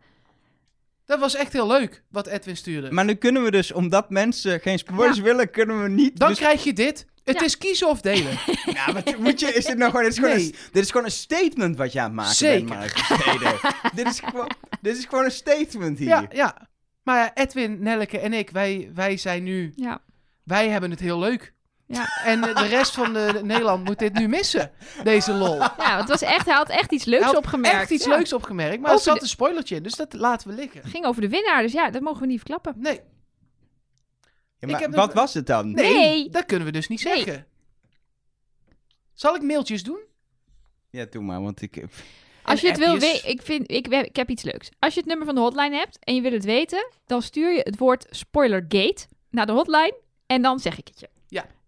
Dat 1.04 1.18
was 1.20 1.34
echt 1.34 1.52
heel 1.52 1.66
leuk, 1.66 2.02
wat 2.10 2.26
Edwin 2.26 2.56
stuurde. 2.56 2.90
Maar 2.92 3.04
nu 3.04 3.14
kunnen 3.14 3.42
we 3.42 3.50
dus, 3.50 3.72
omdat 3.72 4.10
mensen 4.10 4.60
geen 4.60 4.78
spoilers 4.78 5.18
willen, 5.18 5.50
kunnen 5.50 5.82
we 5.82 5.88
niet... 5.88 6.18
Dan 6.18 6.28
dus- 6.28 6.38
krijg 6.38 6.64
je 6.64 6.72
dit. 6.72 7.06
Het 7.24 7.38
Ja. 7.38 7.44
is 7.44 7.58
kiezen 7.58 7.88
of 7.88 8.00
delen. 8.00 8.38
Ja, 8.74 8.92
maar 8.92 9.02
moet 9.18 9.40
je, 9.40 9.46
is 9.46 9.64
dit 9.64 9.76
nou 9.76 9.90
gewoon... 9.90 10.04
Dit 10.04 10.12
is 10.12 10.18
gewoon, 10.18 10.36
Nee. 10.36 10.44
een, 10.46 10.54
dit 10.72 10.82
is 10.84 10.90
gewoon 10.90 11.04
een 11.06 11.12
statement 11.12 11.76
wat 11.76 11.92
je 11.92 11.98
aan 12.00 12.04
het 12.06 12.14
maken 12.14 12.34
Zeker. 12.34 12.78
bent, 12.78 12.78
Mark 12.78 13.92
dit, 13.96 14.06
is 14.06 14.20
gewoon, 14.20 14.50
dit 14.80 14.96
is 14.96 15.04
gewoon 15.04 15.24
een 15.24 15.30
statement 15.30 15.98
hier. 15.98 16.08
ja, 16.08 16.26
ja. 16.32 16.68
Maar 17.02 17.18
ja, 17.18 17.34
Edwin, 17.34 17.82
Nelleke 17.82 18.18
en 18.18 18.32
ik, 18.32 18.50
wij, 18.50 18.90
wij 18.94 19.16
zijn 19.16 19.42
nu... 19.42 19.72
ja. 19.76 20.02
Wij 20.44 20.68
hebben 20.68 20.90
het 20.90 21.00
heel 21.00 21.18
leuk. 21.18 21.53
Ja. 21.86 22.06
En 22.24 22.40
de 22.40 22.66
rest 22.66 22.94
van 22.94 23.12
de, 23.12 23.40
Nederland 23.42 23.84
moet 23.84 23.98
dit 23.98 24.12
nu 24.12 24.28
missen, 24.28 24.70
deze 25.02 25.32
lol. 25.32 25.56
Ja, 25.58 25.96
het 25.98 26.08
was 26.08 26.22
echt, 26.22 26.46
hij 26.46 26.54
had 26.54 26.68
echt 26.68 26.92
iets 26.92 27.04
leuks 27.04 27.22
Hij 27.24 27.32
had 27.32 27.42
opgemerkt. 27.42 27.76
Echt 27.80 27.90
iets 27.90 28.04
Ja. 28.04 28.16
leuks 28.16 28.32
opgemerkt, 28.32 28.76
maar 28.80 28.86
er 28.90 28.92
Over 28.96 29.04
zat 29.04 29.14
de- 29.16 29.22
een 29.22 29.28
spoilertje 29.28 29.76
in, 29.76 29.82
dus 29.82 29.94
dat 29.94 30.12
laten 30.12 30.48
we 30.48 30.54
liggen. 30.54 30.80
Het 30.80 30.90
ging 30.90 31.04
over 31.04 31.20
de 31.20 31.28
winnaar, 31.28 31.62
dus 31.62 31.72
ja, 31.72 31.90
dat 31.90 32.02
mogen 32.02 32.20
we 32.20 32.26
niet 32.26 32.38
verklappen. 32.38 32.74
Nee, 32.76 33.00
Ja, 34.58 34.70
maar 34.70 34.70
Ik 34.80 34.86
heb 34.86 34.94
wat 34.94 35.08
een- 35.08 35.14
was 35.14 35.34
het 35.34 35.46
dan? 35.46 35.70
nee, 35.72 35.92
Nee. 35.94 36.28
dat 36.30 36.44
kunnen 36.46 36.66
we 36.66 36.72
dus 36.72 36.88
niet 36.88 37.04
Nee. 37.04 37.14
zeggen. 37.16 37.46
Zal 39.12 39.34
ik 39.34 39.42
mailtjes 39.42 39.82
doen? 39.82 40.00
Ja, 40.90 41.04
doe 41.10 41.22
maar, 41.22 41.42
want 41.42 41.62
ik... 41.62 41.84
Als 42.42 42.60
je 42.60 42.68
het 42.68 42.78
wil 42.78 42.92
appjes? 42.92 43.12
weten, 43.12 43.28
ik, 43.30 43.42
vind, 43.42 43.70
ik, 43.70 43.86
ik 43.88 44.16
heb 44.16 44.30
iets 44.30 44.42
leuks. 44.42 44.68
Als 44.78 44.94
je 44.94 45.00
het 45.00 45.08
nummer 45.08 45.26
van 45.26 45.34
de 45.34 45.40
hotline 45.40 45.76
hebt 45.76 45.98
en 46.04 46.14
je 46.14 46.20
wil 46.20 46.32
het 46.32 46.44
weten, 46.44 46.90
dan 47.06 47.22
stuur 47.22 47.52
je 47.52 47.60
het 47.60 47.78
woord 47.78 48.06
spoilergate 48.10 49.06
naar 49.30 49.46
de 49.46 49.52
hotline 49.52 49.96
en 50.26 50.42
dan 50.42 50.58
zeg 50.60 50.78
ik 50.78 50.88
het 50.88 51.00
je. 51.00 51.08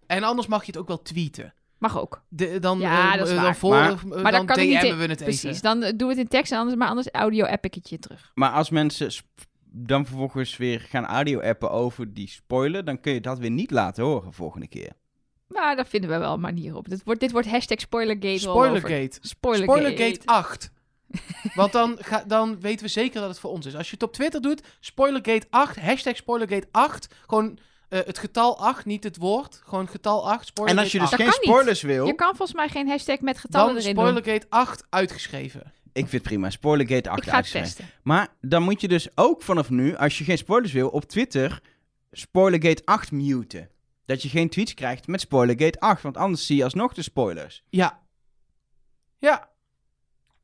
En 0.07 0.22
anders 0.22 0.46
mag 0.48 0.61
je 0.61 0.66
het 0.72 0.80
ook 0.80 0.88
wel 0.88 1.02
tweeten. 1.02 1.54
Mag 1.78 2.00
ook. 2.00 2.22
De, 2.28 2.59
dan, 2.59 2.78
Ja, 2.78 3.12
eh, 3.12 3.18
dat 3.18 3.28
is 3.28 3.34
dan, 3.34 3.42
waar. 3.42 3.57
voor, 3.57 3.70
Maar- 3.70 3.90
eh, 3.90 4.02
Maar 4.04 4.22
dan 4.22 4.32
dan 4.32 4.46
kan 4.46 4.59
ik 4.59 4.68
niet 4.68 4.80
DM'en 4.80 4.90
in- 4.90 4.96
we 4.98 5.04
het 5.07 5.22
Precies, 5.22 5.44
even. 5.50 5.62
dan 5.62 5.82
eh, 5.82 5.92
doe 5.96 6.09
het 6.09 6.18
in 6.18 6.28
tekst 6.28 6.52
en 6.52 6.59
anders, 6.59 6.76
maar 6.78 6.88
anders 6.88 7.09
audio 7.11 7.44
app 7.44 7.64
ik 7.64 7.74
het 7.74 7.88
je 7.88 7.98
terug. 7.98 8.30
Maar 8.34 8.50
als 8.50 8.70
mensen 8.70 9.11
dan 9.64 10.07
vervolgens 10.07 10.57
weer 10.57 10.80
gaan 10.80 11.04
audio-appen 11.07 11.70
over 11.70 12.14
die 12.14 12.28
spoiler, 12.28 12.84
dan 12.84 13.00
kun 13.00 13.12
je 13.12 13.20
dat 13.20 13.38
weer 13.38 13.50
niet 13.50 13.70
laten 13.70 14.04
horen 14.04 14.32
volgende 14.32 14.66
keer. 14.68 14.92
Maar 15.48 15.76
daar 15.76 15.86
vinden 15.86 16.11
we 16.11 16.18
wel 16.18 16.32
een 16.34 16.40
manier 16.40 16.76
op. 16.76 16.88
Dit 16.88 17.02
wordt, 17.04 17.20
dit 17.20 17.32
wordt 17.32 17.48
hashtag 17.50 17.80
spoilergate. 17.80 18.38
Spoilergate. 18.38 19.18
Spoilergate. 19.20 19.80
Spoilergate 19.80 20.20
8. 20.24 20.70
Want 21.54 21.72
dan, 21.72 21.96
ga, 22.00 22.24
dan 22.26 22.61
weten 22.61 22.84
we 22.86 22.90
zeker 22.92 23.20
dat 23.20 23.28
het 23.28 23.38
voor 23.38 23.50
ons 23.50 23.66
is. 23.66 23.74
Als 23.76 23.86
je 23.88 23.94
het 23.94 24.02
op 24.02 24.12
Twitter 24.12 24.40
doet, 24.42 24.62
Spoilergate 24.80 25.46
8, 25.50 25.76
hashtag 25.80 26.16
Spoilergate 26.16 26.68
8. 26.70 27.14
Gewoon 27.26 27.59
eh, 27.89 28.01
het 28.05 28.18
getal 28.18 28.59
8, 28.59 28.84
niet 28.84 29.05
het 29.05 29.16
woord. 29.16 29.61
Gewoon 29.64 29.89
getal 29.89 30.30
8, 30.30 30.41
En 30.41 30.47
Spoilergate 30.47 30.82
als 30.82 30.93
je 30.93 30.99
dus 30.99 31.09
8. 31.09 31.18
Dat 31.18 31.28
geen 31.28 31.41
niet. 31.41 31.51
spoilers 31.51 31.82
wil, 31.82 32.07
Je 32.07 32.14
kan 32.14 32.37
volgens 32.37 32.57
mij 32.57 32.68
geen 32.68 32.89
hashtag 32.89 33.20
met 33.20 33.39
getallen 33.39 33.74
Dan 33.74 33.82
erin 33.82 33.95
doen. 33.95 34.05
Spoilergate 34.07 34.47
8 34.49 34.87
uitgeschreven. 34.91 35.61
ik 35.93 35.93
vind 35.93 36.12
het 36.12 36.22
prima, 36.22 36.51
Spoilergate 36.51 37.11
8 37.11 37.22
Ik 37.22 37.28
ga 37.28 37.43
testen. 37.43 37.84
Maar 38.03 38.28
dan 38.41 38.62
moet 38.62 38.80
je 38.80 38.89
dus 38.89 39.09
ook 39.14 39.43
vanaf 39.43 39.70
nu, 39.70 39.97
als 39.97 40.18
je 40.18 40.24
geen 40.24 40.39
spoilers 40.39 40.72
wil, 40.72 40.89
op 40.89 41.05
Twitter 41.05 41.61
Spoilergate 42.12 42.82
8 42.84 43.12
muten. 43.12 43.68
Dat 44.05 44.22
je 44.22 44.28
geen 44.28 44.49
tweets 44.49 44.74
krijgt 44.74 45.07
met 45.07 45.20
Spoilergate 45.20 45.80
8, 45.80 46.03
want 46.03 46.16
anders 46.16 46.47
zie 46.47 46.57
je 46.57 46.64
alsnog 46.64 46.95
de 46.95 47.03
spoilers. 47.03 47.62
Ja. 47.68 48.01
Ja. 49.18 49.49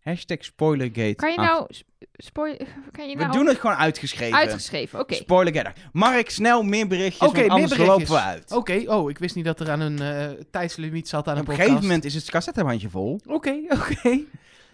Hashtag 0.03 0.45
Spoilergate 0.45 1.15
Kan 1.15 1.31
je 1.31 1.37
8. 1.39 1.49
nou... 1.49 1.67
sp- 1.71 1.91
Spoil, 2.17 2.57
kan 2.97 3.09
je 3.09 3.17
We 3.17 3.23
nou 3.23 3.33
doen 3.37 3.47
het 3.47 3.59
gewoon 3.59 3.77
uitgeschreven. 3.77 4.39
uitgeschreven? 4.39 5.01
Oké. 5.01 5.15
Spoilergate 5.15 5.69
8. 5.69 5.79
Mark, 5.93 6.31
snel 6.31 6.63
meer 6.63 6.87
berichtjes, 6.87 7.29
Oké, 7.29 7.37
want 7.37 7.37
meer 7.47 7.51
anders 7.51 7.71
berichtjes. 7.79 8.09
lopen 8.09 8.25
we 8.25 8.31
uit. 8.31 8.53
Oké, 8.53 8.83
oh, 8.87 9.11
ik 9.11 9.19
wist 9.19 9.35
niet 9.35 9.45
dat 9.45 9.61
er 9.61 9.71
aan 9.71 9.81
een 9.81 9.99
eh, 10.01 10.45
tijdslimiet 10.51 11.09
zat 11.09 11.29
aan 11.29 11.35
een 11.37 11.43
Op 11.43 11.49
een 11.49 11.55
gegeven 11.55 11.81
moment 11.81 12.05
is 12.05 12.15
het 12.15 12.31
cassettebandje 12.31 12.91
vol. 12.91 13.21
Oké, 13.27 13.57
oké. 13.81 14.21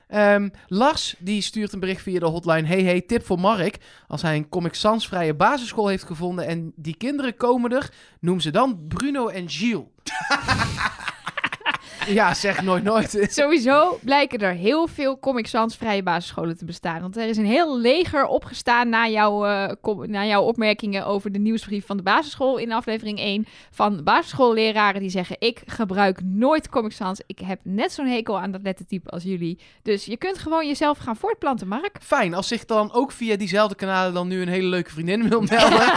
Ehm, 0.09 0.49
Lars 0.67 1.15
die 1.19 1.43
stuurt 1.43 1.73
een 1.73 1.81
bericht 1.81 2.03
via 2.03 2.19
de 2.19 2.27
hotline. 2.27 2.67
Hey, 2.67 2.83
hey, 2.83 3.01
tip 3.01 3.27
voor 3.27 3.39
Mark. 3.41 3.77
Als 4.07 4.23
hij 4.23 4.37
een 4.37 4.49
Comic 4.49 4.75
Sans 4.75 5.09
vrije 5.09 5.35
basisschool 5.35 5.89
heeft 5.89 6.05
gevonden 6.05 6.47
en 6.47 6.73
die 6.77 6.97
kinderen 6.97 7.37
komen 7.37 7.73
er, 7.73 7.91
noem 8.21 8.41
ze 8.41 8.51
dan 8.51 8.85
Bruno 8.89 9.29
en 9.29 9.49
Gilles. 9.49 9.85
ja, 12.21 12.35
zeg 12.35 12.63
nooit 12.63 12.85
nooit. 12.85 13.27
Sowieso 13.31 13.99
blijken 14.03 14.39
er 14.39 14.53
heel 14.53 14.87
veel 14.87 15.19
Comic 15.19 15.47
Sans 15.47 15.77
vrije 15.77 16.03
basisscholen 16.03 16.57
te 16.57 16.65
bestaan. 16.65 17.01
Want 17.01 17.17
er 17.17 17.29
is 17.29 17.37
een 17.37 17.47
heel 17.47 17.79
leger 17.79 18.27
opgestaan 18.27 18.89
na, 18.89 19.09
jouw, 19.09 19.47
eh, 19.47 19.97
na 20.07 20.27
jouw 20.27 20.43
opmerkingen 20.43 21.07
over 21.07 21.33
de 21.33 21.39
nieuwsbrief 21.39 21.87
van 21.87 21.97
de 21.97 22.03
basisschool 22.03 22.57
in 22.57 22.73
aflevering 22.73 23.19
1. 23.19 23.47
Van 23.71 24.05
basisschoolleraren 24.05 25.01
die 25.01 25.11
zeggen: 25.11 25.37
Ik 25.39 25.63
gebruik 25.67 26.21
nooit 26.25 26.69
Comic 26.69 26.93
Sans. 26.93 27.21
Ik 27.27 27.39
heb 27.39 27.61
net 27.63 27.93
zo'n 27.93 28.07
hekel 28.07 28.41
aan 28.41 28.51
dat 28.51 28.63
lettertype 28.63 29.11
als 29.11 29.23
jullie. 29.23 29.59
Dus 29.83 30.05
je 30.05 30.17
kunt 30.17 30.39
gewoon 30.39 30.67
jezelf 30.67 30.99
gaan 30.99 31.17
voortplanten, 31.17 31.69
Mark. 31.69 31.99
Fijn, 32.03 32.35
als 32.35 32.49
zich 32.49 32.65
dan 32.65 32.93
ook 32.93 33.13
via 33.13 33.37
diezelfde 33.37 33.75
kanalen 33.75 34.15
dan 34.15 34.29
nu 34.29 34.43
een 34.43 34.49
hele 34.49 34.69
leuke 34.69 34.91
vriendin 34.91 35.29
wil 35.29 35.41
melden, 35.41 35.93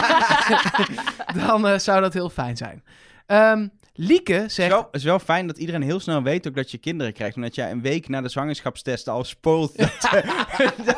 dan 1.46 1.66
eh, 1.66 1.78
zou 1.78 2.00
dat 2.00 2.12
heel 2.12 2.30
fijn 2.30 2.56
zijn. 2.56 2.82
Ehm, 3.26 3.66
Lieke 3.94 4.32
Het 4.32 4.44
is, 4.44 4.54
zegt... 4.54 4.70
wel, 4.70 4.82
het 4.82 4.94
is 4.94 5.04
wel 5.04 5.18
fijn 5.18 5.46
dat 5.46 5.58
iedereen 5.58 5.82
heel 5.82 6.00
snel 6.00 6.22
weet 6.22 6.48
ook 6.48 6.54
dat 6.54 6.70
je 6.70 6.78
kinderen 6.78 7.12
krijgt. 7.12 7.36
Omdat 7.36 7.54
jij 7.54 7.70
een 7.70 7.82
week 7.82 8.08
na 8.08 8.20
de 8.20 8.28
zwangerschapstest 8.28 9.08
al 9.08 9.24
spoilt 9.24 9.78
dat, 9.78 10.00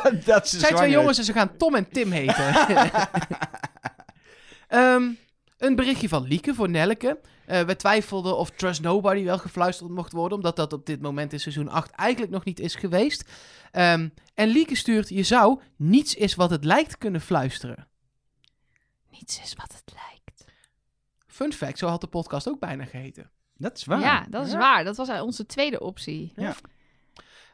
dat, 0.03 0.25
dat 0.25 0.47
ze 0.47 0.59
zijn 0.59 0.75
twee 0.75 0.91
jongens 0.91 1.17
en 1.17 1.23
ze 1.23 1.33
gaan 1.33 1.57
Tom 1.57 1.75
en 1.75 1.89
Tim 1.89 2.11
heten. 2.11 2.53
Ehm, 4.67 5.03
een 5.57 5.75
berichtje 5.75 6.09
van 6.09 6.27
Lieke 6.27 6.53
voor 6.53 6.69
Nelleke. 6.69 7.19
Eh 7.45 7.61
we 7.61 7.75
twijfelden 7.75 8.37
of 8.37 8.49
Trust 8.49 8.81
Nobody 8.81 9.23
wel 9.23 9.37
gefluisterd 9.37 9.89
mocht 9.89 10.11
worden, 10.11 10.37
omdat 10.37 10.55
dat 10.55 10.73
op 10.73 10.85
dit 10.85 11.01
moment 11.01 11.33
in 11.33 11.39
seizoen 11.39 11.69
8 11.69 11.91
eigenlijk 11.91 12.31
nog 12.31 12.43
niet 12.43 12.59
is 12.59 12.75
geweest. 12.75 13.29
Ehm, 13.71 14.09
en 14.33 14.47
Lieke 14.47 14.75
stuurt, 14.75 15.09
je 15.09 15.23
zou 15.23 15.59
niets 15.75 16.15
is 16.15 16.35
wat 16.35 16.49
het 16.49 16.63
lijkt 16.63 16.97
kunnen 16.97 17.21
fluisteren. 17.21 17.87
Niets 19.11 19.41
is 19.41 19.53
wat 19.53 19.73
het 19.73 19.93
lijkt. 19.93 20.14
Fun 21.35 21.53
fact, 21.53 21.77
zo 21.77 21.87
had 21.87 22.01
de 22.01 22.07
podcast 22.07 22.49
ook 22.49 22.59
bijna 22.59 22.85
geheten. 22.85 23.31
Dat 23.57 23.77
is 23.77 23.85
waar. 23.85 23.99
Ja, 23.99 24.25
dat 24.29 24.45
is 24.45 24.51
Ja. 24.51 24.57
waar. 24.57 24.83
Dat 24.83 24.95
was 24.95 25.09
onze 25.21 25.45
tweede 25.45 25.79
optie. 25.79 26.33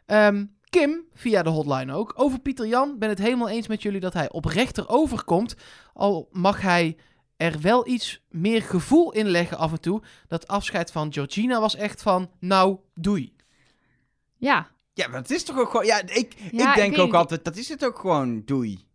Ehm, 0.06 0.46
Kim, 0.70 1.06
via 1.14 1.44
de 1.44 1.50
hotline 1.50 1.94
ook. 1.94 2.14
Over 2.16 2.40
Pieter 2.40 2.68
Jan 2.68 3.00
ben 3.00 3.10
het 3.10 3.18
helemaal 3.18 3.50
eens 3.50 3.68
met 3.68 3.82
jullie 3.82 4.00
dat 4.00 4.14
hij 4.14 4.32
oprechter 4.32 4.90
overkomt. 4.90 5.56
Al 5.94 6.28
mag 6.32 6.62
hij 6.62 6.98
er 7.38 7.62
wel 7.62 7.88
iets 7.88 8.22
meer 8.30 8.62
gevoel 8.62 9.12
in 9.12 9.28
leggen 9.30 9.58
af 9.58 9.72
en 9.72 9.82
toe. 9.82 10.02
Dat 10.28 10.48
afscheid 10.48 10.92
van 10.92 11.14
Georgina 11.14 11.60
was 11.60 11.76
echt 11.76 12.02
van, 12.02 12.32
nou, 12.40 12.78
doei. 12.94 13.36
Ja, 14.38 14.70
Ja, 14.94 15.08
maar 15.08 15.20
het 15.22 15.32
is 15.32 15.44
toch 15.44 15.58
ook 15.58 15.70
gewoon... 15.70 15.86
Ja, 15.86 16.02
ik, 16.02 16.34
Ja, 16.52 16.70
ik 16.70 16.76
denk 16.76 16.94
ik 16.94 17.00
ook 17.00 17.14
altijd, 17.14 17.44
dat 17.46 17.56
is 17.58 17.70
het 17.70 17.86
ook 17.86 18.00
gewoon, 18.00 18.42
doei. 18.46 18.86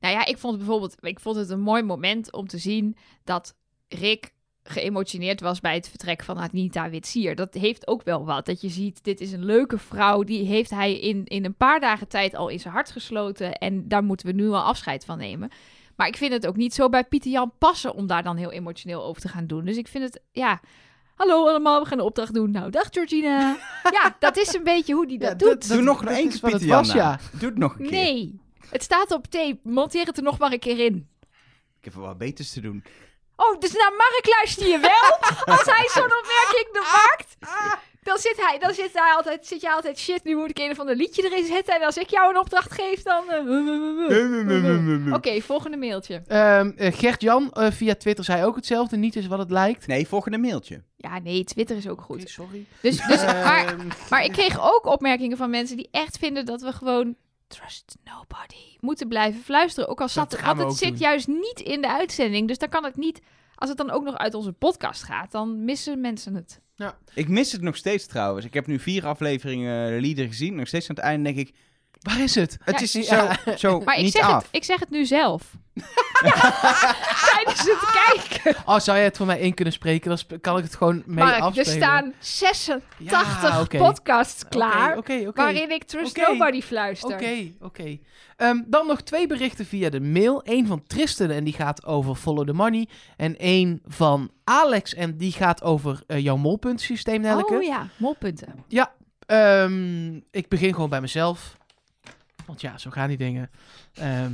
Nou 0.00 0.14
ja, 0.14 0.24
ik 0.24 0.38
vond 0.38 0.54
het 0.54 0.62
bijvoorbeeld 0.64 0.96
ik 1.00 1.20
vond 1.20 1.36
het 1.36 1.50
een 1.50 1.60
mooi 1.60 1.82
moment 1.82 2.32
om 2.32 2.46
te 2.48 2.58
zien 2.58 2.96
dat 3.24 3.56
Rick 3.88 4.32
geëmotioneerd 4.62 5.40
was 5.40 5.60
bij 5.60 5.74
het 5.74 5.88
vertrek 5.88 6.22
van 6.22 6.38
Anita 6.38 6.90
Witsier. 6.90 7.34
Dat 7.34 7.54
heeft 7.54 7.86
ook 7.86 8.02
wel 8.02 8.24
wat. 8.24 8.46
Dat 8.46 8.60
je 8.60 8.68
ziet, 8.68 9.04
dit 9.04 9.20
is 9.20 9.32
een 9.32 9.44
leuke 9.44 9.78
vrouw. 9.78 10.22
Die 10.22 10.46
heeft 10.46 10.70
hij 10.70 11.00
in, 11.00 11.24
in 11.24 11.44
een 11.44 11.56
paar 11.56 11.80
dagen 11.80 12.08
tijd 12.08 12.34
al 12.34 12.48
in 12.48 12.60
zijn 12.60 12.74
hart 12.74 12.90
gesloten. 12.90 13.52
En 13.52 13.88
daar 13.88 14.04
moeten 14.04 14.26
we 14.26 14.32
nu 14.32 14.48
al 14.48 14.62
afscheid 14.62 15.04
van 15.04 15.18
nemen. 15.18 15.50
Maar 15.96 16.06
ik 16.06 16.16
vind 16.16 16.32
het 16.32 16.46
ook 16.46 16.56
niet 16.56 16.74
zo 16.74 16.88
bij 16.88 17.04
Pieter 17.04 17.30
Jan 17.30 17.52
passen 17.58 17.94
om 17.94 18.06
daar 18.06 18.22
dan 18.22 18.36
heel 18.36 18.52
emotioneel 18.52 19.04
over 19.04 19.22
te 19.22 19.28
gaan 19.28 19.46
doen. 19.46 19.64
Dus 19.64 19.76
ik 19.76 19.88
vind 19.88 20.04
het, 20.04 20.20
ja... 20.32 20.60
Hallo 21.14 21.48
allemaal, 21.48 21.80
we 21.82 21.86
gaan 21.86 21.98
een 21.98 22.04
opdracht 22.04 22.34
doen. 22.34 22.50
Nou, 22.50 22.70
dag 22.70 22.86
Georgina. 22.90 23.56
ja, 24.02 24.16
dat 24.18 24.36
is 24.36 24.54
een 24.54 24.64
beetje 24.64 24.94
hoe 24.94 25.06
die 25.06 25.18
dat 25.18 25.28
Ja, 25.28 25.34
doet. 25.34 25.68
Doe 25.68 25.82
nog 25.82 26.04
dat 26.04 26.18
is 26.18 26.40
keer 26.40 26.50
Pieter 26.50 26.66
Jan 26.66 26.84
ja. 26.84 27.18
Doe 27.38 27.48
het 27.48 27.58
nog 27.58 27.78
een 27.78 27.82
keer. 27.82 27.90
Nee, 27.90 28.40
het 28.70 28.82
staat 28.82 29.10
op 29.10 29.26
tape. 29.26 29.58
Monteer 29.62 30.06
het 30.06 30.16
er 30.16 30.22
nog 30.22 30.38
maar 30.38 30.52
een 30.52 30.58
keer 30.58 30.78
in. 30.78 31.08
Ik 31.78 31.84
heb 31.84 31.94
wel 31.94 32.04
wat 32.04 32.18
beters 32.18 32.52
te 32.52 32.60
doen. 32.60 32.84
Oh, 33.42 33.60
dus 33.60 33.72
naar 33.72 33.92
Mark 33.96 34.26
luister 34.36 34.66
je 34.68 34.78
wel? 34.78 35.06
Als 35.56 35.66
hij 35.66 35.88
zo'n 35.92 36.18
opmerking 36.20 36.68
nog 36.72 36.92
maakt, 36.92 37.36
dan 38.02 38.18
zit 38.18 38.36
hij, 38.36 38.58
dan 38.58 38.74
zit 38.74 38.90
hij 38.92 39.12
altijd, 39.16 39.46
zit 39.46 39.60
je 39.60 39.72
altijd 39.72 39.98
shit. 39.98 40.24
Nu 40.24 40.36
moet 40.36 40.50
ik 40.50 40.58
een 40.58 40.70
of 40.70 40.78
ander 40.78 40.96
liedje 40.96 41.24
erin 41.30 41.46
zetten. 41.46 41.74
En 41.74 41.82
als 41.82 41.96
ik 41.96 42.10
jou 42.10 42.30
een 42.30 42.38
opdracht 42.38 42.72
geef, 42.72 43.02
dan. 43.02 43.24
Oké, 45.14 45.40
volgende 45.40 45.76
mailtje. 45.76 46.22
Ehm, 46.26 46.70
eh, 46.76 46.92
Gert-Jan 46.92 47.52
eh, 47.52 47.70
via 47.70 47.94
Twitter 47.94 48.24
zei 48.24 48.44
ook 48.44 48.56
hetzelfde. 48.56 48.96
Niet 48.96 49.16
is 49.16 49.26
wat 49.26 49.38
het 49.38 49.50
lijkt. 49.50 49.86
Nee, 49.86 50.08
volgende 50.08 50.38
mailtje. 50.38 50.82
Ja, 50.96 51.18
nee, 51.18 51.44
Twitter 51.44 51.76
is 51.76 51.88
ook 51.88 52.00
goed. 52.00 52.28
Sorry. 52.30 52.64
Dus, 52.80 53.06
dus, 53.06 53.24
maar, 53.24 53.66
Ehm, 53.66 53.86
maar 54.10 54.24
ik 54.24 54.32
kreeg 54.32 54.60
ook 54.60 54.86
opmerkingen 54.86 55.36
van 55.36 55.50
mensen 55.50 55.76
die 55.76 55.88
echt 55.90 56.18
vinden 56.18 56.46
dat 56.46 56.60
we 56.60 56.72
gewoon 56.72 57.16
trust 57.48 57.96
nobody 58.04 58.76
moeten 58.80 59.08
blijven 59.08 59.40
fluisteren. 59.40 59.88
Ook 59.88 60.00
al 60.00 60.08
zat 60.08 60.32
het 60.32 60.76
zit 60.76 60.88
doen. 60.88 60.98
juist 60.98 61.26
niet 61.26 61.60
in 61.60 61.80
de 61.80 61.88
uitzending. 61.88 62.48
Dus 62.48 62.58
dan 62.58 62.68
kan 62.68 62.84
het 62.84 62.96
niet... 62.96 63.20
Als 63.54 63.68
het 63.68 63.78
dan 63.78 63.90
ook 63.90 64.04
nog 64.04 64.16
uit 64.16 64.34
onze 64.34 64.52
podcast 64.52 65.02
gaat, 65.02 65.30
dan 65.30 65.64
missen 65.64 66.00
mensen 66.00 66.34
het. 66.34 66.60
Ik 67.14 67.28
mis 67.28 67.52
het 67.52 67.60
nog 67.60 67.76
steeds 67.76 68.06
trouwens. 68.06 68.46
Ik 68.46 68.54
heb 68.54 68.66
nu 68.66 68.78
vier 68.78 69.06
afleveringen 69.06 69.92
uh, 69.92 70.00
Lieder 70.00 70.26
gezien. 70.26 70.54
Nog 70.54 70.66
steeds 70.66 70.88
aan 70.88 70.96
het 70.96 71.04
einde 71.04 71.32
denk 71.32 71.48
ik... 71.48 71.54
Waar 72.00 72.20
is 72.20 72.34
het? 72.34 72.58
Het 72.64 72.74
Ja, 72.76 72.82
is 72.82 72.92
ja. 73.08 73.36
zo, 73.44 73.56
zo 73.56 73.80
Maar 73.80 73.96
ik 73.96 74.02
niet 74.02 74.12
zeg, 74.12 74.22
af. 74.22 74.42
het, 74.42 74.48
ik 74.50 74.64
zeg 74.64 74.80
het 74.80 74.90
nu 74.90 75.04
zelf. 75.06 75.42
Tijdens 77.34 77.58
het 77.60 77.90
kijken. 78.06 78.62
Oh, 78.66 78.78
zou 78.78 78.98
je 78.98 79.04
het 79.04 79.16
voor 79.16 79.26
mij 79.26 79.38
in 79.40 79.54
kunnen 79.54 79.74
spreken? 79.74 80.08
Dan 80.28 80.40
kan 80.40 80.58
ik 80.58 80.64
het 80.64 80.74
gewoon 80.74 81.02
mee 81.06 81.24
Mark, 81.24 81.56
er 81.56 81.64
staan 81.66 82.12
86 82.18 83.42
Ja, 83.42 83.60
oké. 83.60 83.76
podcasts 83.78 84.48
klaar. 84.48 84.98
Waarin 85.34 85.70
ik 85.70 85.84
Trust. 85.84 86.16
Nobody 86.16 86.60
fluister. 86.62 87.12
Oké, 87.14 87.52
oké. 87.60 87.98
Ehm, 88.36 88.62
dan 88.66 88.86
nog 88.86 89.00
twee 89.02 89.26
berichten 89.26 89.66
via 89.66 89.90
de 89.90 90.00
mail. 90.00 90.40
Eén 90.44 90.66
van 90.66 90.82
Tristan 90.86 91.30
en 91.30 91.44
die 91.44 91.54
gaat 91.54 91.84
over 91.86 92.14
Follow 92.14 92.46
the 92.46 92.52
Money. 92.52 92.88
En 93.16 93.36
één 93.36 93.80
van 93.86 94.30
Alex 94.44 94.94
en 94.94 95.16
die 95.16 95.32
gaat 95.32 95.62
over 95.62 96.02
eh, 96.06 96.18
jouw 96.18 96.36
molpuntsysteem, 96.36 97.20
Nelleke. 97.20 97.54
Oh 97.54 97.62
ja, 97.62 97.86
molpunten. 97.96 98.64
Ja, 98.68 98.92
ehm, 99.26 100.16
ik 100.30 100.48
begin 100.48 100.74
gewoon 100.74 100.90
bij 100.90 101.00
mezelf. 101.00 101.56
Want 102.48 102.60
ja, 102.60 102.78
zo 102.78 102.90
gaan 102.90 103.08
die 103.08 103.16
dingen. 103.16 103.50
Ehm, 103.94 104.32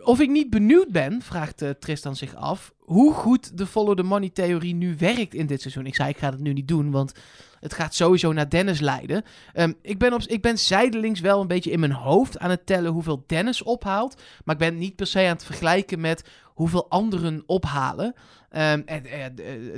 of 0.00 0.20
ik 0.20 0.30
niet 0.30 0.50
benieuwd 0.50 0.88
ben, 0.88 1.22
vraagt 1.22 1.62
eh, 1.62 1.70
Tristan 1.70 2.16
zich 2.16 2.34
af, 2.34 2.72
hoe 2.78 3.14
goed 3.14 3.58
de 3.58 3.66
follow 3.66 3.96
the 3.96 4.02
money 4.02 4.30
theorie 4.30 4.74
nu 4.74 4.96
werkt 4.98 5.34
in 5.34 5.46
dit 5.46 5.60
seizoen. 5.60 5.86
Ik 5.86 5.94
zei, 5.94 6.08
ik 6.08 6.18
ga 6.18 6.30
het 6.30 6.40
nu 6.40 6.52
niet 6.52 6.68
doen, 6.68 6.90
want 6.90 7.12
het 7.60 7.74
gaat 7.74 7.94
sowieso 7.94 8.32
naar 8.32 8.48
Dennis 8.48 8.80
leiden. 8.80 9.22
Ehm, 9.52 9.72
ik, 9.82 9.98
ben 9.98 10.12
op, 10.12 10.20
ik 10.22 10.42
ben 10.42 10.58
zijdelings 10.58 11.20
wel 11.20 11.40
een 11.40 11.46
beetje 11.46 11.70
in 11.70 11.80
mijn 11.80 11.92
hoofd 11.92 12.38
aan 12.38 12.50
het 12.50 12.66
tellen 12.66 12.92
hoeveel 12.92 13.24
Dennis 13.26 13.62
ophaalt. 13.62 14.22
Maar 14.44 14.54
ik 14.54 14.60
ben 14.60 14.78
niet 14.78 14.96
per 14.96 15.06
se 15.06 15.20
aan 15.20 15.26
het 15.26 15.44
vergelijken 15.44 16.00
met 16.00 16.28
hoeveel 16.44 16.90
anderen 16.90 17.42
ophalen. 17.46 18.14
Ehm, 18.48 18.82
en, 18.84 19.06
eh, 19.06 19.24
eh, 19.26 19.32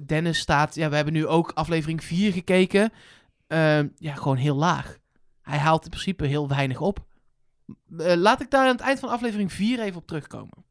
Dennis 0.06 0.38
staat, 0.38 0.74
ja, 0.74 0.88
we 0.88 0.96
hebben 0.96 1.14
nu 1.14 1.26
ook 1.26 1.50
aflevering 1.54 2.04
4 2.04 2.32
gekeken. 2.32 2.92
Ja, 3.96 4.14
gewoon 4.14 4.36
heel 4.36 4.56
laag. 4.56 4.98
Hij 5.42 5.58
haalt 5.58 5.84
in 5.84 5.90
principe 5.90 6.26
heel 6.26 6.48
weinig 6.48 6.80
op. 6.80 7.08
Eh, 7.98 8.14
laat 8.14 8.40
ik 8.40 8.50
daar 8.50 8.60
aan 8.66 8.72
het 8.76 8.80
eind 8.80 8.98
van 8.98 9.08
aflevering 9.08 9.52
4 9.52 9.80
even 9.80 10.00
op 10.00 10.06
terugkomen. 10.06 10.64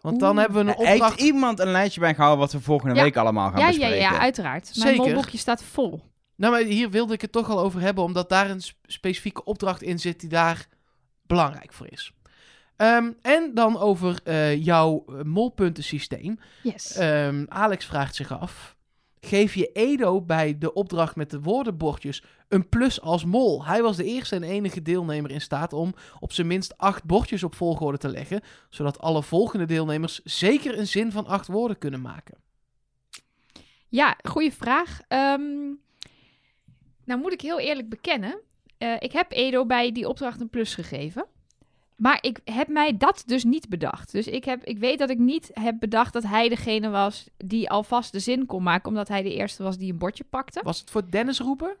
Want 0.00 0.20
dan 0.20 0.30
Oeh. 0.30 0.38
hebben 0.40 0.64
we 0.64 0.70
een 0.70 0.76
Heeft 0.78 0.92
opdracht... 1.00 1.20
iemand 1.20 1.58
een 1.58 1.70
lijstje 1.70 2.00
bijgehouden 2.00 2.40
wat 2.40 2.52
we 2.52 2.60
volgende 2.60 2.94
Ja. 2.94 3.02
week 3.02 3.16
allemaal 3.16 3.50
gaan 3.50 3.58
Ja, 3.60 3.66
ja, 3.66 3.70
bespreken? 3.72 3.98
ja, 3.98 4.18
uiteraard. 4.18 4.70
Mijn 4.76 4.88
Zeker. 4.94 5.04
molboekje 5.04 5.38
staat 5.38 5.62
vol. 5.62 6.00
Nou, 6.36 6.52
maar 6.52 6.62
hier 6.62 6.90
wilde 6.90 7.12
ik 7.14 7.20
het 7.20 7.32
toch 7.32 7.50
al 7.50 7.60
over 7.60 7.80
hebben, 7.80 8.04
omdat 8.04 8.28
daar 8.28 8.50
een 8.50 8.60
sp- 8.60 8.76
specifieke 8.86 9.44
opdracht 9.44 9.82
in 9.82 9.98
zit 9.98 10.20
die 10.20 10.28
daar 10.28 10.66
belangrijk 11.26 11.72
voor 11.72 11.86
is. 11.90 12.12
Ehm, 12.76 13.10
en 13.22 13.50
dan 13.54 13.78
over 13.78 14.20
eh, 14.24 14.64
jouw 14.64 15.04
eh, 15.08 15.14
molpuntensysteem. 15.22 16.38
Yes. 16.62 16.96
Ehm, 16.96 17.44
Alex 17.48 17.84
vraagt 17.86 18.14
zich 18.14 18.40
af: 18.40 18.73
geef 19.24 19.54
je 19.54 19.72
Edo 19.72 20.20
bij 20.22 20.58
de 20.58 20.72
opdracht 20.72 21.16
met 21.16 21.30
de 21.30 21.40
woordenbordjes 21.40 22.22
een 22.48 22.68
plus 22.68 23.00
als 23.00 23.24
mol? 23.24 23.64
Hij 23.64 23.82
was 23.82 23.96
de 23.96 24.04
eerste 24.04 24.34
en 24.34 24.42
enige 24.42 24.82
deelnemer 24.82 25.30
in 25.30 25.40
staat 25.40 25.72
om 25.72 25.94
op 26.20 26.32
zijn 26.32 26.46
minst 26.46 26.78
acht 26.78 27.04
bordjes 27.04 27.42
op 27.42 27.54
volgorde 27.54 27.98
te 27.98 28.08
leggen, 28.08 28.40
zodat 28.70 28.98
alle 28.98 29.22
volgende 29.22 29.64
deelnemers 29.64 30.20
zeker 30.24 30.78
een 30.78 30.86
zin 30.86 31.12
van 31.12 31.26
acht 31.26 31.46
woorden 31.46 31.78
kunnen 31.78 32.00
maken. 32.00 32.38
Ja, 33.88 34.18
goede 34.22 34.52
vraag. 34.52 35.00
Ehm, 35.08 35.72
nou 37.04 37.20
moet 37.20 37.32
ik 37.32 37.40
heel 37.40 37.60
eerlijk 37.60 37.88
bekennen. 37.88 38.40
eh, 38.78 38.94
ik 38.98 39.12
heb 39.12 39.32
Edo 39.32 39.66
bij 39.66 39.92
die 39.92 40.08
opdracht 40.08 40.40
een 40.40 40.50
plus 40.50 40.74
gegeven. 40.74 41.26
Maar 41.96 42.18
ik 42.20 42.40
heb 42.44 42.68
mij 42.68 42.96
dat 42.96 43.22
dus 43.26 43.44
niet 43.44 43.68
bedacht. 43.68 44.12
Dus 44.12 44.26
ik, 44.26 44.44
heb, 44.44 44.64
ik 44.64 44.78
weet 44.78 44.98
dat 44.98 45.10
ik 45.10 45.18
niet 45.18 45.50
heb 45.52 45.76
bedacht 45.78 46.12
dat 46.12 46.22
hij 46.22 46.48
degene 46.48 46.88
was 46.88 47.28
die 47.36 47.70
alvast 47.70 48.12
de 48.12 48.18
zin 48.18 48.46
kon 48.46 48.62
maken. 48.62 48.88
Omdat 48.88 49.08
hij 49.08 49.22
de 49.22 49.34
eerste 49.34 49.62
was 49.62 49.78
die 49.78 49.92
een 49.92 49.98
bordje 49.98 50.24
pakte. 50.24 50.60
Was 50.64 50.80
het 50.80 50.90
voor 50.90 51.10
Dennis 51.10 51.38
roepen? 51.38 51.76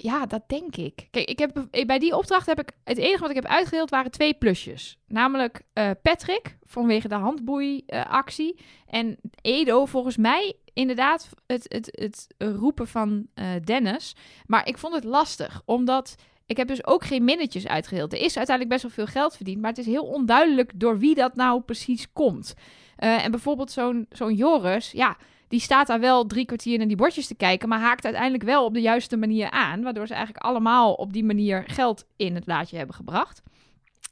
Ja, 0.00 0.26
dat 0.26 0.48
denk 0.48 0.76
ik. 0.76 1.08
Kijk, 1.10 1.28
ik 1.28 1.38
heb, 1.38 1.66
bij 1.86 1.98
die 1.98 2.16
opdracht 2.16 2.46
heb 2.46 2.60
ik... 2.60 2.70
Het 2.84 2.98
enige 2.98 3.20
wat 3.20 3.30
ik 3.30 3.36
heb 3.36 3.44
uitgedeeld 3.44 3.90
waren 3.90 4.10
twee 4.10 4.34
plusjes. 4.34 4.98
Namelijk 5.06 5.62
eh, 5.72 5.90
Patrick, 6.02 6.58
vanwege 6.62 7.08
de 7.08 7.14
handboeiactie. 7.14 8.58
en 8.86 9.18
Edo, 9.40 9.86
volgens 9.86 10.16
mij 10.16 10.56
inderdaad 10.72 11.28
het, 11.46 11.64
het, 11.68 11.88
het 12.00 12.26
roepen 12.38 12.88
van 12.88 13.26
eh, 13.34 13.46
Dennis. 13.64 14.16
Maar 14.46 14.66
ik 14.68 14.78
vond 14.78 14.94
het 14.94 15.04
lastig, 15.04 15.62
omdat... 15.64 16.14
Ik 16.48 16.56
heb 16.56 16.68
dus 16.68 16.86
ook 16.86 17.04
geen 17.04 17.24
minnetjes 17.24 17.66
uitgedeeld. 17.66 18.12
Er 18.12 18.20
is 18.20 18.36
uiteindelijk 18.36 18.68
best 18.68 18.82
wel 18.82 19.04
veel 19.04 19.14
geld 19.14 19.36
verdiend, 19.36 19.60
maar 19.60 19.70
het 19.70 19.78
is 19.78 19.86
heel 19.86 20.04
onduidelijk 20.04 20.72
door 20.74 20.98
wie 20.98 21.14
dat 21.14 21.34
nou 21.34 21.60
precies 21.60 22.12
komt. 22.12 22.54
Eh, 22.96 23.24
en 23.24 23.30
bijvoorbeeld 23.30 23.70
zo'n 23.70 24.06
zo'n 24.10 24.34
Joris, 24.34 24.90
ja, 24.90 25.16
die 25.48 25.60
staat 25.60 25.86
daar 25.86 26.00
wel 26.00 26.26
drie 26.26 26.46
kwartier 26.46 26.78
naar 26.78 26.86
die 26.86 26.96
bordjes 26.96 27.26
te 27.26 27.34
kijken, 27.34 27.68
maar 27.68 27.80
haakt 27.80 28.04
uiteindelijk 28.04 28.44
wel 28.44 28.64
op 28.64 28.74
de 28.74 28.80
juiste 28.80 29.16
manier 29.16 29.50
aan, 29.50 29.82
waardoor 29.82 30.06
ze 30.06 30.14
eigenlijk 30.14 30.44
allemaal 30.44 30.92
op 30.92 31.12
die 31.12 31.24
manier 31.24 31.64
geld 31.66 32.06
in 32.16 32.34
het 32.34 32.46
laadje 32.46 32.76
hebben 32.76 32.94
gebracht. 32.94 33.42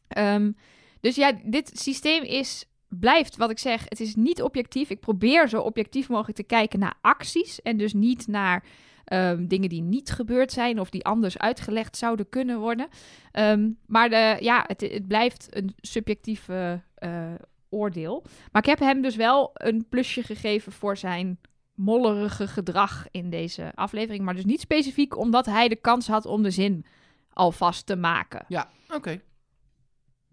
Ehm, 0.08 0.52
dus 1.00 1.14
ja, 1.14 1.32
dit 1.44 1.70
systeem 1.74 2.22
is, 2.22 2.64
blijft 2.88 3.36
wat 3.36 3.50
ik 3.50 3.58
zeg, 3.58 3.84
het 3.88 4.00
is 4.00 4.14
niet 4.14 4.42
objectief. 4.42 4.90
Ik 4.90 5.00
probeer 5.00 5.48
zo 5.48 5.60
objectief 5.60 6.08
mogelijk 6.08 6.36
te 6.36 6.44
kijken 6.44 6.78
naar 6.78 6.98
acties 7.00 7.62
en 7.62 7.76
dus 7.76 7.92
niet 7.92 8.26
naar 8.26 8.64
ehm, 9.06 9.46
dingen 9.46 9.68
die 9.68 9.82
niet 9.82 10.10
gebeurd 10.10 10.52
zijn 10.52 10.80
of 10.80 10.90
die 10.90 11.04
anders 11.04 11.38
uitgelegd 11.38 11.96
zouden 11.96 12.28
kunnen 12.28 12.58
worden. 12.58 12.88
Ehm, 13.32 13.70
maar 13.86 14.08
de, 14.08 14.36
ja, 14.40 14.64
het, 14.66 14.80
het 14.80 15.06
blijft 15.06 15.46
een 15.50 15.74
subjectief 15.80 16.48
eh, 16.48 17.34
oordeel. 17.68 18.24
Maar 18.52 18.62
ik 18.62 18.68
heb 18.68 18.78
hem 18.78 19.02
dus 19.02 19.16
wel 19.16 19.50
een 19.54 19.86
plusje 19.88 20.22
gegeven 20.22 20.72
voor 20.72 20.96
zijn 20.96 21.38
mollerige 21.74 22.48
gedrag 22.48 23.06
in 23.10 23.30
deze 23.30 23.72
aflevering. 23.74 24.24
Maar 24.24 24.34
dus 24.34 24.44
niet 24.44 24.60
specifiek 24.60 25.16
omdat 25.16 25.46
hij 25.46 25.68
de 25.68 25.76
kans 25.76 26.06
had 26.06 26.26
om 26.26 26.42
de 26.42 26.50
zin 26.50 26.84
alvast 27.32 27.86
te 27.86 27.96
maken. 27.96 28.44
Ja, 28.48 28.68
oké. 28.88 29.20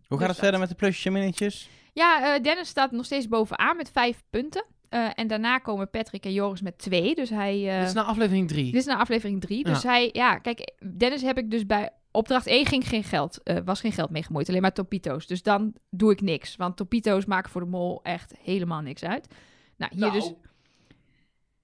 Hoe 0.08 0.20
gaat 0.20 0.30
het 0.30 0.38
verder 0.38 0.60
met 0.60 0.70
de 0.70 0.76
plusjes 0.76 1.06
en 1.06 1.12
minnetjes? 1.12 1.70
Ja, 1.94 2.36
eh, 2.36 2.44
Dennis 2.44 2.68
staat 2.68 2.92
nog 2.92 3.06
steeds 3.06 3.28
bovenaan 3.28 3.78
met 3.78 3.92
vijf 3.92 4.24
punten. 4.30 4.66
Eh, 4.94 5.10
en 5.16 5.28
daarna 5.28 5.58
komen 5.58 5.90
Patrick 5.90 6.26
en 6.26 6.34
Joris 6.34 6.62
met 6.62 6.78
twee. 6.78 7.16
Dus 7.16 7.30
hij. 7.30 7.70
eh, 7.70 7.80
Dit 7.80 7.88
is 7.88 7.94
na 7.94 8.04
aflevering 8.04 8.48
3. 8.48 8.66
dit 8.66 8.74
is 8.82 8.86
naar 8.86 8.98
aflevering 8.98 9.42
drie. 9.42 9.64
Dus 9.64 9.82
Ja. 9.82 9.90
hij. 9.90 10.10
Ja, 10.12 10.38
kijk, 10.38 10.72
Dennis 10.98 11.22
heb 11.22 11.38
ik 11.38 11.52
dus 11.52 11.66
bij. 11.66 11.90
Opdracht 12.12 12.48
1 12.48 12.66
ging 12.66 12.88
geen 12.88 13.04
geld, 13.04 13.44
eh, 13.44 13.58
was 13.66 13.80
geen 13.80 13.92
geld 13.92 14.10
mee 14.10 14.24
gemoeid, 14.24 14.50
alleen 14.50 14.62
maar 14.62 14.74
topito's. 14.74 15.28
Dus 15.28 15.44
dan 15.44 15.74
doe 15.90 16.12
ik 16.12 16.22
niks. 16.22 16.56
Want 16.56 16.78
topito's 16.78 17.26
maken 17.26 17.52
voor 17.52 17.62
de 17.62 17.68
mol 17.68 18.00
echt 18.04 18.34
helemaal 18.42 18.82
niks 18.82 19.04
uit. 19.04 19.28
Nou, 19.78 19.92
hier 19.94 20.00
Nou. 20.02 20.14
dus. 20.14 20.34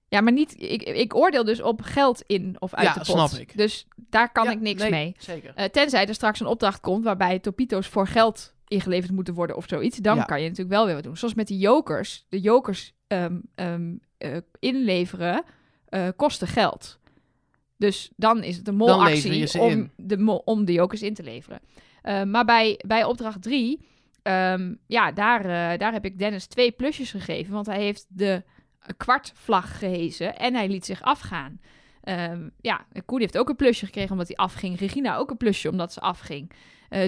Ja, 0.08 0.20
maar 0.20 0.32
niet. 0.32 0.54
Ik, 0.62 0.82
ik 0.82 1.14
oordeel 1.14 1.44
dus 1.44 1.62
op 1.62 1.80
geld 1.82 2.22
in 2.26 2.56
of 2.58 2.74
uit 2.74 2.86
Ja, 2.86 2.92
de 2.92 2.98
pot. 2.98 3.06
snap 3.30 3.30
ik. 3.40 3.56
Dus 3.56 3.86
daar 3.96 4.32
kan 4.32 4.44
Ja, 4.44 4.50
ik 4.50 4.60
niks 4.60 4.80
nee, 4.82 4.90
mee. 4.90 5.14
Zeker. 5.18 5.70
Tenzij 5.70 6.06
er 6.06 6.14
straks 6.14 6.40
een 6.40 6.46
opdracht 6.46 6.80
komt 6.80 7.04
waarbij 7.04 7.38
topito's 7.38 7.86
voor 7.86 8.06
geld 8.06 8.54
ingeleverd 8.68 9.12
moeten 9.12 9.34
worden 9.34 9.56
of 9.56 9.64
zoiets. 9.68 9.96
Dan 9.96 10.16
Ja. 10.16 10.22
kan 10.24 10.38
je 10.42 10.48
natuurlijk 10.48 10.76
wel 10.76 10.84
weer 10.86 10.94
wat 10.94 11.04
doen. 11.04 11.16
Zoals 11.16 11.34
met 11.34 11.46
die 11.46 11.58
jokers. 11.58 12.26
De 12.28 12.40
jokers 12.40 12.92
ehm, 13.10 13.38
ehm, 13.54 13.94
eh, 14.18 14.36
inleveren 14.58 15.44
eh, 15.88 16.08
kosten 16.16 16.48
geld. 16.48 16.98
Dus 17.76 18.10
dan 18.16 18.42
is 18.42 18.56
het 18.56 18.68
een 18.68 18.74
molactie 18.76 19.60
om 19.60 19.70
in. 19.70 19.90
de, 19.96 20.18
mol- 20.18 20.42
om 20.44 20.64
de 20.64 20.72
jokers 20.72 21.02
in 21.02 21.14
te 21.14 21.22
leveren. 21.22 21.60
Eh, 22.02 22.22
maar 22.22 22.44
bij, 22.44 22.80
bij 22.86 23.04
opdracht 23.04 23.42
3, 23.42 23.80
ja, 24.86 25.12
daar, 25.14 25.40
eh, 25.40 25.78
daar 25.78 25.92
heb 25.92 26.04
ik 26.04 26.18
Dennis 26.18 26.46
twee 26.46 26.70
plusjes 26.70 27.10
gegeven. 27.10 27.52
Want 27.52 27.66
hij 27.66 27.80
heeft 27.80 28.06
de 28.08 28.42
kwartvlag 28.96 29.78
gehezen 29.78 30.36
en 30.36 30.54
hij 30.54 30.68
liet 30.68 30.84
zich 30.84 31.02
afgaan. 31.02 31.60
Ehm, 32.02 32.48
ja, 32.60 32.86
Koen 33.04 33.20
heeft 33.20 33.38
ook 33.38 33.48
een 33.48 33.56
plusje 33.56 33.84
gekregen 33.86 34.10
omdat 34.10 34.26
hij 34.26 34.36
afging. 34.36 34.78
Regina 34.78 35.16
ook 35.16 35.30
een 35.30 35.36
plusje 35.36 35.70
omdat 35.70 35.92
ze 35.92 36.00
afging. 36.00 36.50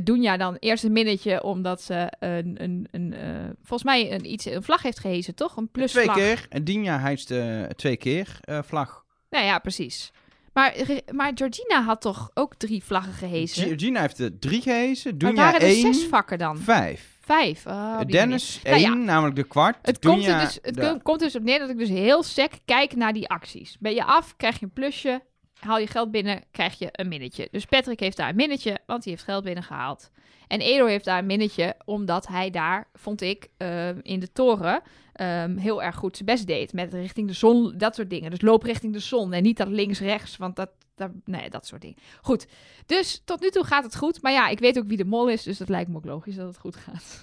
Doenja 0.03 0.37
dan 0.37 0.57
eerst 0.59 0.85
een 0.85 0.93
minnetje 0.93 1.43
omdat 1.43 1.83
ze 1.83 2.13
een, 2.19 2.63
een, 2.63 2.89
een 2.91 3.13
eh, 3.13 3.45
volgens 3.63 3.83
mij 3.85 4.13
een, 4.13 4.33
iets, 4.33 4.45
een 4.45 4.63
vlag 4.63 4.83
heeft 4.83 4.99
gehezen, 4.99 5.35
toch? 5.35 5.57
Een 5.57 5.69
plusvlag. 5.71 6.05
Twee 6.17 6.35
keer. 6.35 6.47
En 6.49 6.65
Dinja 6.65 6.99
hijst 6.99 7.31
eh, 7.31 7.63
twee 7.63 7.97
keer 7.97 8.41
vlag. 8.65 9.05
Nou 9.31 9.45
ja, 9.45 9.59
precies. 9.59 10.13
Maar, 10.53 10.75
maar 11.13 11.33
Georgina 11.35 11.83
had 11.83 12.01
toch 12.01 12.31
ook 12.35 12.55
drie 12.55 12.85
vlaggen 12.85 13.13
gehezen? 13.13 13.69
G- 13.77 13.81
Gina 13.81 14.01
heeft 14.01 14.19
er 14.19 14.39
drie 14.39 14.61
gehezen. 14.61 15.11
maar 15.11 15.19
Dunja 15.19 15.35
waren 15.45 15.61
er 15.61 15.67
één. 15.67 15.95
zes 15.95 16.05
vakken 16.05 16.39
dan? 16.39 16.59
Vijf. 16.59 17.12
Vijf. 17.25 17.67
Oh, 17.67 18.01
Dennis. 18.07 18.61
Nou 18.63 18.77
één, 18.77 18.83
ja, 18.83 18.95
namelijk 18.95 19.37
de 19.37 19.45
kwart. 19.45 19.77
Het, 19.83 19.99
komt 19.99 20.27
er, 20.27 20.41
dus, 20.41 20.59
het 20.63 20.75
de- 20.75 21.01
komt 21.03 21.21
dus 21.21 21.37
op 21.37 21.43
neer 21.43 21.59
dat 21.59 21.71
ik 21.71 21.79
dus 21.79 21.89
heel 21.89 22.23
sec 22.23 22.53
kijk 22.65 22.97
naar 22.97 23.13
die 23.13 23.29
acties. 23.29 23.77
Ben 23.81 23.95
je 23.95 24.05
af, 24.05 24.37
krijg 24.37 24.59
je 24.59 24.65
een 24.65 24.73
plusje. 24.73 25.23
Haal 25.59 25.79
je 25.79 25.87
geld 25.87 26.11
binnen, 26.11 26.43
krijg 26.51 26.79
je 26.79 26.89
een 26.93 27.09
minnetje. 27.09 27.49
Dus 27.51 27.65
Patrick 27.65 28.01
heeft 28.01 28.17
daar 28.17 28.29
een 28.29 28.37
minnetje, 28.37 28.79
want 28.87 29.05
hij 29.05 29.13
heeft 29.13 29.25
geld 29.25 29.45
binnengehaald. 29.45 30.11
En 30.49 30.61
Edo 30.61 30.87
heeft 30.87 31.05
daar 31.05 31.19
een 31.19 31.27
minnetje, 31.27 31.75
omdat 31.85 32.27
hij 32.27 32.51
daar, 32.51 32.89
vond 32.95 33.21
ik, 33.21 33.49
eh, 33.57 33.89
in 34.03 34.21
de 34.21 34.33
toren 34.33 34.83
ehm, 35.13 35.57
heel 35.57 35.83
erg 35.83 35.97
goed 35.97 36.17
zijn 36.17 36.29
best 36.29 36.47
deed. 36.47 36.73
Met 36.73 36.93
richting 36.93 37.27
de 37.29 37.33
zon, 37.35 37.75
dat 37.77 37.95
soort 37.95 38.11
dingen. 38.11 38.31
Dus 38.31 38.41
loop 38.41 38.63
richting 38.63 38.93
de 38.93 38.99
zon 38.99 39.33
en 39.33 39.43
niet 39.43 39.57
dat 39.57 39.69
links-rechts, 39.69 40.37
want 40.37 40.57
dat, 40.57 40.71
daar, 41.09 41.11
nee, 41.25 41.51
dat 41.51 41.67
soort 41.67 41.81
dingen. 41.81 41.97
Goed, 42.23 42.47
dus 42.87 43.23
tot 43.25 43.41
nu 43.41 43.51
toe 43.51 43.65
gaat 43.65 43.85
het 43.85 43.97
goed. 43.97 44.23
Maar 44.23 44.33
ja, 44.33 44.49
ik 44.49 44.59
weet 44.59 44.79
ook 44.79 44.87
wie 44.87 44.97
de 44.97 45.05
mol 45.05 45.29
is, 45.29 45.43
dus 45.43 45.59
dat 45.59 45.69
lijkt 45.69 45.91
me 45.91 45.97
ook 45.97 46.05
logisch 46.05 46.35
dat 46.37 46.47
het 46.47 46.59
goed 46.59 46.77
gaat. 46.77 47.21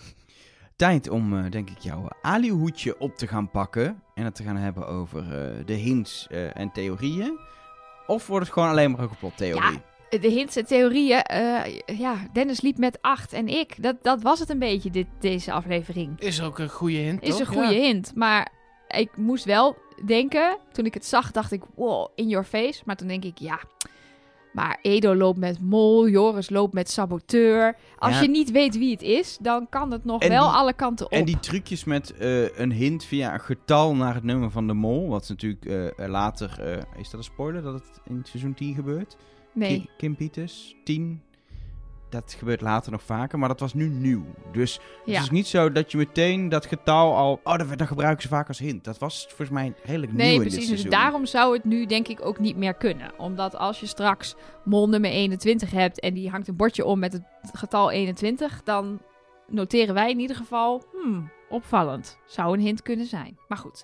Tijd 0.75 1.09
om, 1.09 1.37
eh, 1.37 1.51
denk 1.51 1.69
ik, 1.69 1.77
jouw 1.77 2.07
alihoedje 2.21 2.99
op 2.99 3.15
te 3.15 3.27
gaan 3.27 3.51
pakken. 3.51 4.03
En 4.15 4.23
het 4.23 4.35
te 4.35 4.43
gaan 4.43 4.55
hebben 4.57 4.87
over 4.87 5.21
eh, 5.23 5.65
de 5.65 5.73
hints 5.73 6.27
eh, 6.29 6.57
en 6.57 6.71
theorieën. 6.71 7.39
Of 8.07 8.27
wordt 8.27 8.45
het 8.45 8.53
gewoon 8.53 8.69
alleen 8.69 8.91
maar 8.91 8.99
een 8.99 9.07
complottheorie? 9.07 9.81
De 10.09 10.27
hints 10.29 10.55
en 10.55 10.65
theorieën, 10.65 11.21
eh, 11.21 11.79
ja, 11.99 12.15
Dennis 12.33 12.61
liep 12.61 12.77
met 12.77 13.01
acht 13.01 13.33
en 13.33 13.47
ik. 13.47 13.83
Dat, 13.83 13.95
dat 14.01 14.21
was 14.21 14.39
het 14.39 14.49
een 14.49 14.59
beetje, 14.59 14.89
dit, 14.91 15.07
deze 15.19 15.51
aflevering. 15.51 16.19
Is 16.19 16.41
ook 16.41 16.59
een 16.59 16.69
goede 16.69 16.97
hint, 16.97 17.21
Is 17.23 17.29
toch? 17.29 17.39
een 17.39 17.45
goede 17.45 17.73
Ja. 17.73 17.81
hint. 17.81 18.15
Maar 18.15 18.51
ik 18.97 19.17
moest 19.17 19.45
wel 19.45 19.77
denken, 20.05 20.57
toen 20.71 20.85
ik 20.85 20.93
het 20.93 21.05
zag, 21.05 21.31
dacht 21.31 21.51
ik, 21.51 21.61
wow, 21.75 22.07
in 22.15 22.27
your 22.27 22.45
face. 22.45 22.81
Maar 22.85 22.95
toen 22.95 23.07
denk 23.07 23.23
ik, 23.23 23.37
ja, 23.37 23.59
maar 24.53 24.79
Edo 24.81 25.15
loopt 25.15 25.39
met 25.39 25.61
mol, 25.61 26.07
Joris 26.09 26.49
loopt 26.49 26.73
met 26.73 26.89
saboteur. 26.89 27.75
Als 27.97 28.15
Ja. 28.15 28.21
je 28.21 28.29
niet 28.29 28.51
weet 28.51 28.77
wie 28.77 28.91
het 28.91 29.01
is, 29.01 29.37
dan 29.41 29.69
kan 29.69 29.91
het 29.91 30.05
nog 30.05 30.21
En 30.21 30.29
wel 30.29 30.47
die- 30.47 30.57
alle 30.57 30.73
kanten 30.73 31.05
op. 31.05 31.11
En 31.11 31.25
die 31.25 31.39
trucjes 31.39 31.83
met 31.83 32.17
eh, 32.17 32.57
een 32.57 32.71
hint 32.71 33.03
via 33.03 33.33
een 33.33 33.39
getal 33.39 33.95
naar 33.95 34.13
het 34.13 34.23
nummer 34.23 34.51
van 34.51 34.67
de 34.67 34.73
mol. 34.73 35.07
Wat 35.09 35.21
is 35.23 35.29
natuurlijk 35.29 35.65
eh, 35.65 36.07
later... 36.07 36.59
eh, 36.61 36.99
is 36.99 37.09
dat 37.09 37.13
een 37.19 37.23
spoiler 37.23 37.61
dat 37.61 37.73
het 37.73 37.99
in 38.05 38.21
seizoen 38.23 38.53
10 38.53 38.75
gebeurt? 38.75 39.15
nee. 39.53 39.77
Kim, 39.77 39.87
Kim 39.97 40.15
Pieters, 40.15 40.75
10. 40.83 41.21
Dat 42.09 42.35
gebeurt 42.37 42.61
later 42.61 42.91
nog 42.91 43.03
vaker, 43.03 43.39
maar 43.39 43.47
dat 43.49 43.59
was 43.59 43.73
nu 43.73 43.89
nieuw. 43.89 44.25
Dus 44.51 44.79
Ja. 45.05 45.13
het 45.13 45.23
is 45.23 45.29
niet 45.29 45.47
zo 45.47 45.71
dat 45.71 45.91
je 45.91 45.97
meteen 45.97 46.49
dat 46.49 46.65
getal 46.65 47.15
al... 47.15 47.39
Oh, 47.43 47.57
dat, 47.57 47.77
dat 47.77 47.87
gebruiken 47.87 48.21
ze 48.21 48.27
vaak 48.27 48.47
als 48.47 48.59
hint. 48.59 48.83
Dat 48.83 48.97
was 48.97 49.25
volgens 49.27 49.49
mij 49.49 49.73
redelijk 49.83 50.11
nieuw 50.11 50.21
Nee, 50.25 50.33
in 50.33 50.39
precies. 50.41 50.67
dit 50.67 50.81
Dus 50.81 50.91
daarom 50.91 51.25
zou 51.25 51.53
het 51.53 51.63
nu 51.63 51.85
denk 51.85 52.07
ik 52.07 52.25
ook 52.25 52.39
niet 52.39 52.55
meer 52.57 52.73
kunnen. 52.73 53.11
Omdat 53.17 53.55
als 53.55 53.79
je 53.79 53.85
straks 53.85 54.35
mol 54.63 54.89
nummer 54.89 55.09
21 55.11 55.71
hebt 55.71 55.99
en 55.99 56.13
die 56.13 56.29
hangt 56.29 56.47
een 56.47 56.55
bordje 56.55 56.85
om 56.85 56.99
met 56.99 57.13
het 57.13 57.23
getal 57.53 57.91
21, 57.91 58.61
dan 58.63 59.01
noteren 59.47 59.93
wij 59.93 60.09
in 60.09 60.19
ieder 60.19 60.35
geval, 60.35 60.83
hmm, 60.91 61.31
opvallend. 61.49 62.17
Zou 62.25 62.53
een 62.53 62.63
hint 62.63 62.81
kunnen 62.81 63.05
zijn. 63.05 63.37
Maar 63.47 63.57
goed. 63.57 63.83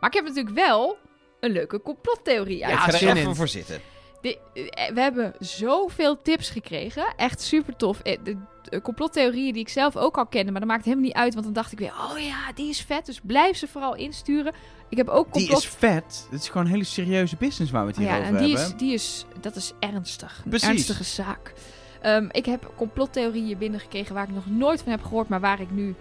Maar 0.00 0.10
ik 0.10 0.16
heb 0.16 0.24
natuurlijk 0.24 0.54
wel 0.54 0.96
een 1.40 1.50
leuke 1.50 1.80
complottheorie 1.82 2.58
Ja, 2.58 2.68
ik 2.68 2.78
ga 2.78 3.08
er 3.08 3.16
even 3.16 3.34
voor 3.36 3.48
zitten. 3.48 3.80
De- 4.24 4.38
eh, 4.70 4.94
we 4.94 5.00
hebben 5.00 5.34
zoveel 5.38 6.22
tips 6.22 6.50
gekregen. 6.50 7.14
Echt 7.16 7.40
super 7.40 7.76
tof. 7.76 8.00
Eh, 8.00 8.18
De, 8.22 8.36
complottheorieën 8.82 9.52
die 9.52 9.62
ik 9.62 9.68
zelf 9.68 9.96
ook 9.96 10.16
al 10.18 10.26
kende. 10.26 10.50
Maar 10.50 10.60
dat 10.60 10.68
maakt 10.70 10.84
helemaal 10.84 11.04
niet 11.04 11.14
uit. 11.14 11.32
Want 11.32 11.44
dan 11.44 11.54
dacht 11.54 11.72
ik 11.72 11.78
weer, 11.78 11.92
oh 12.10 12.18
ja, 12.18 12.52
die 12.54 12.68
is 12.68 12.80
vet. 12.80 13.06
Dus 13.06 13.20
blijf 13.22 13.56
ze 13.56 13.68
vooral 13.68 13.94
insturen. 13.94 14.52
Ik 14.88 14.96
heb 14.96 15.08
ook 15.08 15.32
Die 15.32 15.42
complot... 15.42 15.62
is 15.62 15.68
vet. 15.68 16.26
Het 16.30 16.40
is 16.40 16.48
gewoon 16.48 16.66
een 16.66 16.72
hele 16.72 16.84
serieuze 16.84 17.36
business 17.36 17.72
waar 17.72 17.82
we 17.82 17.88
het 17.88 17.96
hier 17.96 18.06
ja, 18.06 18.12
over 18.18 18.26
en 18.26 18.36
die 18.36 18.56
hebben. 18.56 18.74
is, 18.74 18.78
die 18.78 18.92
is, 18.92 19.24
dat 19.40 19.56
is 19.56 19.72
ernstig. 19.80 20.40
Een 20.44 20.50
Precies. 20.50 20.68
ernstige 20.68 21.04
zaak. 21.04 21.52
Ehm, 22.00 22.28
ik 22.30 22.46
heb 22.46 22.72
complottheorieën 22.76 23.58
binnengekregen 23.58 24.14
waar 24.14 24.28
ik 24.28 24.34
nog 24.34 24.46
nooit 24.50 24.82
van 24.82 24.92
heb 24.92 25.02
gehoord. 25.02 25.28
Maar 25.28 25.40
waar 25.40 25.60
ik 25.60 25.70
nu 25.70 25.94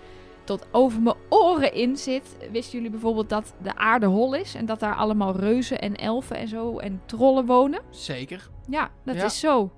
tot 0.44 0.68
over 0.72 1.02
mijn 1.02 1.16
oren 1.30 1.74
in 1.74 1.98
zit. 1.98 2.38
Wisten 2.52 2.74
jullie 2.76 2.90
bijvoorbeeld 2.92 3.30
dat 3.30 3.54
de 3.64 3.76
aarde 3.76 4.06
hol 4.06 4.34
is? 4.36 4.56
En 4.56 4.66
dat 4.66 4.80
daar 4.80 4.96
allemaal 4.96 5.36
reuzen 5.36 5.80
en 5.82 5.96
elfen 5.96 6.36
en 6.38 6.48
zo 6.48 6.78
en 6.78 7.02
trollen 7.06 7.46
wonen? 7.46 7.82
Zeker. 7.90 8.50
Ja, 8.70 8.92
dat 9.06 9.16
Ja. 9.16 9.24
is 9.26 9.40
zo. 9.40 9.72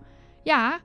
Ja, 0.43 0.80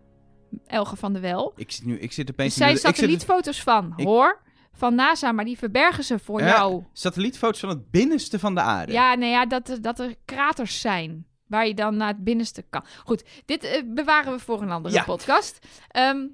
Elge 0.67 0.97
van 0.97 1.13
der 1.13 1.23
Wel. 1.23 1.53
Ik 1.57 1.71
zit 1.73 1.85
nu, 1.87 1.99
ik 1.99 2.13
zit 2.13 2.27
Er 2.29 2.33
opeens... 2.35 2.55
zijn 2.55 2.69
in 2.69 2.75
de- 2.75 2.81
ik 2.81 2.87
zit- 2.87 2.97
satellietfoto's 2.97 3.63
van, 3.63 3.93
ik- 3.97 4.07
hoor. 4.07 4.43
Van 4.73 4.95
NASA, 4.95 5.33
maar 5.33 5.45
die 5.45 5.59
verbergen 5.59 6.05
ze 6.05 6.19
voor 6.19 6.41
Ja. 6.41 6.47
jou. 6.47 6.85
Satellietfoto's 6.93 7.61
van 7.61 7.69
het 7.69 7.91
binnenste 7.91 8.39
van 8.39 8.55
de 8.55 8.61
aarde. 8.61 8.93
Ja, 8.93 9.15
nou 9.15 9.31
ja, 9.31 9.47
dat, 9.47 9.69
er- 9.69 9.83
dat 9.83 9.99
er 9.99 10.15
kraters 10.25 10.81
zijn. 10.81 11.27
Waar 11.47 11.67
je 11.67 11.75
dan 11.75 11.97
naar 11.97 12.09
het 12.09 12.25
binnenste 12.25 12.63
kan. 12.71 12.85
Goed, 13.05 13.25
dit 13.45 13.65
eh, 13.65 13.83
bewaren 13.87 14.33
we 14.33 14.39
voor 14.39 14.63
een 14.63 14.71
andere 14.71 14.95
Ja. 14.95 15.03
podcast. 15.05 15.59
Ehm, 15.89 16.27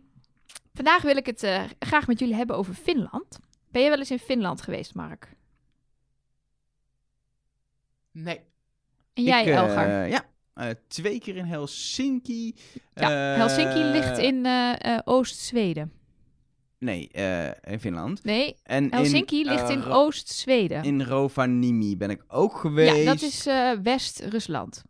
vandaag 0.76 1.02
wil 1.02 1.16
ik 1.16 1.26
het 1.26 1.42
eh, 1.42 1.62
graag 1.78 2.06
met 2.06 2.18
jullie 2.18 2.34
hebben 2.34 2.56
over 2.56 2.74
Finland. 2.74 3.38
Ben 3.70 3.82
je 3.82 3.88
wel 3.88 3.98
eens 3.98 4.10
in 4.10 4.18
Finland 4.18 4.62
geweest, 4.62 4.94
Mark? 4.94 5.28
Nee. 8.10 8.40
En 9.14 9.22
jij, 9.22 9.42
ik, 9.42 9.48
eh, 9.48 9.56
Elgar? 9.56 10.08
Ja, 10.08 10.24
Eh, 10.54 10.68
twee 10.88 11.20
keer 11.20 11.36
in 11.36 11.44
Helsinki. 11.44 12.54
Ja, 12.94 13.08
Helsinki 13.10 13.78
ligt 13.84 14.18
in 14.18 14.46
eh, 14.46 14.94
eh, 14.94 15.00
Oost-Zweden. 15.04 15.92
Nee, 16.78 17.08
eh, 17.12 17.72
in 17.72 17.80
Finland. 17.80 18.24
Nee, 18.24 18.56
En 18.62 18.92
Helsinki 18.94 19.40
in, 19.40 19.46
ligt 19.46 19.68
in 19.70 19.84
Oost-Zweden. 19.84 20.82
In 20.84 21.02
Rovaniemi 21.02 21.96
ben 21.96 22.10
ik 22.10 22.24
ook 22.28 22.56
geweest. 22.56 22.96
Ja, 22.96 23.04
dat 23.04 23.22
is 23.22 23.46
eh, 23.46 23.70
West-Rusland. 23.82 24.82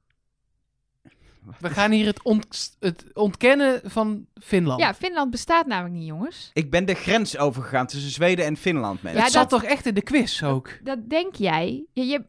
We 1.60 1.70
gaan 1.70 1.90
hier 1.90 2.06
het, 2.06 2.22
ont- 2.22 2.76
het 2.80 3.04
ontkennen 3.14 3.80
van 3.84 4.26
Finland. 4.42 4.80
Ja, 4.80 4.94
Finland 4.94 5.30
bestaat 5.30 5.66
namelijk 5.66 5.94
niet, 5.94 6.06
jongens. 6.06 6.50
Ik 6.52 6.70
ben 6.70 6.84
de 6.84 6.94
grens 6.94 7.38
overgegaan 7.38 7.86
tussen 7.86 8.10
Zweden 8.10 8.44
en 8.44 8.56
Finland, 8.56 9.02
mensen. 9.02 9.18
Ja, 9.20 9.24
het 9.26 9.34
zat 9.34 9.50
dat- 9.50 9.60
toch 9.60 9.70
echt 9.70 9.86
in 9.86 9.94
de 9.94 10.02
quiz 10.02 10.42
ook? 10.42 10.78
Dat 10.82 11.08
denk 11.10 11.34
jij. 11.34 11.84
Je, 11.92 12.06
je... 12.06 12.24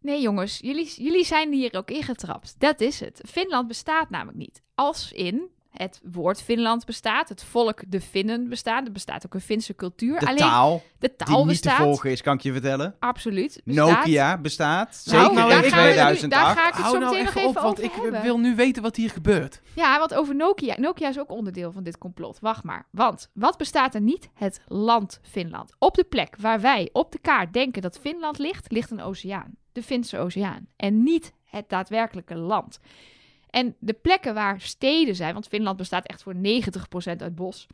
Nee, 0.00 0.20
jongens, 0.20 0.58
jullie, 0.62 0.94
jullie 0.96 1.24
zijn 1.24 1.52
hier 1.52 1.74
ook 1.74 1.90
ingetrapt. 1.90 2.54
Dat 2.58 2.80
is 2.80 3.00
het. 3.00 3.20
Finland 3.28 3.68
bestaat 3.68 4.10
namelijk 4.10 4.38
niet. 4.38 4.62
Als 4.74 5.12
in 5.12 5.48
het 5.74 6.00
woord 6.12 6.42
Finland 6.42 6.84
bestaat, 6.84 7.28
het 7.28 7.44
volk 7.44 7.82
de 7.88 8.00
Finnen 8.00 8.48
bestaat. 8.48 8.86
Er 8.86 8.92
bestaat 8.92 9.26
ook 9.26 9.34
een 9.34 9.40
Finse 9.40 9.74
cultuur. 9.74 10.18
de 10.20 10.26
Alleen 10.26 10.38
taal, 10.38 10.82
de 10.98 11.12
die 11.16 11.26
taal 11.26 11.38
niet 11.38 11.46
bestaat. 11.46 11.76
te 11.76 11.82
volgen 11.82 12.10
is, 12.10 12.22
kan 12.22 12.34
ik 12.34 12.40
je 12.40 12.52
vertellen. 12.52 12.94
Absoluut. 12.98 13.60
Bestaat. 13.64 13.88
Nokia 13.88 14.38
bestaat, 14.38 15.02
Nou, 15.04 15.18
zeker 15.24 15.34
nou, 15.34 15.52
in 15.52 15.60
daar 15.60 15.70
gaan 15.70 15.82
we 15.82 15.86
nu- 15.88 15.92
2008. 15.92 16.30
daar 16.30 16.56
ga 16.56 16.68
ik 16.68 16.74
het 16.74 16.82
Hou 16.82 16.94
zo 16.94 17.00
nou 17.00 17.12
meteen 17.12 17.28
even 17.28 17.40
nog 17.42 17.50
op, 17.50 17.56
even 17.56 17.62
want 17.62 17.78
over 17.80 17.90
ik 17.96 18.02
hebben. 18.02 18.22
wil 18.22 18.38
nu 18.38 18.54
weten 18.54 18.82
wat 18.82 18.96
hier 18.96 19.10
gebeurt. 19.10 19.60
Ja, 19.74 19.98
want 19.98 20.14
over 20.14 20.34
Nokia. 20.34 20.74
Nokia 20.78 21.08
is 21.08 21.18
ook 21.18 21.30
onderdeel 21.30 21.72
van 21.72 21.82
dit 21.82 21.98
complot. 21.98 22.38
Wacht 22.40 22.64
maar. 22.64 22.86
Want 22.90 23.30
wat 23.32 23.56
bestaat 23.58 23.94
er 23.94 24.00
niet? 24.00 24.28
Het 24.34 24.60
land 24.66 25.20
Finland. 25.22 25.72
Op 25.78 25.94
de 25.94 26.04
plek 26.04 26.34
waar 26.38 26.60
wij 26.60 26.88
op 26.92 27.12
de 27.12 27.18
kaart 27.18 27.52
denken 27.52 27.82
dat 27.82 27.98
Finland 27.98 28.38
ligt, 28.38 28.72
ligt 28.72 28.90
een 28.90 29.00
oceaan. 29.02 29.54
De 29.72 29.82
Finse 29.82 30.18
oceaan. 30.18 30.66
En 30.76 31.02
niet 31.02 31.32
het 31.44 31.68
daadwerkelijke 31.68 32.34
land. 32.36 32.78
En 33.54 33.76
de 33.78 33.92
plekken 33.92 34.34
waar 34.34 34.60
steden 34.60 35.14
zijn, 35.14 35.32
want 35.32 35.48
Finland 35.48 35.76
bestaat 35.76 36.06
echt 36.06 36.22
voor 36.22 36.34
90% 36.34 37.16
uit 37.16 37.34
bos. 37.34 37.66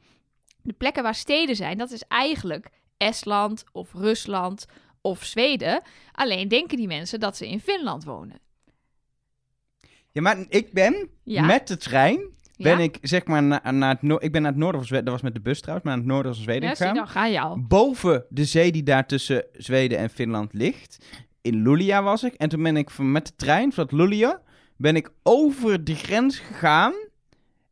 De 0.62 0.72
plekken 0.72 1.02
waar 1.02 1.14
steden 1.14 1.56
zijn, 1.56 1.78
dat 1.78 1.90
is 1.90 2.02
eigenlijk 2.08 2.68
Estland 2.96 3.64
of 3.72 3.92
Rusland 3.92 4.66
of 5.00 5.24
Zweden. 5.24 5.82
Alleen 6.12 6.48
denken 6.48 6.76
die 6.76 6.86
mensen 6.86 7.20
dat 7.20 7.36
ze 7.36 7.48
in 7.48 7.60
Finland 7.60 8.04
wonen. 8.04 8.38
Ja, 10.10 10.22
maar 10.22 10.44
ik 10.48 10.72
ben 10.72 11.08
Ja. 11.24 11.44
met 11.44 11.68
de 11.68 11.76
trein, 11.76 12.18
ben 12.56 12.78
Ja? 12.78 12.84
ik 12.84 12.98
zeg 13.02 13.24
maar 13.24 13.42
na- 13.42 13.70
naar 13.70 13.90
het 13.94 14.02
noorden, 14.02 14.26
ik 14.26 14.32
ben 14.32 14.42
naar 14.42 14.50
het 14.50 14.60
noorden 14.60 14.80
van 14.80 14.88
Zweden, 14.88 15.04
dat 15.04 15.14
was 15.14 15.22
met 15.22 15.34
de 15.34 15.40
bus 15.40 15.60
trouwens, 15.60 15.86
maar 15.86 15.96
naar 15.96 16.04
het 16.06 16.14
noorden 16.14 16.34
van 16.34 16.42
Zweden 16.42 16.68
Ja, 16.68 16.74
zie, 16.74 16.86
gegaan. 16.86 16.94
dan 17.04 17.08
ga 17.08 17.26
je 17.26 17.40
al. 17.40 17.58
Boven 17.68 18.24
de 18.28 18.44
zee 18.44 18.72
die 18.72 18.82
daar 18.82 19.06
tussen 19.06 19.44
Zweden 19.52 19.98
en 19.98 20.10
Finland 20.10 20.52
ligt. 20.52 21.06
In 21.42 21.62
Luleå 21.62 22.02
was 22.02 22.22
ik. 22.24 22.34
En 22.34 22.48
toen 22.48 22.62
ben 22.62 22.76
ik 22.76 22.90
van, 22.90 23.12
met 23.12 23.26
de 23.26 23.32
trein 23.36 23.72
van 23.72 23.88
Luleå, 23.90 24.38
ben 24.80 24.96
ik 24.96 25.10
over 25.22 25.84
de 25.84 25.94
grens 25.94 26.38
gegaan. 26.38 26.92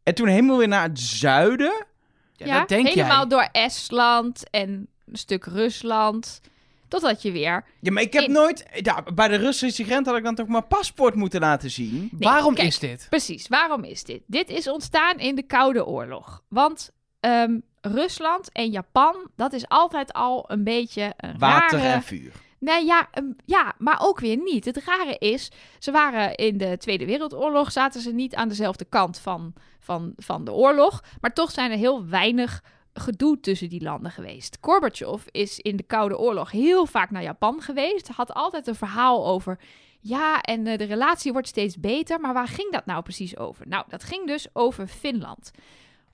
En 0.02 0.14
toen 0.14 0.26
helemaal 0.26 0.56
weer 0.58 0.68
naar 0.68 0.82
het 0.88 1.00
zuiden. 1.00 1.86
Ja, 2.32 2.46
Ja, 2.46 2.58
dat 2.58 2.68
denk 2.68 2.86
helemaal 2.88 3.18
jij. 3.18 3.28
door 3.28 3.48
Estland 3.52 4.50
en 4.50 4.88
een 5.06 5.16
stuk 5.16 5.44
Rusland. 5.44 6.40
Totdat 6.88 7.22
je 7.22 7.32
weer... 7.32 7.64
Ja, 7.80 7.92
maar 7.92 8.02
ik 8.02 8.12
heb 8.12 8.22
In- 8.22 8.32
nooit... 8.32 8.66
Ja, 8.82 9.02
bij 9.14 9.28
de 9.28 9.36
Russische 9.36 9.84
grens 9.84 10.06
had 10.06 10.16
ik 10.16 10.24
dan 10.24 10.34
toch 10.34 10.48
mijn 10.48 10.66
paspoort 10.66 11.14
moeten 11.14 11.40
laten 11.40 11.70
zien. 11.70 12.10
Waarom 12.18 12.54
kijk. 12.54 12.68
is 12.68 12.78
dit? 12.78 13.06
Precies, 13.08 13.48
waarom 13.48 13.84
is 13.84 14.04
dit? 14.04 14.22
Dit 14.26 14.48
is 14.50 14.68
ontstaan 14.68 15.18
in 15.18 15.34
de 15.34 15.42
Koude 15.42 15.86
Oorlog. 15.86 16.42
Want 16.48 16.90
ehm, 17.20 17.58
Rusland 17.80 18.52
en 18.52 18.70
Japan, 18.70 19.30
dat 19.36 19.52
is 19.52 19.68
altijd 19.68 20.12
al 20.12 20.44
een 20.48 20.64
beetje 20.64 21.12
een 21.16 21.38
Water 21.38 21.78
rare... 21.78 21.92
en 21.92 22.02
vuur. 22.02 22.32
Nee, 22.58 22.84
ja, 22.84 23.08
ehm, 23.10 23.26
ja, 23.44 23.74
maar 23.78 23.98
ook 24.02 24.20
weer 24.20 24.36
niet. 24.36 24.64
Het 24.64 24.84
rare 24.84 25.16
is, 25.18 25.50
ze 25.78 25.90
waren 25.90 26.34
in 26.34 26.58
de 26.58 26.76
Tweede 26.76 27.06
Wereldoorlog, 27.06 27.72
zaten 27.72 28.00
ze 28.00 28.12
niet 28.12 28.34
aan 28.34 28.48
dezelfde 28.48 28.84
kant 28.84 29.18
van, 29.18 29.52
van, 29.78 30.12
van 30.16 30.44
de 30.44 30.52
oorlog. 30.52 31.02
Maar 31.20 31.32
toch 31.32 31.50
zijn 31.50 31.70
er 31.70 31.76
heel 31.76 32.06
weinig 32.06 32.62
gedoe 32.92 33.40
tussen 33.40 33.68
die 33.68 33.82
landen 33.82 34.10
geweest. 34.10 34.58
Gorbachev 34.60 35.26
is 35.30 35.58
in 35.58 35.76
de 35.76 35.82
Koude 35.82 36.18
Oorlog 36.18 36.50
heel 36.50 36.86
vaak 36.86 37.10
naar 37.10 37.22
Japan 37.22 37.60
geweest. 37.60 38.08
Had 38.08 38.34
altijd 38.34 38.66
een 38.66 38.74
verhaal 38.74 39.26
over. 39.26 39.58
Ja, 40.00 40.40
en 40.40 40.66
eh, 40.66 40.78
de 40.78 40.84
relatie 40.84 41.32
wordt 41.32 41.48
steeds 41.48 41.80
beter. 41.80 42.20
Maar 42.20 42.34
waar 42.34 42.48
ging 42.48 42.72
dat 42.72 42.86
nou 42.86 43.02
precies 43.02 43.36
over? 43.36 43.68
Nou, 43.68 43.84
dat 43.88 44.04
ging 44.04 44.26
dus 44.26 44.46
over 44.52 44.86
Finland. 44.86 45.50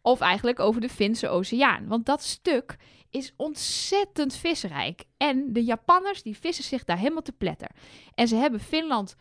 Of 0.02 0.20
eigenlijk 0.20 0.60
over 0.60 0.80
de 0.80 0.88
Finse 0.88 1.28
Oceaan. 1.28 1.86
Want 1.86 2.06
dat 2.06 2.22
stuk 2.22 2.76
is 3.14 3.32
ontzettend 3.36 4.34
visrijk. 4.36 5.04
En 5.16 5.52
de 5.52 5.64
Japanners 5.64 6.22
die 6.22 6.36
vissen 6.36 6.64
zich 6.64 6.84
daar 6.84 6.98
helemaal 6.98 7.22
te 7.22 7.32
pletter. 7.32 7.70
En 8.14 8.28
ze 8.28 8.36
hebben 8.36 8.60
Finland 8.60 9.16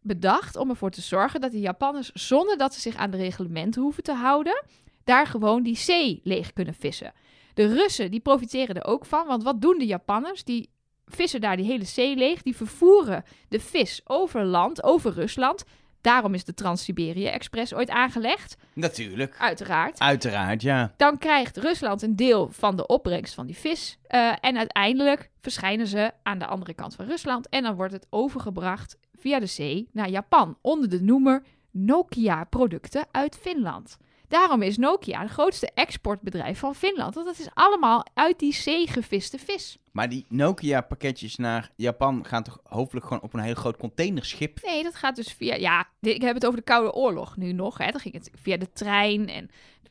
bedacht 0.00 0.56
om 0.56 0.70
ervoor 0.70 0.90
te 0.90 1.00
zorgen 1.00 1.40
dat 1.40 1.50
de 1.50 1.60
Japanners, 1.60 2.10
zonder 2.12 2.58
dat 2.58 2.74
ze 2.74 2.80
zich 2.80 2.96
aan 2.96 3.10
de 3.10 3.16
reglementen 3.16 3.82
hoeven 3.82 4.02
te 4.02 4.12
houden, 4.12 4.64
daar 5.04 5.26
gewoon 5.26 5.62
die 5.62 5.76
zee 5.76 6.20
leeg 6.24 6.52
kunnen 6.52 6.74
vissen. 6.74 7.12
De 7.54 7.66
Russen 7.66 8.10
die 8.10 8.20
profiteren 8.20 8.74
er 8.76 8.84
ook 8.84 9.04
van, 9.04 9.26
want 9.26 9.42
wat 9.42 9.60
doen 9.60 9.78
de 9.78 9.86
Japanners? 9.86 10.44
Die 10.44 10.70
vissen 11.06 11.40
daar 11.40 11.56
die 11.56 11.66
hele 11.66 11.84
zee 11.84 12.16
leeg, 12.16 12.42
die 12.42 12.56
vervoeren 12.56 13.24
de 13.48 13.60
vis 13.60 14.00
over 14.04 14.44
land, 14.44 14.82
over 14.82 15.12
Rusland. 15.12 15.64
Daarom 16.06 16.34
is 16.34 16.44
de 16.44 16.54
Trans-Siberië 16.54 17.26
Express 17.26 17.74
ooit 17.74 17.90
aangelegd. 17.90 18.56
Natuurlijk. 18.72 19.36
Uiteraard. 19.38 19.98
Uiteraard, 19.98 20.62
ja. 20.62 20.94
Dan 20.96 21.18
krijgt 21.18 21.56
Rusland 21.56 22.02
een 22.02 22.16
deel 22.16 22.48
van 22.50 22.76
de 22.76 22.86
opbrengst 22.86 23.34
van 23.34 23.46
die 23.46 23.56
vis. 23.56 23.98
eh, 24.06 24.32
en 24.40 24.56
uiteindelijk 24.56 25.30
verschijnen 25.40 25.86
ze 25.86 26.12
aan 26.22 26.38
de 26.38 26.46
andere 26.46 26.74
kant 26.74 26.94
van 26.94 27.06
Rusland. 27.06 27.48
En 27.48 27.62
dan 27.62 27.74
wordt 27.74 27.92
het 27.92 28.06
overgebracht 28.10 28.96
via 29.14 29.38
de 29.38 29.46
zee 29.46 29.88
naar 29.92 30.08
Japan. 30.08 30.58
Onder 30.60 30.88
de 30.88 31.02
noemer 31.02 31.42
Nokia-producten 31.70 33.06
uit 33.10 33.38
Finland. 33.40 33.96
Daarom 34.28 34.62
is 34.62 34.76
Nokia 34.76 35.20
het 35.20 35.30
grootste 35.30 35.70
exportbedrijf 35.74 36.58
van 36.58 36.74
Finland. 36.74 37.14
Want 37.14 37.26
dat 37.26 37.38
is 37.38 37.48
allemaal 37.54 38.06
uit 38.14 38.38
die 38.38 38.54
zee 38.54 38.86
geviste 38.86 39.38
vis. 39.38 39.78
Maar 39.92 40.08
die 40.08 40.24
Nokia-pakketjes 40.28 41.36
naar 41.36 41.70
Japan 41.76 42.24
gaan 42.26 42.42
toch 42.42 42.60
hopelijk 42.64 43.06
gewoon 43.06 43.22
op 43.22 43.34
een 43.34 43.40
heel 43.40 43.54
groot 43.54 43.76
containerschip? 43.76 44.58
Nee, 44.62 44.82
dat 44.82 44.94
gaat 44.94 45.16
dus 45.16 45.32
via... 45.32 45.54
Ja, 45.54 45.88
ik 46.00 46.22
heb 46.22 46.34
het 46.34 46.46
over 46.46 46.58
de 46.58 46.64
Koude 46.64 46.92
Oorlog 46.92 47.36
nu 47.36 47.52
nog. 47.52 47.78
Hè. 47.78 47.90
Dan 47.90 48.00
ging 48.00 48.14
het 48.14 48.30
via 48.42 48.56
de 48.56 48.72
trein 48.72 49.28
en, 49.28 49.50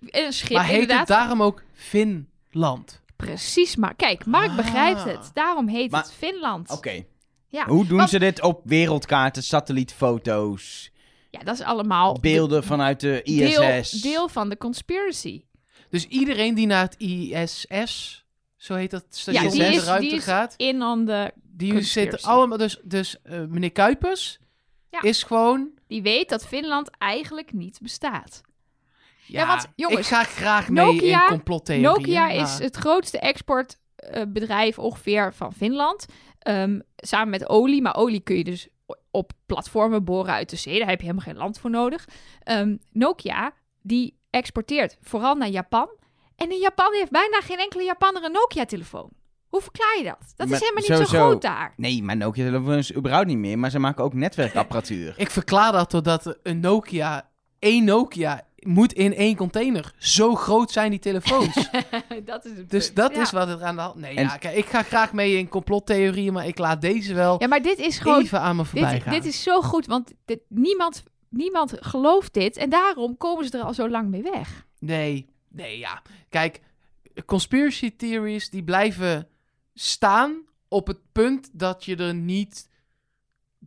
en 0.09 0.25
een 0.25 0.33
schip. 0.33 0.57
maar 0.57 0.65
heet 0.65 0.73
inderdaad. 0.73 1.07
het 1.07 1.17
daarom 1.17 1.41
ook 1.43 1.63
Finland? 1.73 3.01
Precies, 3.15 3.75
maar 3.75 3.95
kijk, 3.95 4.25
Mark 4.25 4.49
Ah. 4.49 4.55
begrijpt 4.55 5.03
het. 5.03 5.31
Daarom 5.33 5.67
heet 5.67 5.91
Maar- 5.91 6.01
het 6.03 6.13
Finland. 6.13 6.69
Oké. 6.71 7.03
Ja. 7.47 7.65
Hoe 7.67 7.85
doen 7.87 7.97
Want- 7.97 8.09
ze 8.09 8.19
dit 8.19 8.41
op 8.41 8.61
wereldkaarten, 8.63 9.43
satellietfoto's, 9.43 10.91
Ja, 11.37 11.43
dat 11.43 11.55
is 11.59 11.61
allemaal 11.65 12.17
beelden 12.19 12.63
vanuit 12.63 12.99
de 12.99 13.21
deel, 13.23 13.63
ISS? 13.63 13.91
deel 14.01 14.27
van 14.29 14.49
de 14.49 14.57
conspiracy. 14.57 15.43
Dus 15.89 16.07
iedereen 16.07 16.55
die 16.55 16.65
naar 16.67 16.81
het 16.83 16.95
ISS, 16.97 18.25
zo 18.57 18.73
heet 18.75 18.91
dat 18.91 19.05
station, 19.09 19.43
Ja, 19.43 19.49
die 19.51 19.63
in 19.63 19.71
de 19.71 19.75
is, 19.77 19.83
ruimte 19.83 20.07
die 20.07 20.15
is 20.17 20.23
gaat, 20.23 20.53
in 20.57 20.83
on 20.83 21.05
the... 21.05 21.31
die 21.43 21.71
conspiracy. 21.73 22.09
zitten 22.09 22.29
allemaal... 22.29 22.57
Dus, 22.57 22.79
dus 22.83 23.21
eh, 23.23 23.39
meneer 23.49 23.71
Kuipers 23.71 24.39
Ja. 24.91 25.01
is 25.01 25.23
gewoon... 25.23 25.69
Die 25.87 26.01
weet 26.01 26.29
dat 26.29 26.45
Finland 26.47 26.89
eigenlijk 26.97 27.53
niet 27.53 27.79
bestaat. 27.81 28.41
Ja, 29.27 29.47
want, 29.47 29.67
jongens, 29.75 29.99
ik 29.99 30.05
ga 30.05 30.23
graag 30.23 30.69
mee 30.69 30.85
Nokia- 30.85 31.21
in 31.23 31.27
complottheorieën. 31.29 31.91
Nokia 31.91 32.25
maar- 32.25 32.35
is 32.35 32.57
het 32.59 32.75
grootste 32.75 33.19
exportbedrijf 33.19 34.79
ongeveer 34.79 35.33
van 35.33 35.53
Finland. 35.53 36.05
Ehm, 36.39 36.79
samen 36.95 37.29
met 37.29 37.49
olie. 37.49 37.81
Maar 37.81 37.95
olie 37.95 38.19
kun 38.19 38.35
je 38.37 38.43
dus 38.43 38.67
op 39.11 39.31
platformen 39.45 40.03
boren 40.03 40.33
uit 40.33 40.49
de 40.49 40.55
zee. 40.55 40.79
Daar 40.79 40.87
heb 40.89 40.99
je 40.99 41.05
helemaal 41.05 41.25
geen 41.27 41.37
land 41.37 41.59
voor 41.59 41.69
nodig. 41.69 42.07
Ehm, 42.43 42.75
Nokia, 42.91 43.53
die 43.81 44.17
exporteert 44.29 44.97
vooral 45.01 45.35
naar 45.35 45.47
Japan. 45.49 45.89
En 46.35 46.51
in 46.51 46.59
Japan 46.59 46.93
heeft 46.93 47.11
bijna 47.11 47.41
geen 47.41 47.57
enkele 47.57 47.83
Japanner 47.83 48.23
een 48.23 48.31
Nokia-telefoon. 48.31 49.09
Hoe 49.49 49.61
verklaar 49.61 49.97
je 49.97 50.03
dat? 50.03 50.33
Dat 50.35 50.47
Maar 50.47 50.61
is 50.61 50.67
helemaal 50.67 50.97
niet 50.97 51.07
zo 51.07 51.17
groot 51.17 51.41
daar. 51.41 51.73
Nee, 51.77 52.03
maar 52.03 52.17
Nokia 52.17 52.75
is 52.77 52.95
überhaupt 52.95 53.27
niet 53.27 53.37
meer, 53.37 53.59
maar 53.59 53.69
ze 53.69 53.79
maken 53.79 54.03
ook 54.03 54.13
netwerkapparatuur. 54.13 55.13
Ik 55.17 55.29
verklaar 55.29 55.71
dat 55.71 55.91
doordat 55.91 56.37
een 56.43 56.59
Nokia, 56.59 57.29
één 57.59 57.83
Nokia, 57.83 58.41
moet 58.65 58.93
in 58.93 59.13
één 59.15 59.35
container. 59.35 59.93
Zo 59.97 60.35
groot 60.35 60.71
zijn 60.71 60.89
die 60.89 60.99
telefoons. 60.99 61.53
dat 62.25 62.45
is 62.45 62.57
het 62.57 62.69
dus 62.69 62.85
punt. 62.85 62.95
dat 62.95 63.15
Ja. 63.15 63.21
is 63.21 63.31
wat 63.31 63.47
er 63.47 63.63
aan 63.63 63.75
de 63.75 63.81
hand... 63.81 63.95
Nee, 63.95 64.15
En- 64.15 64.23
ja, 64.23 64.37
kijk, 64.37 64.55
ik 64.55 64.65
ga 64.65 64.83
graag 64.83 65.13
mee 65.13 65.37
in 65.37 65.47
complottheorieën, 65.47 66.33
maar 66.33 66.47
ik 66.47 66.57
laat 66.57 66.81
deze 66.81 67.13
wel 67.13 67.35
Ja, 67.41 67.47
maar 67.47 67.61
dit 67.61 67.77
is 67.77 67.97
gewoon 67.99 68.21
even 68.21 68.39
aan 68.39 68.55
me 68.55 68.65
voorbij 68.65 68.93
Dit, 68.93 69.01
gaan. 69.03 69.13
dit 69.13 69.25
is 69.25 69.43
zo 69.43 69.61
goed, 69.61 69.85
want 69.85 70.11
dit, 70.25 70.39
niemand, 70.49 71.03
niemand 71.29 71.73
gelooft 71.79 72.33
dit. 72.33 72.57
En 72.57 72.69
daarom 72.69 73.17
komen 73.17 73.45
ze 73.45 73.57
er 73.57 73.63
al 73.63 73.73
zo 73.73 73.89
lang 73.89 74.09
mee 74.09 74.21
weg. 74.21 74.65
Nee, 74.79 75.29
nee, 75.49 75.77
ja. 75.79 76.01
Kijk, 76.29 76.59
conspiracy 77.25 77.95
theories 77.95 78.49
die 78.49 78.63
blijven 78.63 79.27
staan 79.73 80.43
op 80.67 80.87
het 80.87 80.99
punt 81.11 81.49
dat 81.53 81.85
je 81.85 81.95
er 81.95 82.13
niet 82.15 82.69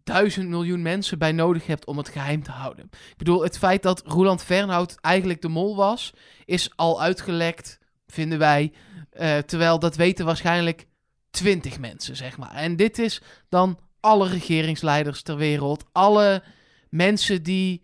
duizend 0.08 0.48
miljoen 0.48 0.82
mensen 0.82 1.18
bij 1.18 1.32
nodig 1.32 1.66
hebt 1.66 1.86
om 1.86 1.98
het 1.98 2.08
geheim 2.08 2.42
te 2.42 2.50
houden. 2.50 2.84
Ik 2.92 3.16
bedoel, 3.16 3.42
het 3.42 3.58
feit 3.58 3.82
dat 3.82 4.02
Roland 4.06 4.42
Fernhout 4.44 4.94
eigenlijk 5.00 5.42
de 5.42 5.48
mol 5.48 5.76
was, 5.76 6.12
is 6.44 6.70
al 6.76 7.02
uitgelekt, 7.02 7.78
vinden 8.06 8.38
wij. 8.38 8.72
Eh, 9.10 9.38
terwijl 9.38 9.78
dat 9.78 9.96
weten 9.96 10.24
waarschijnlijk 10.24 10.86
twintig 11.30 11.78
mensen, 11.78 12.16
zeg 12.16 12.38
maar. 12.38 12.54
En 12.54 12.76
dit 12.76 12.98
is 12.98 13.22
dan 13.48 13.78
alle 14.00 14.28
regeringsleiders 14.28 15.22
ter 15.22 15.36
wereld, 15.36 15.84
alle 15.92 16.42
mensen 16.90 17.42
die 17.42 17.82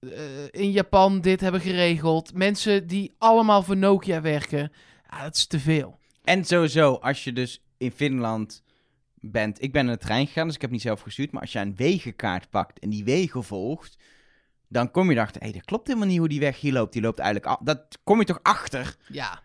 eh, 0.00 0.10
in 0.50 0.70
Japan 0.70 1.20
dit 1.20 1.40
hebben 1.40 1.60
geregeld, 1.60 2.34
mensen 2.34 2.86
die 2.86 3.14
allemaal 3.18 3.62
voor 3.62 3.76
Nokia 3.76 4.20
werken. 4.20 4.72
Ja, 5.10 5.22
dat 5.22 5.34
is 5.34 5.46
te 5.46 5.60
veel. 5.60 5.98
En 6.24 6.44
sowieso, 6.44 6.94
als 6.94 7.24
je 7.24 7.32
dus 7.32 7.60
in 7.78 7.92
Finland 7.92 8.62
bent... 9.32 9.62
Ik 9.62 9.72
ben 9.72 9.86
in 9.86 9.92
de 9.92 9.98
trein 9.98 10.26
gegaan, 10.26 10.46
dus 10.46 10.54
ik 10.54 10.60
heb 10.60 10.70
niet 10.70 10.80
zelf 10.82 11.00
gestuurd. 11.00 11.32
Maar 11.32 11.40
als 11.42 11.52
je 11.52 11.58
een 11.58 11.76
wegenkaart 11.76 12.50
pakt 12.50 12.78
en 12.78 12.90
die 12.90 13.04
wegen 13.04 13.44
volgt... 13.44 13.96
Dan 14.68 14.90
kom 14.90 15.10
je 15.10 15.16
erachter, 15.16 15.42
hé, 15.42 15.50
dat 15.50 15.64
klopt 15.64 15.86
helemaal 15.86 16.08
niet 16.08 16.18
hoe 16.18 16.28
die 16.28 16.40
weg 16.40 16.60
hier 16.60 16.72
loopt. 16.72 16.92
Die 16.92 17.02
loopt 17.02 17.18
eigenlijk... 17.18 17.52
af. 17.52 17.58
Dat 17.64 17.98
kom 18.04 18.18
je 18.18 18.24
toch 18.24 18.38
achter? 18.42 18.96
Ja, 19.08 19.42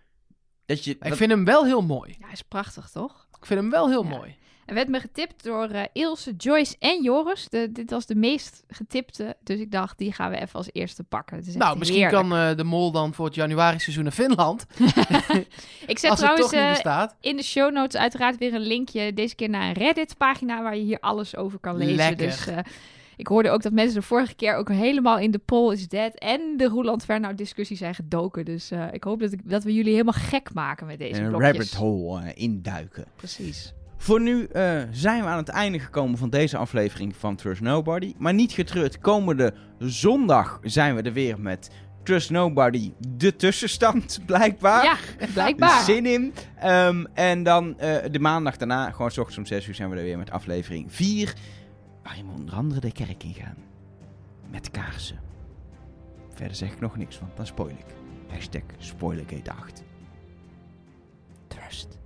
Dat 0.66 0.84
je, 0.84 0.92
ik 1.00 1.16
vind 1.16 1.32
hem 1.32 1.46
wel 1.46 1.66
heel 1.66 1.82
mooi. 1.82 2.16
Ja, 2.20 2.32
is 2.32 2.42
prachtig, 2.42 2.90
toch? 2.90 3.28
Ik 3.40 3.46
vind 3.46 3.60
hem 3.60 3.70
wel 3.70 3.90
heel 3.90 4.04
Ja. 4.04 4.10
mooi. 4.10 4.36
Er 4.66 4.74
werd 4.74 4.88
me 4.88 5.00
getipt 5.00 5.44
door 5.44 5.68
eh, 5.68 5.84
Ilse, 5.94 6.34
Joyce 6.38 6.76
en 6.80 7.04
Joris. 7.04 7.50
De, 7.50 7.72
dit 7.72 7.90
was 7.90 8.06
de 8.06 8.16
meest 8.16 8.64
getipte. 8.68 9.36
Dus 9.44 9.60
ik 9.60 9.72
dacht, 9.72 9.98
die 9.98 10.12
gaan 10.14 10.32
we 10.32 10.36
even 10.42 10.54
als 10.54 10.70
eerste 10.72 11.04
pakken. 11.04 11.36
Het 11.38 11.48
is 11.48 11.54
echt 11.54 11.64
Nou, 11.64 11.78
misschien 11.78 12.00
heerlijk. 12.02 12.30
kan 12.30 12.38
eh, 12.38 12.56
de 12.58 12.64
mol 12.64 12.92
dan 12.92 13.14
voor 13.14 13.26
het 13.26 13.36
januari 13.36 13.80
seizoen 13.80 14.04
naar 14.04 14.14
Finland. 14.14 14.66
Ik 15.88 16.00
zet 16.00 16.16
trouwens 16.18 16.52
eh, 16.52 16.70
bestaat. 16.70 17.16
in 17.22 17.36
de 17.38 17.44
show 17.44 17.74
notes 17.74 18.02
uiteraard 18.02 18.38
weer 18.38 18.54
een 18.54 18.62
linkje. 18.62 19.14
Deze 19.14 19.36
keer 19.36 19.50
naar 19.50 19.68
een 19.68 19.74
Reddit-pagina 19.74 20.62
waar 20.64 20.76
je 20.76 20.84
hier 20.84 21.00
alles 21.00 21.36
over 21.36 21.60
kan 21.60 21.78
lezen. 21.78 21.96
Lekker. 21.96 22.26
Dus 22.28 22.48
eh, 22.48 22.58
ik 23.18 23.28
hoorde 23.28 23.50
ook 23.50 23.62
dat 23.62 23.72
mensen 23.72 23.96
de 24.00 24.06
vorige 24.06 24.34
keer 24.36 24.56
ook 24.56 24.70
helemaal 24.70 25.18
in 25.18 25.32
de 25.32 25.40
poll 25.40 25.74
is 25.74 25.88
dead 25.88 26.14
en 26.14 26.42
de 26.58 26.66
Roeland 26.68 27.04
Fernhout 27.04 27.38
discussie 27.38 27.78
zijn 27.78 27.96
gedoken. 27.96 28.46
Dus 28.46 28.72
eh, 28.72 28.88
ik 28.92 29.04
hoop 29.04 29.20
dat, 29.20 29.32
ik, 29.32 29.40
dat 29.50 29.64
we 29.64 29.74
jullie 29.74 29.92
helemaal 29.92 30.14
gek 30.14 30.54
maken 30.54 30.88
met 30.88 31.00
deze 31.00 31.22
een 31.22 31.28
blokjes. 31.30 31.52
rabbit 31.52 31.74
hole 31.74 32.34
induiken. 32.34 33.06
Precies. 33.16 33.74
Voor 34.02 34.22
nu 34.22 34.46
eh, 34.46 34.82
zijn 34.92 35.24
we 35.24 35.28
aan 35.28 35.38
het 35.38 35.50
einde 35.50 35.80
gekomen 35.80 36.18
van 36.18 36.30
deze 36.30 36.58
aflevering 36.58 37.16
van 37.16 37.36
Trust 37.36 37.62
Nobody. 37.62 38.14
Maar 38.18 38.34
niet 38.34 38.52
getreurd, 38.52 39.00
komende 39.00 39.54
zondag 39.80 40.60
zijn 40.64 40.96
we 40.96 41.02
er 41.02 41.14
weer 41.14 41.40
met 41.40 41.70
Trust 42.04 42.30
Nobody, 42.30 42.94
de 43.18 43.36
tussenstand 43.36 44.20
blijkbaar. 44.26 44.84
Ja, 44.84 44.96
blijkbaar. 45.34 45.84
Zin 45.84 46.06
in. 46.06 46.34
Ehm, 46.60 47.06
en 47.14 47.44
dan 47.44 47.80
eh, 47.80 48.12
de 48.12 48.20
maandag 48.20 48.58
daarna, 48.58 48.92
gewoon 48.92 49.12
s 49.12 49.18
ochtends 49.18 49.38
om 49.38 49.46
6 49.46 49.68
uur, 49.68 49.76
zijn 49.76 49.90
we 49.90 49.96
er 49.96 50.04
weer 50.04 50.18
met 50.18 50.32
aflevering 50.32 50.94
4. 50.94 51.34
Waarin 52.04 52.26
we 52.26 52.32
onder 52.32 52.56
andere 52.56 52.80
de 52.80 52.92
kerk 52.92 53.24
ingaan. 53.24 53.58
Met 54.52 54.72
kaarsen. 54.72 55.20
Verder 56.34 56.56
zeg 56.56 56.72
ik 56.72 56.80
nog 56.80 56.98
niks, 56.98 57.20
want 57.20 57.38
dan 57.38 57.46
spoil 57.46 57.70
ik. 57.70 57.96
Hashtag 58.28 58.62
Spoilergate 58.78 59.52
8. 59.52 59.84
Trust. 61.48 62.01